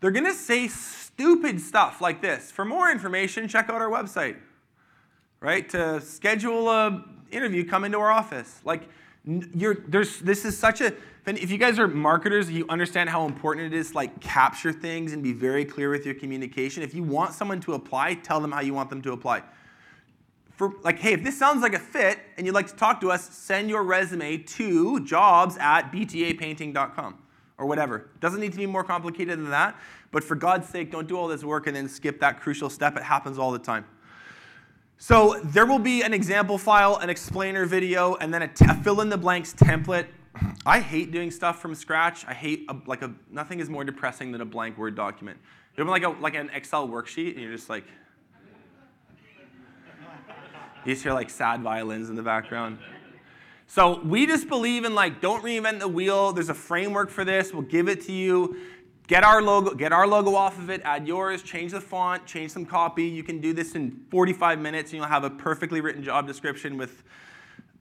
They're 0.00 0.10
going 0.10 0.26
to 0.26 0.34
say 0.34 0.68
stupid 0.68 1.60
stuff 1.60 2.00
like 2.00 2.22
this. 2.22 2.50
For 2.50 2.64
more 2.64 2.90
information, 2.90 3.48
check 3.48 3.68
out 3.68 3.80
our 3.80 3.90
website. 3.90 4.36
Right? 5.40 5.68
To 5.70 6.00
schedule 6.00 6.68
a 6.68 7.04
interview, 7.30 7.64
come 7.64 7.84
into 7.84 7.98
our 7.98 8.10
office. 8.10 8.60
Like 8.64 8.88
you're 9.24 9.74
there's 9.86 10.18
this 10.20 10.44
is 10.44 10.58
such 10.58 10.80
a 10.80 10.94
if 11.26 11.50
you 11.50 11.58
guys 11.58 11.78
are 11.78 11.86
marketers, 11.86 12.50
you 12.50 12.66
understand 12.68 13.10
how 13.10 13.26
important 13.26 13.72
it 13.72 13.76
is 13.76 13.90
to 13.90 13.96
like 13.96 14.20
capture 14.20 14.72
things 14.72 15.12
and 15.12 15.22
be 15.22 15.32
very 15.32 15.64
clear 15.64 15.90
with 15.90 16.04
your 16.04 16.14
communication. 16.14 16.82
If 16.82 16.94
you 16.94 17.02
want 17.02 17.34
someone 17.34 17.60
to 17.62 17.74
apply, 17.74 18.14
tell 18.14 18.40
them 18.40 18.52
how 18.52 18.60
you 18.60 18.74
want 18.74 18.90
them 18.90 19.02
to 19.02 19.12
apply. 19.12 19.42
For 20.52 20.72
like, 20.82 20.98
hey, 20.98 21.12
if 21.12 21.22
this 21.22 21.38
sounds 21.38 21.62
like 21.62 21.74
a 21.74 21.78
fit 21.78 22.18
and 22.36 22.46
you'd 22.46 22.54
like 22.54 22.68
to 22.68 22.76
talk 22.76 23.00
to 23.02 23.10
us, 23.10 23.28
send 23.34 23.70
your 23.70 23.82
resume 23.82 24.38
to 24.38 25.04
jobs 25.04 25.56
at 25.58 25.90
btapainting.com 25.92 27.18
or 27.58 27.66
whatever. 27.66 28.10
Doesn't 28.20 28.40
need 28.40 28.52
to 28.52 28.58
be 28.58 28.66
more 28.66 28.84
complicated 28.84 29.38
than 29.38 29.50
that. 29.50 29.78
But 30.12 30.24
for 30.24 30.34
God's 30.34 30.68
sake, 30.68 30.90
don't 30.90 31.06
do 31.06 31.16
all 31.16 31.28
this 31.28 31.44
work 31.44 31.66
and 31.66 31.76
then 31.76 31.88
skip 31.88 32.20
that 32.20 32.40
crucial 32.40 32.68
step. 32.68 32.96
It 32.96 33.02
happens 33.02 33.38
all 33.38 33.52
the 33.52 33.58
time. 33.58 33.84
So 34.98 35.40
there 35.44 35.64
will 35.64 35.78
be 35.78 36.02
an 36.02 36.12
example 36.12 36.58
file, 36.58 36.96
an 36.96 37.08
explainer 37.08 37.64
video, 37.64 38.16
and 38.16 38.34
then 38.34 38.42
a 38.42 38.48
fill 38.82 39.00
in 39.00 39.08
the 39.08 39.16
blanks 39.16 39.54
template. 39.54 40.08
I 40.66 40.80
hate 40.80 41.10
doing 41.10 41.30
stuff 41.30 41.60
from 41.60 41.74
scratch. 41.74 42.24
I 42.26 42.34
hate 42.34 42.66
a, 42.68 42.76
like 42.86 43.02
a 43.02 43.12
nothing 43.30 43.60
is 43.60 43.68
more 43.68 43.84
depressing 43.84 44.32
than 44.32 44.40
a 44.40 44.44
blank 44.44 44.78
Word 44.78 44.94
document. 44.94 45.38
You 45.76 45.84
have 45.84 45.90
like 45.90 46.02
a 46.02 46.10
like 46.10 46.34
an 46.34 46.50
Excel 46.52 46.88
worksheet, 46.88 47.32
and 47.32 47.40
you're 47.40 47.52
just 47.52 47.70
like 47.70 47.84
you 50.84 50.92
just 50.92 51.02
hear 51.02 51.12
like 51.12 51.30
sad 51.30 51.62
violins 51.62 52.10
in 52.10 52.16
the 52.16 52.22
background. 52.22 52.78
So 53.66 54.00
we 54.00 54.26
just 54.26 54.48
believe 54.48 54.84
in 54.84 54.94
like 54.94 55.20
don't 55.20 55.44
reinvent 55.44 55.78
the 55.78 55.88
wheel. 55.88 56.32
There's 56.32 56.48
a 56.48 56.54
framework 56.54 57.10
for 57.10 57.24
this. 57.24 57.52
We'll 57.52 57.62
give 57.62 57.88
it 57.88 58.02
to 58.06 58.12
you. 58.12 58.56
Get 59.06 59.24
our 59.24 59.42
logo, 59.42 59.74
get 59.74 59.92
our 59.92 60.06
logo 60.06 60.36
off 60.36 60.56
of 60.56 60.70
it, 60.70 60.82
add 60.84 61.08
yours, 61.08 61.42
change 61.42 61.72
the 61.72 61.80
font, 61.80 62.26
change 62.26 62.52
some 62.52 62.64
copy. 62.64 63.04
You 63.04 63.24
can 63.24 63.40
do 63.40 63.52
this 63.52 63.74
in 63.74 64.04
45 64.08 64.60
minutes 64.60 64.92
and 64.92 64.98
you'll 64.98 65.08
have 65.08 65.24
a 65.24 65.30
perfectly 65.30 65.80
written 65.80 66.00
job 66.00 66.28
description 66.28 66.76
with 66.76 67.02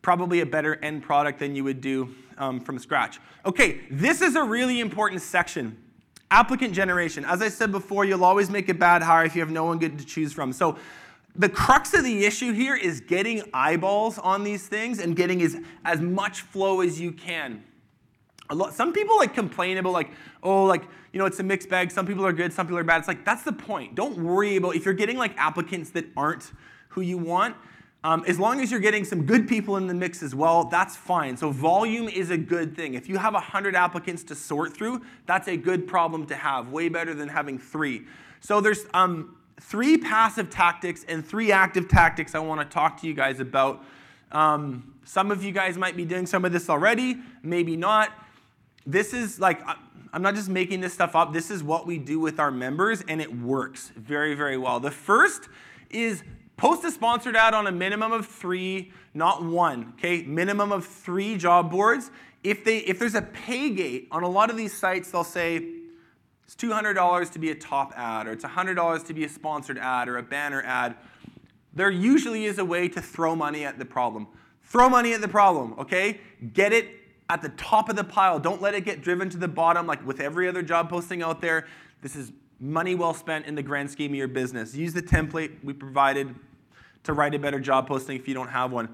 probably 0.10 0.40
a 0.40 0.46
better 0.46 0.84
end 0.84 1.04
product 1.04 1.38
than 1.38 1.56
you 1.56 1.64
would 1.64 1.82
do 1.82 2.10
um, 2.40 2.60
from 2.60 2.80
scratch. 2.80 3.20
Okay, 3.46 3.82
this 3.92 4.24
is 4.24 4.36
a 4.36 4.44
really 4.44 4.80
important 4.80 5.22
section. 5.22 5.78
Applicant 6.32 6.74
generation. 6.74 7.24
As 7.24 7.44
I 7.44 7.50
said 7.50 7.72
before, 7.72 8.06
you'll 8.06 8.26
always 8.26 8.50
make 8.50 8.70
a 8.70 8.74
bad 8.74 9.04
hire 9.04 9.24
if 9.24 9.36
you 9.36 9.42
have 9.42 9.52
no 9.52 9.66
one 9.66 9.78
good 9.78 10.00
to 10.00 10.06
choose 10.06 10.34
from. 10.34 10.52
So 10.52 10.80
the 11.36 11.48
crux 11.48 11.94
of 11.94 12.04
the 12.04 12.26
issue 12.26 12.54
here 12.54 12.76
is 12.76 13.02
getting 13.02 13.44
eyeballs 13.54 14.18
on 14.18 14.44
these 14.44 14.68
things 14.68 14.98
and 14.98 15.16
getting 15.16 15.44
as, 15.44 15.58
as 15.86 16.02
much 16.02 16.42
flow 16.42 16.82
as 16.82 17.00
you 17.00 17.12
can. 17.12 17.64
Lot, 18.52 18.74
some 18.74 18.92
people 18.92 19.16
like 19.16 19.36
complain 19.36 19.78
about 19.78 19.94
like, 19.94 20.10
oh, 20.42 20.66
like, 20.66 20.86
you 21.14 21.20
know, 21.20 21.28
it's 21.28 21.40
a 21.40 21.44
mixed 21.44 21.70
bag. 21.70 21.92
Some 21.92 22.08
people 22.08 22.26
are 22.26 22.34
good, 22.34 22.52
some 22.52 22.66
people 22.66 22.80
are 22.80 22.84
bad. 22.84 22.98
It's 22.98 23.08
like, 23.08 23.24
that's 23.24 23.44
the 23.44 23.54
point. 23.54 23.94
Don't 23.94 24.18
worry 24.18 24.56
about, 24.56 24.76
if 24.76 24.86
you're 24.86 24.96
getting 24.96 25.18
like 25.18 25.38
applicants 25.38 25.92
that 25.92 26.06
aren't 26.18 26.52
who 26.88 27.02
you 27.02 27.20
want, 27.20 27.56
um, 28.04 28.24
as 28.28 28.40
long 28.40 28.62
as 28.62 28.72
you're 28.72 28.80
getting 28.80 29.04
some 29.04 29.26
good 29.26 29.48
people 29.48 29.76
in 29.76 29.88
the 29.88 29.94
mix 29.94 30.24
as 30.24 30.34
well, 30.34 30.64
that's 30.64 30.96
fine. 30.96 31.36
So 31.36 31.52
volume 31.52 32.08
is 32.08 32.30
a 32.30 32.38
good 32.38 32.76
thing. 32.76 32.94
If 32.94 33.10
you 33.10 33.18
have 33.18 33.34
100 33.34 33.76
applicants 33.76 34.24
to 34.26 34.36
sort 34.36 34.74
through, 34.74 35.02
that's 35.26 35.50
a 35.50 35.58
good 35.58 35.86
problem 35.86 36.26
to 36.28 36.36
have, 36.36 36.70
way 36.70 36.88
better 36.88 37.14
than 37.14 37.28
having 37.28 37.60
three. 37.60 38.06
So 38.40 38.62
there's 38.62 38.86
um, 38.94 39.36
three 39.60 39.98
passive 39.98 40.50
tactics 40.50 41.04
and 41.10 41.26
three 41.26 41.52
active 41.52 41.90
tactics 41.90 42.36
I 42.36 42.40
want 42.40 42.62
to 42.62 42.74
talk 42.74 43.02
to 43.02 43.08
you 43.08 43.14
guys 43.14 43.42
about. 43.42 43.84
Um, 44.32 44.94
some 45.04 45.30
of 45.30 45.44
you 45.44 45.52
guys 45.52 45.78
might 45.78 45.98
be 45.98 46.06
doing 46.06 46.26
some 46.26 46.46
of 46.46 46.54
this 46.54 46.70
already, 46.70 47.18
maybe 47.44 47.76
not. 47.76 48.12
This 48.86 49.14
is 49.14 49.42
like, 49.42 49.62
I'm 50.14 50.22
not 50.22 50.36
just 50.36 50.48
making 50.48 50.80
this 50.80 50.94
stuff 50.94 51.18
up. 51.18 51.34
This 51.34 51.52
is 51.52 51.64
what 51.64 51.86
we 51.86 51.98
do 51.98 52.20
with 52.20 52.40
our 52.40 52.52
members, 52.52 53.04
and 53.10 53.20
it 53.20 53.36
works 53.36 53.92
very, 53.98 54.36
very 54.36 54.58
well. 54.58 54.80
The 54.80 54.92
first 54.92 55.50
is 55.90 56.24
post 56.60 56.84
a 56.84 56.92
sponsored 56.92 57.36
ad 57.36 57.54
on 57.54 57.68
a 57.68 57.72
minimum 57.72 58.12
of 58.12 58.28
three, 58.28 58.92
not 59.14 59.44
one, 59.44 59.94
okay? 59.98 60.24
Minimum 60.24 60.72
of 60.72 60.86
three 60.86 61.38
job 61.38 61.72
boards. 61.72 62.12
If, 62.44 62.66
they, 62.66 62.80
if 62.80 63.00
there's 63.00 63.16
a 63.16 63.22
pay 63.22 63.70
gate 63.70 64.08
on 64.12 64.24
a 64.24 64.30
lot 64.30 64.50
of 64.50 64.58
these 64.58 64.78
sites, 64.78 65.10
they'll 65.12 65.24
say, 65.24 65.66
it's 66.44 66.56
$200 66.56 67.32
to 67.32 67.40
be 67.40 67.52
a 67.52 67.56
top 67.56 67.94
ad, 67.96 68.28
or 68.28 68.32
it's 68.34 68.44
$100 68.44 69.06
to 69.06 69.14
be 69.14 69.24
a 69.24 69.30
sponsored 69.30 69.78
ad, 69.78 70.10
or 70.10 70.18
a 70.18 70.24
banner 70.24 70.62
ad. 70.64 70.96
There 71.74 71.90
usually 71.90 72.46
is 72.46 72.58
a 72.58 72.66
way 72.66 72.90
to 72.90 73.02
throw 73.02 73.36
money 73.36 73.64
at 73.64 73.80
the 73.80 73.86
problem. 73.86 74.28
Throw 74.64 74.90
money 74.90 75.14
at 75.14 75.22
the 75.22 75.28
problem, 75.28 75.76
okay? 75.80 76.20
Get 76.54 76.74
it 76.74 76.90
at 77.30 77.42
the 77.42 77.50
top 77.50 77.88
of 77.90 77.96
the 77.96 78.04
pile. 78.04 78.40
Don't 78.40 78.62
let 78.62 78.74
it 78.74 78.84
get 78.84 79.02
driven 79.02 79.30
to 79.30 79.38
the 79.38 79.48
bottom 79.48 79.88
like 79.88 80.06
with 80.06 80.20
every 80.20 80.48
other 80.50 80.62
job 80.62 80.90
posting 80.90 81.22
out 81.22 81.42
there. 81.42 81.68
This 82.02 82.16
is 82.16 82.34
money 82.60 82.96
well 82.96 83.14
spent 83.14 83.46
in 83.46 83.56
the 83.56 83.64
grand 83.64 83.90
scheme 83.90 84.12
of 84.12 84.18
your 84.18 84.28
business. 84.28 84.76
Use 84.76 84.94
the 84.94 85.02
template 85.02 85.64
we 85.64 85.72
provided 85.74 86.36
to 87.04 87.14
write 87.14 87.34
a 87.36 87.40
better 87.40 87.60
job 87.60 87.88
posting 87.88 88.16
if 88.16 88.28
you 88.28 88.34
don't 88.34 88.50
have 88.50 88.72
one. 88.72 88.90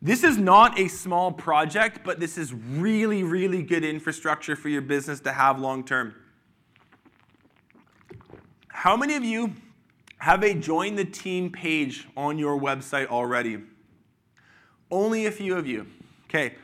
This 0.00 0.24
is 0.24 0.36
not 0.36 0.78
a 0.78 0.88
small 0.88 1.30
project, 1.30 2.00
but 2.04 2.18
this 2.18 2.36
is 2.36 2.52
really, 2.52 3.22
really 3.22 3.62
good 3.62 3.84
infrastructure 3.84 4.56
for 4.56 4.68
your 4.68 4.82
business 4.82 5.20
to 5.20 5.32
have 5.32 5.60
long 5.60 5.84
term. 5.84 6.14
How 8.68 8.96
many 8.96 9.14
of 9.14 9.22
you 9.24 9.52
have 10.18 10.42
a 10.42 10.54
join 10.54 10.96
the 10.96 11.04
team 11.04 11.50
page 11.50 12.08
on 12.16 12.38
your 12.38 12.58
website 12.58 13.06
already? 13.06 13.58
Only 14.90 15.26
a 15.26 15.30
few 15.30 15.56
of 15.56 15.66
you. 15.66 15.86
Okay. 16.28 16.56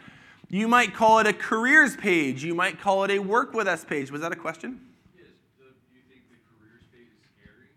You 0.50 0.66
might 0.66 0.94
call 0.94 1.18
it 1.18 1.26
a 1.26 1.32
careers 1.32 1.94
page. 1.94 2.42
You 2.42 2.54
might 2.54 2.80
call 2.80 3.04
it 3.04 3.10
a 3.10 3.18
work 3.18 3.52
with 3.52 3.68
us 3.68 3.84
page. 3.84 4.10
Was 4.10 4.22
that 4.22 4.32
a 4.32 4.36
question? 4.36 4.80
Yes. 5.14 5.26
Do 5.58 5.64
you 5.64 6.00
think 6.08 6.24
the 6.30 6.36
careers 6.48 6.84
page 6.90 7.12
is 7.12 7.20
scary? 7.36 7.68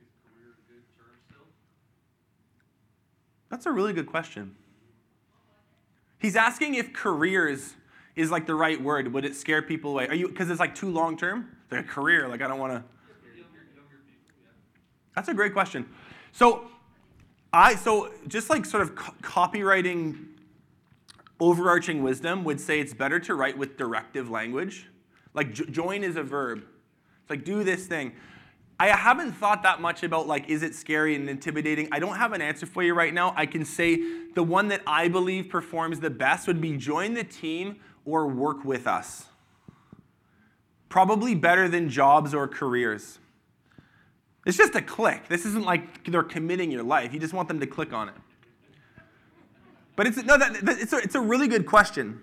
Is 0.00 0.08
career 0.22 0.54
a 0.54 0.62
good 0.70 0.84
term 0.96 1.18
still? 1.26 1.46
That's 3.50 3.66
a 3.66 3.72
really 3.72 3.92
good 3.92 4.06
question. 4.06 4.54
He's 6.18 6.36
asking 6.36 6.74
if 6.74 6.92
careers 6.92 7.74
is 8.16 8.30
like 8.30 8.46
the 8.46 8.54
right 8.54 8.82
word. 8.82 9.12
Would 9.12 9.24
it 9.24 9.36
scare 9.36 9.62
people 9.62 9.92
away? 9.92 10.08
Are 10.08 10.14
you 10.14 10.28
because 10.28 10.50
it's 10.50 10.60
like 10.60 10.74
too 10.74 10.90
long 10.90 11.16
term? 11.16 11.56
A 11.70 11.82
career, 11.82 12.28
like 12.28 12.42
I 12.42 12.48
don't 12.48 12.58
want 12.58 12.72
to. 12.72 12.82
That's 15.14 15.28
a 15.28 15.34
great 15.34 15.52
question. 15.52 15.86
So, 16.32 16.68
I 17.52 17.74
so 17.74 18.12
just 18.26 18.50
like 18.50 18.64
sort 18.64 18.82
of 18.82 18.94
co- 18.94 19.14
copywriting 19.22 20.26
overarching 21.40 22.02
wisdom 22.02 22.44
would 22.44 22.60
say 22.60 22.80
it's 22.80 22.94
better 22.94 23.20
to 23.20 23.34
write 23.34 23.56
with 23.56 23.76
directive 23.76 24.30
language. 24.30 24.88
Like 25.34 25.52
jo- 25.52 25.64
join 25.64 26.02
is 26.04 26.16
a 26.16 26.22
verb. 26.22 26.64
It's 27.22 27.30
like 27.30 27.44
do 27.44 27.64
this 27.64 27.86
thing. 27.86 28.12
I 28.80 28.88
haven't 28.88 29.32
thought 29.32 29.64
that 29.64 29.80
much 29.80 30.04
about 30.04 30.28
like 30.28 30.48
is 30.48 30.62
it 30.62 30.74
scary 30.74 31.16
and 31.16 31.28
intimidating. 31.28 31.88
I 31.90 31.98
don't 31.98 32.16
have 32.16 32.32
an 32.32 32.40
answer 32.40 32.64
for 32.64 32.82
you 32.82 32.94
right 32.94 33.12
now. 33.12 33.34
I 33.36 33.44
can 33.44 33.64
say 33.64 34.00
the 34.34 34.42
one 34.42 34.68
that 34.68 34.82
I 34.86 35.08
believe 35.08 35.48
performs 35.48 35.98
the 35.98 36.10
best 36.10 36.46
would 36.46 36.60
be 36.60 36.76
join 36.76 37.14
the 37.14 37.24
team 37.24 37.80
or 38.04 38.28
work 38.28 38.64
with 38.64 38.86
us. 38.86 39.26
Probably 40.88 41.34
better 41.34 41.68
than 41.68 41.90
jobs 41.90 42.32
or 42.32 42.46
careers. 42.46 43.18
It's 44.46 44.56
just 44.56 44.74
a 44.76 44.80
click. 44.80 45.28
This 45.28 45.44
isn't 45.44 45.66
like 45.66 46.10
they're 46.10 46.22
committing 46.22 46.70
your 46.70 46.84
life. 46.84 47.12
You 47.12 47.18
just 47.18 47.34
want 47.34 47.48
them 47.48 47.60
to 47.60 47.66
click 47.66 47.92
on 47.92 48.08
it. 48.08 48.14
But 49.96 50.06
it's, 50.06 50.22
no, 50.22 50.38
that, 50.38 50.56
it's, 50.62 50.92
a, 50.92 50.98
it's 50.98 51.16
a 51.16 51.20
really 51.20 51.48
good 51.48 51.66
question. 51.66 52.22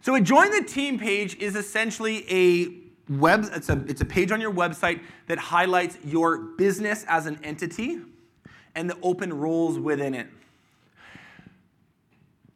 So 0.00 0.14
a 0.14 0.20
join 0.20 0.50
the 0.50 0.64
team 0.66 0.98
page 0.98 1.36
is 1.36 1.54
essentially 1.54 2.24
a 2.30 2.83
web, 3.08 3.46
it's 3.52 3.68
a, 3.68 3.84
it's 3.86 4.00
a 4.00 4.04
page 4.04 4.32
on 4.32 4.40
your 4.40 4.52
website 4.52 5.00
that 5.26 5.38
highlights 5.38 5.98
your 6.04 6.38
business 6.38 7.04
as 7.08 7.26
an 7.26 7.38
entity 7.42 8.00
and 8.74 8.88
the 8.88 8.98
open 9.02 9.32
roles 9.32 9.78
within 9.78 10.14
it. 10.14 10.28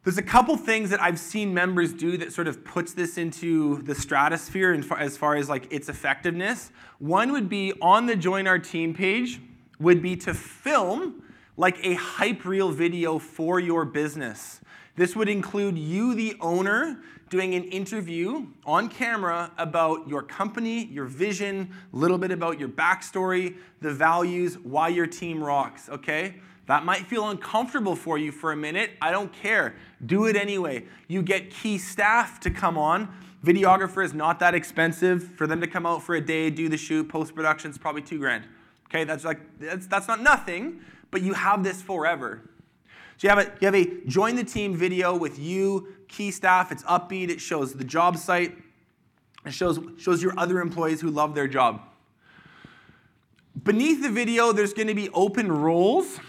There's 0.03 0.17
a 0.17 0.23
couple 0.23 0.55
things 0.57 0.89
that 0.89 1.01
I've 1.01 1.19
seen 1.19 1.53
members 1.53 1.93
do 1.93 2.17
that 2.17 2.33
sort 2.33 2.47
of 2.47 2.63
puts 2.63 2.93
this 2.93 3.17
into 3.17 3.81
the 3.83 3.93
stratosphere 3.93 4.81
as 4.97 5.17
far 5.17 5.35
as 5.35 5.49
like 5.49 5.71
its 5.71 5.89
effectiveness. 5.89 6.71
One 6.99 7.31
would 7.33 7.49
be 7.49 7.73
on 7.81 8.05
the 8.05 8.15
join 8.15 8.47
our 8.47 8.59
team 8.59 8.93
page 8.93 9.41
would 9.79 10.01
be 10.01 10.15
to 10.15 10.33
film 10.33 11.23
like 11.57 11.77
a 11.85 11.93
hype 11.95 12.45
reel 12.45 12.71
video 12.71 13.19
for 13.19 13.59
your 13.59 13.83
business. 13.85 14.61
This 14.95 15.15
would 15.15 15.29
include 15.29 15.77
you, 15.77 16.15
the 16.15 16.35
owner, 16.39 17.01
doing 17.29 17.53
an 17.55 17.63
interview 17.65 18.47
on 18.65 18.89
camera 18.89 19.51
about 19.57 20.07
your 20.07 20.21
company, 20.21 20.85
your 20.85 21.05
vision, 21.05 21.71
a 21.93 21.95
little 21.95 22.17
bit 22.17 22.31
about 22.31 22.59
your 22.59 22.69
backstory, 22.69 23.57
the 23.81 23.93
values, 23.93 24.57
why 24.59 24.87
your 24.87 25.07
team 25.07 25.43
rocks, 25.43 25.89
okay? 25.89 26.35
That 26.67 26.85
might 26.85 27.07
feel 27.07 27.29
uncomfortable 27.29 27.95
for 27.95 28.17
you 28.17 28.31
for 28.31 28.51
a 28.51 28.55
minute. 28.55 28.91
I 29.01 29.11
don't 29.11 29.33
care. 29.33 29.75
Do 30.05 30.25
it 30.25 30.35
anyway. 30.35 30.85
You 31.07 31.23
get 31.23 31.49
key 31.49 31.79
staff 31.79 32.39
to 32.41 32.51
come 32.51 32.77
on. 32.77 33.11
Videographer 33.43 34.05
is 34.05 34.13
not 34.13 34.39
that 34.39 34.53
expensive. 34.53 35.23
For 35.35 35.47
them 35.47 35.61
to 35.61 35.67
come 35.67 35.85
out 35.85 36.03
for 36.03 36.13
a 36.15 36.21
day, 36.21 36.51
do 36.51 36.69
the 36.69 36.77
shoot, 36.77 37.09
post 37.09 37.33
production 37.33 37.71
is 37.71 37.77
probably 37.79 38.03
two 38.03 38.19
grand. 38.19 38.43
Okay, 38.85 39.03
that's 39.03 39.23
like 39.23 39.39
that's, 39.59 39.87
that's 39.87 40.07
not 40.07 40.21
nothing, 40.21 40.81
but 41.09 41.21
you 41.21 41.33
have 41.33 41.63
this 41.63 41.81
forever. 41.81 42.41
So 43.17 43.27
you 43.27 43.29
have 43.29 43.39
a 43.39 43.51
you 43.59 43.65
have 43.65 43.75
a 43.75 44.05
join 44.05 44.35
the 44.35 44.43
team 44.43 44.75
video 44.75 45.15
with 45.15 45.39
you, 45.39 45.87
key 46.09 46.31
staff. 46.31 46.71
It's 46.71 46.83
upbeat. 46.83 47.29
It 47.29 47.39
shows 47.39 47.73
the 47.73 47.85
job 47.85 48.17
site. 48.17 48.57
It 49.45 49.53
shows 49.53 49.79
shows 49.97 50.21
your 50.21 50.33
other 50.37 50.59
employees 50.59 50.99
who 50.99 51.09
love 51.09 51.33
their 51.35 51.47
job. 51.47 51.81
Beneath 53.63 54.01
the 54.01 54.09
video, 54.09 54.51
there's 54.51 54.73
going 54.73 54.87
to 54.87 54.95
be 54.95 55.09
open 55.09 55.51
roles. 55.51 56.19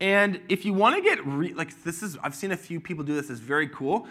And 0.00 0.40
if 0.48 0.64
you 0.64 0.72
want 0.72 0.94
to 0.96 1.02
get, 1.02 1.24
re- 1.26 1.52
like, 1.52 1.82
this 1.82 2.02
is, 2.04 2.16
I've 2.22 2.34
seen 2.34 2.52
a 2.52 2.56
few 2.56 2.80
people 2.80 3.02
do 3.02 3.14
this, 3.14 3.30
it's 3.30 3.40
very 3.40 3.68
cool. 3.68 4.06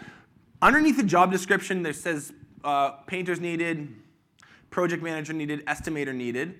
Underneath 0.60 0.98
the 0.98 1.02
job 1.02 1.32
description, 1.32 1.82
there 1.82 1.94
says 1.94 2.32
uh, 2.64 2.90
painters 3.06 3.40
needed, 3.40 3.94
project 4.68 5.02
manager 5.02 5.32
needed, 5.32 5.64
estimator 5.64 6.14
needed. 6.14 6.58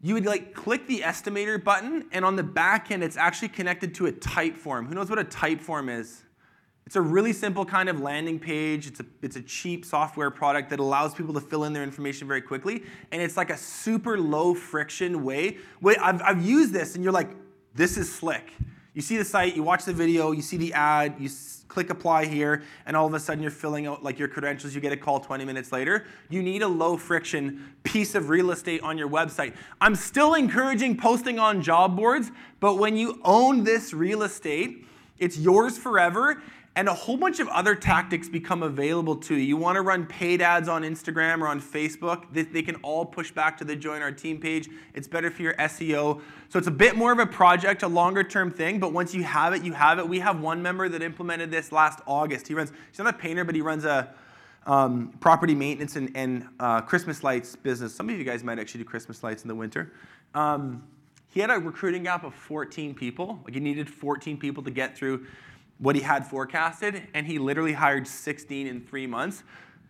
You 0.00 0.14
would 0.14 0.26
like 0.26 0.54
click 0.54 0.86
the 0.86 1.00
estimator 1.00 1.62
button, 1.62 2.06
and 2.12 2.24
on 2.24 2.36
the 2.36 2.44
back 2.44 2.92
end, 2.92 3.02
it's 3.02 3.16
actually 3.16 3.48
connected 3.48 3.94
to 3.96 4.06
a 4.06 4.12
Typeform. 4.12 4.86
Who 4.86 4.94
knows 4.94 5.10
what 5.10 5.18
a 5.18 5.24
Typeform 5.24 5.90
is? 5.90 6.22
It's 6.88 6.96
a 6.96 7.02
really 7.02 7.34
simple 7.34 7.66
kind 7.66 7.90
of 7.90 8.00
landing 8.00 8.38
page. 8.38 8.86
It's 8.86 8.98
a, 8.98 9.04
it's 9.20 9.36
a 9.36 9.42
cheap 9.42 9.84
software 9.84 10.30
product 10.30 10.70
that 10.70 10.80
allows 10.80 11.12
people 11.12 11.34
to 11.34 11.40
fill 11.42 11.64
in 11.64 11.74
their 11.74 11.82
information 11.82 12.26
very 12.26 12.40
quickly. 12.40 12.82
And 13.12 13.20
it's 13.20 13.36
like 13.36 13.50
a 13.50 13.58
super 13.58 14.18
low 14.18 14.54
friction 14.54 15.22
way. 15.22 15.58
Wait, 15.82 15.98
I've, 16.00 16.22
I've 16.22 16.42
used 16.42 16.72
this, 16.72 16.94
and 16.94 17.04
you're 17.04 17.12
like, 17.12 17.28
this 17.74 17.98
is 17.98 18.10
slick. 18.10 18.54
You 18.94 19.02
see 19.02 19.18
the 19.18 19.24
site, 19.26 19.54
you 19.54 19.62
watch 19.62 19.84
the 19.84 19.92
video, 19.92 20.32
you 20.32 20.40
see 20.40 20.56
the 20.56 20.72
ad, 20.72 21.16
you 21.18 21.26
s- 21.26 21.66
click 21.68 21.90
apply 21.90 22.24
here, 22.24 22.62
and 22.86 22.96
all 22.96 23.06
of 23.06 23.12
a 23.12 23.20
sudden 23.20 23.42
you're 23.42 23.50
filling 23.50 23.86
out 23.86 24.02
like 24.02 24.18
your 24.18 24.28
credentials. 24.28 24.74
You 24.74 24.80
get 24.80 24.90
a 24.92 24.96
call 24.96 25.20
20 25.20 25.44
minutes 25.44 25.72
later. 25.72 26.06
You 26.30 26.42
need 26.42 26.62
a 26.62 26.68
low 26.68 26.96
friction 26.96 27.74
piece 27.82 28.14
of 28.14 28.30
real 28.30 28.50
estate 28.50 28.80
on 28.80 28.96
your 28.96 29.10
website. 29.10 29.54
I'm 29.82 29.94
still 29.94 30.32
encouraging 30.32 30.96
posting 30.96 31.38
on 31.38 31.60
job 31.60 31.98
boards, 31.98 32.30
but 32.60 32.76
when 32.76 32.96
you 32.96 33.20
own 33.26 33.62
this 33.62 33.92
real 33.92 34.22
estate, 34.22 34.86
it's 35.18 35.36
yours 35.36 35.76
forever 35.76 36.40
and 36.78 36.88
a 36.88 36.94
whole 36.94 37.16
bunch 37.16 37.40
of 37.40 37.48
other 37.48 37.74
tactics 37.74 38.28
become 38.28 38.62
available 38.62 39.16
to 39.16 39.34
you. 39.34 39.42
You 39.42 39.56
want 39.56 39.74
to 39.74 39.82
run 39.82 40.06
paid 40.06 40.40
ads 40.40 40.68
on 40.68 40.82
Instagram 40.82 41.40
or 41.40 41.48
on 41.48 41.60
Facebook, 41.60 42.26
they, 42.30 42.42
they, 42.42 42.62
can 42.62 42.76
all 42.76 43.04
push 43.04 43.32
back 43.32 43.58
to 43.58 43.64
the 43.64 43.74
Join 43.74 44.00
Our 44.00 44.12
Team 44.12 44.38
page. 44.38 44.68
It's 44.94 45.08
better 45.08 45.28
for 45.28 45.42
your 45.42 45.54
SEO. 45.54 46.20
So 46.48 46.56
it's 46.56 46.68
a 46.68 46.70
bit 46.70 46.94
more 46.94 47.10
of 47.10 47.18
a 47.18 47.26
project, 47.26 47.82
a 47.82 47.88
longer 47.88 48.22
term 48.22 48.52
thing, 48.52 48.78
but 48.78 48.92
once 48.92 49.12
you 49.12 49.24
have 49.24 49.54
it, 49.54 49.64
you 49.64 49.72
have 49.72 49.98
it. 49.98 50.08
We 50.08 50.20
have 50.20 50.40
one 50.40 50.62
member 50.62 50.88
that 50.88 51.02
implemented 51.02 51.50
this 51.50 51.72
last 51.72 51.98
August. 52.06 52.46
He 52.46 52.54
runs, 52.54 52.70
he's 52.92 52.98
not 53.00 53.12
a 53.12 53.18
painter, 53.18 53.42
but 53.42 53.56
he 53.56 53.60
runs 53.60 53.84
a 53.84 54.14
um, 54.64 55.08
property 55.18 55.56
maintenance 55.56 55.96
and, 55.96 56.12
and 56.14 56.46
uh, 56.60 56.80
Christmas 56.82 57.24
lights 57.24 57.56
business. 57.56 57.92
Some 57.92 58.08
of 58.08 58.16
you 58.16 58.22
guys 58.22 58.44
might 58.44 58.60
actually 58.60 58.84
do 58.84 58.88
Christmas 58.88 59.24
lights 59.24 59.42
in 59.42 59.48
the 59.48 59.54
winter. 59.56 59.94
Um, 60.32 60.84
he 61.26 61.40
had 61.40 61.50
a 61.50 61.54
recruiting 61.54 62.04
gap 62.04 62.22
of 62.22 62.34
14 62.34 62.94
people. 62.94 63.40
Like 63.44 63.54
he 63.54 63.60
needed 63.60 63.90
14 63.90 64.36
people 64.38 64.62
to 64.62 64.70
get 64.70 64.96
through 64.96 65.26
what 65.78 65.94
he 65.94 66.02
had 66.02 66.26
forecasted, 66.26 67.08
and 67.14 67.26
he 67.26 67.38
literally 67.38 67.72
hired 67.72 68.06
16 68.06 68.66
in 68.66 68.80
three 68.80 69.06
months. 69.06 69.44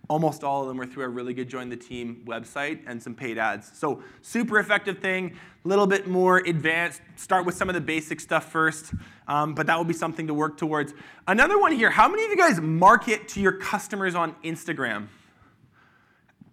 Almost 0.08 0.42
all 0.42 0.62
of 0.62 0.68
them 0.68 0.78
were 0.78 0.86
through 0.86 1.04
a 1.04 1.08
really 1.08 1.34
good 1.34 1.48
Join 1.48 1.68
the 1.68 1.76
Team 1.76 2.22
website 2.26 2.80
and 2.86 3.02
some 3.02 3.14
paid 3.14 3.36
ads. 3.36 3.70
So, 3.78 4.02
super 4.22 4.58
effective 4.58 5.00
thing, 5.00 5.36
a 5.64 5.68
little 5.68 5.86
bit 5.86 6.06
more 6.06 6.38
advanced. 6.38 7.02
Start 7.16 7.44
with 7.44 7.54
some 7.54 7.68
of 7.68 7.74
the 7.74 7.80
basic 7.80 8.20
stuff 8.20 8.50
first, 8.50 8.94
um, 9.26 9.54
but 9.54 9.66
that 9.66 9.76
will 9.76 9.84
be 9.84 9.92
something 9.92 10.26
to 10.26 10.32
work 10.32 10.56
towards. 10.56 10.94
Another 11.26 11.58
one 11.58 11.72
here 11.72 11.90
how 11.90 12.08
many 12.08 12.24
of 12.24 12.30
you 12.30 12.38
guys 12.38 12.58
market 12.58 13.28
to 13.28 13.40
your 13.40 13.52
customers 13.52 14.14
on 14.14 14.34
Instagram? 14.42 15.08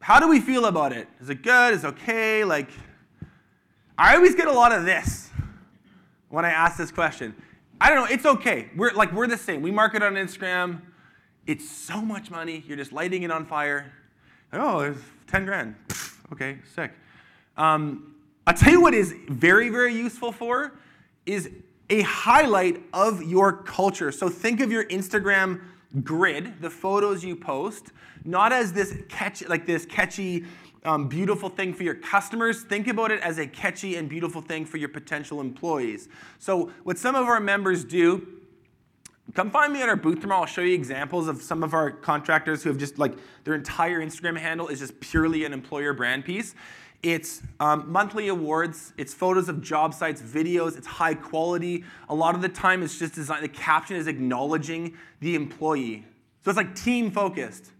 How 0.01 0.19
do 0.19 0.27
we 0.27 0.41
feel 0.41 0.65
about 0.65 0.91
it? 0.91 1.07
Is 1.21 1.29
it 1.29 1.41
good? 1.41 1.73
Is 1.73 1.83
it 1.83 1.87
okay? 1.87 2.43
Like, 2.43 2.69
I 3.97 4.15
always 4.15 4.35
get 4.35 4.47
a 4.47 4.53
lot 4.53 4.73
of 4.73 4.83
this 4.83 5.29
when 6.27 6.43
I 6.43 6.49
ask 6.49 6.77
this 6.77 6.91
question. 6.91 7.33
I 7.79 7.89
don't 7.89 7.97
know. 7.97 8.13
It's 8.13 8.25
okay. 8.25 8.69
We're 8.75 8.93
like 8.93 9.11
we're 9.11 9.27
the 9.27 9.37
same. 9.37 9.61
We 9.61 9.71
market 9.71 10.01
on 10.01 10.13
Instagram. 10.13 10.81
It's 11.45 11.69
so 11.69 12.01
much 12.01 12.31
money. 12.31 12.63
You're 12.67 12.77
just 12.77 12.93
lighting 12.93 13.23
it 13.23 13.31
on 13.31 13.45
fire. 13.45 13.91
Oh, 14.53 14.79
it's 14.79 15.01
ten 15.27 15.45
grand. 15.45 15.75
okay, 16.31 16.59
sick. 16.73 16.91
Um, 17.57 18.15
I'll 18.47 18.53
tell 18.53 18.71
you 18.71 18.81
what 18.81 18.93
is 18.93 19.13
very 19.27 19.69
very 19.69 19.93
useful 19.93 20.31
for 20.31 20.73
is 21.25 21.49
a 21.89 22.01
highlight 22.01 22.81
of 22.93 23.21
your 23.23 23.53
culture. 23.63 24.11
So 24.11 24.29
think 24.29 24.61
of 24.61 24.71
your 24.71 24.85
Instagram 24.85 25.61
grid, 26.03 26.61
the 26.61 26.69
photos 26.69 27.23
you 27.23 27.35
post, 27.35 27.91
not 28.23 28.51
as 28.51 28.73
this 28.73 28.97
catchy 29.09 29.45
like 29.45 29.65
this 29.65 29.85
catchy 29.85 30.45
um, 30.85 31.07
beautiful 31.07 31.49
thing 31.49 31.73
for 31.73 31.83
your 31.83 31.95
customers, 31.95 32.63
think 32.63 32.87
about 32.87 33.11
it 33.11 33.19
as 33.21 33.37
a 33.37 33.47
catchy 33.47 33.95
and 33.95 34.07
beautiful 34.07 34.41
thing 34.41 34.65
for 34.65 34.77
your 34.77 34.89
potential 34.89 35.41
employees. 35.41 36.07
So, 36.39 36.71
what 36.83 36.97
some 36.97 37.15
of 37.15 37.25
our 37.25 37.39
members 37.39 37.83
do, 37.83 38.25
come 39.33 39.49
find 39.49 39.73
me 39.73 39.81
at 39.81 39.89
our 39.89 39.95
booth 39.95 40.21
tomorrow. 40.21 40.41
I'll 40.41 40.45
show 40.45 40.61
you 40.61 40.75
examples 40.75 41.27
of 41.27 41.41
some 41.41 41.63
of 41.63 41.73
our 41.73 41.91
contractors 41.91 42.63
who 42.63 42.69
have 42.69 42.77
just 42.77 42.99
like 42.99 43.13
their 43.43 43.55
entire 43.55 43.99
Instagram 43.99 44.37
handle 44.37 44.67
is 44.67 44.79
just 44.79 44.99
purely 44.99 45.43
an 45.43 45.53
employer 45.53 45.93
brand 45.93 46.23
piece. 46.23 46.55
It's 47.03 47.41
um, 47.59 47.91
monthly 47.91 48.29
awards, 48.29 48.93
it's 48.97 49.13
photos 49.13 49.49
of 49.49 49.61
job 49.61 49.93
sites, 49.93 50.21
videos, 50.21 50.77
it's 50.77 50.87
high 50.87 51.13
quality. 51.13 51.83
A 52.09 52.15
lot 52.15 52.35
of 52.35 52.41
the 52.41 52.49
time, 52.49 52.81
it's 52.81 52.97
just 52.97 53.13
designed, 53.15 53.43
the 53.43 53.49
caption 53.49 53.95
is 53.95 54.07
acknowledging 54.07 54.95
the 55.19 55.35
employee. 55.35 56.05
So, 56.43 56.51
it's 56.51 56.57
like 56.57 56.75
team 56.75 57.11
focused. 57.11 57.71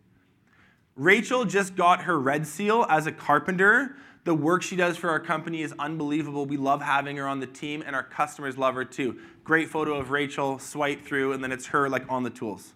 Rachel 0.95 1.43
just 1.45 1.75
got 1.75 2.03
her 2.03 2.19
red 2.19 2.47
seal 2.47 2.85
as 2.89 3.05
a 3.05 3.11
carpenter. 3.11 3.97
The 4.23 4.33
work 4.33 4.63
she 4.63 4.75
does 4.75 4.97
for 4.97 5.09
our 5.09 5.19
company 5.19 5.61
is 5.61 5.73
unbelievable. 5.77 6.45
We 6.45 6.57
love 6.57 6.81
having 6.81 7.17
her 7.17 7.27
on 7.27 7.39
the 7.39 7.47
team, 7.47 7.83
and 7.85 7.95
our 7.95 8.03
customers 8.03 8.57
love 8.57 8.75
her 8.75 8.85
too. 8.85 9.19
Great 9.43 9.69
photo 9.69 9.95
of 9.95 10.09
Rachel, 10.09 10.57
swipe 10.57 11.05
through, 11.05 11.33
and 11.33 11.43
then 11.43 11.51
it's 11.51 11.67
her 11.67 11.89
like 11.89 12.09
on 12.09 12.23
the 12.23 12.29
tools. 12.29 12.73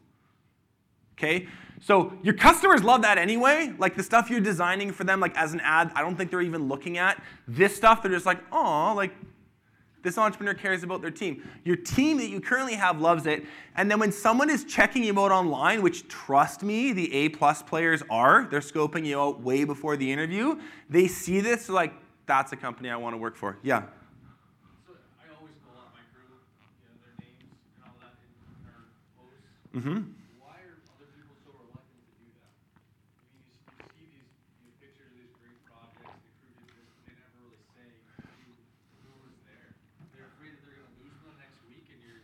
Okay? 1.17 1.47
So 1.81 2.13
your 2.23 2.33
customers 2.33 2.83
love 2.83 3.01
that 3.03 3.17
anyway. 3.17 3.73
Like 3.77 3.95
the 3.95 4.03
stuff 4.03 4.29
you're 4.29 4.41
designing 4.41 4.91
for 4.91 5.05
them, 5.05 5.19
like 5.19 5.35
as 5.37 5.53
an 5.53 5.61
ad, 5.61 5.91
I 5.95 6.01
don't 6.01 6.15
think 6.15 6.29
they're 6.29 6.41
even 6.41 6.67
looking 6.67 6.97
at. 6.97 7.21
This 7.47 7.75
stuff, 7.75 8.03
they're 8.03 8.11
just 8.11 8.25
like, 8.25 8.39
oh, 8.51 8.93
like 8.95 9.13
this 10.01 10.17
entrepreneur 10.17 10.53
cares 10.53 10.83
about 10.83 11.01
their 11.01 11.11
team. 11.11 11.43
Your 11.63 11.75
team 11.75 12.17
that 12.17 12.29
you 12.29 12.39
currently 12.39 12.75
have 12.75 13.01
loves 13.01 13.25
it. 13.25 13.45
And 13.75 13.89
then 13.91 13.99
when 13.99 14.11
someone 14.11 14.49
is 14.49 14.63
checking 14.63 15.03
you 15.03 15.19
out 15.19 15.31
online, 15.31 15.81
which 15.81 16.07
trust 16.07 16.63
me, 16.63 16.93
the 16.93 17.13
A 17.13 17.29
plus 17.29 17.61
players 17.61 18.01
are, 18.09 18.47
they're 18.49 18.59
scoping 18.61 19.05
you 19.05 19.19
out 19.19 19.41
way 19.41 19.63
before 19.65 19.97
the 19.97 20.11
interview. 20.11 20.59
They 20.89 21.07
see 21.07 21.41
this, 21.41 21.67
like, 21.69 21.93
that's 22.25 22.51
a 22.53 22.55
company 22.55 22.89
I 22.89 22.95
want 22.95 23.13
to 23.13 23.17
work 23.17 23.35
for. 23.35 23.57
Yeah. 23.63 23.81
So 24.87 24.93
I 25.19 25.25
always 25.35 25.55
out 25.75 25.91
my 25.93 25.99
crew, 26.13 26.29
you 26.29 26.85
know, 26.87 26.95
their 27.01 27.15
names 27.19 27.49
and 27.49 27.83
all 27.83 27.97
that 27.99 28.13
in 28.21 28.69
our 28.69 28.85
posts. 29.17 29.49
Mm-hmm. 29.73 30.13
Why 30.39 30.61
are 30.63 30.77
other 30.93 31.09
people 31.11 31.35
so 31.41 31.51
reluctant 31.57 32.05
to 32.05 32.13
do 32.21 32.29
that? 32.37 32.53
I 32.53 33.25
mean, 33.33 33.41
you, 33.43 33.57
s- 33.57 33.65
you 33.81 33.89
see 33.97 34.05
these, 34.13 34.29
these 34.61 34.75
pictures 34.77 35.09
of 35.09 35.17
these 35.17 35.33
great 35.41 35.57
projects, 35.65 36.21
the 36.21 36.31
crew 36.37 36.53
did 36.61 36.69
this, 36.69 36.85
but 36.93 37.01
they 37.09 37.17
never 37.17 37.49
really 37.49 37.61
say 37.73 37.89
who, 38.45 38.53
who 39.01 39.09
was 39.25 39.33
there. 39.49 39.73
They're 40.13 40.29
afraid 40.37 40.53
that 40.53 40.61
they're 40.69 40.77
gonna 40.85 41.01
lose 41.01 41.17
them 41.25 41.33
next 41.41 41.57
week 41.65 41.89
and 41.89 41.97
you're, 41.97 42.21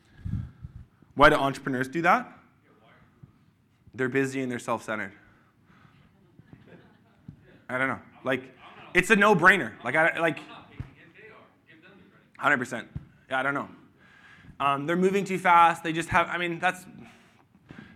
Why 1.15 1.29
do 1.29 1.35
entrepreneurs 1.35 1.87
do 1.87 2.01
that? 2.03 2.31
They're 3.93 4.09
busy 4.09 4.41
and 4.41 4.51
they're 4.51 4.59
self 4.59 4.83
centered. 4.83 5.13
I 7.69 7.77
don't 7.77 7.87
know. 7.87 7.99
Like, 8.23 8.43
it's 8.93 9.09
a 9.09 9.15
no 9.15 9.35
brainer. 9.35 9.71
Like, 9.83 9.95
I, 9.95 10.19
like, 10.19 10.39
I'm 10.39 10.47
not 10.49 10.69
picking 10.69 10.85
it, 10.85 11.07
they 11.15 11.27
are. 11.29 11.39
Give 11.67 11.81
them 11.81 11.91
the 11.97 12.09
credit. 12.09 12.37
Hundred 12.37 12.57
percent. 12.57 12.87
Yeah, 13.29 13.39
I 13.39 13.43
don't 13.43 13.53
know. 13.53 13.69
Um, 14.59 14.85
they're 14.85 14.95
moving 14.95 15.25
too 15.25 15.39
fast. 15.39 15.83
They 15.83 15.93
just 15.93 16.09
have. 16.09 16.27
I 16.29 16.37
mean, 16.37 16.59
that's 16.59 16.85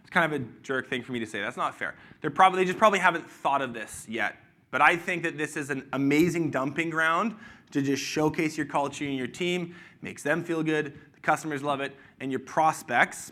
it's 0.01 0.09
kind 0.09 0.33
of 0.33 0.41
a 0.41 0.43
jerk 0.63 0.89
thing 0.89 1.03
for 1.03 1.11
me 1.11 1.19
to 1.19 1.25
say. 1.25 1.39
That's 1.39 1.57
not 1.57 1.77
fair. 1.77 1.95
They're 2.21 2.31
probably 2.31 2.59
they 2.59 2.65
just 2.65 2.79
probably 2.79 2.99
haven't 2.99 3.29
thought 3.29 3.61
of 3.61 3.73
this 3.73 4.05
yet. 4.09 4.37
But 4.71 4.81
I 4.81 4.95
think 4.95 5.23
that 5.23 5.37
this 5.37 5.55
is 5.55 5.69
an 5.69 5.87
amazing 5.93 6.51
dumping 6.51 6.89
ground 6.89 7.35
to 7.71 7.81
just 7.81 8.01
showcase 8.01 8.57
your 8.57 8.65
culture 8.65 9.05
and 9.05 9.15
your 9.15 9.27
team. 9.27 9.75
Makes 10.01 10.23
them 10.23 10.43
feel 10.43 10.63
good. 10.63 10.97
Customers 11.21 11.63
love 11.63 11.81
it, 11.81 11.95
and 12.19 12.31
your 12.31 12.39
prospects 12.39 13.31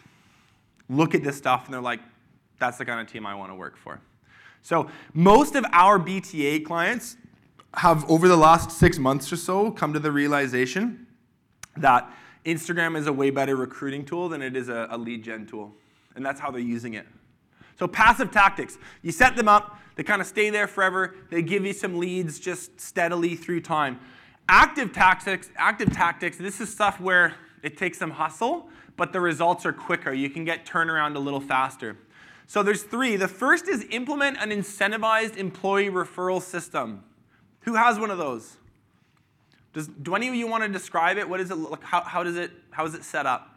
look 0.89 1.15
at 1.15 1.23
this 1.23 1.37
stuff 1.37 1.65
and 1.65 1.73
they're 1.73 1.81
like, 1.81 2.01
"That's 2.59 2.77
the 2.77 2.85
kind 2.85 2.99
of 2.99 3.11
team 3.11 3.25
I 3.25 3.35
want 3.35 3.51
to 3.51 3.55
work 3.55 3.77
for." 3.77 3.99
So 4.61 4.89
most 5.13 5.55
of 5.55 5.65
our 5.71 5.97
BTA 5.97 6.65
clients 6.65 7.17
have, 7.75 8.09
over 8.09 8.27
the 8.27 8.37
last 8.37 8.71
six 8.71 8.97
months 8.97 9.31
or 9.31 9.37
so, 9.37 9.71
come 9.71 9.93
to 9.93 9.99
the 9.99 10.11
realization 10.11 11.07
that 11.77 12.11
Instagram 12.45 12.97
is 12.97 13.07
a 13.07 13.13
way 13.13 13.29
better 13.29 13.55
recruiting 13.55 14.03
tool 14.03 14.29
than 14.29 14.41
it 14.41 14.55
is 14.55 14.69
a, 14.69 14.87
a 14.89 14.97
lead 14.97 15.23
gen 15.23 15.45
tool. 15.45 15.73
And 16.15 16.25
that's 16.25 16.39
how 16.39 16.49
they're 16.51 16.59
using 16.59 16.95
it. 16.95 17.05
So 17.77 17.87
passive 17.87 18.31
tactics. 18.31 18.77
You 19.03 19.11
set 19.11 19.35
them 19.35 19.47
up, 19.47 19.79
they 19.95 20.03
kind 20.03 20.21
of 20.21 20.27
stay 20.27 20.49
there 20.49 20.67
forever, 20.67 21.15
they 21.29 21.41
give 21.41 21.65
you 21.65 21.73
some 21.73 21.99
leads 21.99 22.39
just 22.39 22.79
steadily 22.81 23.35
through 23.35 23.61
time. 23.61 23.99
Active 24.49 24.93
tactics, 24.93 25.49
active 25.57 25.91
tactics, 25.91 26.37
this 26.37 26.59
is 26.59 26.71
stuff 26.71 26.99
where 26.99 27.35
It 27.63 27.77
takes 27.77 27.97
some 27.97 28.11
hustle, 28.11 28.69
but 28.95 29.13
the 29.13 29.19
results 29.19 29.65
are 29.65 29.73
quicker. 29.73 30.13
You 30.13 30.29
can 30.29 30.45
get 30.45 30.65
turnaround 30.65 31.15
a 31.15 31.19
little 31.19 31.41
faster. 31.41 31.97
So 32.45 32.63
there's 32.63 32.83
three. 32.83 33.15
The 33.17 33.27
first 33.27 33.67
is 33.67 33.85
implement 33.89 34.37
an 34.39 34.51
incentivized 34.51 35.35
employee 35.35 35.89
referral 35.89 36.41
system. 36.41 37.03
Who 37.61 37.75
has 37.75 37.99
one 37.99 38.09
of 38.09 38.17
those? 38.17 38.57
Does, 39.73 39.87
do 39.87 40.15
any 40.15 40.29
of 40.29 40.33
you 40.33 40.47
want 40.47 40.63
to 40.63 40.69
describe 40.69 41.17
it? 41.17 41.27
What 41.27 41.37
does 41.37 41.51
it? 41.51 41.57
How, 41.81 42.01
how 42.01 42.23
does 42.23 42.37
it? 42.37 42.51
How 42.71 42.85
is 42.85 42.95
it 42.95 43.03
set 43.03 43.25
up? 43.25 43.53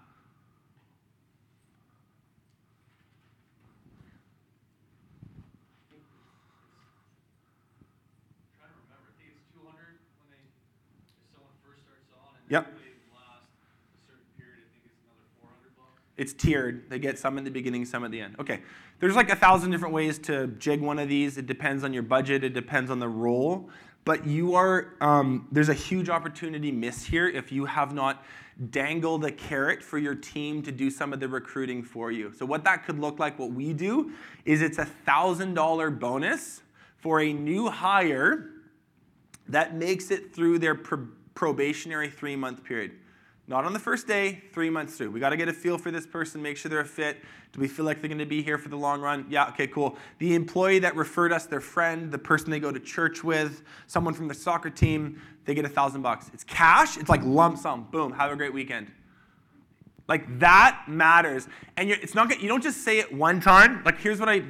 trying 8.58 8.74
to 8.74 8.80
remember, 8.84 9.06
I 9.06 9.14
think 9.22 9.38
it's 9.38 9.46
two 9.54 9.62
hundred 9.64 9.96
when 10.20 10.28
they, 10.34 10.42
if 10.42 11.30
someone 11.32 11.54
first 11.62 11.86
starts 11.86 12.10
on, 12.12 12.34
and 12.36 12.44
Yep. 12.50 12.66
then 12.66 12.74
if 12.74 12.82
they 12.82 12.92
last 13.14 13.46
a 13.54 14.02
certain 14.04 14.28
period, 14.36 14.66
I 14.66 14.68
think 14.74 14.90
it's 14.90 15.00
another 15.06 15.24
four 15.38 15.48
hundred 15.54 15.72
bucks. 15.78 16.02
It's 16.20 16.34
tiered. 16.34 16.90
They 16.90 16.98
get 16.98 17.18
some 17.18 17.38
in 17.38 17.44
the 17.44 17.50
beginning, 17.50 17.86
some 17.86 18.04
at 18.04 18.10
the 18.10 18.20
end. 18.20 18.36
Okay. 18.38 18.60
There's 18.98 19.16
like 19.16 19.30
a 19.30 19.36
thousand 19.36 19.70
different 19.70 19.94
ways 19.94 20.18
to 20.18 20.48
jig 20.58 20.82
one 20.82 20.98
of 20.98 21.08
these. 21.08 21.38
It 21.38 21.46
depends 21.46 21.82
on 21.82 21.94
your 21.94 22.02
budget. 22.02 22.44
It 22.44 22.52
depends 22.52 22.90
on 22.90 22.98
the 22.98 23.08
role. 23.08 23.70
But 24.04 24.26
you 24.26 24.54
are 24.54 24.96
um, 25.00 25.48
there's 25.50 25.70
a 25.70 25.74
huge 25.74 26.10
opportunity 26.10 26.70
missed 26.70 27.06
here 27.06 27.26
if 27.26 27.50
you 27.50 27.64
have 27.64 27.94
not 27.94 28.22
dangled 28.68 29.24
a 29.24 29.32
carrot 29.32 29.82
for 29.82 29.96
your 29.96 30.14
team 30.14 30.62
to 30.64 30.70
do 30.70 30.90
some 30.90 31.14
of 31.14 31.20
the 31.20 31.28
recruiting 31.28 31.82
for 31.82 32.12
you. 32.12 32.34
So 32.38 32.44
what 32.44 32.64
that 32.64 32.84
could 32.84 32.98
look 32.98 33.18
like, 33.18 33.38
what 33.38 33.52
we 33.52 33.72
do, 33.72 34.12
is 34.44 34.60
it's 34.60 34.76
a 34.76 34.84
thousand 34.84 35.54
dollar 35.54 35.88
bonus 35.88 36.60
for 36.98 37.22
a 37.22 37.32
new 37.32 37.70
hire 37.70 38.50
that 39.48 39.74
makes 39.74 40.10
it 40.10 40.34
through 40.34 40.58
their 40.58 40.74
pro- 40.74 41.08
probationary 41.34 42.10
three 42.10 42.36
month 42.36 42.62
period. 42.62 42.92
Not 43.50 43.64
on 43.64 43.72
the 43.72 43.80
first 43.80 44.06
day, 44.06 44.44
three 44.52 44.70
months 44.70 44.96
through. 44.96 45.10
We 45.10 45.18
got 45.18 45.30
to 45.30 45.36
get 45.36 45.48
a 45.48 45.52
feel 45.52 45.76
for 45.76 45.90
this 45.90 46.06
person, 46.06 46.40
make 46.40 46.56
sure 46.56 46.70
they're 46.70 46.78
a 46.78 46.84
fit. 46.84 47.16
Do 47.52 47.60
we 47.60 47.66
feel 47.66 47.84
like 47.84 48.00
they're 48.00 48.06
going 48.06 48.18
to 48.18 48.24
be 48.24 48.42
here 48.42 48.58
for 48.58 48.68
the 48.68 48.76
long 48.76 49.00
run? 49.00 49.26
Yeah, 49.28 49.48
okay, 49.48 49.66
cool. 49.66 49.98
The 50.20 50.36
employee 50.36 50.78
that 50.78 50.94
referred 50.94 51.32
us, 51.32 51.46
their 51.46 51.60
friend, 51.60 52.12
the 52.12 52.18
person 52.18 52.52
they 52.52 52.60
go 52.60 52.70
to 52.70 52.78
church 52.78 53.24
with, 53.24 53.64
someone 53.88 54.14
from 54.14 54.28
the 54.28 54.34
soccer 54.34 54.70
team, 54.70 55.20
they 55.46 55.54
get 55.54 55.64
a 55.64 55.68
thousand 55.68 56.02
bucks. 56.02 56.30
It's 56.32 56.44
cash, 56.44 56.96
it's 56.96 57.08
like 57.08 57.24
lump 57.24 57.58
sum. 57.58 57.88
Boom, 57.90 58.12
have 58.12 58.30
a 58.30 58.36
great 58.36 58.54
weekend. 58.54 58.86
Like 60.06 60.38
that 60.38 60.84
matters. 60.86 61.48
And 61.76 61.90
it's 61.90 62.14
not 62.14 62.28
good. 62.28 62.40
You 62.40 62.46
don't 62.46 62.62
just 62.62 62.84
say 62.84 63.00
it 63.00 63.12
one 63.12 63.40
time. 63.40 63.82
Like 63.84 63.98
here's 63.98 64.20
what 64.20 64.28
I. 64.28 64.34
A 64.34 64.44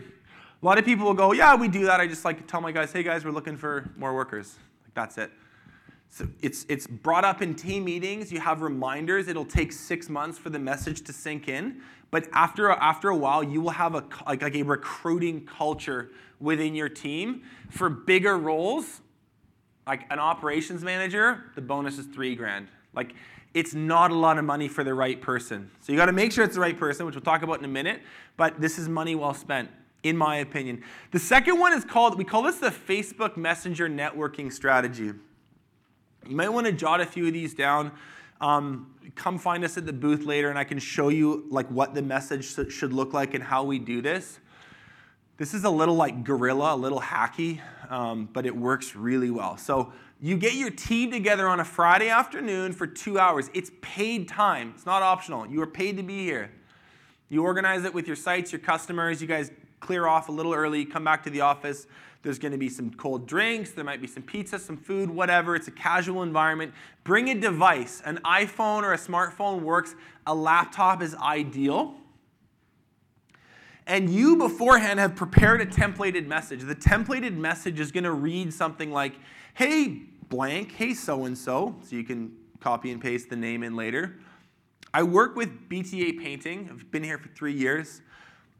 lot 0.61 0.79
of 0.79 0.85
people 0.85 1.07
will 1.07 1.15
go, 1.15 1.33
yeah, 1.33 1.55
we 1.57 1.69
do 1.69 1.87
that. 1.87 2.01
I 2.01 2.07
just 2.07 2.27
like 2.27 2.47
tell 2.47 2.61
my 2.61 2.71
guys, 2.71 2.93
hey 2.93 3.03
guys, 3.03 3.25
we're 3.25 3.31
looking 3.31 3.57
for 3.57 3.91
more 3.97 4.15
workers. 4.15 4.59
Like 4.85 4.93
that's 4.93 5.17
it. 5.17 5.31
So 6.11 6.29
it's 6.43 6.67
it's 6.69 6.87
brought 6.87 7.25
up 7.25 7.41
in 7.41 7.55
team 7.55 7.85
meetings. 7.85 8.33
You 8.33 8.41
have 8.41 8.63
reminders. 8.63 9.29
It'll 9.29 9.45
take 9.45 9.73
six 9.73 10.09
months 10.09 10.39
for 10.39 10.51
the 10.51 10.59
message 10.59 11.03
to 11.03 11.13
sink 11.13 11.49
in. 11.49 11.81
But 12.11 12.29
after 12.33 12.71
after 12.71 13.11
a 13.11 13.17
while, 13.17 13.43
you 13.45 13.61
will 13.61 13.71
have 13.71 13.95
a 13.95 14.05
like, 14.27 14.43
like 14.43 14.55
a 14.57 14.63
recruiting 14.63 15.47
culture 15.47 16.11
within 16.41 16.75
your 16.75 16.89
team 16.89 17.43
for 17.71 17.89
bigger 17.89 18.37
roles 18.37 19.01
like 19.91 20.07
an 20.11 20.21
operations 20.21 20.85
manager, 20.85 21.51
the 21.57 21.61
bonus 21.61 21.99
is 21.99 22.07
three 22.07 22.37
grand. 22.37 22.69
Like 22.95 23.15
it's 23.55 23.75
not 23.75 24.13
a 24.13 24.15
lot 24.15 24.39
of 24.39 24.45
money 24.45 24.69
for 24.69 24.85
the 24.85 24.95
right 24.95 25.21
person. 25.21 25.69
So 25.81 25.93
you 25.93 25.99
got 25.99 26.07
to 26.07 26.13
make 26.13 26.31
sure 26.31 26.45
it's 26.45 26.55
the 26.55 26.61
right 26.61 26.79
person, 26.79 27.07
which 27.07 27.17
we'll 27.17 27.23
talk 27.23 27.43
about 27.43 27.59
in 27.59 27.65
a 27.65 27.69
minute. 27.69 28.01
But 28.37 28.61
this 28.61 28.79
is 28.79 28.89
money 28.89 29.17
well 29.17 29.35
spent, 29.35 29.69
in 30.05 30.17
my 30.17 30.37
opinion. 30.37 30.85
The 31.11 31.19
second 31.19 31.59
one 31.59 31.73
is 31.73 31.85
called 31.85 32.17
we 32.17 32.25
call 32.25 32.43
this 32.43 32.59
the 32.59 32.71
Facebook 32.71 33.37
Messenger 33.37 33.89
networking 33.89 34.53
strategy. 34.53 35.13
You 36.29 36.37
might 36.37 36.49
want 36.49 36.67
to 36.67 36.73
jot 36.73 37.01
a 37.01 37.07
few 37.07 37.27
of 37.27 37.33
these 37.33 37.55
down. 37.55 37.93
Um, 38.41 38.95
come 39.15 39.39
find 39.39 39.65
us 39.65 39.77
at 39.77 39.87
the 39.87 39.93
booth 39.93 40.25
later, 40.25 40.49
and 40.49 40.59
I 40.59 40.65
can 40.65 40.79
show 40.79 41.09
you 41.09 41.47
like 41.51 41.69
what 41.69 41.95
the 41.95 42.03
message 42.03 42.73
should 42.73 42.93
look 42.93 43.13
like 43.13 43.35
and 43.35 43.43
how 43.43 43.65
we 43.65 43.79
do 43.79 44.01
this. 44.01 44.39
This 45.37 45.55
is 45.55 45.65
a 45.65 45.71
little 45.71 45.95
like 45.95 46.25
guerrilla, 46.25 46.75
a 46.75 46.77
little 46.77 47.01
hacky, 47.01 47.61
um, 47.89 48.29
but 48.33 48.45
it 48.47 48.55
works 48.55 48.95
really 48.95 49.31
well. 49.31 49.57
So 49.57 49.93
you 50.21 50.37
get 50.37 50.55
your 50.55 50.71
team 50.71 51.11
together 51.11 51.49
on 51.49 51.61
a 51.61 51.65
Friday 51.65 52.11
afternoon 52.11 52.73
for 52.73 52.87
two 52.87 53.19
hours. 53.19 53.49
It's 53.55 53.71
paid 53.81 54.29
time. 54.29 54.73
It's 54.75 54.85
not 54.85 55.03
optional. 55.03 55.47
You 55.47 55.63
are 55.63 55.67
paid 55.67 55.97
to 55.97 56.03
be 56.03 56.25
here. 56.25 56.51
You 57.31 57.43
organize 57.43 57.85
it 57.85 57.95
with 57.95 58.07
your 58.07 58.17
sites, 58.17 58.53
your 58.53 58.59
customers. 58.59 59.23
You 59.23 59.29
guys 59.29 59.51
clear 59.81 60.07
off 60.07 60.29
a 60.29 60.33
little 60.33 60.53
early, 60.53 60.85
come 60.85 61.05
back 61.05 61.23
to 61.25 61.31
the 61.31 61.41
office. 61.41 61.87
There's 62.23 62.39
going 62.39 62.53
to 62.53 62.59
be 62.59 62.69
some 62.69 62.91
cold 62.91 63.27
drinks. 63.27 63.71
There 63.71 63.85
might 63.85 64.01
be 64.01 64.07
some 64.07 64.23
pizza, 64.23 64.59
some 64.59 64.77
food, 64.77 65.11
whatever. 65.11 65.57
It's 65.57 65.69
a 65.69 65.73
casual 65.73 66.23
environment. 66.23 66.75
Bring 67.03 67.31
a 67.31 67.35
device. 67.35 68.03
An 68.05 68.19
iPhone 68.25 68.83
or 68.83 68.93
a 68.93 68.99
smartphone 68.99 69.63
works. 69.63 69.95
A 70.27 70.35
laptop 70.35 71.03
is 71.03 71.15
ideal 71.15 71.95
and 73.91 74.09
you 74.09 74.37
beforehand 74.37 75.01
have 75.01 75.17
prepared 75.17 75.61
a 75.61 75.67
templated 75.67 76.25
message. 76.27 76.61
The 76.61 76.77
templated 76.77 77.37
message 77.37 77.81
is 77.81 77.91
going 77.91 78.05
to 78.05 78.13
read 78.13 78.55
something 78.55 78.93
like, 78.93 79.15
hey, 79.55 80.03
blank, 80.29 80.73
hey, 80.73 80.95
so 80.95 81.25
and 81.25 81.37
so. 81.37 81.75
So 81.83 81.97
you 81.97 82.05
can 82.05 82.31
copy 82.61 82.93
and 82.93 83.01
paste 83.01 83.31
the 83.31 83.37
name 83.37 83.65
in 83.65 83.75
later. 83.75 84.21
I 84.95 85.03
work 85.03 85.35
with 85.35 85.69
BTA 85.69 86.21
Painting. 86.21 86.69
I've 86.71 86.89
been 86.93 87.03
here 87.03 87.19
for 87.19 87.29
three 87.31 87.53
years. 87.53 88.01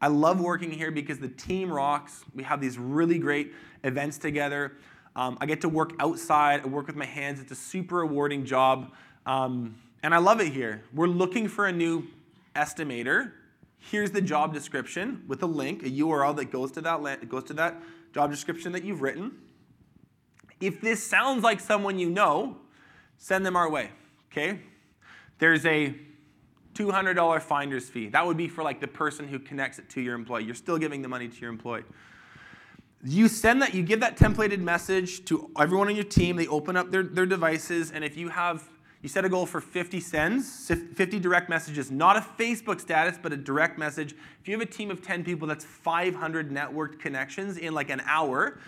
I 0.01 0.07
love 0.07 0.41
working 0.41 0.71
here 0.71 0.91
because 0.91 1.19
the 1.19 1.29
team 1.29 1.71
rocks. 1.71 2.23
We 2.33 2.43
have 2.43 2.59
these 2.59 2.77
really 2.77 3.19
great 3.19 3.53
events 3.83 4.17
together. 4.17 4.73
Um, 5.15 5.37
I 5.39 5.45
get 5.45 5.61
to 5.61 5.69
work 5.69 5.93
outside. 5.99 6.61
I 6.63 6.67
work 6.67 6.87
with 6.87 6.95
my 6.95 7.05
hands. 7.05 7.39
It's 7.39 7.51
a 7.51 7.55
super 7.55 7.97
rewarding 7.97 8.45
job. 8.45 8.91
Um, 9.25 9.75
and 10.03 10.15
I 10.15 10.17
love 10.17 10.41
it 10.41 10.51
here. 10.51 10.83
We're 10.93 11.07
looking 11.07 11.47
for 11.47 11.67
a 11.67 11.71
new 11.71 12.07
estimator 12.55 13.33
here's 13.81 14.11
the 14.11 14.21
job 14.21 14.53
description 14.53 15.23
with 15.27 15.41
a 15.43 15.47
link, 15.47 15.83
a 15.83 15.89
URL 15.89 16.35
that 16.37 16.51
goes 16.51 16.71
to 16.73 16.81
that 16.81 17.27
goes 17.27 17.43
to 17.45 17.53
that 17.53 17.81
job 18.13 18.29
description 18.29 18.71
that 18.73 18.83
you've 18.83 19.01
written. 19.01 19.31
If 20.59 20.79
this 20.79 21.05
sounds 21.05 21.43
like 21.43 21.59
someone 21.59 21.97
you 21.97 22.09
know, 22.09 22.57
send 23.17 23.45
them 23.45 23.55
our 23.55 23.69
way. 23.69 23.89
Okay? 24.31 24.59
There's 25.39 25.65
a 25.65 25.95
$200 26.73 27.41
finder's 27.41 27.89
fee. 27.89 28.07
That 28.09 28.25
would 28.25 28.37
be 28.37 28.47
for 28.47 28.63
like 28.63 28.79
the 28.79 28.87
person 28.87 29.27
who 29.27 29.39
connects 29.39 29.79
it 29.79 29.89
to 29.89 30.01
your 30.01 30.15
employee. 30.15 30.43
You're 30.43 30.55
still 30.55 30.77
giving 30.77 31.01
the 31.01 31.07
money 31.07 31.27
to 31.27 31.41
your 31.41 31.49
employee. 31.49 31.83
You 33.03 33.27
send 33.27 33.61
that, 33.61 33.73
you 33.73 33.83
give 33.83 33.99
that 34.01 34.17
templated 34.17 34.59
message 34.59 35.25
to 35.25 35.49
everyone 35.59 35.87
on 35.87 35.95
your 35.95 36.05
team. 36.05 36.35
They 36.35 36.47
open 36.47 36.77
up 36.77 36.91
their, 36.91 37.03
their 37.03 37.25
devices, 37.25 37.91
and 37.91 38.03
if 38.03 38.15
you 38.15 38.29
have 38.29 38.69
you 39.01 39.09
set 39.09 39.25
a 39.25 39.29
goal 39.29 39.47
for 39.47 39.59
50 39.59 39.99
sends, 39.99 40.67
50 40.67 41.19
direct 41.19 41.49
messages, 41.49 41.89
not 41.89 42.17
a 42.17 42.21
Facebook 42.21 42.79
status, 42.79 43.17
but 43.19 43.33
a 43.33 43.37
direct 43.37 43.79
message. 43.79 44.13
If 44.39 44.47
you 44.47 44.53
have 44.53 44.61
a 44.61 44.71
team 44.71 44.91
of 44.91 45.01
10 45.01 45.23
people, 45.23 45.47
that's 45.47 45.65
500 45.65 46.51
networked 46.51 46.99
connections 46.99 47.57
in 47.57 47.73
like 47.73 47.89
an 47.89 48.03
hour. 48.05 48.59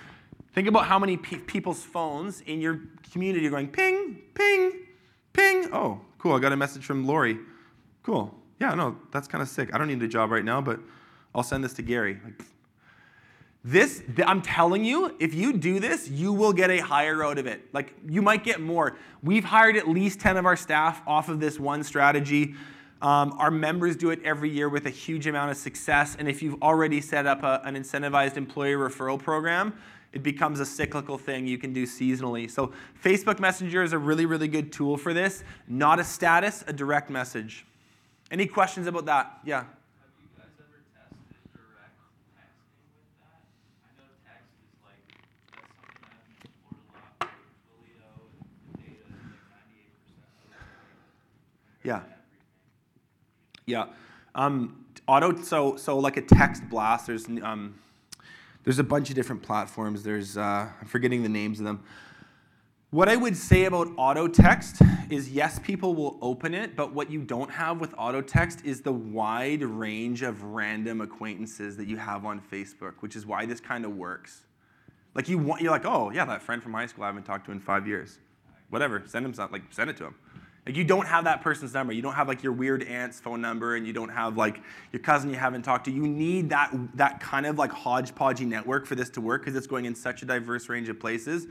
Think 0.53 0.67
about 0.67 0.87
how 0.87 0.97
many 0.97 1.17
pe- 1.17 1.37
people's 1.37 1.83
phones 1.83 2.41
in 2.41 2.61
your 2.61 2.81
community 3.11 3.45
are 3.45 3.51
going 3.51 3.67
ping, 3.67 4.21
ping, 4.33 4.87
ping. 5.33 5.69
Oh, 5.71 6.01
cool. 6.17 6.33
I 6.33 6.39
got 6.39 6.51
a 6.51 6.57
message 6.57 6.83
from 6.83 7.05
Lori. 7.05 7.37
Cool. 8.03 8.33
Yeah, 8.59 8.75
no, 8.75 8.97
that's 9.11 9.27
kind 9.27 9.41
of 9.41 9.47
sick. 9.47 9.73
I 9.73 9.77
don't 9.77 9.87
need 9.87 10.01
a 10.03 10.07
job 10.07 10.31
right 10.31 10.45
now, 10.45 10.61
but 10.61 10.79
I'll 11.33 11.43
send 11.43 11.63
this 11.63 11.73
to 11.73 11.81
Gary. 11.81 12.19
Like, 12.23 12.43
this, 13.65 14.03
I'm 14.25 14.41
telling 14.41 14.83
you, 14.83 15.15
if 15.19 15.33
you 15.33 15.53
do 15.53 15.79
this, 15.79 16.09
you 16.09 16.33
will 16.33 16.51
get 16.51 16.69
a 16.69 16.79
higher 16.79 17.23
out 17.23 17.37
of 17.37 17.47
it. 17.47 17.73
Like, 17.73 17.93
you 18.07 18.21
might 18.21 18.43
get 18.43 18.59
more. 18.59 18.97
We've 19.23 19.45
hired 19.45 19.77
at 19.77 19.87
least 19.87 20.19
10 20.19 20.35
of 20.35 20.45
our 20.45 20.57
staff 20.57 21.01
off 21.07 21.29
of 21.29 21.39
this 21.39 21.59
one 21.59 21.81
strategy. 21.83 22.55
Um, 23.01 23.33
our 23.37 23.51
members 23.51 23.95
do 23.95 24.09
it 24.09 24.21
every 24.23 24.49
year 24.49 24.67
with 24.67 24.85
a 24.85 24.89
huge 24.89 25.27
amount 25.27 25.51
of 25.51 25.57
success. 25.57 26.17
And 26.19 26.27
if 26.27 26.43
you've 26.43 26.61
already 26.61 26.99
set 26.99 27.25
up 27.25 27.43
a, 27.43 27.61
an 27.63 27.75
incentivized 27.75 28.35
employee 28.35 28.73
referral 28.73 29.17
program, 29.17 29.73
it 30.11 30.23
becomes 30.23 30.59
a 30.59 30.65
cyclical 30.65 31.17
thing 31.17 31.47
you 31.47 31.57
can 31.57 31.71
do 31.71 31.85
seasonally. 31.85 32.51
So, 32.51 32.73
Facebook 33.01 33.39
Messenger 33.39 33.81
is 33.83 33.93
a 33.93 33.97
really, 33.97 34.25
really 34.25 34.47
good 34.47 34.71
tool 34.71 34.97
for 34.97 35.13
this. 35.13 35.43
Not 35.67 35.99
a 35.99 36.03
status, 36.03 36.63
a 36.67 36.73
direct 36.73 37.09
message. 37.09 37.65
Any 38.31 38.47
questions 38.47 38.87
about 38.87 39.05
that? 39.05 39.39
Yeah. 39.45 39.57
Have 39.59 39.67
you 40.17 40.27
guys 40.35 40.47
ever 40.57 40.81
tested 40.89 41.21
direct 41.53 41.93
texting 42.01 42.65
with 42.97 43.13
that? 43.21 43.37
I 43.85 43.93
know 43.97 44.09
text 44.25 44.49
is 44.57 44.73
like, 44.81 45.05
that's 45.51 45.69
something 45.69 46.01
that 46.01 46.17
I've 46.17 46.25
been 46.25 46.49
explored 46.49 46.73
a 46.73 46.97
lot 46.97 47.13
with 47.19 47.37
Twilio 47.69 48.09
and 48.33 48.49
the 48.65 48.81
data 48.81 49.05
is 49.05 49.21
like 49.29 49.45
ninety-eight 49.53 49.93
percent 49.93 50.25
of 50.25 50.41
the 50.41 50.57
compared 50.57 50.73
Yeah. 51.83 52.01
Yeah. 53.65 53.93
Um, 54.33 54.85
auto. 55.07 55.35
So 55.43 55.77
so 55.77 55.99
like 55.99 56.17
a 56.17 56.21
text 56.21 56.67
blast. 56.69 57.05
There's 57.07 57.27
um, 57.27 57.75
there's 58.63 58.79
a 58.79 58.83
bunch 58.83 59.09
of 59.09 59.15
different 59.15 59.43
platforms. 59.43 60.01
There's 60.01 60.37
uh, 60.37 60.69
I'm 60.79 60.87
forgetting 60.87 61.21
the 61.21 61.29
names 61.29 61.59
of 61.59 61.65
them. 61.65 61.83
What 62.89 63.09
I 63.09 63.15
would 63.15 63.37
say 63.37 63.65
about 63.65 63.89
auto 63.97 64.27
text 64.27 64.81
is 65.13 65.29
yes, 65.29 65.59
people 65.59 65.95
will 65.95 66.17
open 66.21 66.53
it, 66.53 66.75
but 66.75 66.93
what 66.93 67.09
you 67.09 67.21
don't 67.21 67.49
have 67.49 67.79
with 67.79 67.93
auto 67.97 68.21
text 68.21 68.65
is 68.65 68.81
the 68.81 68.91
wide 68.91 69.61
range 69.61 70.21
of 70.21 70.43
random 70.43 71.01
acquaintances 71.01 71.77
that 71.77 71.87
you 71.87 71.97
have 71.97 72.25
on 72.25 72.41
Facebook, 72.41 72.95
which 72.99 73.15
is 73.15 73.25
why 73.25 73.45
this 73.45 73.59
kind 73.59 73.85
of 73.85 73.95
works. 73.95 74.43
Like 75.15 75.29
you 75.29 75.37
want, 75.37 75.61
you're 75.61 75.71
like, 75.71 75.85
oh 75.85 76.11
yeah, 76.11 76.25
that 76.25 76.41
friend 76.41 76.61
from 76.61 76.73
high 76.73 76.87
school 76.87 77.03
I 77.03 77.07
haven't 77.07 77.23
talked 77.23 77.45
to 77.45 77.51
in 77.51 77.59
five 77.59 77.87
years. 77.87 78.19
Whatever, 78.69 79.03
send 79.05 79.25
him 79.25 79.33
something. 79.33 79.61
Like 79.61 79.71
send 79.71 79.89
it 79.89 79.97
to 79.97 80.05
him. 80.05 80.15
Like 80.65 80.77
you 80.77 80.83
don't 80.83 81.07
have 81.07 81.25
that 81.25 81.41
person's 81.41 81.73
number. 81.73 81.91
You 81.91 82.01
don't 82.01 82.13
have 82.13 82.27
like 82.27 82.41
your 82.41 82.53
weird 82.53 82.83
aunt's 82.83 83.19
phone 83.19 83.41
number 83.41 83.75
and 83.75 83.85
you 83.85 83.91
don't 83.91 84.09
have 84.09 84.37
like 84.37 84.61
your 84.91 85.01
cousin 85.01 85.29
you 85.29 85.35
haven't 85.35 85.63
talked 85.63 85.85
to. 85.85 85.91
You 85.91 86.07
need 86.07 86.49
that 86.49 86.73
that 86.95 87.19
kind 87.19 87.45
of 87.45 87.57
like 87.57 87.71
hodgepodgey 87.71 88.47
network 88.47 88.85
for 88.85 88.95
this 88.95 89.09
to 89.11 89.21
work 89.21 89.41
because 89.41 89.55
it's 89.55 89.67
going 89.67 89.85
in 89.85 89.93
such 89.93 90.23
a 90.23 90.25
diverse 90.25 90.69
range 90.69 90.89
of 90.89 90.99
places. 90.99 91.47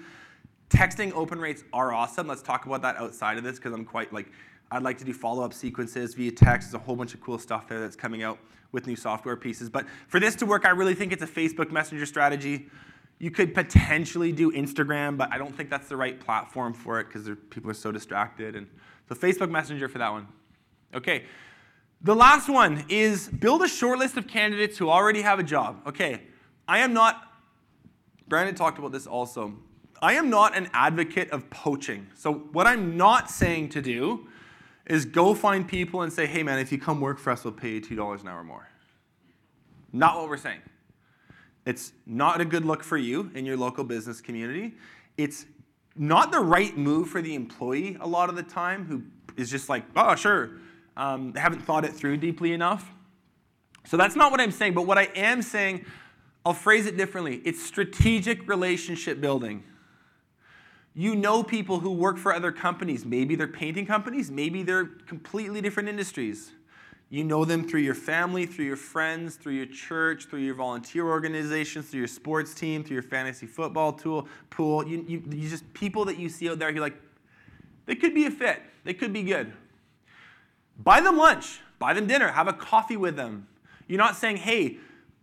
Texting 0.72 1.12
open 1.12 1.38
rates 1.38 1.64
are 1.74 1.92
awesome. 1.92 2.26
Let's 2.26 2.40
talk 2.40 2.64
about 2.64 2.80
that 2.80 2.96
outside 2.96 3.36
of 3.36 3.44
this 3.44 3.56
because 3.56 3.74
I'm 3.74 3.84
quite 3.84 4.10
like 4.10 4.32
I'd 4.70 4.82
like 4.82 4.96
to 4.98 5.04
do 5.04 5.12
follow-up 5.12 5.52
sequences 5.52 6.14
via 6.14 6.32
text. 6.32 6.70
There's 6.70 6.80
a 6.80 6.84
whole 6.84 6.96
bunch 6.96 7.12
of 7.12 7.20
cool 7.20 7.38
stuff 7.38 7.68
there 7.68 7.78
that's 7.78 7.94
coming 7.94 8.22
out 8.22 8.38
with 8.72 8.86
new 8.86 8.96
software 8.96 9.36
pieces. 9.36 9.68
But 9.68 9.86
for 10.08 10.18
this 10.18 10.34
to 10.36 10.46
work, 10.46 10.64
I 10.64 10.70
really 10.70 10.94
think 10.94 11.12
it's 11.12 11.22
a 11.22 11.26
Facebook 11.26 11.70
Messenger 11.70 12.06
strategy. 12.06 12.70
You 13.18 13.30
could 13.30 13.52
potentially 13.52 14.32
do 14.32 14.50
Instagram, 14.50 15.18
but 15.18 15.30
I 15.30 15.36
don't 15.36 15.54
think 15.54 15.68
that's 15.68 15.90
the 15.90 15.96
right 15.98 16.18
platform 16.18 16.72
for 16.72 17.00
it 17.00 17.08
because 17.08 17.28
people 17.50 17.70
are 17.70 17.74
so 17.74 17.92
distracted. 17.92 18.56
And 18.56 18.66
so 19.10 19.14
Facebook 19.14 19.50
Messenger 19.50 19.90
for 19.90 19.98
that 19.98 20.10
one. 20.10 20.26
Okay. 20.94 21.26
The 22.00 22.16
last 22.16 22.48
one 22.48 22.86
is 22.88 23.28
build 23.28 23.60
a 23.62 23.68
short 23.68 23.98
list 23.98 24.16
of 24.16 24.26
candidates 24.26 24.78
who 24.78 24.88
already 24.88 25.20
have 25.20 25.38
a 25.38 25.44
job. 25.44 25.82
Okay. 25.86 26.22
I 26.66 26.78
am 26.78 26.94
not, 26.94 27.30
Brandon 28.26 28.54
talked 28.54 28.78
about 28.78 28.92
this 28.92 29.06
also. 29.06 29.54
I 30.02 30.14
am 30.14 30.28
not 30.28 30.56
an 30.56 30.68
advocate 30.74 31.30
of 31.30 31.48
poaching. 31.48 32.08
So, 32.14 32.34
what 32.34 32.66
I'm 32.66 32.96
not 32.96 33.30
saying 33.30 33.68
to 33.70 33.80
do 33.80 34.26
is 34.86 35.04
go 35.04 35.32
find 35.32 35.66
people 35.66 36.02
and 36.02 36.12
say, 36.12 36.26
hey 36.26 36.42
man, 36.42 36.58
if 36.58 36.72
you 36.72 36.78
come 36.78 37.00
work 37.00 37.20
for 37.20 37.30
us, 37.30 37.44
we'll 37.44 37.52
pay 37.52 37.74
you 37.74 37.80
$2 37.80 38.20
an 38.20 38.28
hour 38.28 38.42
more. 38.42 38.68
Not 39.92 40.16
what 40.16 40.28
we're 40.28 40.36
saying. 40.36 40.60
It's 41.64 41.92
not 42.04 42.40
a 42.40 42.44
good 42.44 42.64
look 42.64 42.82
for 42.82 42.98
you 42.98 43.30
in 43.34 43.46
your 43.46 43.56
local 43.56 43.84
business 43.84 44.20
community. 44.20 44.74
It's 45.16 45.46
not 45.94 46.32
the 46.32 46.40
right 46.40 46.76
move 46.76 47.08
for 47.08 47.22
the 47.22 47.34
employee 47.36 47.96
a 48.00 48.06
lot 48.06 48.28
of 48.28 48.34
the 48.34 48.42
time 48.42 48.86
who 48.86 49.02
is 49.40 49.50
just 49.50 49.68
like, 49.68 49.84
oh, 49.94 50.16
sure. 50.16 50.50
Um, 50.96 51.32
they 51.32 51.40
haven't 51.40 51.60
thought 51.60 51.84
it 51.84 51.92
through 51.92 52.16
deeply 52.16 52.52
enough. 52.52 52.90
So 53.86 53.96
that's 53.96 54.16
not 54.16 54.32
what 54.32 54.40
I'm 54.40 54.50
saying. 54.50 54.74
But 54.74 54.86
what 54.86 54.98
I 54.98 55.04
am 55.14 55.42
saying, 55.42 55.84
I'll 56.44 56.54
phrase 56.54 56.86
it 56.86 56.96
differently 56.96 57.36
it's 57.44 57.62
strategic 57.62 58.48
relationship 58.48 59.20
building. 59.20 59.62
You 60.94 61.14
know 61.16 61.42
people 61.42 61.80
who 61.80 61.90
work 61.90 62.18
for 62.18 62.34
other 62.34 62.52
companies. 62.52 63.04
Maybe 63.04 63.34
they're 63.34 63.46
painting 63.48 63.86
companies, 63.86 64.30
maybe 64.30 64.62
they're 64.62 64.86
completely 65.06 65.60
different 65.60 65.88
industries. 65.88 66.52
You 67.08 67.24
know 67.24 67.44
them 67.44 67.68
through 67.68 67.80
your 67.80 67.94
family, 67.94 68.46
through 68.46 68.64
your 68.64 68.76
friends, 68.76 69.36
through 69.36 69.52
your 69.52 69.66
church, 69.66 70.26
through 70.26 70.40
your 70.40 70.54
volunteer 70.54 71.06
organizations, 71.06 71.90
through 71.90 71.98
your 71.98 72.08
sports 72.08 72.54
team, 72.54 72.82
through 72.82 72.94
your 72.94 73.02
fantasy 73.02 73.46
football 73.46 73.92
tool, 73.92 74.26
pool. 74.48 74.86
You, 74.88 75.04
you, 75.06 75.22
you 75.28 75.48
just 75.48 75.70
people 75.74 76.06
that 76.06 76.18
you 76.18 76.30
see 76.30 76.48
out 76.48 76.58
there, 76.58 76.70
you're 76.70 76.80
like, 76.80 76.98
they 77.84 77.94
could 77.96 78.14
be 78.14 78.24
a 78.24 78.30
fit. 78.30 78.62
They 78.84 78.94
could 78.94 79.12
be 79.12 79.22
good. 79.22 79.52
Buy 80.78 81.02
them 81.02 81.18
lunch, 81.18 81.60
buy 81.78 81.92
them 81.92 82.06
dinner, 82.06 82.28
have 82.28 82.48
a 82.48 82.52
coffee 82.54 82.96
with 82.96 83.14
them. 83.14 83.46
You're 83.88 83.98
not 83.98 84.16
saying, 84.16 84.38
hey, 84.38 84.78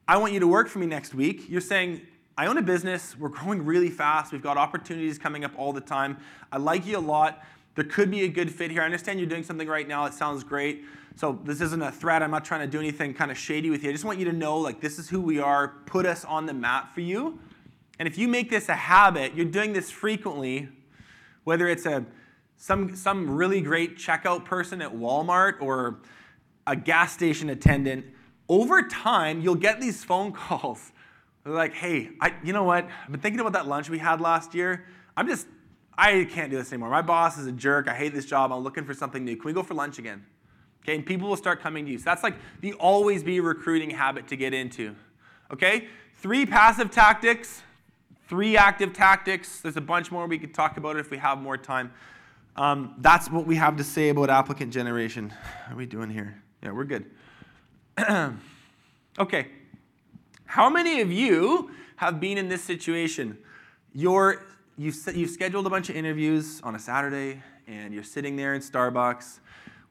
I 0.08 0.18
want 0.18 0.34
you 0.34 0.40
to 0.42 0.48
work 0.48 0.68
for 0.68 0.78
me 0.78 0.86
next 0.86 1.16
week. 1.16 1.50
You're 1.50 1.60
saying, 1.60 2.02
I 2.40 2.46
own 2.46 2.58
a 2.58 2.62
business. 2.62 3.18
We're 3.20 3.28
growing 3.28 3.66
really 3.66 3.90
fast. 3.90 4.32
We've 4.32 4.42
got 4.42 4.56
opportunities 4.56 5.20
coming 5.20 5.44
up 5.44 5.52
all 5.58 5.74
the 5.74 5.82
time. 5.82 6.18
I 6.54 6.58
like 6.58 6.86
you 6.86 6.98
a 6.98 7.02
lot. 7.02 7.44
There 7.76 7.84
could 7.84 8.10
be 8.10 8.24
a 8.24 8.30
good 8.30 8.50
fit 8.50 8.72
here. 8.72 8.82
I 8.82 8.86
understand 8.86 9.20
you're 9.20 9.28
doing 9.28 9.44
something 9.44 9.68
right 9.68 9.86
now. 9.86 10.06
It 10.06 10.14
sounds 10.14 10.46
great. 10.46 10.86
So 11.18 11.38
this 11.44 11.60
isn't 11.60 11.82
a 11.82 11.92
threat. 11.92 12.24
I'm 12.24 12.32
not 12.32 12.46
trying 12.46 12.62
to 12.62 12.68
do 12.68 12.80
anything 12.80 13.14
kind 13.14 13.30
of 13.30 13.38
shady 13.38 13.70
with 13.70 13.84
you. 13.84 13.90
I 13.90 13.92
just 13.92 14.06
want 14.06 14.20
you 14.20 14.26
to 14.26 14.32
know 14.32 14.58
like 14.58 14.80
this 14.80 15.00
is 15.00 15.10
who 15.10 15.20
we 15.20 15.38
are. 15.40 15.68
Put 15.86 16.06
us 16.06 16.24
on 16.24 16.46
the 16.46 16.54
map 16.54 16.94
for 16.94 17.02
you. 17.02 17.38
And 18.00 18.08
if 18.08 18.18
you 18.18 18.30
make 18.30 18.50
this 18.50 18.70
a 18.70 18.76
habit, 18.76 19.36
you're 19.36 19.46
doing 19.46 19.74
this 19.74 19.92
frequently, 19.92 20.70
whether 21.44 21.68
it's 21.68 21.86
a 21.86 22.06
some 22.56 22.96
some 22.96 23.30
really 23.30 23.60
great 23.60 23.98
checkout 23.98 24.46
person 24.46 24.82
at 24.82 24.94
Walmart 24.94 25.62
or 25.62 26.00
a 26.66 26.78
gas 26.78 27.12
station 27.12 27.50
attendant, 27.50 28.06
over 28.48 28.82
time 28.82 29.42
you'll 29.42 29.56
get 29.56 29.82
these 29.82 30.06
phone 30.06 30.32
calls. 30.48 30.94
They're 31.44 31.54
like, 31.54 31.74
"Hey, 31.74 32.10
I, 32.20 32.34
you 32.44 32.54
know 32.54 32.64
what? 32.64 32.88
I've 33.06 33.12
been 33.12 33.22
thinking 33.22 33.40
about 33.40 33.54
that 33.54 33.68
lunch 33.68 33.90
we 33.90 34.00
had 34.00 34.22
last 34.22 34.54
year. 34.54 34.86
I'm 35.16 35.28
just 35.28 35.48
I 35.98 36.26
can't 36.30 36.50
do 36.50 36.58
this 36.58 36.72
anymore. 36.72 36.90
My 36.90 37.02
boss 37.02 37.38
is 37.38 37.48
a 37.48 37.52
jerk. 37.52 37.88
I 37.88 37.94
hate 37.94 38.14
this 38.14 38.26
job. 38.26 38.52
I'm 38.52 38.64
looking 38.64 38.86
for 38.86 38.94
something 38.94 39.24
new. 39.24 39.36
Can 39.36 39.46
we 39.46 39.54
go 39.54 39.64
for 39.64 39.74
lunch 39.74 40.00
again?" 40.00 40.26
Okay, 40.84 40.96
and 40.96 41.06
people 41.06 41.28
will 41.28 41.38
start 41.38 41.62
coming 41.62 41.86
to 41.86 41.92
you. 41.92 41.98
So 41.98 42.06
that's 42.06 42.24
like 42.24 42.36
the 42.62 42.74
always 42.74 43.24
be 43.24 43.40
recruiting 43.40 43.90
habit 43.90 44.28
to 44.30 44.36
get 44.36 44.54
into. 44.54 44.96
Okay? 45.52 45.88
Three 46.18 46.46
passive 46.46 46.92
tactics, 46.92 47.62
three 48.28 48.58
active 48.58 48.94
tactics. 48.94 49.62
There's 49.62 49.78
a 49.78 49.82
bunch 49.82 50.12
more. 50.12 50.28
We 50.28 50.40
could 50.40 50.54
talk 50.54 50.78
about 50.78 50.98
if 50.98 51.12
we 51.12 51.18
have 51.18 51.40
more 51.40 51.58
time. 51.58 51.92
Um, 52.56 52.96
that's 53.00 53.30
what 53.30 53.46
we 53.46 53.56
have 53.56 53.78
to 53.78 53.84
say 53.84 54.10
about 54.10 54.30
applicant 54.30 54.74
generation. 54.74 55.30
How 55.30 55.74
are 55.74 55.78
we 55.78 55.86
doing 55.86 56.10
here? 56.10 56.42
Yeah, 56.62 56.72
we're 56.72 56.84
good. 56.86 57.06
okay. 59.20 59.48
How 60.50 60.68
many 60.68 61.00
of 61.02 61.12
you 61.12 61.70
have 61.98 62.20
been 62.20 62.40
in 62.40 62.50
this 62.50 62.64
situation? 62.64 63.38
You're, 63.94 64.42
you've, 64.80 64.98
you've 65.16 65.30
scheduled 65.30 65.68
a 65.68 65.70
bunch 65.70 65.90
of 65.90 65.96
interviews 65.96 66.60
on 66.64 66.74
a 66.74 66.80
Saturday, 66.80 67.44
and 67.68 67.94
you're 67.94 68.02
sitting 68.02 68.36
there 68.36 68.56
in 68.56 68.62
Starbucks 68.62 69.42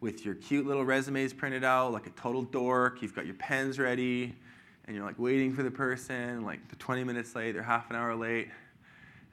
with 0.00 0.26
your 0.26 0.34
cute 0.34 0.66
little 0.66 0.84
resumes 0.84 1.32
printed 1.32 1.62
out 1.62 1.92
like 1.92 2.08
a 2.08 2.10
total 2.10 2.42
dork. 2.42 3.02
You've 3.02 3.14
got 3.14 3.24
your 3.24 3.36
pens 3.36 3.78
ready, 3.78 4.34
and 4.86 4.96
you're 4.96 5.04
like 5.04 5.16
waiting 5.16 5.54
for 5.54 5.62
the 5.62 5.70
person, 5.70 6.42
like 6.42 6.58
they're 6.66 6.76
20 6.80 7.04
minutes 7.04 7.36
late, 7.36 7.52
they're 7.52 7.62
half 7.62 7.88
an 7.90 7.94
hour 7.94 8.16
late, 8.16 8.48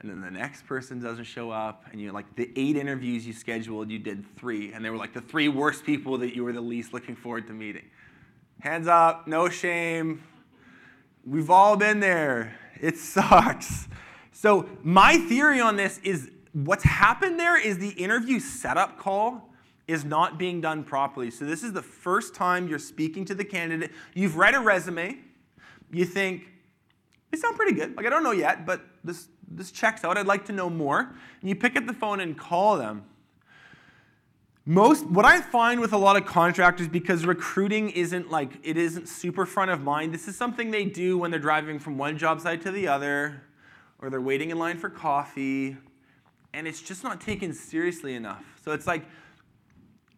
and 0.02 0.08
then 0.08 0.20
the 0.20 0.30
next 0.30 0.64
person 0.64 1.02
doesn't 1.02 1.24
show 1.24 1.50
up, 1.50 1.86
and 1.90 2.00
you're 2.00 2.12
like 2.12 2.36
the 2.36 2.52
eight 2.54 2.76
interviews 2.76 3.26
you 3.26 3.32
scheduled, 3.32 3.90
you 3.90 3.98
did 3.98 4.24
three, 4.36 4.72
and 4.72 4.84
they 4.84 4.90
were 4.90 4.96
like 4.96 5.12
the 5.12 5.22
three 5.22 5.48
worst 5.48 5.84
people 5.84 6.18
that 6.18 6.36
you 6.36 6.44
were 6.44 6.52
the 6.52 6.60
least 6.60 6.92
looking 6.92 7.16
forward 7.16 7.48
to 7.48 7.52
meeting. 7.52 7.86
Hands 8.60 8.86
up, 8.86 9.26
no 9.26 9.48
shame. 9.48 10.22
We've 11.26 11.50
all 11.50 11.76
been 11.76 11.98
there. 11.98 12.56
It 12.80 12.96
sucks. 12.96 13.88
So, 14.30 14.68
my 14.84 15.16
theory 15.16 15.60
on 15.60 15.74
this 15.74 15.98
is 16.04 16.30
what's 16.52 16.84
happened 16.84 17.40
there 17.40 17.60
is 17.60 17.78
the 17.78 17.88
interview 17.88 18.38
setup 18.38 18.96
call 18.96 19.50
is 19.88 20.04
not 20.04 20.38
being 20.38 20.60
done 20.60 20.84
properly. 20.84 21.32
So, 21.32 21.44
this 21.44 21.64
is 21.64 21.72
the 21.72 21.82
first 21.82 22.32
time 22.32 22.68
you're 22.68 22.78
speaking 22.78 23.24
to 23.24 23.34
the 23.34 23.44
candidate. 23.44 23.90
You've 24.14 24.36
read 24.36 24.54
a 24.54 24.60
resume. 24.60 25.18
You 25.90 26.04
think, 26.04 26.46
they 27.32 27.38
sound 27.38 27.56
pretty 27.56 27.74
good. 27.74 27.96
Like, 27.96 28.06
I 28.06 28.10
don't 28.10 28.22
know 28.22 28.30
yet, 28.30 28.64
but 28.64 28.82
this, 29.02 29.26
this 29.50 29.72
checks 29.72 30.04
out. 30.04 30.16
I'd 30.16 30.26
like 30.26 30.44
to 30.44 30.52
know 30.52 30.70
more. 30.70 31.12
And 31.40 31.48
you 31.48 31.56
pick 31.56 31.76
up 31.76 31.86
the 31.86 31.94
phone 31.94 32.20
and 32.20 32.38
call 32.38 32.76
them. 32.76 33.04
Most, 34.68 35.06
what 35.06 35.24
I 35.24 35.40
find 35.40 35.80
with 35.80 35.92
a 35.92 35.96
lot 35.96 36.16
of 36.16 36.26
contractors, 36.26 36.88
because 36.88 37.24
recruiting 37.24 37.90
isn't 37.90 38.30
like, 38.30 38.50
it 38.64 38.76
isn't 38.76 39.08
super 39.08 39.46
front 39.46 39.70
of 39.70 39.80
mind, 39.80 40.12
this 40.12 40.26
is 40.26 40.36
something 40.36 40.72
they 40.72 40.84
do 40.84 41.16
when 41.16 41.30
they're 41.30 41.38
driving 41.38 41.78
from 41.78 41.96
one 41.96 42.18
job 42.18 42.40
site 42.40 42.62
to 42.62 42.72
the 42.72 42.88
other, 42.88 43.42
or 44.00 44.10
they're 44.10 44.20
waiting 44.20 44.50
in 44.50 44.58
line 44.58 44.76
for 44.76 44.90
coffee, 44.90 45.76
and 46.52 46.66
it's 46.66 46.82
just 46.82 47.04
not 47.04 47.20
taken 47.20 47.54
seriously 47.54 48.14
enough. 48.14 48.44
So 48.64 48.72
it's 48.72 48.88
like, 48.88 49.04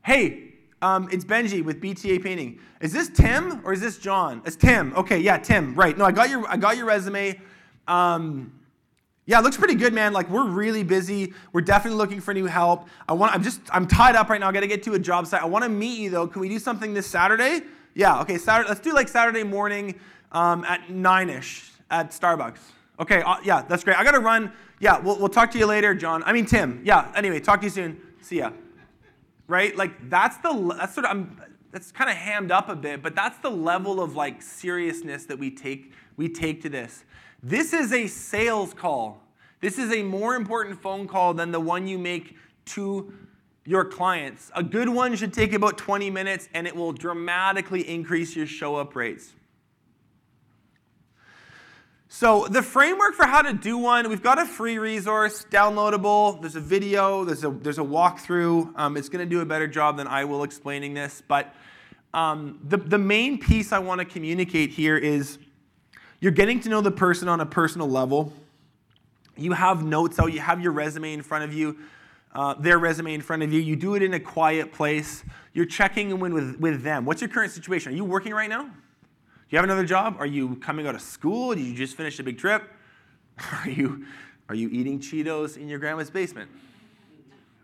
Hey, 0.08 0.54
um, 0.80 1.06
it's 1.12 1.22
Benji 1.22 1.62
with 1.62 1.82
BTA 1.82 2.22
Painting. 2.22 2.60
Is 2.80 2.94
this 2.94 3.10
Tim 3.10 3.60
or 3.62 3.74
is 3.74 3.82
this 3.82 3.98
John? 3.98 4.40
It's 4.46 4.56
Tim. 4.56 4.94
Okay, 4.96 5.18
yeah, 5.18 5.36
Tim. 5.36 5.74
Right. 5.74 5.98
No, 5.98 6.06
I 6.06 6.12
got 6.12 6.30
your 6.30 6.48
I 6.48 6.56
got 6.56 6.78
your 6.78 6.86
resume. 6.86 7.38
Um, 7.86 8.57
yeah, 9.28 9.38
it 9.38 9.42
looks 9.42 9.58
pretty 9.58 9.74
good, 9.74 9.92
man. 9.92 10.14
Like 10.14 10.30
we're 10.30 10.48
really 10.48 10.82
busy. 10.82 11.34
We're 11.52 11.60
definitely 11.60 11.98
looking 11.98 12.18
for 12.18 12.32
new 12.32 12.46
help. 12.46 12.88
I 13.06 13.12
want. 13.12 13.34
I'm 13.34 13.42
just. 13.42 13.60
I'm 13.70 13.86
tied 13.86 14.16
up 14.16 14.30
right 14.30 14.40
now. 14.40 14.48
I 14.48 14.52
got 14.52 14.60
to 14.60 14.66
get 14.66 14.82
to 14.84 14.94
a 14.94 14.98
job 14.98 15.26
site. 15.26 15.42
I 15.42 15.44
want 15.44 15.64
to 15.64 15.68
meet 15.68 15.98
you 15.98 16.08
though. 16.08 16.26
Can 16.26 16.40
we 16.40 16.48
do 16.48 16.58
something 16.58 16.94
this 16.94 17.06
Saturday? 17.06 17.60
Yeah. 17.94 18.22
Okay. 18.22 18.38
Saturday. 18.38 18.70
Let's 18.70 18.80
do 18.80 18.94
like 18.94 19.06
Saturday 19.06 19.44
morning 19.44 20.00
um, 20.32 20.64
at 20.64 20.90
nine 20.90 21.28
ish 21.28 21.70
at 21.90 22.10
Starbucks. 22.10 22.58
Okay. 22.98 23.20
Uh, 23.20 23.36
yeah, 23.44 23.60
that's 23.68 23.84
great. 23.84 23.98
I 23.98 24.02
got 24.02 24.12
to 24.12 24.20
run. 24.20 24.50
Yeah. 24.80 24.98
We'll, 24.98 25.18
we'll 25.18 25.28
talk 25.28 25.50
to 25.50 25.58
you 25.58 25.66
later, 25.66 25.94
John. 25.94 26.22
I 26.24 26.32
mean 26.32 26.46
Tim. 26.46 26.80
Yeah. 26.82 27.12
Anyway, 27.14 27.38
talk 27.38 27.60
to 27.60 27.66
you 27.66 27.70
soon. 27.70 28.00
See 28.22 28.38
ya 28.38 28.50
right? 29.48 29.74
Like 29.76 30.08
that's 30.08 30.36
the 30.36 30.74
that's 30.78 30.94
sort 30.94 31.06
of 31.06 31.10
I'm, 31.10 31.40
that's 31.72 31.90
kind 31.90 32.08
of 32.08 32.16
hammed 32.16 32.52
up 32.52 32.68
a 32.68 32.76
bit, 32.76 33.02
but 33.02 33.16
that's 33.16 33.38
the 33.38 33.50
level 33.50 34.00
of 34.00 34.14
like 34.14 34.40
seriousness 34.40 35.24
that 35.24 35.38
we 35.38 35.50
take 35.50 35.92
we 36.16 36.28
take 36.28 36.62
to 36.62 36.68
this. 36.68 37.04
This 37.42 37.72
is 37.72 37.92
a 37.92 38.06
sales 38.06 38.74
call. 38.74 39.22
This 39.60 39.78
is 39.78 39.92
a 39.92 40.02
more 40.02 40.34
important 40.34 40.80
phone 40.80 41.06
call 41.06 41.34
than 41.34 41.52
the 41.52 41.60
one 41.60 41.86
you 41.86 41.98
make 41.98 42.36
to 42.66 43.12
your 43.64 43.84
clients. 43.84 44.50
A 44.54 44.62
good 44.62 44.88
one 44.88 45.14
should 45.16 45.32
take 45.32 45.52
about 45.52 45.78
20 45.78 46.10
minutes 46.10 46.48
and 46.54 46.66
it 46.66 46.74
will 46.74 46.92
dramatically 46.92 47.88
increase 47.88 48.34
your 48.34 48.46
show 48.46 48.76
up 48.76 48.96
rates. 48.96 49.34
So 52.10 52.46
the 52.48 52.62
framework 52.62 53.14
for 53.14 53.26
how 53.26 53.42
to 53.42 53.52
do 53.52 53.76
one, 53.76 54.08
we've 54.08 54.22
got 54.22 54.40
a 54.40 54.46
free 54.46 54.78
resource, 54.78 55.44
downloadable. 55.50 56.40
There's 56.40 56.56
a 56.56 56.60
video, 56.60 57.24
there's 57.24 57.44
a, 57.44 57.50
there's 57.50 57.78
a 57.78 57.82
walkthrough. 57.82 58.72
Um, 58.76 58.96
it's 58.96 59.10
going 59.10 59.24
to 59.24 59.28
do 59.28 59.42
a 59.42 59.44
better 59.44 59.68
job 59.68 59.98
than 59.98 60.06
I 60.06 60.24
will 60.24 60.42
explaining 60.42 60.94
this. 60.94 61.22
But 61.28 61.54
um, 62.14 62.60
the, 62.64 62.78
the 62.78 62.98
main 62.98 63.38
piece 63.38 63.72
I 63.72 63.78
want 63.78 64.00
to 64.00 64.06
communicate 64.06 64.70
here 64.70 64.96
is 64.96 65.38
you're 66.20 66.32
getting 66.32 66.60
to 66.60 66.68
know 66.68 66.80
the 66.80 66.90
person 66.90 67.28
on 67.28 67.40
a 67.40 67.46
personal 67.46 67.88
level. 67.88 68.32
You 69.36 69.52
have 69.52 69.84
notes 69.84 70.18
out, 70.18 70.32
you 70.32 70.40
have 70.40 70.60
your 70.60 70.72
resume 70.72 71.12
in 71.12 71.22
front 71.22 71.44
of 71.44 71.54
you. 71.54 71.78
uh, 72.34 72.54
their 72.54 72.78
resume 72.78 73.14
in 73.14 73.20
front 73.20 73.42
of 73.42 73.52
you. 73.52 73.60
You 73.60 73.74
do 73.74 73.94
it 73.94 74.02
in 74.02 74.14
a 74.14 74.20
quiet 74.20 74.72
place. 74.72 75.24
You're 75.54 75.66
checking 75.66 76.10
in 76.10 76.20
with, 76.20 76.56
with 76.60 76.82
them. 76.82 77.04
What's 77.04 77.20
your 77.20 77.30
current 77.30 77.52
situation? 77.52 77.92
Are 77.92 77.96
you 77.96 78.04
working 78.04 78.32
right 78.32 78.50
now? 78.50 78.64
Do 78.64 78.70
you 79.50 79.56
have 79.56 79.64
another 79.64 79.84
job? 79.84 80.16
Are 80.18 80.26
you 80.26 80.56
coming 80.56 80.86
out 80.86 80.94
of 80.94 81.00
school? 81.00 81.54
Did 81.54 81.64
you 81.64 81.74
just 81.74 81.96
finish 81.96 82.18
a 82.18 82.22
big 82.22 82.38
trip? 82.38 82.70
Are 83.64 83.70
you, 83.70 84.04
are 84.48 84.54
you 84.56 84.68
eating 84.70 84.98
Cheetos 84.98 85.56
in 85.56 85.68
your 85.68 85.78
grandma's 85.78 86.10
basement? 86.10 86.50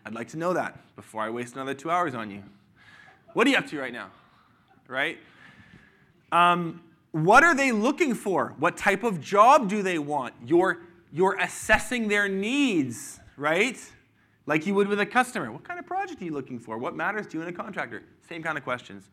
I'd 0.07 0.15
like 0.15 0.29
to 0.29 0.37
know 0.37 0.53
that 0.53 0.79
before 0.95 1.23
I 1.23 1.31
waste 1.31 1.55
another 1.55 1.75
two 1.75 1.91
hours 1.91 2.15
on 2.15 2.31
you. 2.31 2.45
What 3.33 3.49
are 3.49 3.51
you 3.51 3.57
up 3.57 3.67
to 3.69 3.81
right 3.81 3.93
now? 3.93 4.11
Right? 4.87 5.19
Um, 6.31 6.81
what 7.15 7.45
are 7.45 7.55
they 7.55 7.71
looking 7.71 8.13
for? 8.13 8.55
What 8.59 8.77
type 8.77 9.05
of 9.05 9.21
job 9.21 9.69
do 9.69 9.83
they 9.85 10.01
want? 10.01 10.35
You're, 10.45 10.81
you're 11.13 11.37
assessing 11.39 12.09
their 12.09 12.29
needs, 12.29 13.21
right? 13.37 13.79
Like 14.47 14.67
you 14.67 14.75
would 14.75 14.89
with 14.89 14.99
a 14.99 15.07
customer. 15.07 15.53
What 15.53 15.63
kind 15.63 15.79
of 15.79 15.87
project 15.87 16.21
are 16.21 16.25
you 16.25 16.33
looking 16.33 16.59
for? 16.59 16.77
What 16.77 16.97
matters 16.97 17.29
to 17.29 17.37
you 17.37 17.43
in 17.43 17.49
a 17.49 17.53
contractor? 17.53 18.03
Same 18.29 18.43
kind 18.43 18.59
of 18.59 18.65
questions. 18.65 19.11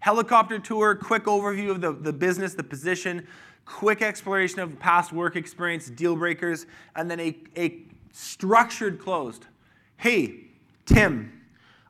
Helicopter 0.00 0.58
tour, 0.58 0.94
quick 0.94 1.24
overview 1.24 1.70
of 1.70 1.82
the, 1.82 1.92
the 1.92 2.12
business, 2.12 2.54
the 2.54 2.62
position, 2.64 3.26
quick 3.66 4.00
exploration 4.00 4.60
of 4.60 4.78
past 4.78 5.12
work 5.12 5.36
experience, 5.36 5.90
deal 5.90 6.16
breakers, 6.16 6.64
and 6.96 7.10
then 7.10 7.20
a, 7.20 7.36
a 7.58 7.82
structured 8.12 8.98
closed. 8.98 9.44
Hey, 9.98 10.46
Tim, 10.86 11.42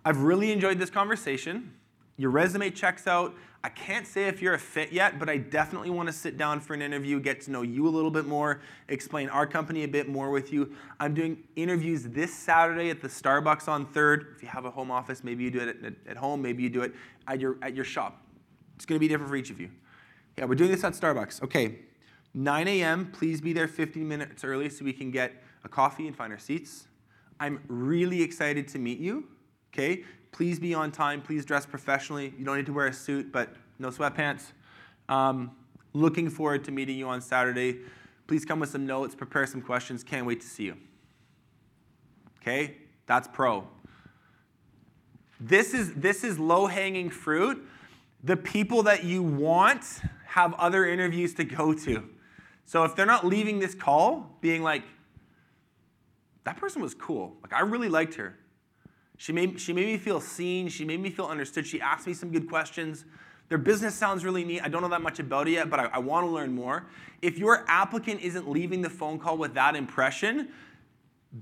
I've 0.04 0.22
really 0.22 0.50
enjoyed 0.50 0.80
this 0.80 0.90
conversation. 0.90 1.72
Your 2.16 2.30
resume 2.30 2.70
checks 2.70 3.06
out. 3.06 3.34
I 3.64 3.68
can't 3.68 4.06
say 4.06 4.26
if 4.26 4.42
you're 4.42 4.54
a 4.54 4.58
fit 4.58 4.92
yet, 4.92 5.20
but 5.20 5.28
I 5.28 5.36
definitely 5.36 5.90
want 5.90 6.08
to 6.08 6.12
sit 6.12 6.36
down 6.36 6.58
for 6.60 6.74
an 6.74 6.82
interview, 6.82 7.20
get 7.20 7.40
to 7.42 7.52
know 7.52 7.62
you 7.62 7.86
a 7.86 7.90
little 7.90 8.10
bit 8.10 8.26
more, 8.26 8.60
explain 8.88 9.28
our 9.28 9.46
company 9.46 9.84
a 9.84 9.88
bit 9.88 10.08
more 10.08 10.30
with 10.30 10.52
you. 10.52 10.74
I'm 10.98 11.14
doing 11.14 11.44
interviews 11.54 12.02
this 12.02 12.34
Saturday 12.34 12.90
at 12.90 13.00
the 13.00 13.08
Starbucks 13.08 13.68
on 13.68 13.86
3rd. 13.86 14.34
If 14.34 14.42
you 14.42 14.48
have 14.48 14.64
a 14.64 14.70
home 14.70 14.90
office, 14.90 15.22
maybe 15.22 15.44
you 15.44 15.50
do 15.50 15.60
it 15.60 15.76
at, 15.84 15.94
at 16.08 16.16
home, 16.16 16.42
maybe 16.42 16.64
you 16.64 16.70
do 16.70 16.82
it 16.82 16.92
at 17.28 17.38
your, 17.38 17.56
at 17.62 17.76
your 17.76 17.84
shop. 17.84 18.26
It's 18.74 18.84
going 18.84 18.96
to 18.96 19.00
be 19.00 19.06
different 19.06 19.30
for 19.30 19.36
each 19.36 19.50
of 19.50 19.60
you. 19.60 19.70
Yeah, 20.36 20.46
we're 20.46 20.56
doing 20.56 20.72
this 20.72 20.82
at 20.82 20.94
Starbucks. 20.94 21.42
Okay, 21.44 21.78
9 22.34 22.66
a.m., 22.66 23.12
please 23.12 23.40
be 23.40 23.52
there 23.52 23.68
15 23.68 24.06
minutes 24.06 24.42
early 24.42 24.70
so 24.70 24.84
we 24.84 24.92
can 24.92 25.12
get 25.12 25.34
a 25.62 25.68
coffee 25.68 26.08
and 26.08 26.16
find 26.16 26.32
our 26.32 26.38
seats. 26.38 26.88
I'm 27.38 27.62
really 27.68 28.22
excited 28.22 28.66
to 28.68 28.80
meet 28.80 28.98
you. 28.98 29.28
Okay, 29.72 30.04
please 30.32 30.58
be 30.58 30.74
on 30.74 30.90
time. 30.90 31.22
Please 31.22 31.44
dress 31.44 31.64
professionally. 31.64 32.34
You 32.38 32.44
don't 32.44 32.56
need 32.56 32.66
to 32.66 32.72
wear 32.72 32.88
a 32.88 32.92
suit, 32.92 33.30
but 33.30 33.50
no 33.78 33.90
sweatpants. 33.90 34.52
Um, 35.08 35.52
looking 35.92 36.28
forward 36.30 36.64
to 36.64 36.72
meeting 36.72 36.98
you 36.98 37.08
on 37.08 37.20
Saturday. 37.20 37.80
Please 38.26 38.44
come 38.44 38.60
with 38.60 38.70
some 38.70 38.86
notes, 38.86 39.14
prepare 39.14 39.46
some 39.46 39.60
questions. 39.60 40.02
Can't 40.02 40.26
wait 40.26 40.40
to 40.40 40.46
see 40.46 40.64
you. 40.64 40.76
Okay, 42.40 42.76
that's 43.06 43.28
pro. 43.28 43.68
This 45.38 45.74
is, 45.74 45.94
this 45.94 46.24
is 46.24 46.38
low 46.38 46.66
hanging 46.66 47.10
fruit. 47.10 47.62
The 48.24 48.36
people 48.36 48.84
that 48.84 49.04
you 49.04 49.22
want 49.22 49.84
have 50.26 50.54
other 50.54 50.86
interviews 50.86 51.34
to 51.34 51.44
go 51.44 51.74
to. 51.74 52.08
So 52.64 52.84
if 52.84 52.96
they're 52.96 53.04
not 53.04 53.26
leaving 53.26 53.58
this 53.58 53.74
call 53.74 54.38
being 54.40 54.62
like, 54.62 54.84
that 56.44 56.56
person 56.56 56.80
was 56.80 56.94
cool, 56.94 57.36
like 57.42 57.52
I 57.52 57.60
really 57.60 57.88
liked 57.88 58.14
her. 58.14 58.38
She 59.22 59.32
made, 59.32 59.60
she 59.60 59.72
made 59.72 59.86
me 59.86 59.98
feel 59.98 60.20
seen. 60.20 60.66
She 60.66 60.84
made 60.84 60.98
me 60.98 61.08
feel 61.08 61.26
understood. 61.26 61.64
She 61.64 61.80
asked 61.80 62.08
me 62.08 62.12
some 62.12 62.32
good 62.32 62.48
questions. 62.48 63.04
Their 63.50 63.58
business 63.58 63.94
sounds 63.94 64.24
really 64.24 64.42
neat. 64.44 64.62
I 64.64 64.68
don't 64.68 64.82
know 64.82 64.88
that 64.88 65.00
much 65.00 65.20
about 65.20 65.46
it 65.46 65.52
yet, 65.52 65.70
but 65.70 65.78
I, 65.78 65.84
I 65.84 65.98
want 66.00 66.26
to 66.26 66.28
learn 66.32 66.52
more. 66.52 66.86
If 67.20 67.38
your 67.38 67.64
applicant 67.68 68.20
isn't 68.20 68.50
leaving 68.50 68.82
the 68.82 68.90
phone 68.90 69.20
call 69.20 69.38
with 69.38 69.54
that 69.54 69.76
impression, 69.76 70.48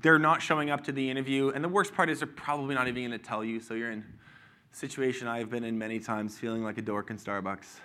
they're 0.03 0.19
not 0.19 0.43
showing 0.43 0.69
up 0.69 0.85
to 0.85 0.93
the 0.93 1.09
interview. 1.11 1.53
And 1.55 1.65
the 1.65 1.71
worst 1.71 1.95
part 1.95 2.11
is 2.11 2.19
they're 2.19 2.27
probably 2.29 2.75
not 2.75 2.87
even 2.87 3.03
going 3.03 3.19
to 3.19 3.27
tell 3.27 3.43
you. 3.43 3.61
So 3.61 3.73
you're 3.73 3.93
in 3.93 4.01
a 4.01 4.77
situation 4.77 5.27
I've 5.27 5.49
been 5.49 5.65
in 5.65 5.79
many 5.79 6.01
times, 6.01 6.39
feeling 6.39 6.63
like 6.63 6.77
a 6.77 6.83
dork 6.83 7.09
in 7.09 7.17
Starbucks. 7.17 7.79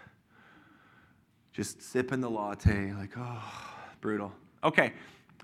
Just 1.54 1.82
sipping 1.82 2.20
the 2.20 2.30
latte, 2.30 2.92
like, 2.92 3.12
oh, 3.18 3.42
brutal. 4.02 4.34
Okay, 4.62 4.92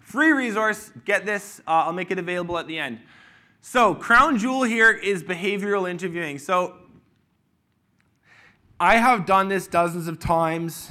free 0.02 0.34
resource. 0.34 0.92
Get 1.06 1.26
this. 1.26 1.62
Uh, 1.66 1.86
I'll 1.86 1.94
make 1.94 2.12
it 2.12 2.20
available 2.20 2.58
at 2.58 2.68
the 2.68 2.78
end. 2.78 3.00
So, 3.64 3.94
crown 3.94 4.40
jewel 4.40 4.64
here 4.64 4.90
is 4.90 5.24
behavioral 5.24 5.88
interviewing. 5.88 6.40
So, 6.40 6.78
I 8.80 8.98
have 8.98 9.28
done 9.28 9.50
this 9.50 9.68
dozens 9.68 10.08
of 10.08 10.18
times. 10.18 10.90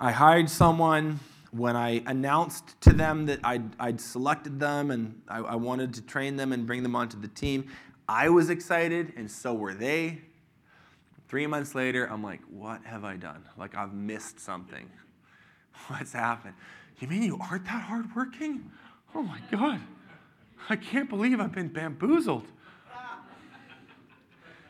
I 0.00 0.10
hired 0.10 0.50
someone 0.50 1.20
when 1.52 1.76
I 1.76 2.02
announced 2.06 2.80
to 2.80 2.92
them 2.92 3.26
that 3.26 3.38
I'd, 3.44 3.62
I'd 3.78 4.00
selected 4.00 4.58
them 4.58 4.90
and 4.90 5.22
I, 5.28 5.38
I 5.38 5.54
wanted 5.54 5.94
to 5.94 6.02
train 6.02 6.34
them 6.34 6.50
and 6.50 6.66
bring 6.66 6.82
them 6.82 6.96
onto 6.96 7.18
the 7.18 7.28
team. 7.28 7.68
I 8.08 8.28
was 8.28 8.50
excited, 8.50 9.12
and 9.16 9.30
so 9.30 9.54
were 9.54 9.72
they. 9.72 10.22
Three 11.28 11.46
months 11.46 11.76
later, 11.76 12.06
I'm 12.06 12.24
like, 12.24 12.40
what 12.50 12.82
have 12.84 13.04
I 13.04 13.14
done? 13.14 13.44
Like, 13.56 13.76
I've 13.76 13.94
missed 13.94 14.40
something. 14.40 14.90
What's 15.86 16.12
happened? 16.12 16.54
You 16.98 17.06
mean 17.06 17.22
you 17.22 17.38
aren't 17.40 17.66
that 17.66 17.84
hardworking? 17.84 18.68
Oh 19.14 19.22
my 19.22 19.38
God. 19.52 19.80
I 20.68 20.76
can't 20.76 21.08
believe 21.08 21.40
I've 21.40 21.52
been 21.52 21.68
bamboozled. 21.68 22.46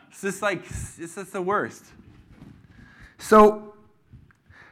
It's 0.09 0.21
just 0.21 0.41
like, 0.41 0.65
it's 0.65 0.97
just 1.15 1.33
the 1.33 1.41
worst. 1.41 1.85
So, 3.17 3.73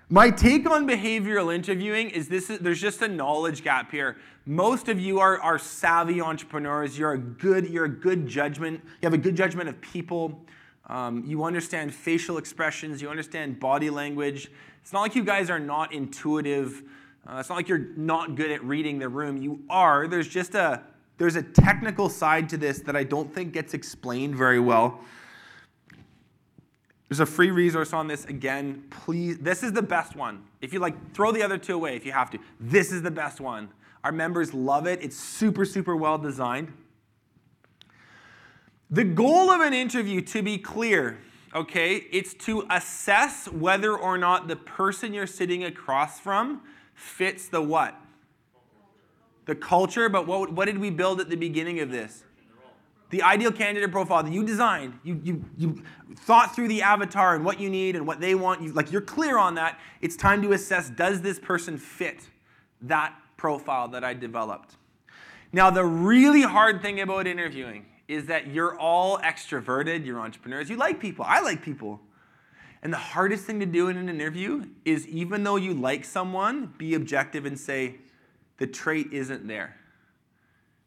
my 0.10 0.32
take 0.32 0.68
on 0.70 0.88
behavioral 0.88 1.54
interviewing 1.54 2.10
is 2.10 2.28
this 2.28 2.50
is, 2.50 2.60
there's 2.60 2.82
just 2.82 3.02
a 3.04 3.08
knowledge 3.08 3.64
gap 3.64 3.92
here. 3.92 4.18
Most 4.46 4.90
of 4.90 5.00
you 5.00 5.20
are, 5.20 5.40
are 5.40 5.60
savvy 5.60 6.20
entrepreneurs. 6.20 6.98
You're 6.98 7.14
a 7.14 7.18
good, 7.20 7.70
you're 7.70 7.86
a 7.86 7.90
good 7.90 8.26
judgment. 8.26 8.82
You 8.84 9.06
have 9.06 9.14
a 9.14 9.20
good 9.20 9.36
judgment 9.36 9.70
of 9.70 9.80
people. 9.82 10.44
Um, 10.88 11.24
you 11.28 11.44
understand 11.44 11.94
facial 11.94 12.40
expressions. 12.40 13.02
You 13.02 13.10
understand 13.10 13.60
body 13.60 13.92
language. 13.92 14.52
It's 14.82 14.92
not 14.92 15.02
like 15.02 15.16
you 15.16 15.24
guys 15.24 15.52
are 15.52 15.60
not 15.60 15.94
intuitive. 15.94 16.82
Uh, 17.28 17.38
it's 17.40 17.50
not 17.50 17.56
like 17.56 17.70
you're 17.70 17.90
not 17.96 18.34
good 18.34 18.50
at 18.50 18.64
reading 18.64 18.98
the 18.98 19.08
room. 19.08 19.38
You 19.38 19.62
are. 19.70 20.08
There's 20.08 20.28
just 20.28 20.56
a 20.56 20.82
there's 21.20 21.36
a 21.36 21.44
technical 21.44 22.10
side 22.10 22.50
to 22.50 22.58
this 22.58 22.80
that 22.80 22.96
I 22.96 23.04
don't 23.04 23.32
think 23.32 23.54
gets 23.54 23.76
explained 23.76 24.36
very 24.36 24.60
well. 24.60 25.02
There's 27.10 27.20
a 27.20 27.26
free 27.26 27.52
resource 27.52 27.92
on 27.92 28.08
this 28.08 28.26
again. 28.26 28.84
Please, 28.90 29.38
this 29.40 29.62
is 29.62 29.74
the 29.74 29.82
best 29.82 30.16
one. 30.16 30.44
If 30.62 30.74
you 30.74 30.80
like, 30.80 31.14
throw 31.14 31.32
the 31.32 31.44
other 31.44 31.58
two 31.58 31.76
away 31.76 31.96
if 31.96 32.06
you 32.06 32.12
have 32.14 32.30
to. 32.32 32.40
This 32.60 32.92
is 32.92 33.02
the 33.02 33.12
best 33.12 33.42
one. 33.42 33.70
Our 34.04 34.12
members 34.12 34.54
love 34.54 34.88
it. 34.88 35.04
It's 35.04 35.18
super, 35.18 35.66
super 35.66 35.96
well 35.96 36.18
designed. 36.18 36.72
The 38.90 39.04
goal 39.04 39.52
of 39.52 39.60
an 39.60 39.74
interview, 39.74 40.22
to 40.22 40.42
be 40.42 40.58
clear, 40.58 41.18
okay, 41.54 41.96
it's 42.12 42.34
to 42.46 42.66
assess 42.70 43.48
whether 43.50 43.96
or 43.96 44.18
not 44.18 44.48
the 44.48 44.56
person 44.56 45.14
you're 45.14 45.28
sitting 45.28 45.64
across 45.66 46.20
from 46.20 46.62
fits 46.94 47.50
the 47.50 47.62
what? 47.62 48.00
The 49.50 49.56
culture, 49.56 50.10
but 50.10 50.28
what, 50.28 50.54
what 50.54 50.66
did 50.66 50.78
we 50.78 50.92
build 50.92 51.20
at 51.20 51.28
the 51.28 51.36
beginning 51.36 51.80
of 51.80 51.90
this? 51.90 52.24
The 53.10 53.24
ideal 53.24 53.52
candidate 53.52 53.92
profile 53.92 54.22
that 54.22 54.32
you 54.32 54.44
designed, 54.44 55.00
you, 55.02 55.20
you, 55.24 55.44
you 55.58 55.84
thought 56.18 56.54
through 56.54 56.68
the 56.68 56.84
avatar 56.84 57.34
and 57.34 57.44
what 57.44 57.60
you 57.60 57.68
need 57.68 57.96
and 57.96 58.06
what 58.06 58.20
they 58.20 58.36
want. 58.36 58.62
You, 58.62 58.74
like 58.74 58.92
you're 58.92 59.02
clear 59.02 59.40
on 59.40 59.56
that. 59.56 59.80
It's 60.02 60.16
time 60.16 60.44
to 60.44 60.52
assess 60.52 60.92
does 60.92 61.24
this 61.24 61.40
person 61.40 61.80
fit 61.80 62.30
that 62.84 63.16
profile 63.38 63.88
that 63.88 64.04
I 64.04 64.14
developed? 64.14 64.76
Now, 65.52 65.72
the 65.72 65.84
really 65.84 66.44
hard 66.44 66.84
thing 66.84 67.02
about 67.02 67.26
interviewing 67.26 67.88
is 68.08 68.28
that 68.28 68.50
you're 68.50 68.78
all 68.78 69.18
extroverted, 69.18 70.06
you're 70.06 70.20
entrepreneurs, 70.20 70.70
you 70.70 70.76
like 70.76 71.00
people. 71.00 71.26
I 71.28 71.40
like 71.40 71.64
people. 71.64 72.02
And 72.84 72.94
the 72.94 72.98
hardest 72.98 73.46
thing 73.46 73.60
to 73.62 73.66
do 73.66 73.88
in 73.88 73.98
an 73.98 74.10
interview 74.10 74.68
is 74.86 75.08
even 75.08 75.44
though 75.44 75.56
you 75.56 75.74
like 75.74 76.06
someone, 76.06 76.72
be 76.78 76.94
objective 76.94 77.48
and 77.48 77.60
say, 77.60 77.96
the 78.60 78.68
trait 78.68 79.12
isn't 79.12 79.48
there. 79.48 79.76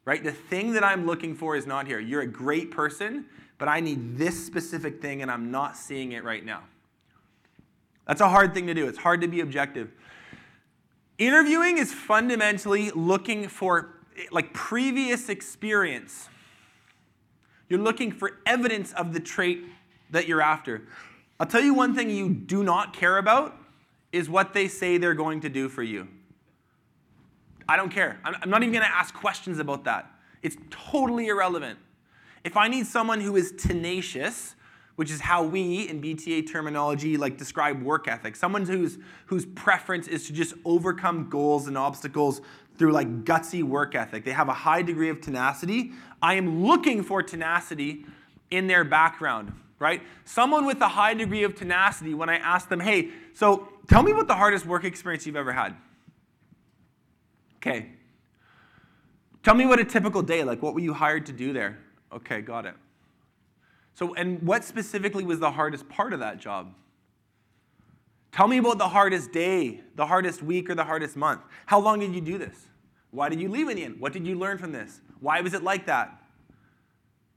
Right? 0.05 0.23
The 0.23 0.31
thing 0.31 0.73
that 0.73 0.83
I'm 0.83 1.05
looking 1.05 1.35
for 1.35 1.55
is 1.55 1.67
not 1.67 1.87
here. 1.87 1.99
You're 1.99 2.21
a 2.21 2.27
great 2.27 2.71
person, 2.71 3.25
but 3.57 3.67
I 3.67 3.79
need 3.79 4.17
this 4.17 4.45
specific 4.45 5.01
thing 5.01 5.21
and 5.21 5.29
I'm 5.29 5.51
not 5.51 5.75
seeing 5.75 6.13
it 6.13 6.23
right 6.23 6.45
now. 6.45 6.63
That's 8.07 8.21
a 8.21 8.29
hard 8.29 8.53
thing 8.53 8.67
to 8.67 8.73
do. 8.73 8.87
It's 8.87 8.97
hard 8.97 9.21
to 9.21 9.27
be 9.27 9.39
objective. 9.39 9.91
Interviewing 11.17 11.77
is 11.77 11.93
fundamentally 11.93 12.91
looking 12.91 13.47
for 13.47 13.95
like 14.31 14.53
previous 14.53 15.29
experience. 15.29 16.27
You're 17.69 17.79
looking 17.79 18.11
for 18.11 18.39
evidence 18.45 18.93
of 18.93 19.13
the 19.13 19.19
trait 19.19 19.63
that 20.11 20.27
you're 20.27 20.41
after. 20.41 20.83
I'll 21.39 21.47
tell 21.47 21.61
you 21.61 21.73
one 21.73 21.95
thing 21.95 22.09
you 22.09 22.29
do 22.29 22.63
not 22.63 22.93
care 22.93 23.17
about 23.17 23.57
is 24.11 24.29
what 24.29 24.53
they 24.53 24.67
say 24.67 24.97
they're 24.97 25.13
going 25.13 25.41
to 25.41 25.49
do 25.49 25.69
for 25.69 25.81
you. 25.81 26.07
I 27.67 27.77
don't 27.77 27.89
care. 27.89 28.19
I'm 28.23 28.49
not 28.49 28.61
even 28.63 28.73
going 28.73 28.85
to 28.85 28.95
ask 28.95 29.13
questions 29.13 29.59
about 29.59 29.83
that. 29.85 30.11
It's 30.41 30.57
totally 30.69 31.27
irrelevant. 31.27 31.79
If 32.43 32.57
I 32.57 32.67
need 32.67 32.85
someone 32.85 33.21
who 33.21 33.35
is 33.35 33.53
tenacious, 33.53 34.55
which 34.95 35.09
is 35.09 35.21
how 35.21 35.43
we 35.43 35.87
in 35.89 36.01
BTA 36.01 36.51
terminology 36.51 37.17
like 37.17 37.37
describe 37.37 37.81
work 37.81 38.07
ethic, 38.07 38.35
someone 38.35 38.65
whose 38.65 38.97
whose 39.25 39.45
preference 39.45 40.07
is 40.07 40.27
to 40.27 40.33
just 40.33 40.53
overcome 40.65 41.29
goals 41.29 41.67
and 41.67 41.77
obstacles 41.77 42.41
through 42.77 42.91
like 42.91 43.23
gutsy 43.23 43.63
work 43.63 43.95
ethic. 43.95 44.25
They 44.25 44.31
have 44.31 44.49
a 44.49 44.53
high 44.53 44.81
degree 44.81 45.09
of 45.09 45.21
tenacity. 45.21 45.91
I 46.21 46.35
am 46.35 46.65
looking 46.65 47.03
for 47.03 47.23
tenacity 47.23 48.05
in 48.51 48.67
their 48.67 48.83
background, 48.83 49.53
right? 49.79 50.01
Someone 50.25 50.65
with 50.65 50.79
a 50.81 50.87
high 50.87 51.13
degree 51.13 51.43
of 51.43 51.55
tenacity, 51.55 52.13
when 52.13 52.29
I 52.29 52.37
ask 52.37 52.69
them, 52.69 52.79
hey, 52.79 53.09
so 53.33 53.69
tell 53.87 54.03
me 54.03 54.13
what 54.13 54.27
the 54.27 54.35
hardest 54.35 54.65
work 54.65 54.83
experience 54.83 55.25
you've 55.25 55.35
ever 55.35 55.53
had. 55.53 55.75
Okay. 57.65 57.87
Tell 59.41 59.55
me 59.55 59.65
what 59.65 59.79
a 59.79 59.85
typical 59.85 60.21
day, 60.21 60.43
like 60.43 60.61
what 60.61 60.73
were 60.73 60.81
you 60.81 60.93
hired 60.93 61.25
to 61.27 61.31
do 61.31 61.53
there? 61.53 61.79
Okay, 62.11 62.41
got 62.41 62.65
it. 62.65 62.75
So, 63.95 64.13
and 64.15 64.41
what 64.41 64.65
specifically 64.65 65.23
was 65.23 65.39
the 65.39 65.51
hardest 65.51 65.87
part 65.87 66.11
of 66.11 66.19
that 66.19 66.39
job? 66.39 66.73
Tell 68.33 68.47
me 68.47 68.57
about 68.57 68.79
the 68.79 68.89
hardest 68.89 69.31
day, 69.31 69.81
the 69.95 70.05
hardest 70.05 70.43
week, 70.43 70.69
or 70.69 70.75
the 70.75 70.83
hardest 70.83 71.15
month. 71.15 71.41
How 71.65 71.79
long 71.79 71.99
did 71.99 72.13
you 72.13 72.21
do 72.21 72.37
this? 72.37 72.67
Why 73.11 73.29
did 73.29 73.39
you 73.39 73.47
leave 73.47 73.69
in? 73.69 73.93
What 73.93 74.11
did 74.11 74.25
you 74.27 74.37
learn 74.37 74.57
from 74.57 74.71
this? 74.71 74.99
Why 75.19 75.39
was 75.39 75.53
it 75.53 75.63
like 75.63 75.85
that? 75.85 76.21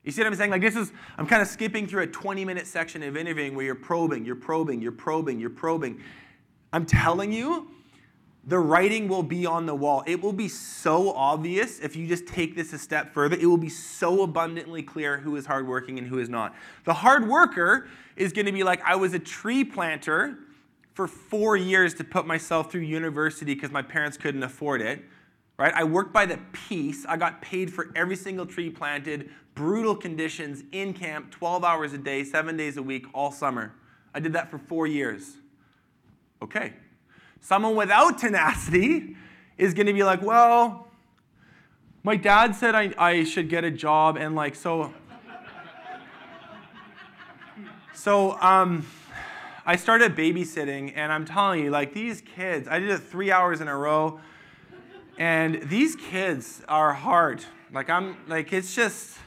You 0.03 0.11
see 0.11 0.22
what 0.22 0.29
I'm 0.29 0.35
saying? 0.35 0.51
Like 0.51 0.62
this 0.62 0.74
is, 0.74 0.91
I'm 1.18 1.27
kind 1.27 1.43
of 1.43 1.49
skipping 1.49 1.87
through 1.87 2.03
a 2.03 2.07
20 2.07 2.45
minute 2.45 2.66
section 2.66 3.03
of 3.03 3.16
interviewing 3.16 3.55
where 3.55 3.66
you're 3.66 3.74
probing, 3.74 4.24
you're 4.24 4.35
probing, 4.35 4.81
you're 4.81 4.93
probing, 4.93 5.39
you're 5.39 5.51
probing. 5.51 6.01
I'm 6.72 6.87
telling 6.87 7.33
you, 7.33 7.70
the 8.47 8.59
writing 8.59 9.09
will 9.09 9.24
be 9.24 9.44
on 9.44 9.66
the 9.66 9.74
wall. 9.74 10.05
It 10.07 10.22
will 10.22 10.32
be 10.32 10.49
so 10.49 11.12
obvious 11.12 11.80
if 11.80 11.97
you 11.97 12.07
just 12.07 12.28
take 12.28 12.55
this 12.55 12.72
a 12.72 12.78
step 12.78 13.12
further. 13.12 13.36
It 13.36 13.47
will 13.47 13.57
be 13.57 13.68
so 13.68 14.22
abundantly 14.22 14.84
clear 14.84 15.18
who 15.18 15.34
is 15.34 15.47
hardworking 15.47 15.99
and 15.99 16.07
who 16.07 16.20
is 16.20 16.28
not. 16.28 16.55
The 16.84 16.94
hard 16.94 17.26
worker 17.26 17.88
is 18.14 18.32
going 18.32 18.47
to 18.47 18.53
be 18.53 18.62
like, 18.62 18.80
I 18.84 18.94
was 18.94 19.14
a 19.14 19.18
tree 19.18 19.64
planter 19.64 20.38
for 20.94 21.09
four 21.09 21.57
years 21.57 21.92
to 21.94 22.05
put 22.05 22.24
myself 22.24 22.70
through 22.70 22.82
university 22.82 23.53
because 23.53 23.72
my 23.72 23.82
parents 23.82 24.16
couldn't 24.16 24.44
afford 24.44 24.80
it. 24.80 25.03
Right? 25.59 25.74
I 25.74 25.82
worked 25.82 26.12
by 26.12 26.24
the 26.24 26.38
piece. 26.53 27.05
I 27.05 27.16
got 27.16 27.42
paid 27.42 27.72
for 27.72 27.90
every 27.97 28.16
single 28.16 28.47
tree 28.47 28.70
planted, 28.70 29.30
brutal 29.55 29.97
conditions 29.97 30.62
in 30.70 30.92
camp, 30.92 31.32
12 31.32 31.64
hours 31.64 31.94
a 31.94 31.99
day, 31.99 32.22
seven 32.22 32.57
days 32.57 32.76
a 32.76 32.82
week, 32.82 33.07
all 33.12 33.32
summer. 33.32 33.74
I 34.14 34.20
did 34.20 34.34
that 34.34 34.51
for 34.51 34.59
four 34.59 34.86
years. 34.86 35.38
Okay. 36.40 36.74
Someone 37.47 37.76
without 37.76 38.18
tenacity 38.18 39.14
is 39.57 39.72
going 39.72 39.86
to 39.86 39.92
be 39.92 40.03
like, 40.03 40.20
well, 40.20 40.88
my 42.03 42.16
dad 42.16 42.57
said 42.57 42.74
I, 42.74 42.92
I 42.99 43.22
should 43.22 43.49
get 43.49 43.62
a 43.62 43.70
job, 43.70 44.16
and 44.16 44.34
like, 44.34 44.57
so. 44.57 44.92
so, 47.94 48.36
um, 48.40 48.84
I 49.64 49.76
started 49.76 50.16
babysitting, 50.16 50.94
and 50.97 51.12
I'm 51.12 51.24
telling 51.24 51.62
you, 51.62 51.70
like 51.70 51.94
these 51.94 52.20
kids, 52.20 52.66
I 52.66 52.80
did 52.80 52.90
it 52.90 52.99
three 52.99 53.30
hours 53.30 53.61
in 53.61 53.68
a 53.68 53.76
row, 53.76 54.18
and 55.16 55.62
these 55.68 55.94
kids 55.94 56.62
are 56.66 56.94
hard. 56.94 57.44
Like 57.72 57.88
I'm, 57.88 58.16
like 58.26 58.53
it's 58.53 58.74
just. 58.74 59.18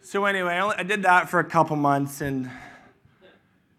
So 0.00 0.24
anyway, 0.24 0.54
I, 0.54 0.60
only, 0.60 0.76
I 0.76 0.82
did 0.82 1.02
that 1.02 1.28
for 1.28 1.40
a 1.40 1.44
couple 1.44 1.76
months, 1.76 2.22
and 2.22 2.50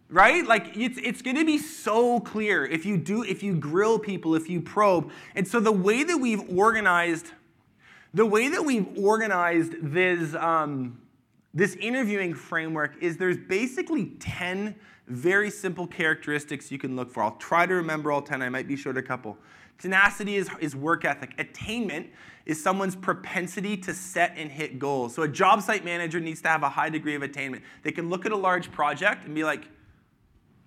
right, 0.10 0.45
like 0.45 0.76
it's 0.76 0.99
it's 1.01 1.22
going 1.22 1.38
to 1.38 1.45
be 1.45 1.57
so 1.57 2.20
clear 2.20 2.66
if 2.66 2.86
you 2.86 2.97
do, 2.97 3.24
if 3.24 3.43
you 3.43 3.55
grill 3.55 3.99
people, 3.99 4.36
if 4.36 4.49
you 4.49 4.62
probe, 4.62 5.12
and 5.36 5.47
so 5.47 5.60
the 5.60 5.72
way 5.72 6.03
that 6.03 6.18
we've 6.18 6.57
organized, 6.57 7.28
the 8.14 8.26
way 8.26 8.47
that 8.49 8.64
we've 8.64 8.88
organized 8.97 9.76
this. 9.82 10.36
Um, 10.36 11.01
this 11.51 11.76
interviewing 11.78 12.36
framework 12.36 13.01
is 13.01 13.18
there's 13.18 13.38
basically 13.38 14.12
10 14.20 14.76
very 15.07 15.49
simple 15.49 15.88
characteristics 15.88 16.72
you 16.72 16.78
can 16.78 16.95
look 16.95 17.12
for. 17.12 17.24
I'll 17.24 17.38
try 17.38 17.66
to 17.66 17.74
remember 17.74 18.12
all 18.12 18.22
10. 18.22 18.41
I 18.41 18.49
might 18.49 18.68
be 18.68 18.76
short 18.76 18.97
a 18.97 19.01
couple. 19.01 19.38
Tenacity 19.80 20.36
is, 20.36 20.49
is 20.60 20.76
work 20.76 21.05
ethic. 21.05 21.34
Attainment 21.39 22.07
is 22.45 22.62
someone's 22.62 22.95
propensity 22.95 23.78
to 23.78 23.93
set 23.93 24.34
and 24.36 24.51
hit 24.51 24.78
goals. 24.78 25.16
So 25.16 25.24
a 25.24 25.28
job 25.28 25.62
site 25.62 25.84
manager 25.84 26.20
needs 26.20 26.41
to 26.41 26.49
have 26.49 26.64
a 26.64 26.70
high 26.70 26.89
degree 26.89 27.16
of 27.16 27.24
attainment. 27.24 27.64
They 27.84 27.91
can 27.91 28.10
look 28.10 28.26
at 28.26 28.32
a 28.32 28.38
large 28.38 28.72
project 28.72 29.26
and 29.26 29.34
be 29.34 29.43
like, 29.43 29.68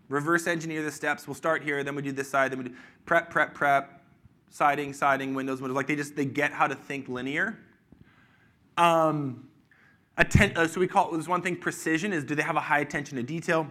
reverse 0.09 0.46
engineer 0.46 0.82
the 0.82 0.92
steps. 0.92 1.26
We'll 1.26 1.34
start 1.34 1.62
here, 1.62 1.82
then 1.84 1.94
we 1.94 2.03
do 2.03 2.12
this 2.12 2.28
side, 2.28 2.53
then 2.53 2.59
we 2.59 2.68
do 2.68 2.74
prep, 3.07 3.30
prep, 3.30 3.55
prep, 3.55 4.03
siding, 4.50 4.92
siding, 4.92 5.34
windows, 5.34 5.61
windows. 5.61 5.76
Like 5.76 5.86
they 5.86 5.96
just 5.96 6.16
they 6.16 6.24
get 6.24 6.53
how 6.53 6.66
to 6.66 6.74
think 6.74 7.09
linear. 7.09 7.59
Um, 8.76 9.48
atten- 10.16 10.57
uh, 10.57 10.66
so 10.66 10.80
we 10.80 10.86
call 10.86 11.12
there's 11.12 11.28
one 11.28 11.42
thing 11.42 11.57
precision 11.57 12.12
is 12.12 12.24
do 12.24 12.34
they 12.34 12.42
have 12.42 12.57
a 12.57 12.61
high 12.61 12.80
attention 12.80 13.16
to 13.16 13.22
detail? 13.22 13.66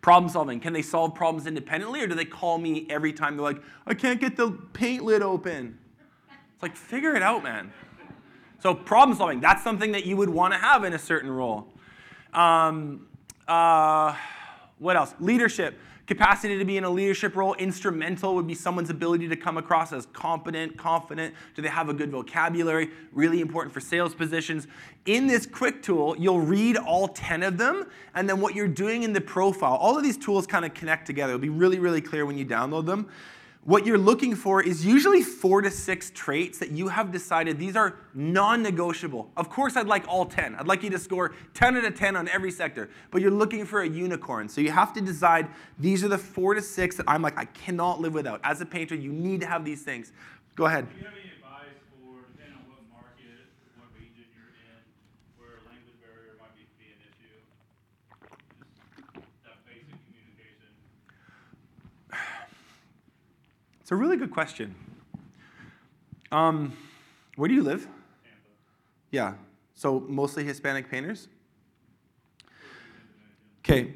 Problem 0.00 0.30
solving. 0.30 0.60
Can 0.60 0.74
they 0.74 0.82
solve 0.82 1.14
problems 1.14 1.46
independently 1.46 2.02
or 2.02 2.06
do 2.06 2.14
they 2.14 2.26
call 2.26 2.58
me 2.58 2.86
every 2.90 3.12
time 3.12 3.36
they're 3.36 3.44
like, 3.44 3.62
I 3.86 3.94
can't 3.94 4.20
get 4.20 4.36
the 4.36 4.50
paint 4.74 5.02
lid 5.02 5.22
open? 5.22 5.78
It's 6.52 6.62
like, 6.62 6.76
figure 6.76 7.16
it 7.16 7.22
out, 7.22 7.42
man. 7.42 7.72
So, 8.62 8.74
problem 8.74 9.16
solving, 9.16 9.40
that's 9.40 9.64
something 9.64 9.92
that 9.92 10.04
you 10.04 10.16
would 10.18 10.28
want 10.28 10.52
to 10.52 10.58
have 10.58 10.84
in 10.84 10.92
a 10.92 10.98
certain 10.98 11.30
role. 11.30 11.68
Um, 12.34 13.08
uh, 13.48 14.14
what 14.78 14.96
else? 14.96 15.14
Leadership. 15.20 15.78
Capacity 16.06 16.58
to 16.58 16.64
be 16.66 16.76
in 16.76 16.84
a 16.84 16.90
leadership 16.90 17.34
role, 17.34 17.54
instrumental 17.54 18.34
would 18.34 18.46
be 18.46 18.54
someone's 18.54 18.90
ability 18.90 19.26
to 19.26 19.36
come 19.36 19.56
across 19.56 19.90
as 19.90 20.04
competent, 20.12 20.76
confident. 20.76 21.34
Do 21.54 21.62
they 21.62 21.68
have 21.68 21.88
a 21.88 21.94
good 21.94 22.10
vocabulary? 22.10 22.90
Really 23.12 23.40
important 23.40 23.72
for 23.72 23.80
sales 23.80 24.14
positions. 24.14 24.66
In 25.06 25.26
this 25.26 25.46
quick 25.46 25.82
tool, 25.82 26.14
you'll 26.18 26.42
read 26.42 26.76
all 26.76 27.08
10 27.08 27.42
of 27.42 27.56
them, 27.56 27.86
and 28.14 28.28
then 28.28 28.38
what 28.38 28.54
you're 28.54 28.68
doing 28.68 29.02
in 29.02 29.14
the 29.14 29.20
profile. 29.20 29.76
All 29.76 29.96
of 29.96 30.02
these 30.02 30.18
tools 30.18 30.46
kind 30.46 30.66
of 30.66 30.74
connect 30.74 31.06
together. 31.06 31.32
It'll 31.32 31.40
be 31.40 31.48
really, 31.48 31.78
really 31.78 32.02
clear 32.02 32.26
when 32.26 32.36
you 32.36 32.44
download 32.44 32.84
them 32.84 33.08
what 33.64 33.86
you're 33.86 33.98
looking 33.98 34.34
for 34.34 34.62
is 34.62 34.84
usually 34.84 35.22
four 35.22 35.62
to 35.62 35.70
six 35.70 36.10
traits 36.14 36.58
that 36.58 36.70
you 36.70 36.88
have 36.88 37.10
decided 37.10 37.58
these 37.58 37.76
are 37.76 37.96
non 38.12 38.62
negotiable. 38.62 39.30
Of 39.36 39.48
course, 39.48 39.76
I'd 39.76 39.86
like 39.86 40.06
all 40.06 40.26
10. 40.26 40.54
I'd 40.56 40.66
like 40.68 40.82
you 40.82 40.90
to 40.90 40.98
score 40.98 41.32
10 41.54 41.78
out 41.78 41.84
of 41.84 41.94
10 41.94 42.14
on 42.14 42.28
every 42.28 42.50
sector, 42.50 42.90
but 43.10 43.22
you're 43.22 43.30
looking 43.30 43.64
for 43.64 43.80
a 43.80 43.88
unicorn. 43.88 44.48
So 44.48 44.60
you 44.60 44.70
have 44.70 44.92
to 44.94 45.00
decide 45.00 45.48
these 45.78 46.04
are 46.04 46.08
the 46.08 46.18
four 46.18 46.52
to 46.54 46.60
six 46.60 46.96
that 46.96 47.04
I'm 47.08 47.22
like, 47.22 47.38
I 47.38 47.46
cannot 47.46 48.00
live 48.00 48.12
without. 48.12 48.40
As 48.44 48.60
a 48.60 48.66
painter, 48.66 48.94
you 48.94 49.12
need 49.12 49.40
to 49.40 49.46
have 49.46 49.64
these 49.64 49.82
things. 49.82 50.12
Go 50.56 50.66
ahead. 50.66 50.86
Do 50.90 50.98
you 50.98 51.04
have 51.06 51.14
any 51.14 51.32
advice 51.32 51.80
for, 51.88 52.20
depending 52.36 52.60
on 52.60 52.68
what 52.68 52.84
market, 52.92 53.48
what 53.80 53.88
region 53.96 54.28
you're 54.36 54.52
in, 54.60 54.76
where 55.40 55.56
language 55.64 55.96
barrier 56.04 56.36
might 56.36 56.52
be, 56.52 56.68
be 56.76 56.92
an 56.92 57.00
issue? 57.00 57.40
Just 59.24 59.40
that 59.48 59.64
basic 59.64 59.96
communication. 60.04 60.68
It's 63.84 63.92
a 63.92 63.96
really 63.96 64.16
good 64.16 64.30
question. 64.30 64.74
Um, 66.32 66.74
where 67.36 67.48
do 67.48 67.54
you 67.54 67.62
live? 67.62 67.82
Tampa. 67.82 67.98
Yeah. 69.10 69.34
So 69.74 70.00
mostly 70.08 70.42
Hispanic 70.42 70.90
painters? 70.90 71.28
Okay. 73.58 73.92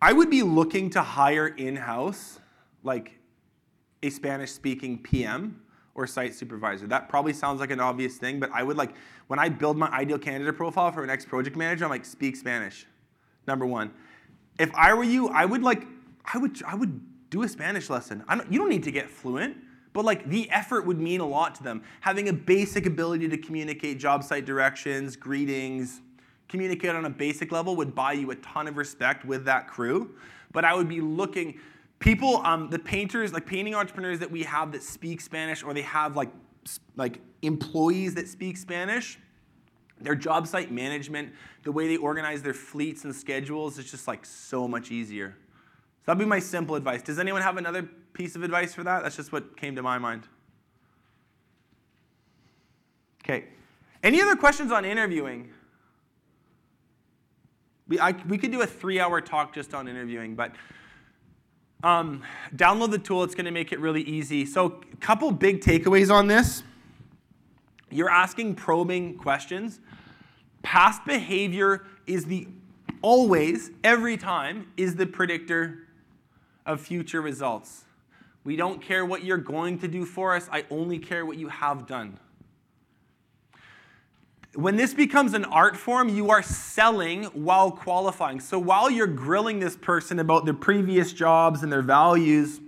I 0.00 0.14
would 0.14 0.30
be 0.30 0.42
looking 0.42 0.88
to 0.88 1.02
hire 1.02 1.48
in 1.48 1.76
house, 1.76 2.40
like 2.82 3.18
a 4.02 4.08
Spanish 4.08 4.52
speaking 4.52 4.96
PM 4.96 5.60
or 5.94 6.06
site 6.06 6.34
supervisor. 6.34 6.86
That 6.86 7.10
probably 7.10 7.34
sounds 7.34 7.60
like 7.60 7.70
an 7.70 7.80
obvious 7.80 8.16
thing, 8.16 8.40
but 8.40 8.50
I 8.54 8.62
would 8.62 8.78
like, 8.78 8.94
when 9.26 9.38
I 9.38 9.50
build 9.50 9.76
my 9.76 9.88
ideal 9.88 10.18
candidate 10.18 10.56
profile 10.56 10.92
for 10.92 11.04
an 11.04 11.10
ex 11.10 11.26
project 11.26 11.56
manager, 11.58 11.84
I'm 11.84 11.90
like, 11.90 12.06
speak 12.06 12.36
Spanish. 12.36 12.86
Number 13.46 13.66
one. 13.66 13.92
If 14.58 14.74
I 14.74 14.94
were 14.94 15.04
you, 15.04 15.28
I 15.28 15.44
would 15.44 15.62
like, 15.62 15.86
I 16.24 16.38
would, 16.38 16.62
I 16.62 16.74
would 16.74 17.02
do 17.30 17.42
a 17.42 17.48
Spanish 17.48 17.90
lesson. 17.90 18.24
Don't, 18.28 18.52
you 18.52 18.58
don't 18.58 18.68
need 18.68 18.84
to 18.84 18.90
get 18.90 19.10
fluent, 19.10 19.56
but 19.92 20.04
like 20.04 20.28
the 20.28 20.50
effort 20.50 20.86
would 20.86 21.00
mean 21.00 21.20
a 21.20 21.26
lot 21.26 21.54
to 21.56 21.62
them. 21.62 21.82
Having 22.00 22.28
a 22.28 22.32
basic 22.32 22.86
ability 22.86 23.28
to 23.28 23.38
communicate 23.38 23.98
job 23.98 24.24
site 24.24 24.44
directions, 24.44 25.16
greetings, 25.16 26.00
communicate 26.48 26.90
on 26.90 27.04
a 27.04 27.10
basic 27.10 27.52
level 27.52 27.76
would 27.76 27.94
buy 27.94 28.12
you 28.12 28.30
a 28.30 28.36
ton 28.36 28.66
of 28.66 28.76
respect 28.76 29.24
with 29.24 29.44
that 29.44 29.68
crew. 29.68 30.14
But 30.52 30.64
I 30.64 30.74
would 30.74 30.88
be 30.88 31.00
looking, 31.00 31.60
people, 31.98 32.38
um, 32.44 32.70
the 32.70 32.78
painters, 32.78 33.32
like 33.32 33.46
painting 33.46 33.74
entrepreneurs 33.74 34.18
that 34.20 34.30
we 34.30 34.42
have 34.44 34.72
that 34.72 34.82
speak 34.82 35.20
Spanish, 35.20 35.62
or 35.62 35.74
they 35.74 35.82
have 35.82 36.16
like 36.16 36.30
like 36.96 37.20
employees 37.42 38.14
that 38.14 38.28
speak 38.28 38.56
Spanish. 38.56 39.18
Their 40.00 40.14
job 40.14 40.46
site 40.46 40.70
management, 40.70 41.32
the 41.64 41.72
way 41.72 41.88
they 41.88 41.96
organize 41.96 42.42
their 42.42 42.54
fleets 42.54 43.04
and 43.04 43.14
schedules, 43.14 43.78
is 43.78 43.90
just 43.90 44.06
like 44.06 44.24
so 44.24 44.68
much 44.68 44.90
easier. 44.90 45.34
That'd 46.08 46.18
be 46.18 46.24
my 46.24 46.38
simple 46.38 46.74
advice. 46.74 47.02
Does 47.02 47.18
anyone 47.18 47.42
have 47.42 47.58
another 47.58 47.82
piece 48.14 48.34
of 48.34 48.42
advice 48.42 48.72
for 48.72 48.82
that? 48.82 49.02
That's 49.02 49.16
just 49.16 49.30
what 49.30 49.58
came 49.58 49.76
to 49.76 49.82
my 49.82 49.98
mind. 49.98 50.26
Okay. 53.22 53.44
Any 54.02 54.22
other 54.22 54.34
questions 54.34 54.72
on 54.72 54.86
interviewing? 54.86 55.50
We, 57.88 58.00
I, 58.00 58.12
we 58.26 58.38
could 58.38 58.52
do 58.52 58.62
a 58.62 58.66
three 58.66 58.98
hour 58.98 59.20
talk 59.20 59.54
just 59.54 59.74
on 59.74 59.86
interviewing, 59.86 60.34
but 60.34 60.52
um, 61.84 62.22
download 62.56 62.90
the 62.90 62.98
tool. 62.98 63.22
It's 63.22 63.34
going 63.34 63.44
to 63.44 63.50
make 63.50 63.74
it 63.74 63.78
really 63.78 64.00
easy. 64.00 64.46
So, 64.46 64.80
a 64.90 64.96
couple 64.96 65.30
big 65.30 65.60
takeaways 65.60 66.10
on 66.10 66.26
this. 66.26 66.62
You're 67.90 68.08
asking 68.08 68.54
probing 68.54 69.18
questions. 69.18 69.80
Past 70.62 71.04
behavior 71.04 71.84
is 72.06 72.24
the 72.24 72.48
always, 73.02 73.72
every 73.84 74.16
time, 74.16 74.72
is 74.78 74.96
the 74.96 75.04
predictor 75.04 75.84
of 76.68 76.80
future 76.80 77.20
results. 77.20 77.84
We 78.44 78.54
don't 78.54 78.80
care 78.80 79.04
what 79.04 79.24
you're 79.24 79.36
going 79.36 79.78
to 79.80 79.88
do 79.88 80.04
for 80.04 80.36
us. 80.36 80.48
I 80.52 80.64
only 80.70 80.98
care 80.98 81.26
what 81.26 81.36
you 81.36 81.48
have 81.48 81.86
done. 81.86 82.20
When 84.54 84.76
this 84.76 84.94
becomes 84.94 85.34
an 85.34 85.44
art 85.46 85.76
form, 85.76 86.08
you 86.08 86.30
are 86.30 86.42
selling 86.42 87.24
while 87.24 87.70
qualifying. 87.70 88.40
So 88.40 88.58
while 88.58 88.90
you're 88.90 89.06
grilling 89.06 89.60
this 89.60 89.76
person 89.76 90.18
about 90.18 90.44
their 90.44 90.54
previous 90.54 91.12
jobs 91.12 91.62
and 91.62 91.72
their 91.72 91.82
values, 91.82 92.60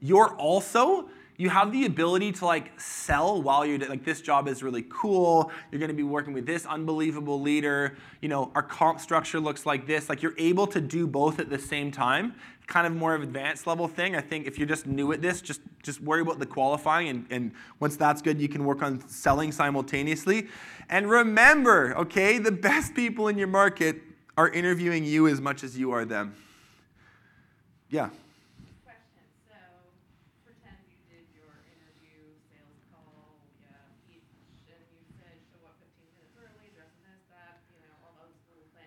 you're 0.00 0.34
also 0.36 1.08
you 1.40 1.48
have 1.48 1.72
the 1.72 1.86
ability 1.86 2.32
to 2.32 2.44
like 2.44 2.78
sell 2.78 3.40
while 3.40 3.64
you're 3.64 3.78
like 3.78 4.04
this 4.04 4.20
job 4.20 4.46
is 4.46 4.62
really 4.62 4.84
cool 4.90 5.50
you're 5.70 5.78
going 5.78 5.88
to 5.88 5.96
be 5.96 6.02
working 6.02 6.34
with 6.34 6.44
this 6.44 6.66
unbelievable 6.66 7.40
leader 7.40 7.96
you 8.20 8.28
know 8.28 8.52
our 8.54 8.62
comp 8.62 9.00
structure 9.00 9.40
looks 9.40 9.64
like 9.64 9.86
this 9.86 10.10
like 10.10 10.22
you're 10.22 10.34
able 10.36 10.66
to 10.66 10.82
do 10.82 11.06
both 11.06 11.40
at 11.40 11.48
the 11.48 11.58
same 11.58 11.90
time 11.90 12.34
kind 12.70 12.86
of 12.86 12.94
more 12.94 13.14
of 13.14 13.22
advanced 13.22 13.66
level 13.66 13.86
thing. 13.86 14.16
I 14.16 14.22
think 14.22 14.46
if 14.46 14.56
you're 14.56 14.68
just 14.68 14.86
new 14.86 15.12
at 15.12 15.20
this 15.20 15.42
just 15.42 15.60
just 15.82 16.00
worry 16.00 16.22
about 16.22 16.38
the 16.38 16.46
qualifying 16.46 17.08
and, 17.08 17.26
and 17.28 17.52
once 17.80 17.96
that's 17.96 18.22
good 18.22 18.40
you 18.40 18.48
can 18.48 18.64
work 18.64 18.82
on 18.82 19.06
selling 19.08 19.52
simultaneously. 19.52 20.46
And 20.88 21.10
remember 21.10 21.94
okay 21.98 22.38
the 22.38 22.52
best 22.52 22.94
people 22.94 23.28
in 23.28 23.36
your 23.36 23.48
market 23.48 24.00
are 24.38 24.48
interviewing 24.48 25.04
you 25.04 25.28
as 25.28 25.40
much 25.40 25.62
as 25.64 25.76
you 25.76 25.90
are 25.90 26.04
them. 26.06 26.34
Yeah. 27.90 28.10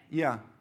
Question, 0.09 0.52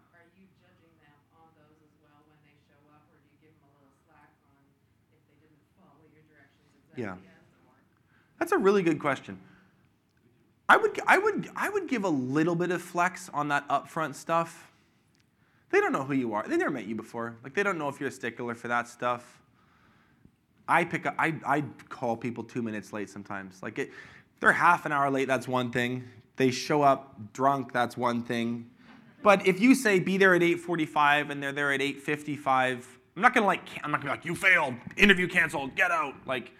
Yeah. 6.96 7.16
That's 8.38 8.52
a 8.52 8.58
really 8.58 8.82
good 8.82 8.98
question. 8.98 9.38
I 10.68 10.76
would, 10.76 10.98
I 11.06 11.18
would, 11.18 11.50
I 11.54 11.68
would 11.68 11.88
give 11.88 12.04
a 12.04 12.08
little 12.08 12.54
bit 12.54 12.70
of 12.70 12.80
flex 12.80 13.28
on 13.34 13.48
that 13.48 13.68
upfront 13.68 14.14
stuff. 14.14 14.72
They 15.70 15.80
don't 15.80 15.92
know 15.92 16.04
who 16.04 16.14
you 16.14 16.34
are. 16.34 16.46
They 16.46 16.56
never 16.56 16.70
met 16.70 16.86
you 16.86 16.94
before. 16.94 17.36
Like 17.42 17.54
they 17.54 17.62
don't 17.62 17.78
know 17.78 17.88
if 17.88 17.98
you're 17.98 18.10
a 18.10 18.12
stickler 18.12 18.54
for 18.54 18.68
that 18.68 18.88
stuff. 18.88 19.40
I 20.68 20.84
pick 20.84 21.06
up. 21.06 21.14
I, 21.18 21.34
I 21.46 21.64
call 21.88 22.16
people 22.16 22.44
two 22.44 22.62
minutes 22.62 22.92
late 22.92 23.10
sometimes. 23.10 23.62
Like 23.62 23.78
it, 23.78 23.90
they're 24.40 24.52
half 24.52 24.86
an 24.86 24.92
hour 24.92 25.10
late. 25.10 25.28
That's 25.28 25.48
one 25.48 25.70
thing. 25.70 26.04
They 26.36 26.50
show 26.50 26.82
up 26.82 27.32
drunk. 27.32 27.72
That's 27.72 27.96
one 27.96 28.22
thing. 28.22 28.68
But 29.22 29.46
if 29.46 29.60
you 29.60 29.74
say 29.74 29.98
be 29.98 30.18
there 30.18 30.34
at 30.34 30.42
8:45 30.42 31.30
and 31.30 31.42
they're 31.42 31.52
there 31.52 31.72
at 31.72 31.80
8:55, 31.80 32.84
I'm 33.16 33.22
not 33.22 33.34
gonna 33.34 33.46
like. 33.46 33.60
I'm 33.82 33.90
not 33.90 34.00
gonna 34.00 34.12
be 34.12 34.16
like 34.16 34.24
you 34.24 34.34
failed. 34.34 34.74
Interview 34.96 35.28
canceled. 35.28 35.74
Get 35.74 35.90
out. 35.90 36.14
Like 36.26 36.52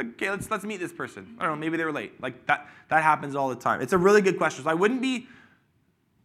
okay, 0.00 0.30
let's 0.30 0.50
let's 0.50 0.64
meet 0.64 0.80
this 0.80 0.92
person. 0.92 1.36
I 1.38 1.44
don't 1.44 1.54
know, 1.54 1.60
maybe 1.60 1.76
they 1.76 1.84
were 1.84 1.92
late. 1.92 2.20
Like 2.20 2.46
that 2.46 2.68
that 2.88 3.02
happens 3.02 3.34
all 3.34 3.48
the 3.48 3.56
time. 3.56 3.80
It's 3.80 3.92
a 3.92 3.98
really 3.98 4.22
good 4.22 4.38
question. 4.38 4.64
So 4.64 4.70
I 4.70 4.74
wouldn't 4.74 5.02
be 5.02 5.26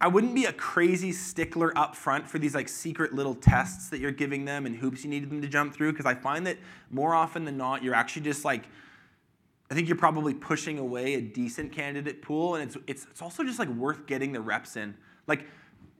I 0.00 0.08
wouldn't 0.08 0.34
be 0.34 0.44
a 0.44 0.52
crazy 0.52 1.12
stickler 1.12 1.76
up 1.78 1.96
front 1.96 2.28
for 2.28 2.38
these 2.38 2.54
like 2.54 2.68
secret 2.68 3.14
little 3.14 3.34
tests 3.34 3.88
that 3.88 4.00
you're 4.00 4.10
giving 4.10 4.44
them 4.44 4.66
and 4.66 4.76
hoops 4.76 5.04
you 5.04 5.10
need 5.10 5.30
them 5.30 5.40
to 5.40 5.48
jump 5.48 5.74
through 5.74 5.92
because 5.92 6.06
I 6.06 6.14
find 6.14 6.46
that 6.46 6.58
more 6.90 7.14
often 7.14 7.44
than 7.44 7.56
not 7.56 7.82
you're 7.82 7.94
actually 7.94 8.22
just 8.22 8.44
like 8.44 8.64
I 9.70 9.74
think 9.74 9.88
you're 9.88 9.96
probably 9.96 10.34
pushing 10.34 10.78
away 10.78 11.14
a 11.14 11.20
decent 11.20 11.72
candidate 11.72 12.22
pool 12.22 12.56
and 12.56 12.64
it's 12.64 12.76
it's 12.86 13.06
it's 13.10 13.22
also 13.22 13.44
just 13.44 13.58
like 13.58 13.68
worth 13.68 14.06
getting 14.06 14.32
the 14.32 14.40
reps 14.40 14.76
in. 14.76 14.94
Like 15.26 15.46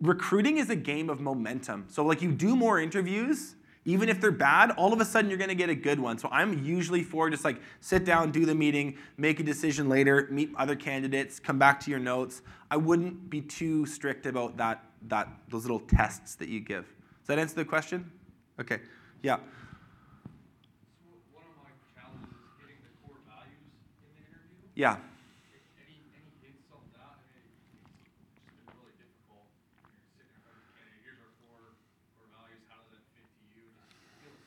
recruiting 0.01 0.59
is 0.59 0.71
a 0.71 0.77
game 0.77 1.09
of 1.09 1.21
momentum. 1.21 1.87
So 1.89 2.05
like 2.05 2.21
you 2.21 2.33
do 2.33 2.57
more 2.57 2.81
interviews 2.81 3.55
even 3.85 4.09
if 4.09 4.21
they're 4.21 4.31
bad, 4.31 4.71
all 4.73 4.93
of 4.93 5.01
a 5.01 5.05
sudden 5.05 5.29
you're 5.31 5.39
going 5.39 5.49
to 5.49 5.55
get 5.55 5.69
a 5.69 5.75
good 5.75 6.01
one. 6.01 6.19
So 6.19 6.29
I'm 6.33 6.65
usually 6.65 7.03
for 7.03 7.29
just 7.29 7.45
like 7.45 7.61
sit 7.81 8.05
down, 8.05 8.31
do 8.33 8.47
the 8.47 8.55
meeting, 8.55 8.97
make 9.17 9.41
a 9.41 9.43
decision 9.43 9.89
later, 9.89 10.27
meet 10.31 10.53
other 10.57 10.77
candidates, 10.77 11.39
come 11.39 11.59
back 11.59 11.81
to 11.81 11.91
your 11.91 12.01
notes. 12.01 12.43
I 12.71 12.77
wouldn't 12.77 13.29
be 13.29 13.41
too 13.41 13.85
strict 13.87 14.27
about 14.27 14.57
that, 14.57 14.85
that 15.09 15.29
those 15.49 15.63
little 15.63 15.81
tests 15.81 16.35
that 16.37 16.49
you 16.49 16.61
give. 16.61 16.85
Does 16.85 17.29
that 17.29 17.39
answer 17.39 17.57
the 17.57 17.65
question? 17.65 18.11
Okay. 18.61 18.81
Yeah. 19.23 19.37
So 19.37 19.43
one 21.33 21.45
of 21.45 21.57
my 21.65 21.73
challenges 21.93 22.29
is 22.29 22.53
getting 22.61 22.81
the 22.85 22.93
core 23.05 23.21
values 23.25 23.65
in 24.01 24.13
the 24.13 24.21
interview. 24.21 24.69
Yeah. 24.77 24.97
Any, 25.81 26.05
any 26.13 26.29
hints 26.45 26.69
on 26.73 26.85
that? 26.97 27.17
I 27.17 27.25
mean, 27.33 27.49
it's 27.49 28.21
just 28.45 28.53
been 28.53 28.77
really 28.77 28.93
difficult. 29.01 29.49
You're 29.97 30.13
sitting 30.13 30.37
in 30.37 30.41
front 30.45 30.61
of 30.61 30.69
a 30.69 30.77
candidate, 30.77 31.01
here's 31.05 31.21
our 31.25 31.33
core, 31.49 31.73
core 32.21 32.29
values, 32.37 32.61
how 32.69 32.85
does 32.85 32.93
that 32.93 33.05
fit 33.17 33.25
to 33.25 33.45
you? 33.57 33.65
It 33.65 33.89
just 33.97 34.13
feels 34.21 34.41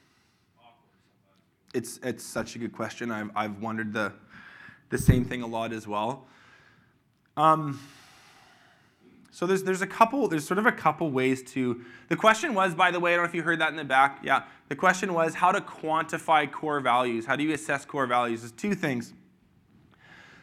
awkward 0.61 0.93
sometimes. 1.01 1.41
It's 1.78 1.99
it's 2.01 2.23
such 2.23 2.55
a 2.55 2.59
good 2.59 2.73
question. 2.73 3.11
I've 3.11 3.30
I've 3.36 3.61
wondered 3.61 3.93
the 3.93 4.11
the 4.89 4.97
same 4.97 5.23
thing 5.23 5.43
a 5.43 5.47
lot 5.47 5.71
as 5.71 5.88
well. 5.88 6.25
Um, 7.38 7.80
so 9.30 9.45
there's 9.45 9.61
there's 9.61 9.84
a 9.84 9.88
couple 9.88 10.28
there's 10.28 10.43
sort 10.43 10.57
of 10.57 10.65
a 10.65 10.71
couple 10.71 11.11
ways 11.11 11.43
to 11.51 11.86
the 12.09 12.15
question 12.15 12.55
was 12.55 12.73
by 12.73 12.89
the 12.89 12.99
way 12.99 13.13
I 13.13 13.17
don't 13.17 13.25
know 13.25 13.30
if 13.30 13.36
you 13.36 13.43
heard 13.43 13.61
that 13.61 13.69
in 13.69 13.75
the 13.75 13.84
back. 13.84 14.21
Yeah. 14.23 14.45
The 14.69 14.75
question 14.75 15.13
was 15.13 15.36
how 15.36 15.51
to 15.51 15.61
quantify 15.61 16.51
core 16.51 16.80
values. 16.80 17.28
How 17.28 17.36
do 17.36 17.43
you 17.43 17.53
assess 17.53 17.86
core 17.86 18.07
values? 18.07 18.41
There's 18.41 18.53
two 18.53 18.73
things. 18.73 19.13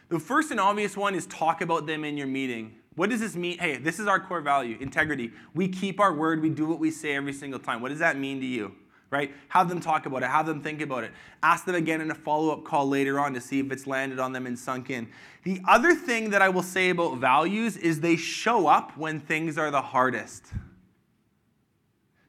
The 0.07 0.19
first 0.19 0.51
and 0.51 0.59
obvious 0.59 0.95
one 0.95 1.15
is 1.15 1.25
talk 1.25 1.59
about 1.59 1.85
them 1.85 2.05
in 2.05 2.15
your 2.15 2.27
meeting. 2.27 2.75
What 2.95 3.09
does 3.09 3.19
this 3.19 3.35
mean? 3.35 3.57
Hey 3.57 3.75
this 3.75 3.99
is 3.99 4.07
our 4.07 4.21
core 4.21 4.39
value 4.39 4.77
integrity. 4.79 5.33
We 5.53 5.67
keep 5.67 5.99
our 5.99 6.13
word. 6.13 6.41
We 6.41 6.49
do 6.49 6.65
what 6.65 6.79
we 6.79 6.91
say 6.91 7.13
every 7.13 7.33
single 7.33 7.59
time. 7.59 7.81
What 7.81 7.89
does 7.89 7.99
that 7.99 8.17
mean 8.17 8.39
to 8.39 8.45
you 8.45 8.73
right? 9.11 9.33
Have 9.49 9.69
them 9.69 9.79
talk 9.79 10.05
about 10.05 10.23
it, 10.23 10.29
have 10.29 10.45
them 10.45 10.61
think 10.61 10.81
about 10.81 11.03
it. 11.03 11.11
Ask 11.43 11.65
them 11.65 11.75
again 11.75 12.01
in 12.01 12.11
a 12.11 12.15
follow 12.15 12.51
up 12.51 12.63
call 12.63 12.87
later 12.87 13.19
on 13.19 13.33
to 13.33 13.41
see 13.41 13.59
if 13.59 13.71
it's 13.71 13.87
landed 13.87 14.19
on 14.19 14.33
them 14.33 14.45
and 14.45 14.57
sunk 14.57 14.89
in. 14.89 15.07
The 15.43 15.61
other 15.67 15.93
thing 15.93 16.31
that 16.31 16.41
I 16.41 16.49
will 16.49 16.63
say 16.63 16.89
about 16.89 17.17
values 17.17 17.77
is 17.77 18.01
they 18.01 18.15
show 18.15 18.67
up 18.67 18.97
when 18.97 19.19
things 19.19 19.57
are 19.57 19.71
the 19.71 19.81
hardest. 19.81 20.45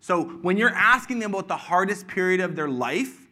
So 0.01 0.25
when 0.43 0.57
you're 0.57 0.75
asking 0.75 1.19
them 1.19 1.35
about 1.35 1.49
the 1.49 1.57
hardest 1.57 2.07
period 2.07 2.41
of 2.41 2.55
their 2.55 2.69
life 2.69 3.27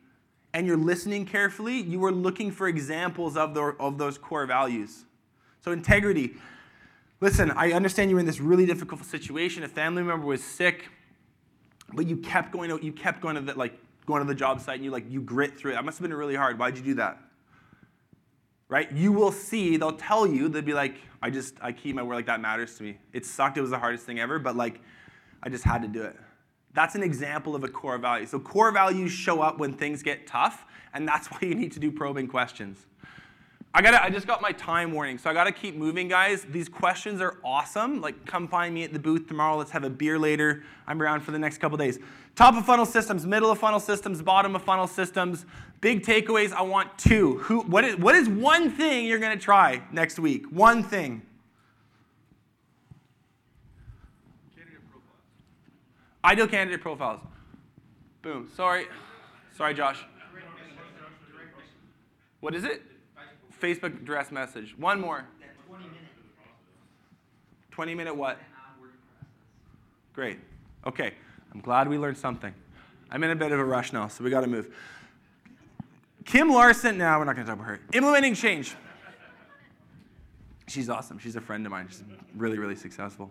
and 0.53 0.66
you're 0.66 0.76
listening 0.76 1.26
carefully, 1.26 1.80
you 1.80 2.05
are 2.05 2.12
looking 2.12 2.51
for 2.51 2.66
examples 2.66 3.36
of, 3.36 3.55
the, 3.55 3.62
of 3.78 3.99
those 3.99 4.18
core 4.18 4.47
values. 4.47 5.05
So 5.61 5.70
integrity. 5.70 6.34
Listen, 7.20 7.53
I 7.53 7.72
understand 7.72 8.11
you're 8.11 8.18
in 8.20 8.26
this 8.26 8.40
really 8.40 8.66
difficult 8.66 9.05
situation. 9.05 9.62
A 9.62 9.68
family 9.68 10.03
member 10.03 10.26
was 10.26 10.42
sick 10.42 10.88
but 11.95 12.07
you 12.07 12.16
kept 12.16 12.53
going 12.53 12.70
to, 12.70 12.84
you 12.84 12.92
kept 12.92 13.20
going 13.20 13.36
to 13.36 13.40
the, 13.40 13.55
like 13.55 13.78
going 14.07 14.22
to 14.22 14.28
the 14.28 14.34
job 14.34 14.61
site 14.61 14.76
and 14.76 14.84
you 14.84 14.90
like 14.90 15.11
you 15.11 15.20
grit 15.20 15.59
through 15.59 15.72
it. 15.72 15.74
That 15.74 15.84
must 15.84 15.99
have 15.99 16.09
been 16.09 16.16
really 16.16 16.34
hard. 16.34 16.59
Why'd 16.59 16.76
you 16.76 16.84
do 16.84 16.95
that? 16.95 17.18
Right? 18.68 18.90
You 18.92 19.12
will 19.12 19.32
see, 19.32 19.76
they'll 19.76 19.92
tell 19.92 20.26
you, 20.26 20.49
they'll 20.49 20.62
be 20.62 20.74
like, 20.74 20.97
I 21.22 21.30
just 21.30 21.55
I 21.61 21.72
keep 21.72 21.95
my 21.95 22.03
word 22.03 22.16
like 22.16 22.26
that 22.26 22.40
matters 22.40 22.76
to 22.78 22.82
me. 22.82 22.99
It 23.12 23.24
sucked, 23.24 23.57
it 23.57 23.61
was 23.61 23.70
the 23.70 23.78
hardest 23.78 24.05
thing 24.05 24.18
ever, 24.18 24.38
but 24.38 24.57
like 24.57 24.80
I 25.42 25.49
just 25.49 25.64
had 25.64 25.82
to 25.82 25.88
do 25.88 26.03
it. 26.03 26.16
That's 26.72 26.97
an 26.97 27.03
example 27.03 27.55
of 27.55 27.62
a 27.62 27.68
core 27.68 27.99
value. 27.99 28.26
So 28.26 28.40
core 28.40 28.72
values 28.72 29.12
show 29.12 29.40
up 29.40 29.59
when 29.59 29.72
things 29.72 30.02
get 30.02 30.27
tough, 30.27 30.66
and 30.93 31.06
that's 31.06 31.28
why 31.31 31.39
you 31.43 31.55
need 31.55 31.73
to 31.73 31.81
do 31.81 31.93
probing 31.93 32.27
questions. 32.27 32.86
I 33.76 33.82
got 33.82 33.94
I 33.94 34.09
just 34.09 34.28
got 34.28 34.40
my 34.40 34.52
time 34.52 34.92
warning, 34.92 35.18
so 35.18 35.28
I 35.28 35.34
gotta 35.34 35.51
keep 35.51 35.74
moving, 35.74 36.06
guys. 36.06 36.46
These 36.48 36.68
questions 36.68 37.20
are 37.20 37.38
awesome. 37.42 38.01
Like, 38.01 38.24
come 38.24 38.46
find 38.46 38.72
me 38.72 38.84
at 38.84 38.92
the 38.92 39.01
booth 39.01 39.26
tomorrow. 39.26 39.56
Let's 39.56 39.72
have 39.72 39.82
a 39.82 39.90
beer 39.90 40.16
later. 40.16 40.62
I'm 40.86 41.02
around 41.02 41.22
for 41.22 41.32
the 41.32 41.40
next 41.40 41.59
couple 41.59 41.76
days. 41.76 41.98
Top 42.36 42.55
of 42.55 42.64
funnel 42.64 42.86
systems, 42.86 43.26
middle 43.26 43.51
of 43.51 43.59
funnel 43.59 43.80
systems, 43.80 44.22
bottom 44.22 44.55
of 44.55 44.62
funnel 44.62 44.86
systems. 44.86 45.44
Big 45.80 46.05
takeaways. 46.05 46.52
I 46.52 46.62
want 46.62 46.96
two. 46.96 47.38
Who? 47.38 47.62
What 47.62 47.84
is? 47.84 47.96
What 47.96 48.14
is 48.14 48.28
one 48.28 48.70
thing 48.70 49.06
you're 49.06 49.18
gonna 49.18 49.36
try 49.36 49.82
next 49.90 50.20
week? 50.20 50.46
One 50.52 50.84
thing. 50.84 51.22
Candidate 54.55 54.82
profiles. 54.88 55.02
Ideal 56.24 56.46
candidate 56.46 56.80
profiles. 56.80 57.20
Boom. 58.22 58.48
Sorry. 58.55 58.86
Sorry, 59.56 59.74
Josh. 59.74 60.05
What 62.38 62.55
is 62.55 62.62
it? 62.62 62.82
Facebook 63.65 64.05
direct 64.05 64.31
message. 64.31 64.77
One 64.77 65.01
more. 65.01 65.24
20 67.70 67.95
minute 67.95 68.15
what? 68.15 68.39
Great. 70.12 70.39
Okay. 70.86 71.15
I'm 71.53 71.61
glad 71.61 71.89
we 71.89 71.97
learned 71.97 72.19
something. 72.19 72.53
I'm 73.11 73.24
in 73.24 73.31
a 73.31 73.36
bit 73.36 73.53
of 73.53 73.59
a 73.59 73.65
rush 73.65 73.93
now, 73.93 74.09
so 74.09 74.23
we 74.23 74.28
got 74.28 74.43
to 74.43 74.47
move. 74.47 74.74
Kim 76.27 76.51
Larson, 76.51 76.99
now 76.99 77.19
we're 77.19 77.24
not 77.24 77.36
going 77.36 77.47
to 77.47 77.53
talk 77.53 77.59
about 77.59 77.69
her. 77.69 77.81
Implementing 77.93 78.35
change. 78.35 78.74
She's 80.66 80.91
awesome. 80.91 81.19
She's 81.19 81.36
a 81.36 81.41
friend 81.41 81.65
of 81.65 81.73
mine. 81.73 81.86
She's 81.89 82.03
really, 82.36 82.59
really 82.59 82.77
successful. 82.77 83.31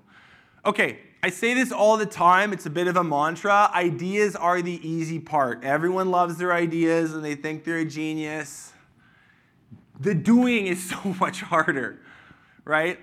Okay, 0.65 0.99
I 1.21 1.29
say 1.29 1.53
this 1.53 1.71
all 1.71 1.97
the 1.97 2.05
time. 2.05 2.53
It's 2.53 2.65
a 2.65 2.69
bit 2.69 2.87
of 2.87 2.95
a 2.95 3.03
mantra. 3.03 3.69
Ideas 3.73 4.35
are 4.35 4.61
the 4.61 4.87
easy 4.87 5.19
part. 5.19 5.63
Everyone 5.63 6.09
loves 6.09 6.37
their 6.37 6.53
ideas 6.53 7.13
and 7.13 7.23
they 7.23 7.35
think 7.35 7.65
they're 7.65 7.79
a 7.79 7.85
genius. 7.85 8.72
The 10.03 10.13
doing 10.13 10.67
is 10.67 10.89
so 10.89 11.15
much 11.19 11.41
harder, 11.41 11.99
right? 12.65 12.99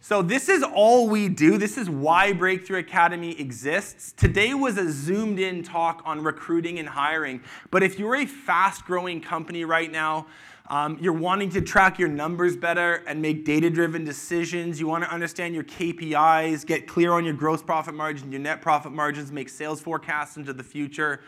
So, 0.00 0.20
this 0.20 0.50
is 0.50 0.62
all 0.62 1.08
we 1.08 1.30
do. 1.30 1.56
This 1.56 1.78
is 1.78 1.88
why 1.88 2.34
Breakthrough 2.34 2.80
Academy 2.80 3.40
exists. 3.40 4.12
Today 4.12 4.52
was 4.52 4.76
a 4.76 4.92
zoomed 4.92 5.38
in 5.40 5.62
talk 5.62 6.02
on 6.04 6.22
recruiting 6.22 6.78
and 6.78 6.86
hiring. 6.86 7.40
But 7.70 7.82
if 7.82 7.98
you're 7.98 8.16
a 8.16 8.26
fast 8.26 8.84
growing 8.84 9.22
company 9.22 9.64
right 9.64 9.90
now, 9.90 10.26
um, 10.68 10.98
you're 11.00 11.14
wanting 11.14 11.48
to 11.50 11.62
track 11.62 11.98
your 11.98 12.10
numbers 12.10 12.54
better 12.54 13.02
and 13.06 13.22
make 13.22 13.46
data 13.46 13.70
driven 13.70 14.04
decisions. 14.04 14.78
You 14.78 14.88
want 14.88 15.04
to 15.04 15.10
understand 15.10 15.54
your 15.54 15.64
KPIs, 15.64 16.66
get 16.66 16.86
clear 16.86 17.12
on 17.12 17.24
your 17.24 17.34
gross 17.34 17.62
profit 17.62 17.94
margin, 17.94 18.30
your 18.30 18.42
net 18.42 18.60
profit 18.60 18.92
margins, 18.92 19.32
make 19.32 19.48
sales 19.48 19.80
forecasts 19.80 20.36
into 20.36 20.52
the 20.52 20.64
future. 20.64 21.22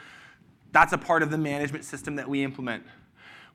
That's 0.72 0.92
a 0.92 0.98
part 0.98 1.22
of 1.22 1.30
the 1.30 1.38
management 1.38 1.86
system 1.86 2.16
that 2.16 2.28
we 2.28 2.44
implement. 2.44 2.84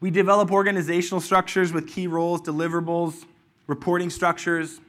We 0.02 0.10
develop 0.10 0.52
organizational 0.52 1.22
structures 1.22 1.72
with 1.72 1.88
key 1.88 2.08
roles, 2.08 2.42
deliverables, 2.42 3.24
reporting 3.68 4.10
structures. 4.10 4.82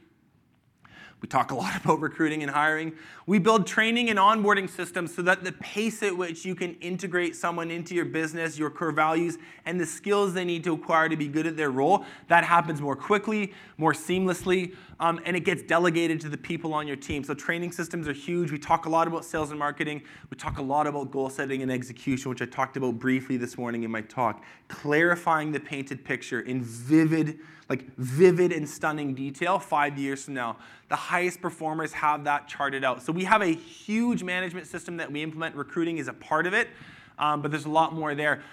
We 1.21 1.27
talk 1.27 1.51
a 1.51 1.55
lot 1.55 1.79
about 1.83 2.01
recruiting 2.01 2.41
and 2.41 2.51
hiring. 2.51 2.93
We 3.27 3.37
build 3.37 3.67
training 3.67 4.09
and 4.09 4.17
onboarding 4.17 4.67
systems 4.67 5.13
so 5.15 5.21
that 5.21 5.43
the 5.43 5.51
pace 5.51 6.01
at 6.01 6.17
which 6.17 6.45
you 6.45 6.55
can 6.55 6.73
integrate 6.81 7.35
someone 7.35 7.69
into 7.69 7.93
your 7.93 8.05
business, 8.05 8.57
your 8.57 8.71
core 8.71 8.91
values, 8.91 9.37
and 9.67 9.79
the 9.79 9.85
skills 9.85 10.33
they 10.33 10.45
need 10.45 10.63
to 10.63 10.73
acquire 10.73 11.07
to 11.07 11.15
be 11.15 11.27
good 11.27 11.45
at 11.45 11.55
their 11.55 11.69
role, 11.69 12.05
that 12.27 12.43
happens 12.43 12.81
more 12.81 12.95
quickly, 12.95 13.53
more 13.77 13.93
seamlessly, 13.93 14.75
um, 14.99 15.19
and 15.25 15.35
it 15.35 15.41
gets 15.41 15.63
delegated 15.63 16.21
to 16.21 16.29
the 16.29 16.37
people 16.37 16.73
on 16.73 16.87
your 16.87 16.95
team. 16.95 17.23
So 17.23 17.33
training 17.33 17.71
systems 17.71 18.07
are 18.07 18.13
huge. 18.13 18.51
We 18.51 18.59
talk 18.59 18.85
a 18.85 18.89
lot 18.89 19.07
about 19.07 19.25
sales 19.25 19.49
and 19.49 19.59
marketing. 19.59 20.01
We 20.29 20.37
talk 20.37 20.57
a 20.57 20.61
lot 20.61 20.87
about 20.87 21.11
goal 21.11 21.29
setting 21.29 21.61
and 21.61 21.71
execution, 21.71 22.29
which 22.29 22.41
I 22.41 22.45
talked 22.45 22.77
about 22.77 22.99
briefly 22.99 23.37
this 23.37 23.57
morning 23.57 23.83
in 23.83 23.91
my 23.91 24.01
talk. 24.01 24.43
Clarifying 24.67 25.51
the 25.51 25.59
painted 25.59 26.03
picture 26.03 26.41
in 26.41 26.61
vivid 26.61 27.39
like 27.69 27.95
vivid 27.97 28.51
and 28.51 28.69
stunning 28.69 29.13
detail 29.13 29.57
five 29.57 29.97
years 29.97 30.25
from 30.25 30.33
now. 30.33 30.57
The 30.89 30.95
highest 30.95 31.41
performers 31.41 31.93
have 31.93 32.23
that 32.25 32.47
charted 32.47 32.83
out. 32.83 33.01
So 33.01 33.11
we 33.11 33.23
have 33.23 33.41
a 33.41 33.53
huge 33.53 34.21
management 34.21 34.67
system 34.67 34.97
that 34.97 35.11
we 35.11 35.23
implement. 35.23 35.55
Recruiting 35.55 35.97
is 35.97 36.07
a 36.07 36.13
part 36.13 36.45
of 36.45 36.53
it, 36.53 36.67
um, 37.17 37.41
but 37.41 37.51
there's 37.51 37.65
a 37.65 37.69
lot 37.69 37.93
more 37.93 38.15
there. 38.15 38.43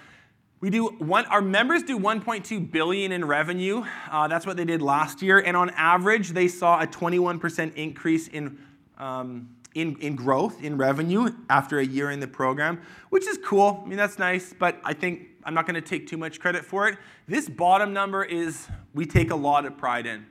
We 0.61 0.69
do 0.69 0.89
one, 0.99 1.25
our 1.25 1.41
members 1.41 1.81
do 1.81 1.97
1.2 1.97 2.71
billion 2.71 3.11
in 3.11 3.25
revenue. 3.25 3.83
Uh, 4.11 4.27
that's 4.27 4.45
what 4.45 4.57
they 4.57 4.65
did 4.65 4.79
last 4.79 5.23
year, 5.23 5.39
and 5.39 5.57
on 5.57 5.71
average, 5.71 6.29
they 6.29 6.47
saw 6.47 6.79
a 6.79 6.85
21% 6.87 7.75
increase 7.75 8.27
in. 8.27 8.59
Um, 8.97 9.55
in, 9.73 9.95
in 10.01 10.17
growth 10.17 10.61
in 10.61 10.77
revenue 10.77 11.33
after 11.49 11.79
a 11.79 11.85
year 11.85 12.11
in 12.11 12.19
the 12.19 12.27
program, 12.27 12.81
which 13.09 13.25
is 13.25 13.39
cool. 13.41 13.81
I 13.81 13.87
mean, 13.87 13.97
that's 13.97 14.19
nice, 14.19 14.51
but 14.51 14.77
I 14.83 14.91
think 14.91 15.29
I'm 15.45 15.53
not 15.53 15.65
going 15.65 15.75
to 15.75 15.81
take 15.81 16.07
too 16.07 16.17
much 16.17 16.41
credit 16.41 16.65
for 16.65 16.89
it. 16.89 16.97
This 17.25 17.47
bottom 17.47 17.93
number 17.93 18.25
is 18.25 18.67
we 18.93 19.05
take 19.05 19.31
a 19.31 19.35
lot 19.35 19.65
of 19.65 19.77
pride 19.77 20.05
in. 20.05 20.25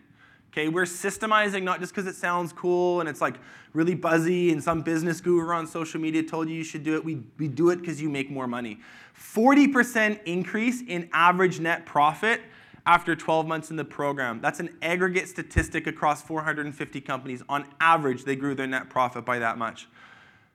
Okay, 0.53 0.69
we're 0.69 0.85
systemizing 0.85 1.63
not 1.63 1.81
just 1.81 1.95
because 1.95 2.07
it 2.07 2.17
sounds 2.17 2.53
cool 2.53 3.01
and 3.01 3.09
it's 3.09 3.23
like 3.23 3.37
really 3.73 3.95
buzzy 3.95 4.51
and 4.51 4.63
some 4.63 4.83
business 4.83 5.21
guru 5.21 5.53
on 5.55 5.67
social 5.67 6.01
media 6.01 6.23
told 6.23 6.49
you 6.49 6.55
you 6.55 6.65
should 6.65 6.83
do 6.83 6.95
it. 6.97 7.05
We, 7.05 7.23
we 7.39 7.49
do 7.49 7.71
it 7.71 7.81
because 7.81 8.01
you 8.01 8.09
make 8.09 8.31
more 8.31 8.47
money. 8.47 8.81
40% 9.19 10.21
increase 10.25 10.83
in 10.83 11.09
average 11.13 11.61
net 11.61 11.87
profit 11.87 12.41
after 12.87 13.15
12 13.15 13.47
months 13.47 13.71
in 13.71 13.77
the 13.77 13.85
program. 13.85 14.41
That's 14.41 14.59
an 14.59 14.77
aggregate 14.83 15.29
statistic 15.29 15.87
across 15.87 16.23
450 16.23 17.01
companies. 17.01 17.43
On 17.49 17.67
average, 17.81 18.25
they 18.25 18.37
grew 18.37 18.55
their 18.55 18.67
net 18.67 18.89
profit 18.89 19.25
by 19.25 19.39
that 19.39 19.59
much. 19.59 19.87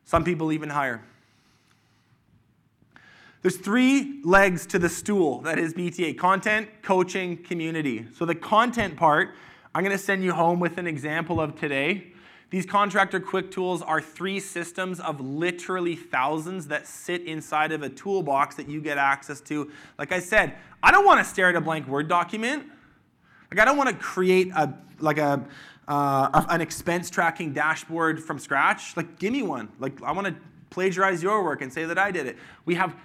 Some 0.03 0.23
people 0.23 0.51
even 0.51 0.69
higher. 0.69 1.03
There's 3.41 3.57
three 3.57 4.21
legs 4.23 4.65
to 4.67 4.79
the 4.79 4.89
stool 4.89 5.41
that 5.41 5.59
is 5.59 5.73
BTA 5.73 6.17
content, 6.17 6.67
coaching, 6.81 7.37
community. 7.37 8.07
So, 8.15 8.25
the 8.25 8.33
content 8.33 8.97
part, 8.97 9.35
I'm 9.75 9.83
going 9.83 9.95
to 9.95 10.03
send 10.03 10.23
you 10.23 10.33
home 10.33 10.59
with 10.59 10.79
an 10.79 10.87
example 10.87 11.39
of 11.39 11.55
today. 11.55 12.11
These 12.49 12.65
contractor 12.65 13.19
quick 13.19 13.51
tools 13.51 13.81
are 13.81 13.99
three 13.99 14.39
systems 14.39 14.99
of 14.99 15.19
literally 15.19 15.95
thousands 15.95 16.67
that 16.67 16.87
sit 16.87 17.23
inside 17.23 17.71
of 17.71 17.81
a 17.81 17.89
toolbox 17.89 18.55
that 18.55 18.69
you 18.69 18.81
get 18.81 18.97
access 18.97 19.41
to. 19.41 19.71
Like 19.97 20.11
I 20.11 20.19
said, 20.19 20.55
I 20.83 20.91
don't 20.91 21.05
want 21.05 21.19
to 21.19 21.25
stare 21.25 21.49
at 21.49 21.55
a 21.55 21.61
blank 21.61 21.87
Word 21.87 22.07
document. 22.07 22.67
Like 23.51 23.59
I 23.59 23.65
don't 23.65 23.77
want 23.77 23.89
to 23.89 23.95
create 23.95 24.51
a 24.55 24.73
like 24.99 25.17
a 25.17 25.43
uh, 25.87 26.45
an 26.49 26.61
expense 26.61 27.09
tracking 27.09 27.53
dashboard 27.53 28.23
from 28.23 28.39
scratch. 28.39 28.95
Like 28.95 29.19
give 29.19 29.33
me 29.33 29.43
one. 29.43 29.69
Like 29.79 30.01
I 30.03 30.11
want 30.11 30.27
to 30.27 30.35
plagiarize 30.69 31.23
your 31.23 31.43
work 31.43 31.61
and 31.61 31.71
say 31.71 31.85
that 31.85 31.97
I 31.97 32.11
did 32.11 32.27
it. 32.27 32.37
We 32.65 32.75
have 32.75 32.95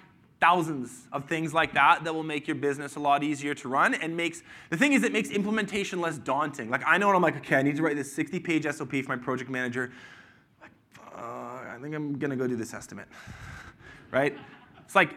thousands 0.41 1.07
of 1.11 1.25
things 1.25 1.53
like 1.53 1.73
that 1.73 2.03
that 2.03 2.13
will 2.13 2.23
make 2.23 2.47
your 2.47 2.55
business 2.55 2.95
a 2.95 2.99
lot 2.99 3.23
easier 3.23 3.53
to 3.53 3.69
run 3.69 3.93
and 3.93 4.17
makes 4.17 4.41
the 4.71 4.75
thing 4.75 4.93
is 4.93 5.03
it 5.03 5.13
makes 5.13 5.29
implementation 5.29 6.01
less 6.01 6.17
daunting. 6.17 6.69
Like 6.69 6.81
i 6.85 6.97
know 6.97 7.07
when 7.07 7.15
i'm 7.15 7.21
like 7.21 7.37
okay 7.37 7.57
i 7.57 7.61
need 7.61 7.75
to 7.75 7.83
write 7.83 7.95
this 7.95 8.11
60 8.13 8.39
page 8.39 8.63
sop 8.63 8.89
for 8.89 9.03
my 9.07 9.15
project 9.15 9.49
manager. 9.51 9.91
Like, 10.59 10.71
uh, 11.15 11.21
i 11.21 11.77
think 11.81 11.93
i'm 11.93 12.17
going 12.17 12.31
to 12.31 12.35
go 12.35 12.47
do 12.47 12.55
this 12.55 12.73
estimate 12.73 13.07
right? 14.11 14.37
It's 14.83 14.95
like 14.95 15.15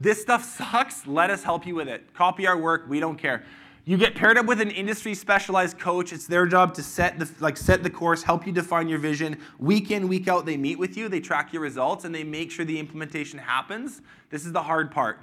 this 0.00 0.20
stuff 0.20 0.44
sucks 0.44 1.06
let 1.06 1.30
us 1.30 1.44
help 1.44 1.66
you 1.66 1.76
with 1.76 1.88
it. 1.88 2.12
Copy 2.12 2.46
our 2.46 2.58
work 2.58 2.86
we 2.88 2.98
don't 2.98 3.16
care 3.16 3.44
you 3.86 3.98
get 3.98 4.14
paired 4.14 4.38
up 4.38 4.46
with 4.46 4.60
an 4.60 4.70
industry 4.70 5.14
specialized 5.14 5.78
coach. 5.78 6.12
It's 6.12 6.26
their 6.26 6.46
job 6.46 6.74
to 6.74 6.82
set 6.82 7.18
the 7.18 7.30
like 7.40 7.56
set 7.56 7.82
the 7.82 7.90
course, 7.90 8.22
help 8.22 8.46
you 8.46 8.52
define 8.52 8.88
your 8.88 8.98
vision. 8.98 9.38
Week 9.58 9.90
in, 9.90 10.08
week 10.08 10.26
out, 10.26 10.46
they 10.46 10.56
meet 10.56 10.78
with 10.78 10.96
you, 10.96 11.08
they 11.08 11.20
track 11.20 11.52
your 11.52 11.62
results, 11.62 12.04
and 12.04 12.14
they 12.14 12.24
make 12.24 12.50
sure 12.50 12.64
the 12.64 12.78
implementation 12.78 13.38
happens. 13.38 14.00
This 14.30 14.46
is 14.46 14.52
the 14.52 14.62
hard 14.62 14.90
part. 14.90 15.20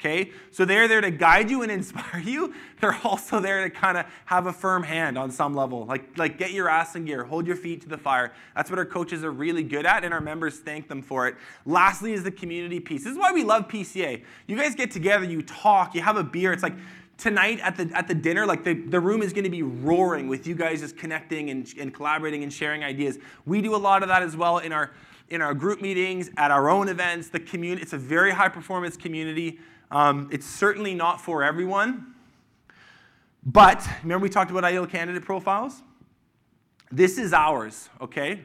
Okay? 0.00 0.30
So 0.52 0.64
they're 0.64 0.86
there 0.86 1.00
to 1.00 1.10
guide 1.10 1.50
you 1.50 1.62
and 1.62 1.72
inspire 1.78 2.20
you. 2.20 2.54
They're 2.80 2.98
also 3.04 3.40
there 3.40 3.64
to 3.64 3.70
kind 3.70 3.98
of 3.98 4.06
have 4.26 4.46
a 4.46 4.52
firm 4.52 4.82
hand 4.82 5.18
on 5.18 5.30
some 5.30 5.54
level. 5.54 5.86
Like, 5.86 6.16
like 6.16 6.38
get 6.38 6.52
your 6.52 6.68
ass 6.68 6.94
in 6.94 7.04
gear, 7.04 7.24
hold 7.24 7.46
your 7.46 7.56
feet 7.56 7.80
to 7.82 7.88
the 7.88 7.98
fire. 7.98 8.32
That's 8.54 8.70
what 8.70 8.78
our 8.78 8.86
coaches 8.86 9.24
are 9.24 9.32
really 9.32 9.64
good 9.64 9.86
at, 9.86 10.04
and 10.04 10.14
our 10.14 10.20
members 10.20 10.58
thank 10.58 10.88
them 10.88 11.02
for 11.02 11.26
it. 11.26 11.36
Lastly, 11.66 12.12
is 12.12 12.22
the 12.22 12.30
community 12.30 12.80
piece. 12.80 13.04
This 13.04 13.12
is 13.12 13.18
why 13.18 13.32
we 13.32 13.42
love 13.42 13.66
PCA. 13.66 14.22
You 14.46 14.56
guys 14.56 14.74
get 14.74 14.90
together, 14.90 15.24
you 15.24 15.42
talk, 15.42 15.94
you 15.94 16.02
have 16.02 16.16
a 16.16 16.24
beer. 16.24 16.52
It's 16.52 16.62
like 16.62 16.76
tonight 17.18 17.58
at 17.60 17.76
the, 17.76 17.90
at 17.94 18.08
the 18.08 18.14
dinner, 18.14 18.46
like 18.46 18.64
the, 18.64 18.74
the 18.74 19.00
room 19.00 19.22
is 19.22 19.32
going 19.32 19.44
to 19.44 19.50
be 19.50 19.62
roaring 19.62 20.28
with 20.28 20.46
you 20.46 20.54
guys 20.54 20.80
just 20.80 20.96
connecting 20.96 21.50
and, 21.50 21.72
and 21.78 21.92
collaborating 21.92 22.44
and 22.44 22.52
sharing 22.52 22.84
ideas. 22.84 23.18
We 23.44 23.60
do 23.60 23.74
a 23.74 23.76
lot 23.76 24.02
of 24.02 24.08
that 24.08 24.22
as 24.22 24.36
well 24.36 24.58
in 24.58 24.72
our, 24.72 24.92
in 25.28 25.42
our 25.42 25.52
group 25.52 25.82
meetings, 25.82 26.30
at 26.36 26.50
our 26.50 26.70
own 26.70 26.88
events. 26.88 27.28
The 27.28 27.40
community, 27.40 27.82
it's 27.82 27.92
a 27.92 27.98
very 27.98 28.30
high 28.30 28.48
performance 28.48 28.96
community. 28.96 29.58
Um, 29.90 30.28
it's 30.32 30.46
certainly 30.46 30.94
not 30.94 31.20
for 31.20 31.42
everyone. 31.42 32.14
But 33.44 33.86
remember 34.02 34.22
we 34.22 34.28
talked 34.28 34.50
about 34.50 34.64
ideal 34.64 34.86
candidate 34.86 35.24
profiles? 35.24 35.82
This 36.90 37.18
is 37.18 37.32
ours, 37.32 37.88
okay? 38.00 38.40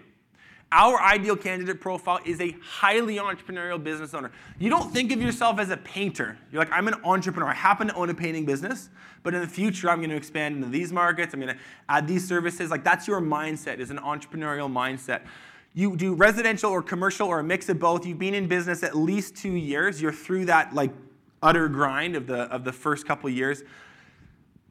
Our 0.76 1.00
ideal 1.00 1.36
candidate 1.36 1.80
profile 1.80 2.20
is 2.26 2.41
a 2.41 2.56
highly 2.64 3.18
entrepreneurial 3.18 3.82
business 3.82 4.16
owner. 4.16 4.32
You 4.58 4.72
don't 4.72 4.91
think 4.91 5.12
of 5.12 5.22
yourself 5.22 5.60
as 5.60 5.70
a 5.70 5.78
painter. 5.78 6.36
You're 6.52 6.64
like, 6.64 6.72
I'm 6.72 6.88
an 6.88 6.95
entrepreneur. 7.04 7.50
I 7.50 7.54
happen 7.54 7.90
to 7.90 7.94
own 7.94 8.10
a 8.10 8.14
painting 8.16 8.44
business, 8.44 8.90
but 9.22 9.36
in 9.36 9.41
the 9.41 9.48
future, 9.48 9.88
I'm 9.91 10.00
going 10.00 10.10
to 10.10 10.16
expand 10.16 10.56
into 10.56 10.70
these 10.70 10.91
markets. 10.91 11.36
I'm 11.36 11.40
going 11.40 11.54
to 11.56 11.62
add 11.90 12.08
these 12.08 12.28
services. 12.28 12.72
Like, 12.72 12.84
that's 12.84 13.08
your 13.08 13.22
mindset, 13.22 13.78
is 13.78 13.91
an 13.91 14.00
entrepreneurial 14.00 14.68
mindset. 14.68 15.22
You 15.76 15.95
do 15.95 16.16
residential 16.16 16.72
or 16.72 16.82
commercial 16.82 17.28
or 17.28 17.38
a 17.38 17.44
mix 17.44 17.70
of 17.70 17.78
both. 17.78 18.04
You've 18.04 18.18
been 18.18 18.34
in 18.34 18.48
business 18.48 18.82
at 18.82 18.98
least 18.98 19.36
two 19.36 19.54
years. 19.54 20.02
You're 20.02 20.12
through 20.12 20.45
that, 20.45 20.74
like, 20.74 20.90
utter 21.44 21.70
grind 21.70 22.16
of 22.16 22.26
the, 22.26 22.52
of 22.52 22.64
the 22.64 22.74
first 22.74 23.06
couple 23.06 23.30
years. 23.30 23.62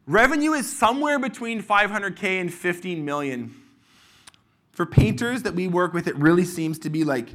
Revenue 0.09 0.55
is 0.55 0.77
somewhere 0.77 1.21
between 1.21 1.63
500K 1.63 2.41
and 2.41 2.53
15 2.53 3.05
million 3.05 3.55
for 4.73 4.87
painters 4.87 5.43
that 5.43 5.55
we 5.55 5.69
work 5.69 5.93
with, 5.93 6.07
it 6.07 6.17
really 6.17 6.45
seems 6.45 6.79
to 6.81 6.91
be 6.91 7.05
like 7.05 7.29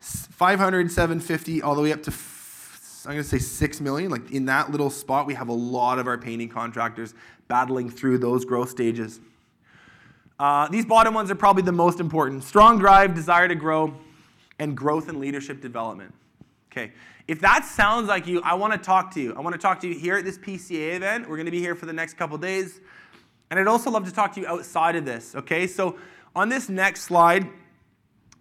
500, 0.00 0.90
750, 0.90 1.62
all 1.62 1.74
the 1.74 1.82
way 1.82 1.92
up 1.92 2.02
to, 2.04 2.12
I'm 3.06 3.12
going 3.12 3.22
to 3.22 3.28
say 3.28 3.38
6 3.38 3.80
million. 3.80 4.10
Like 4.10 4.30
in 4.30 4.44
that 4.46 4.70
little 4.70 4.90
spot, 4.90 5.26
we 5.26 5.34
have 5.34 5.48
a 5.48 5.54
lot 5.54 5.98
of 5.98 6.06
our 6.06 6.18
painting 6.18 6.48
contractors 6.48 7.14
battling 7.48 7.90
through 7.90 8.18
those 8.18 8.44
growth 8.44 8.70
stages. 8.70 9.20
Uh, 10.38 10.68
these 10.68 10.84
bottom 10.84 11.14
ones 11.14 11.30
are 11.30 11.34
probably 11.34 11.62
the 11.62 11.72
most 11.72 12.00
important 12.00 12.42
strong 12.44 12.78
drive, 12.78 13.14
desire 13.14 13.48
to 13.48 13.54
grow, 13.54 13.94
and 14.58 14.76
growth 14.76 15.08
and 15.08 15.18
leadership 15.18 15.60
development. 15.60 16.12
Okay, 16.70 16.92
if 17.28 17.40
that 17.40 17.64
sounds 17.64 18.08
like 18.08 18.26
you, 18.26 18.40
I 18.42 18.54
want 18.54 18.72
to 18.72 18.78
talk 18.78 19.12
to 19.14 19.20
you. 19.20 19.34
I 19.34 19.40
want 19.40 19.54
to 19.54 19.60
talk 19.60 19.80
to 19.80 19.88
you 19.88 19.94
here 19.94 20.16
at 20.16 20.24
this 20.24 20.38
PCA 20.38 20.96
event. 20.96 21.28
We're 21.28 21.36
going 21.36 21.46
to 21.46 21.52
be 21.52 21.60
here 21.60 21.74
for 21.74 21.86
the 21.86 21.92
next 21.92 22.14
couple 22.14 22.36
days. 22.38 22.80
And 23.50 23.60
I'd 23.60 23.66
also 23.66 23.90
love 23.90 24.06
to 24.06 24.12
talk 24.12 24.32
to 24.34 24.40
you 24.40 24.46
outside 24.46 24.96
of 24.96 25.04
this, 25.04 25.34
okay? 25.34 25.66
So 25.66 25.96
on 26.34 26.48
this 26.48 26.68
next 26.68 27.02
slide, 27.02 27.48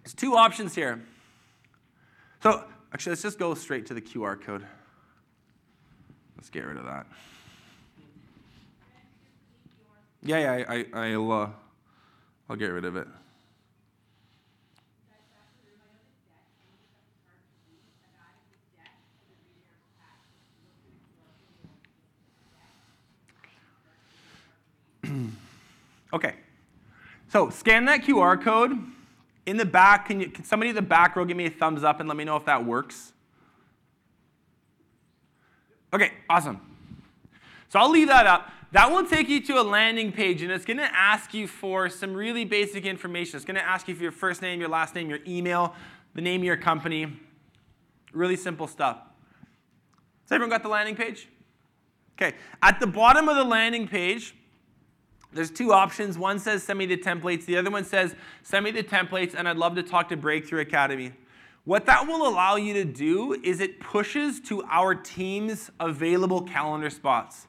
there's 0.03 0.13
two 0.13 0.35
options 0.35 0.73
here. 0.75 1.01
So 2.41 2.63
actually, 2.93 3.11
let's 3.11 3.21
just 3.21 3.37
go 3.39 3.53
straight 3.53 3.85
to 3.87 3.93
the 3.93 4.01
QR 4.01 4.41
code. 4.41 4.65
Let's 6.37 6.49
get 6.49 6.65
rid 6.65 6.77
of 6.77 6.85
that. 6.85 7.05
Yeah, 10.23 10.37
yeah, 10.37 10.65
I, 10.69 10.85
I, 10.93 11.17
will 11.17 11.31
uh, 11.31 11.49
I'll 12.49 12.55
get 12.55 12.67
rid 12.67 12.85
of 12.85 12.95
it. 12.95 13.07
okay. 26.13 26.35
So 27.31 27.49
scan 27.49 27.85
that 27.85 28.01
QR 28.01 28.41
code. 28.41 28.77
In 29.45 29.55
the 29.55 29.63
back, 29.63 30.07
can, 30.07 30.19
you, 30.19 30.29
can 30.29 30.43
somebody 30.43 30.71
in 30.71 30.75
the 30.75 30.81
back 30.81 31.15
row 31.15 31.23
give 31.23 31.37
me 31.37 31.45
a 31.45 31.49
thumbs 31.49 31.81
up 31.81 32.01
and 32.01 32.09
let 32.09 32.17
me 32.17 32.25
know 32.25 32.35
if 32.35 32.43
that 32.43 32.65
works? 32.65 33.13
Okay, 35.93 36.11
awesome. 36.29 36.59
So 37.69 37.79
I'll 37.79 37.89
leave 37.89 38.09
that 38.09 38.27
up. 38.27 38.51
That 38.73 38.91
will 38.91 39.05
take 39.05 39.29
you 39.29 39.41
to 39.45 39.61
a 39.61 39.63
landing 39.63 40.11
page, 40.11 40.41
and 40.41 40.51
it's 40.51 40.65
going 40.65 40.77
to 40.77 40.93
ask 40.93 41.33
you 41.33 41.47
for 41.47 41.89
some 41.89 42.13
really 42.13 42.43
basic 42.43 42.85
information. 42.85 43.37
It's 43.37 43.45
going 43.45 43.55
to 43.55 43.65
ask 43.65 43.87
you 43.87 43.95
for 43.95 44.03
your 44.03 44.11
first 44.11 44.41
name, 44.41 44.59
your 44.59 44.69
last 44.69 44.93
name, 44.93 45.09
your 45.09 45.19
email, 45.25 45.73
the 46.13 46.21
name 46.21 46.41
of 46.41 46.45
your 46.45 46.57
company. 46.57 47.17
Really 48.11 48.35
simple 48.35 48.67
stuff. 48.67 48.97
Has 50.23 50.33
everyone 50.33 50.49
got 50.49 50.63
the 50.63 50.69
landing 50.69 50.97
page? 50.97 51.29
Okay, 52.21 52.35
at 52.61 52.81
the 52.81 52.87
bottom 52.87 53.29
of 53.29 53.37
the 53.37 53.43
landing 53.45 53.87
page, 53.87 54.35
there's 55.33 55.51
two 55.51 55.73
options. 55.73 56.17
One 56.17 56.39
says 56.39 56.63
send 56.63 56.79
me 56.79 56.85
the 56.85 56.97
templates, 56.97 57.45
the 57.45 57.57
other 57.57 57.71
one 57.71 57.85
says 57.85 58.15
send 58.43 58.65
me 58.65 58.71
the 58.71 58.83
templates, 58.83 59.33
and 59.35 59.47
I'd 59.47 59.57
love 59.57 59.75
to 59.75 59.83
talk 59.83 60.09
to 60.09 60.17
Breakthrough 60.17 60.61
Academy. 60.61 61.13
What 61.63 61.85
that 61.85 62.07
will 62.07 62.27
allow 62.27 62.55
you 62.55 62.73
to 62.73 62.85
do 62.85 63.33
is 63.43 63.59
it 63.59 63.79
pushes 63.79 64.39
to 64.41 64.63
our 64.63 64.95
team's 64.95 65.69
available 65.79 66.41
calendar 66.41 66.89
spots. 66.89 67.47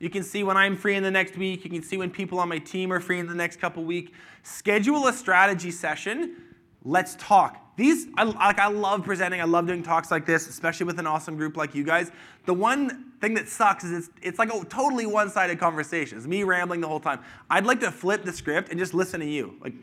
You 0.00 0.10
can 0.10 0.24
see 0.24 0.42
when 0.42 0.56
I'm 0.56 0.76
free 0.76 0.96
in 0.96 1.04
the 1.04 1.12
next 1.12 1.36
week. 1.36 1.62
You 1.62 1.70
can 1.70 1.82
see 1.82 1.96
when 1.96 2.10
people 2.10 2.40
on 2.40 2.48
my 2.48 2.58
team 2.58 2.92
are 2.92 2.98
free 2.98 3.20
in 3.20 3.28
the 3.28 3.36
next 3.36 3.60
couple 3.60 3.84
weeks. 3.84 4.10
Schedule 4.42 5.06
a 5.06 5.12
strategy 5.12 5.70
session. 5.70 6.38
Let's 6.84 7.14
talk. 7.20 7.76
These, 7.76 8.08
I, 8.16 8.24
like, 8.24 8.58
I 8.58 8.66
love 8.66 9.04
presenting. 9.04 9.40
I 9.40 9.44
love 9.44 9.68
doing 9.68 9.84
talks 9.84 10.10
like 10.10 10.26
this, 10.26 10.48
especially 10.48 10.86
with 10.86 10.98
an 10.98 11.06
awesome 11.06 11.36
group 11.36 11.56
like 11.56 11.72
you 11.72 11.84
guys. 11.84 12.10
The 12.46 12.52
one 12.52 13.11
thing 13.22 13.34
that 13.34 13.48
sucks 13.48 13.84
is 13.84 13.92
it's, 13.92 14.10
it's 14.20 14.38
like 14.38 14.52
a 14.52 14.64
totally 14.64 15.06
one-sided 15.06 15.58
conversation. 15.58 16.18
It's 16.18 16.26
me 16.26 16.42
rambling 16.42 16.80
the 16.80 16.88
whole 16.88 17.00
time. 17.00 17.20
I'd 17.48 17.64
like 17.64 17.78
to 17.80 17.92
flip 17.92 18.24
the 18.24 18.32
script 18.32 18.68
and 18.70 18.78
just 18.78 18.92
listen 18.92 19.20
to 19.20 19.26
you. 19.26 19.54
Like, 19.60 19.74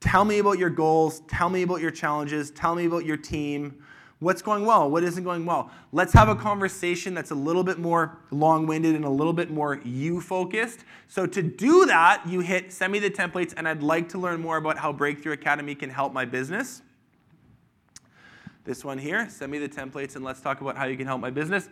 tell 0.00 0.24
me 0.24 0.40
about 0.40 0.58
your 0.58 0.68
goals. 0.68 1.22
Tell 1.28 1.48
me 1.48 1.62
about 1.62 1.80
your 1.80 1.92
challenges. 1.92 2.50
Tell 2.50 2.74
me 2.74 2.86
about 2.86 3.06
your 3.06 3.16
team. 3.16 3.82
What's 4.18 4.42
going 4.42 4.66
well? 4.66 4.90
What 4.90 5.04
isn't 5.04 5.22
going 5.22 5.46
well? 5.46 5.70
Let's 5.92 6.12
have 6.14 6.28
a 6.28 6.34
conversation 6.34 7.14
that's 7.14 7.30
a 7.30 7.36
little 7.36 7.62
bit 7.62 7.78
more 7.78 8.18
long 8.32 8.66
winded 8.66 8.96
and 8.96 9.04
a 9.04 9.10
little 9.10 9.34
bit 9.34 9.50
more 9.50 9.80
you 9.84 10.20
focused. 10.20 10.84
So, 11.06 11.24
to 11.26 11.42
do 11.42 11.86
that, 11.86 12.26
you 12.26 12.40
hit 12.40 12.72
send 12.72 12.92
me 12.92 12.98
the 12.98 13.10
templates, 13.10 13.52
and 13.56 13.68
I'd 13.68 13.82
like 13.82 14.08
to 14.08 14.18
learn 14.18 14.40
more 14.40 14.56
about 14.56 14.78
how 14.78 14.90
Breakthrough 14.92 15.34
Academy 15.34 15.74
can 15.74 15.90
help 15.90 16.14
my 16.14 16.24
business. 16.24 16.82
This 18.64 18.84
one 18.84 18.96
here, 18.98 19.28
send 19.28 19.52
me 19.52 19.58
the 19.58 19.68
templates, 19.68 20.16
and 20.16 20.24
let's 20.24 20.40
talk 20.40 20.62
about 20.62 20.78
how 20.78 20.86
you 20.86 20.96
can 20.96 21.06
help 21.06 21.20
my 21.20 21.30
business. 21.30 21.68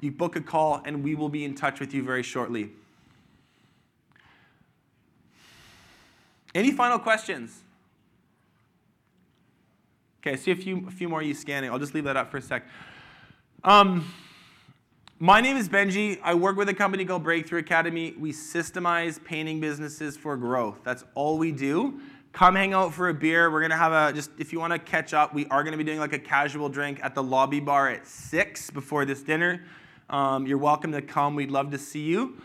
You 0.00 0.12
book 0.12 0.36
a 0.36 0.40
call, 0.40 0.82
and 0.84 1.02
we 1.02 1.14
will 1.14 1.28
be 1.28 1.44
in 1.44 1.54
touch 1.54 1.80
with 1.80 1.94
you 1.94 2.02
very 2.02 2.22
shortly. 2.22 2.70
Any 6.54 6.70
final 6.70 6.98
questions? 6.98 7.60
Okay, 10.20 10.32
I 10.32 10.36
see 10.36 10.50
a 10.50 10.56
few, 10.56 10.86
a 10.88 10.90
few 10.90 11.08
more 11.08 11.22
you 11.22 11.34
scanning. 11.34 11.70
I'll 11.70 11.78
just 11.78 11.94
leave 11.94 12.04
that 12.04 12.16
up 12.16 12.30
for 12.30 12.38
a 12.38 12.42
sec. 12.42 12.64
Um, 13.62 14.12
my 15.18 15.40
name 15.40 15.56
is 15.56 15.68
Benji. 15.68 16.18
I 16.22 16.34
work 16.34 16.56
with 16.56 16.68
a 16.68 16.74
company 16.74 17.04
called 17.04 17.22
Breakthrough 17.22 17.60
Academy. 17.60 18.14
We 18.18 18.32
systemize 18.32 19.22
painting 19.22 19.60
businesses 19.60 20.16
for 20.16 20.36
growth. 20.36 20.78
That's 20.84 21.04
all 21.14 21.38
we 21.38 21.52
do. 21.52 22.00
Come 22.32 22.54
hang 22.54 22.74
out 22.74 22.92
for 22.92 23.08
a 23.08 23.14
beer. 23.14 23.50
We're 23.50 23.62
gonna 23.62 23.76
have 23.76 23.92
a 23.92 24.12
just 24.14 24.30
if 24.38 24.52
you 24.52 24.60
want 24.60 24.74
to 24.74 24.78
catch 24.78 25.14
up. 25.14 25.32
We 25.32 25.46
are 25.46 25.64
gonna 25.64 25.78
be 25.78 25.84
doing 25.84 25.98
like 25.98 26.12
a 26.12 26.18
casual 26.18 26.68
drink 26.68 27.00
at 27.02 27.14
the 27.14 27.22
lobby 27.22 27.60
bar 27.60 27.88
at 27.88 28.06
six 28.06 28.70
before 28.70 29.06
this 29.06 29.22
dinner. 29.22 29.62
Um, 30.08 30.46
you're 30.46 30.58
welcome 30.58 30.92
to 30.92 31.02
come. 31.02 31.34
We'd 31.34 31.50
love 31.50 31.72
to 31.72 31.78
see 31.78 32.02
you. 32.02 32.40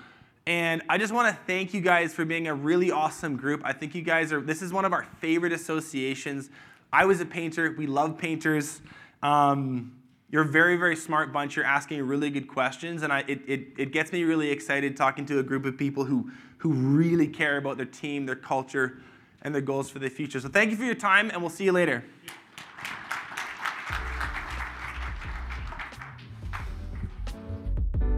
And 0.47 0.81
I 0.89 0.97
just 0.97 1.13
want 1.13 1.33
to 1.33 1.43
thank 1.45 1.73
you 1.73 1.81
guys 1.81 2.13
for 2.13 2.25
being 2.25 2.47
a 2.47 2.55
really 2.55 2.89
awesome 2.89 3.38
group. 3.38 3.61
I 3.63 3.73
think 3.73 3.93
you 3.93 4.01
guys 4.01 4.33
are. 4.33 4.41
This 4.41 4.63
is 4.63 4.73
one 4.73 4.85
of 4.85 4.93
our 4.93 5.03
favorite 5.19 5.53
associations. 5.53 6.49
I 6.91 7.05
was 7.05 7.21
a 7.21 7.25
painter. 7.25 7.75
We 7.77 7.85
love 7.85 8.17
painters. 8.17 8.81
Um, 9.21 9.93
you're 10.31 10.41
a 10.41 10.47
very, 10.47 10.77
very 10.77 10.95
smart 10.95 11.31
bunch. 11.31 11.55
You're 11.55 11.65
asking 11.65 12.01
really 12.03 12.31
good 12.31 12.47
questions, 12.47 13.03
and 13.03 13.13
I, 13.13 13.19
it, 13.27 13.41
it, 13.45 13.67
it 13.77 13.91
gets 13.91 14.11
me 14.11 14.23
really 14.23 14.49
excited 14.49 14.97
talking 14.97 15.25
to 15.27 15.39
a 15.39 15.43
group 15.43 15.65
of 15.65 15.77
people 15.77 16.05
who, 16.05 16.31
who 16.57 16.71
really 16.71 17.27
care 17.27 17.57
about 17.57 17.77
their 17.77 17.85
team, 17.85 18.25
their 18.25 18.35
culture, 18.35 19.01
and 19.41 19.53
their 19.53 19.61
goals 19.61 19.89
for 19.89 19.99
the 19.99 20.09
future. 20.09 20.39
So 20.39 20.47
thank 20.47 20.71
you 20.71 20.77
for 20.77 20.85
your 20.85 20.95
time, 20.95 21.29
and 21.29 21.41
we'll 21.41 21.49
see 21.49 21.65
you 21.65 21.73
later. 21.73 22.03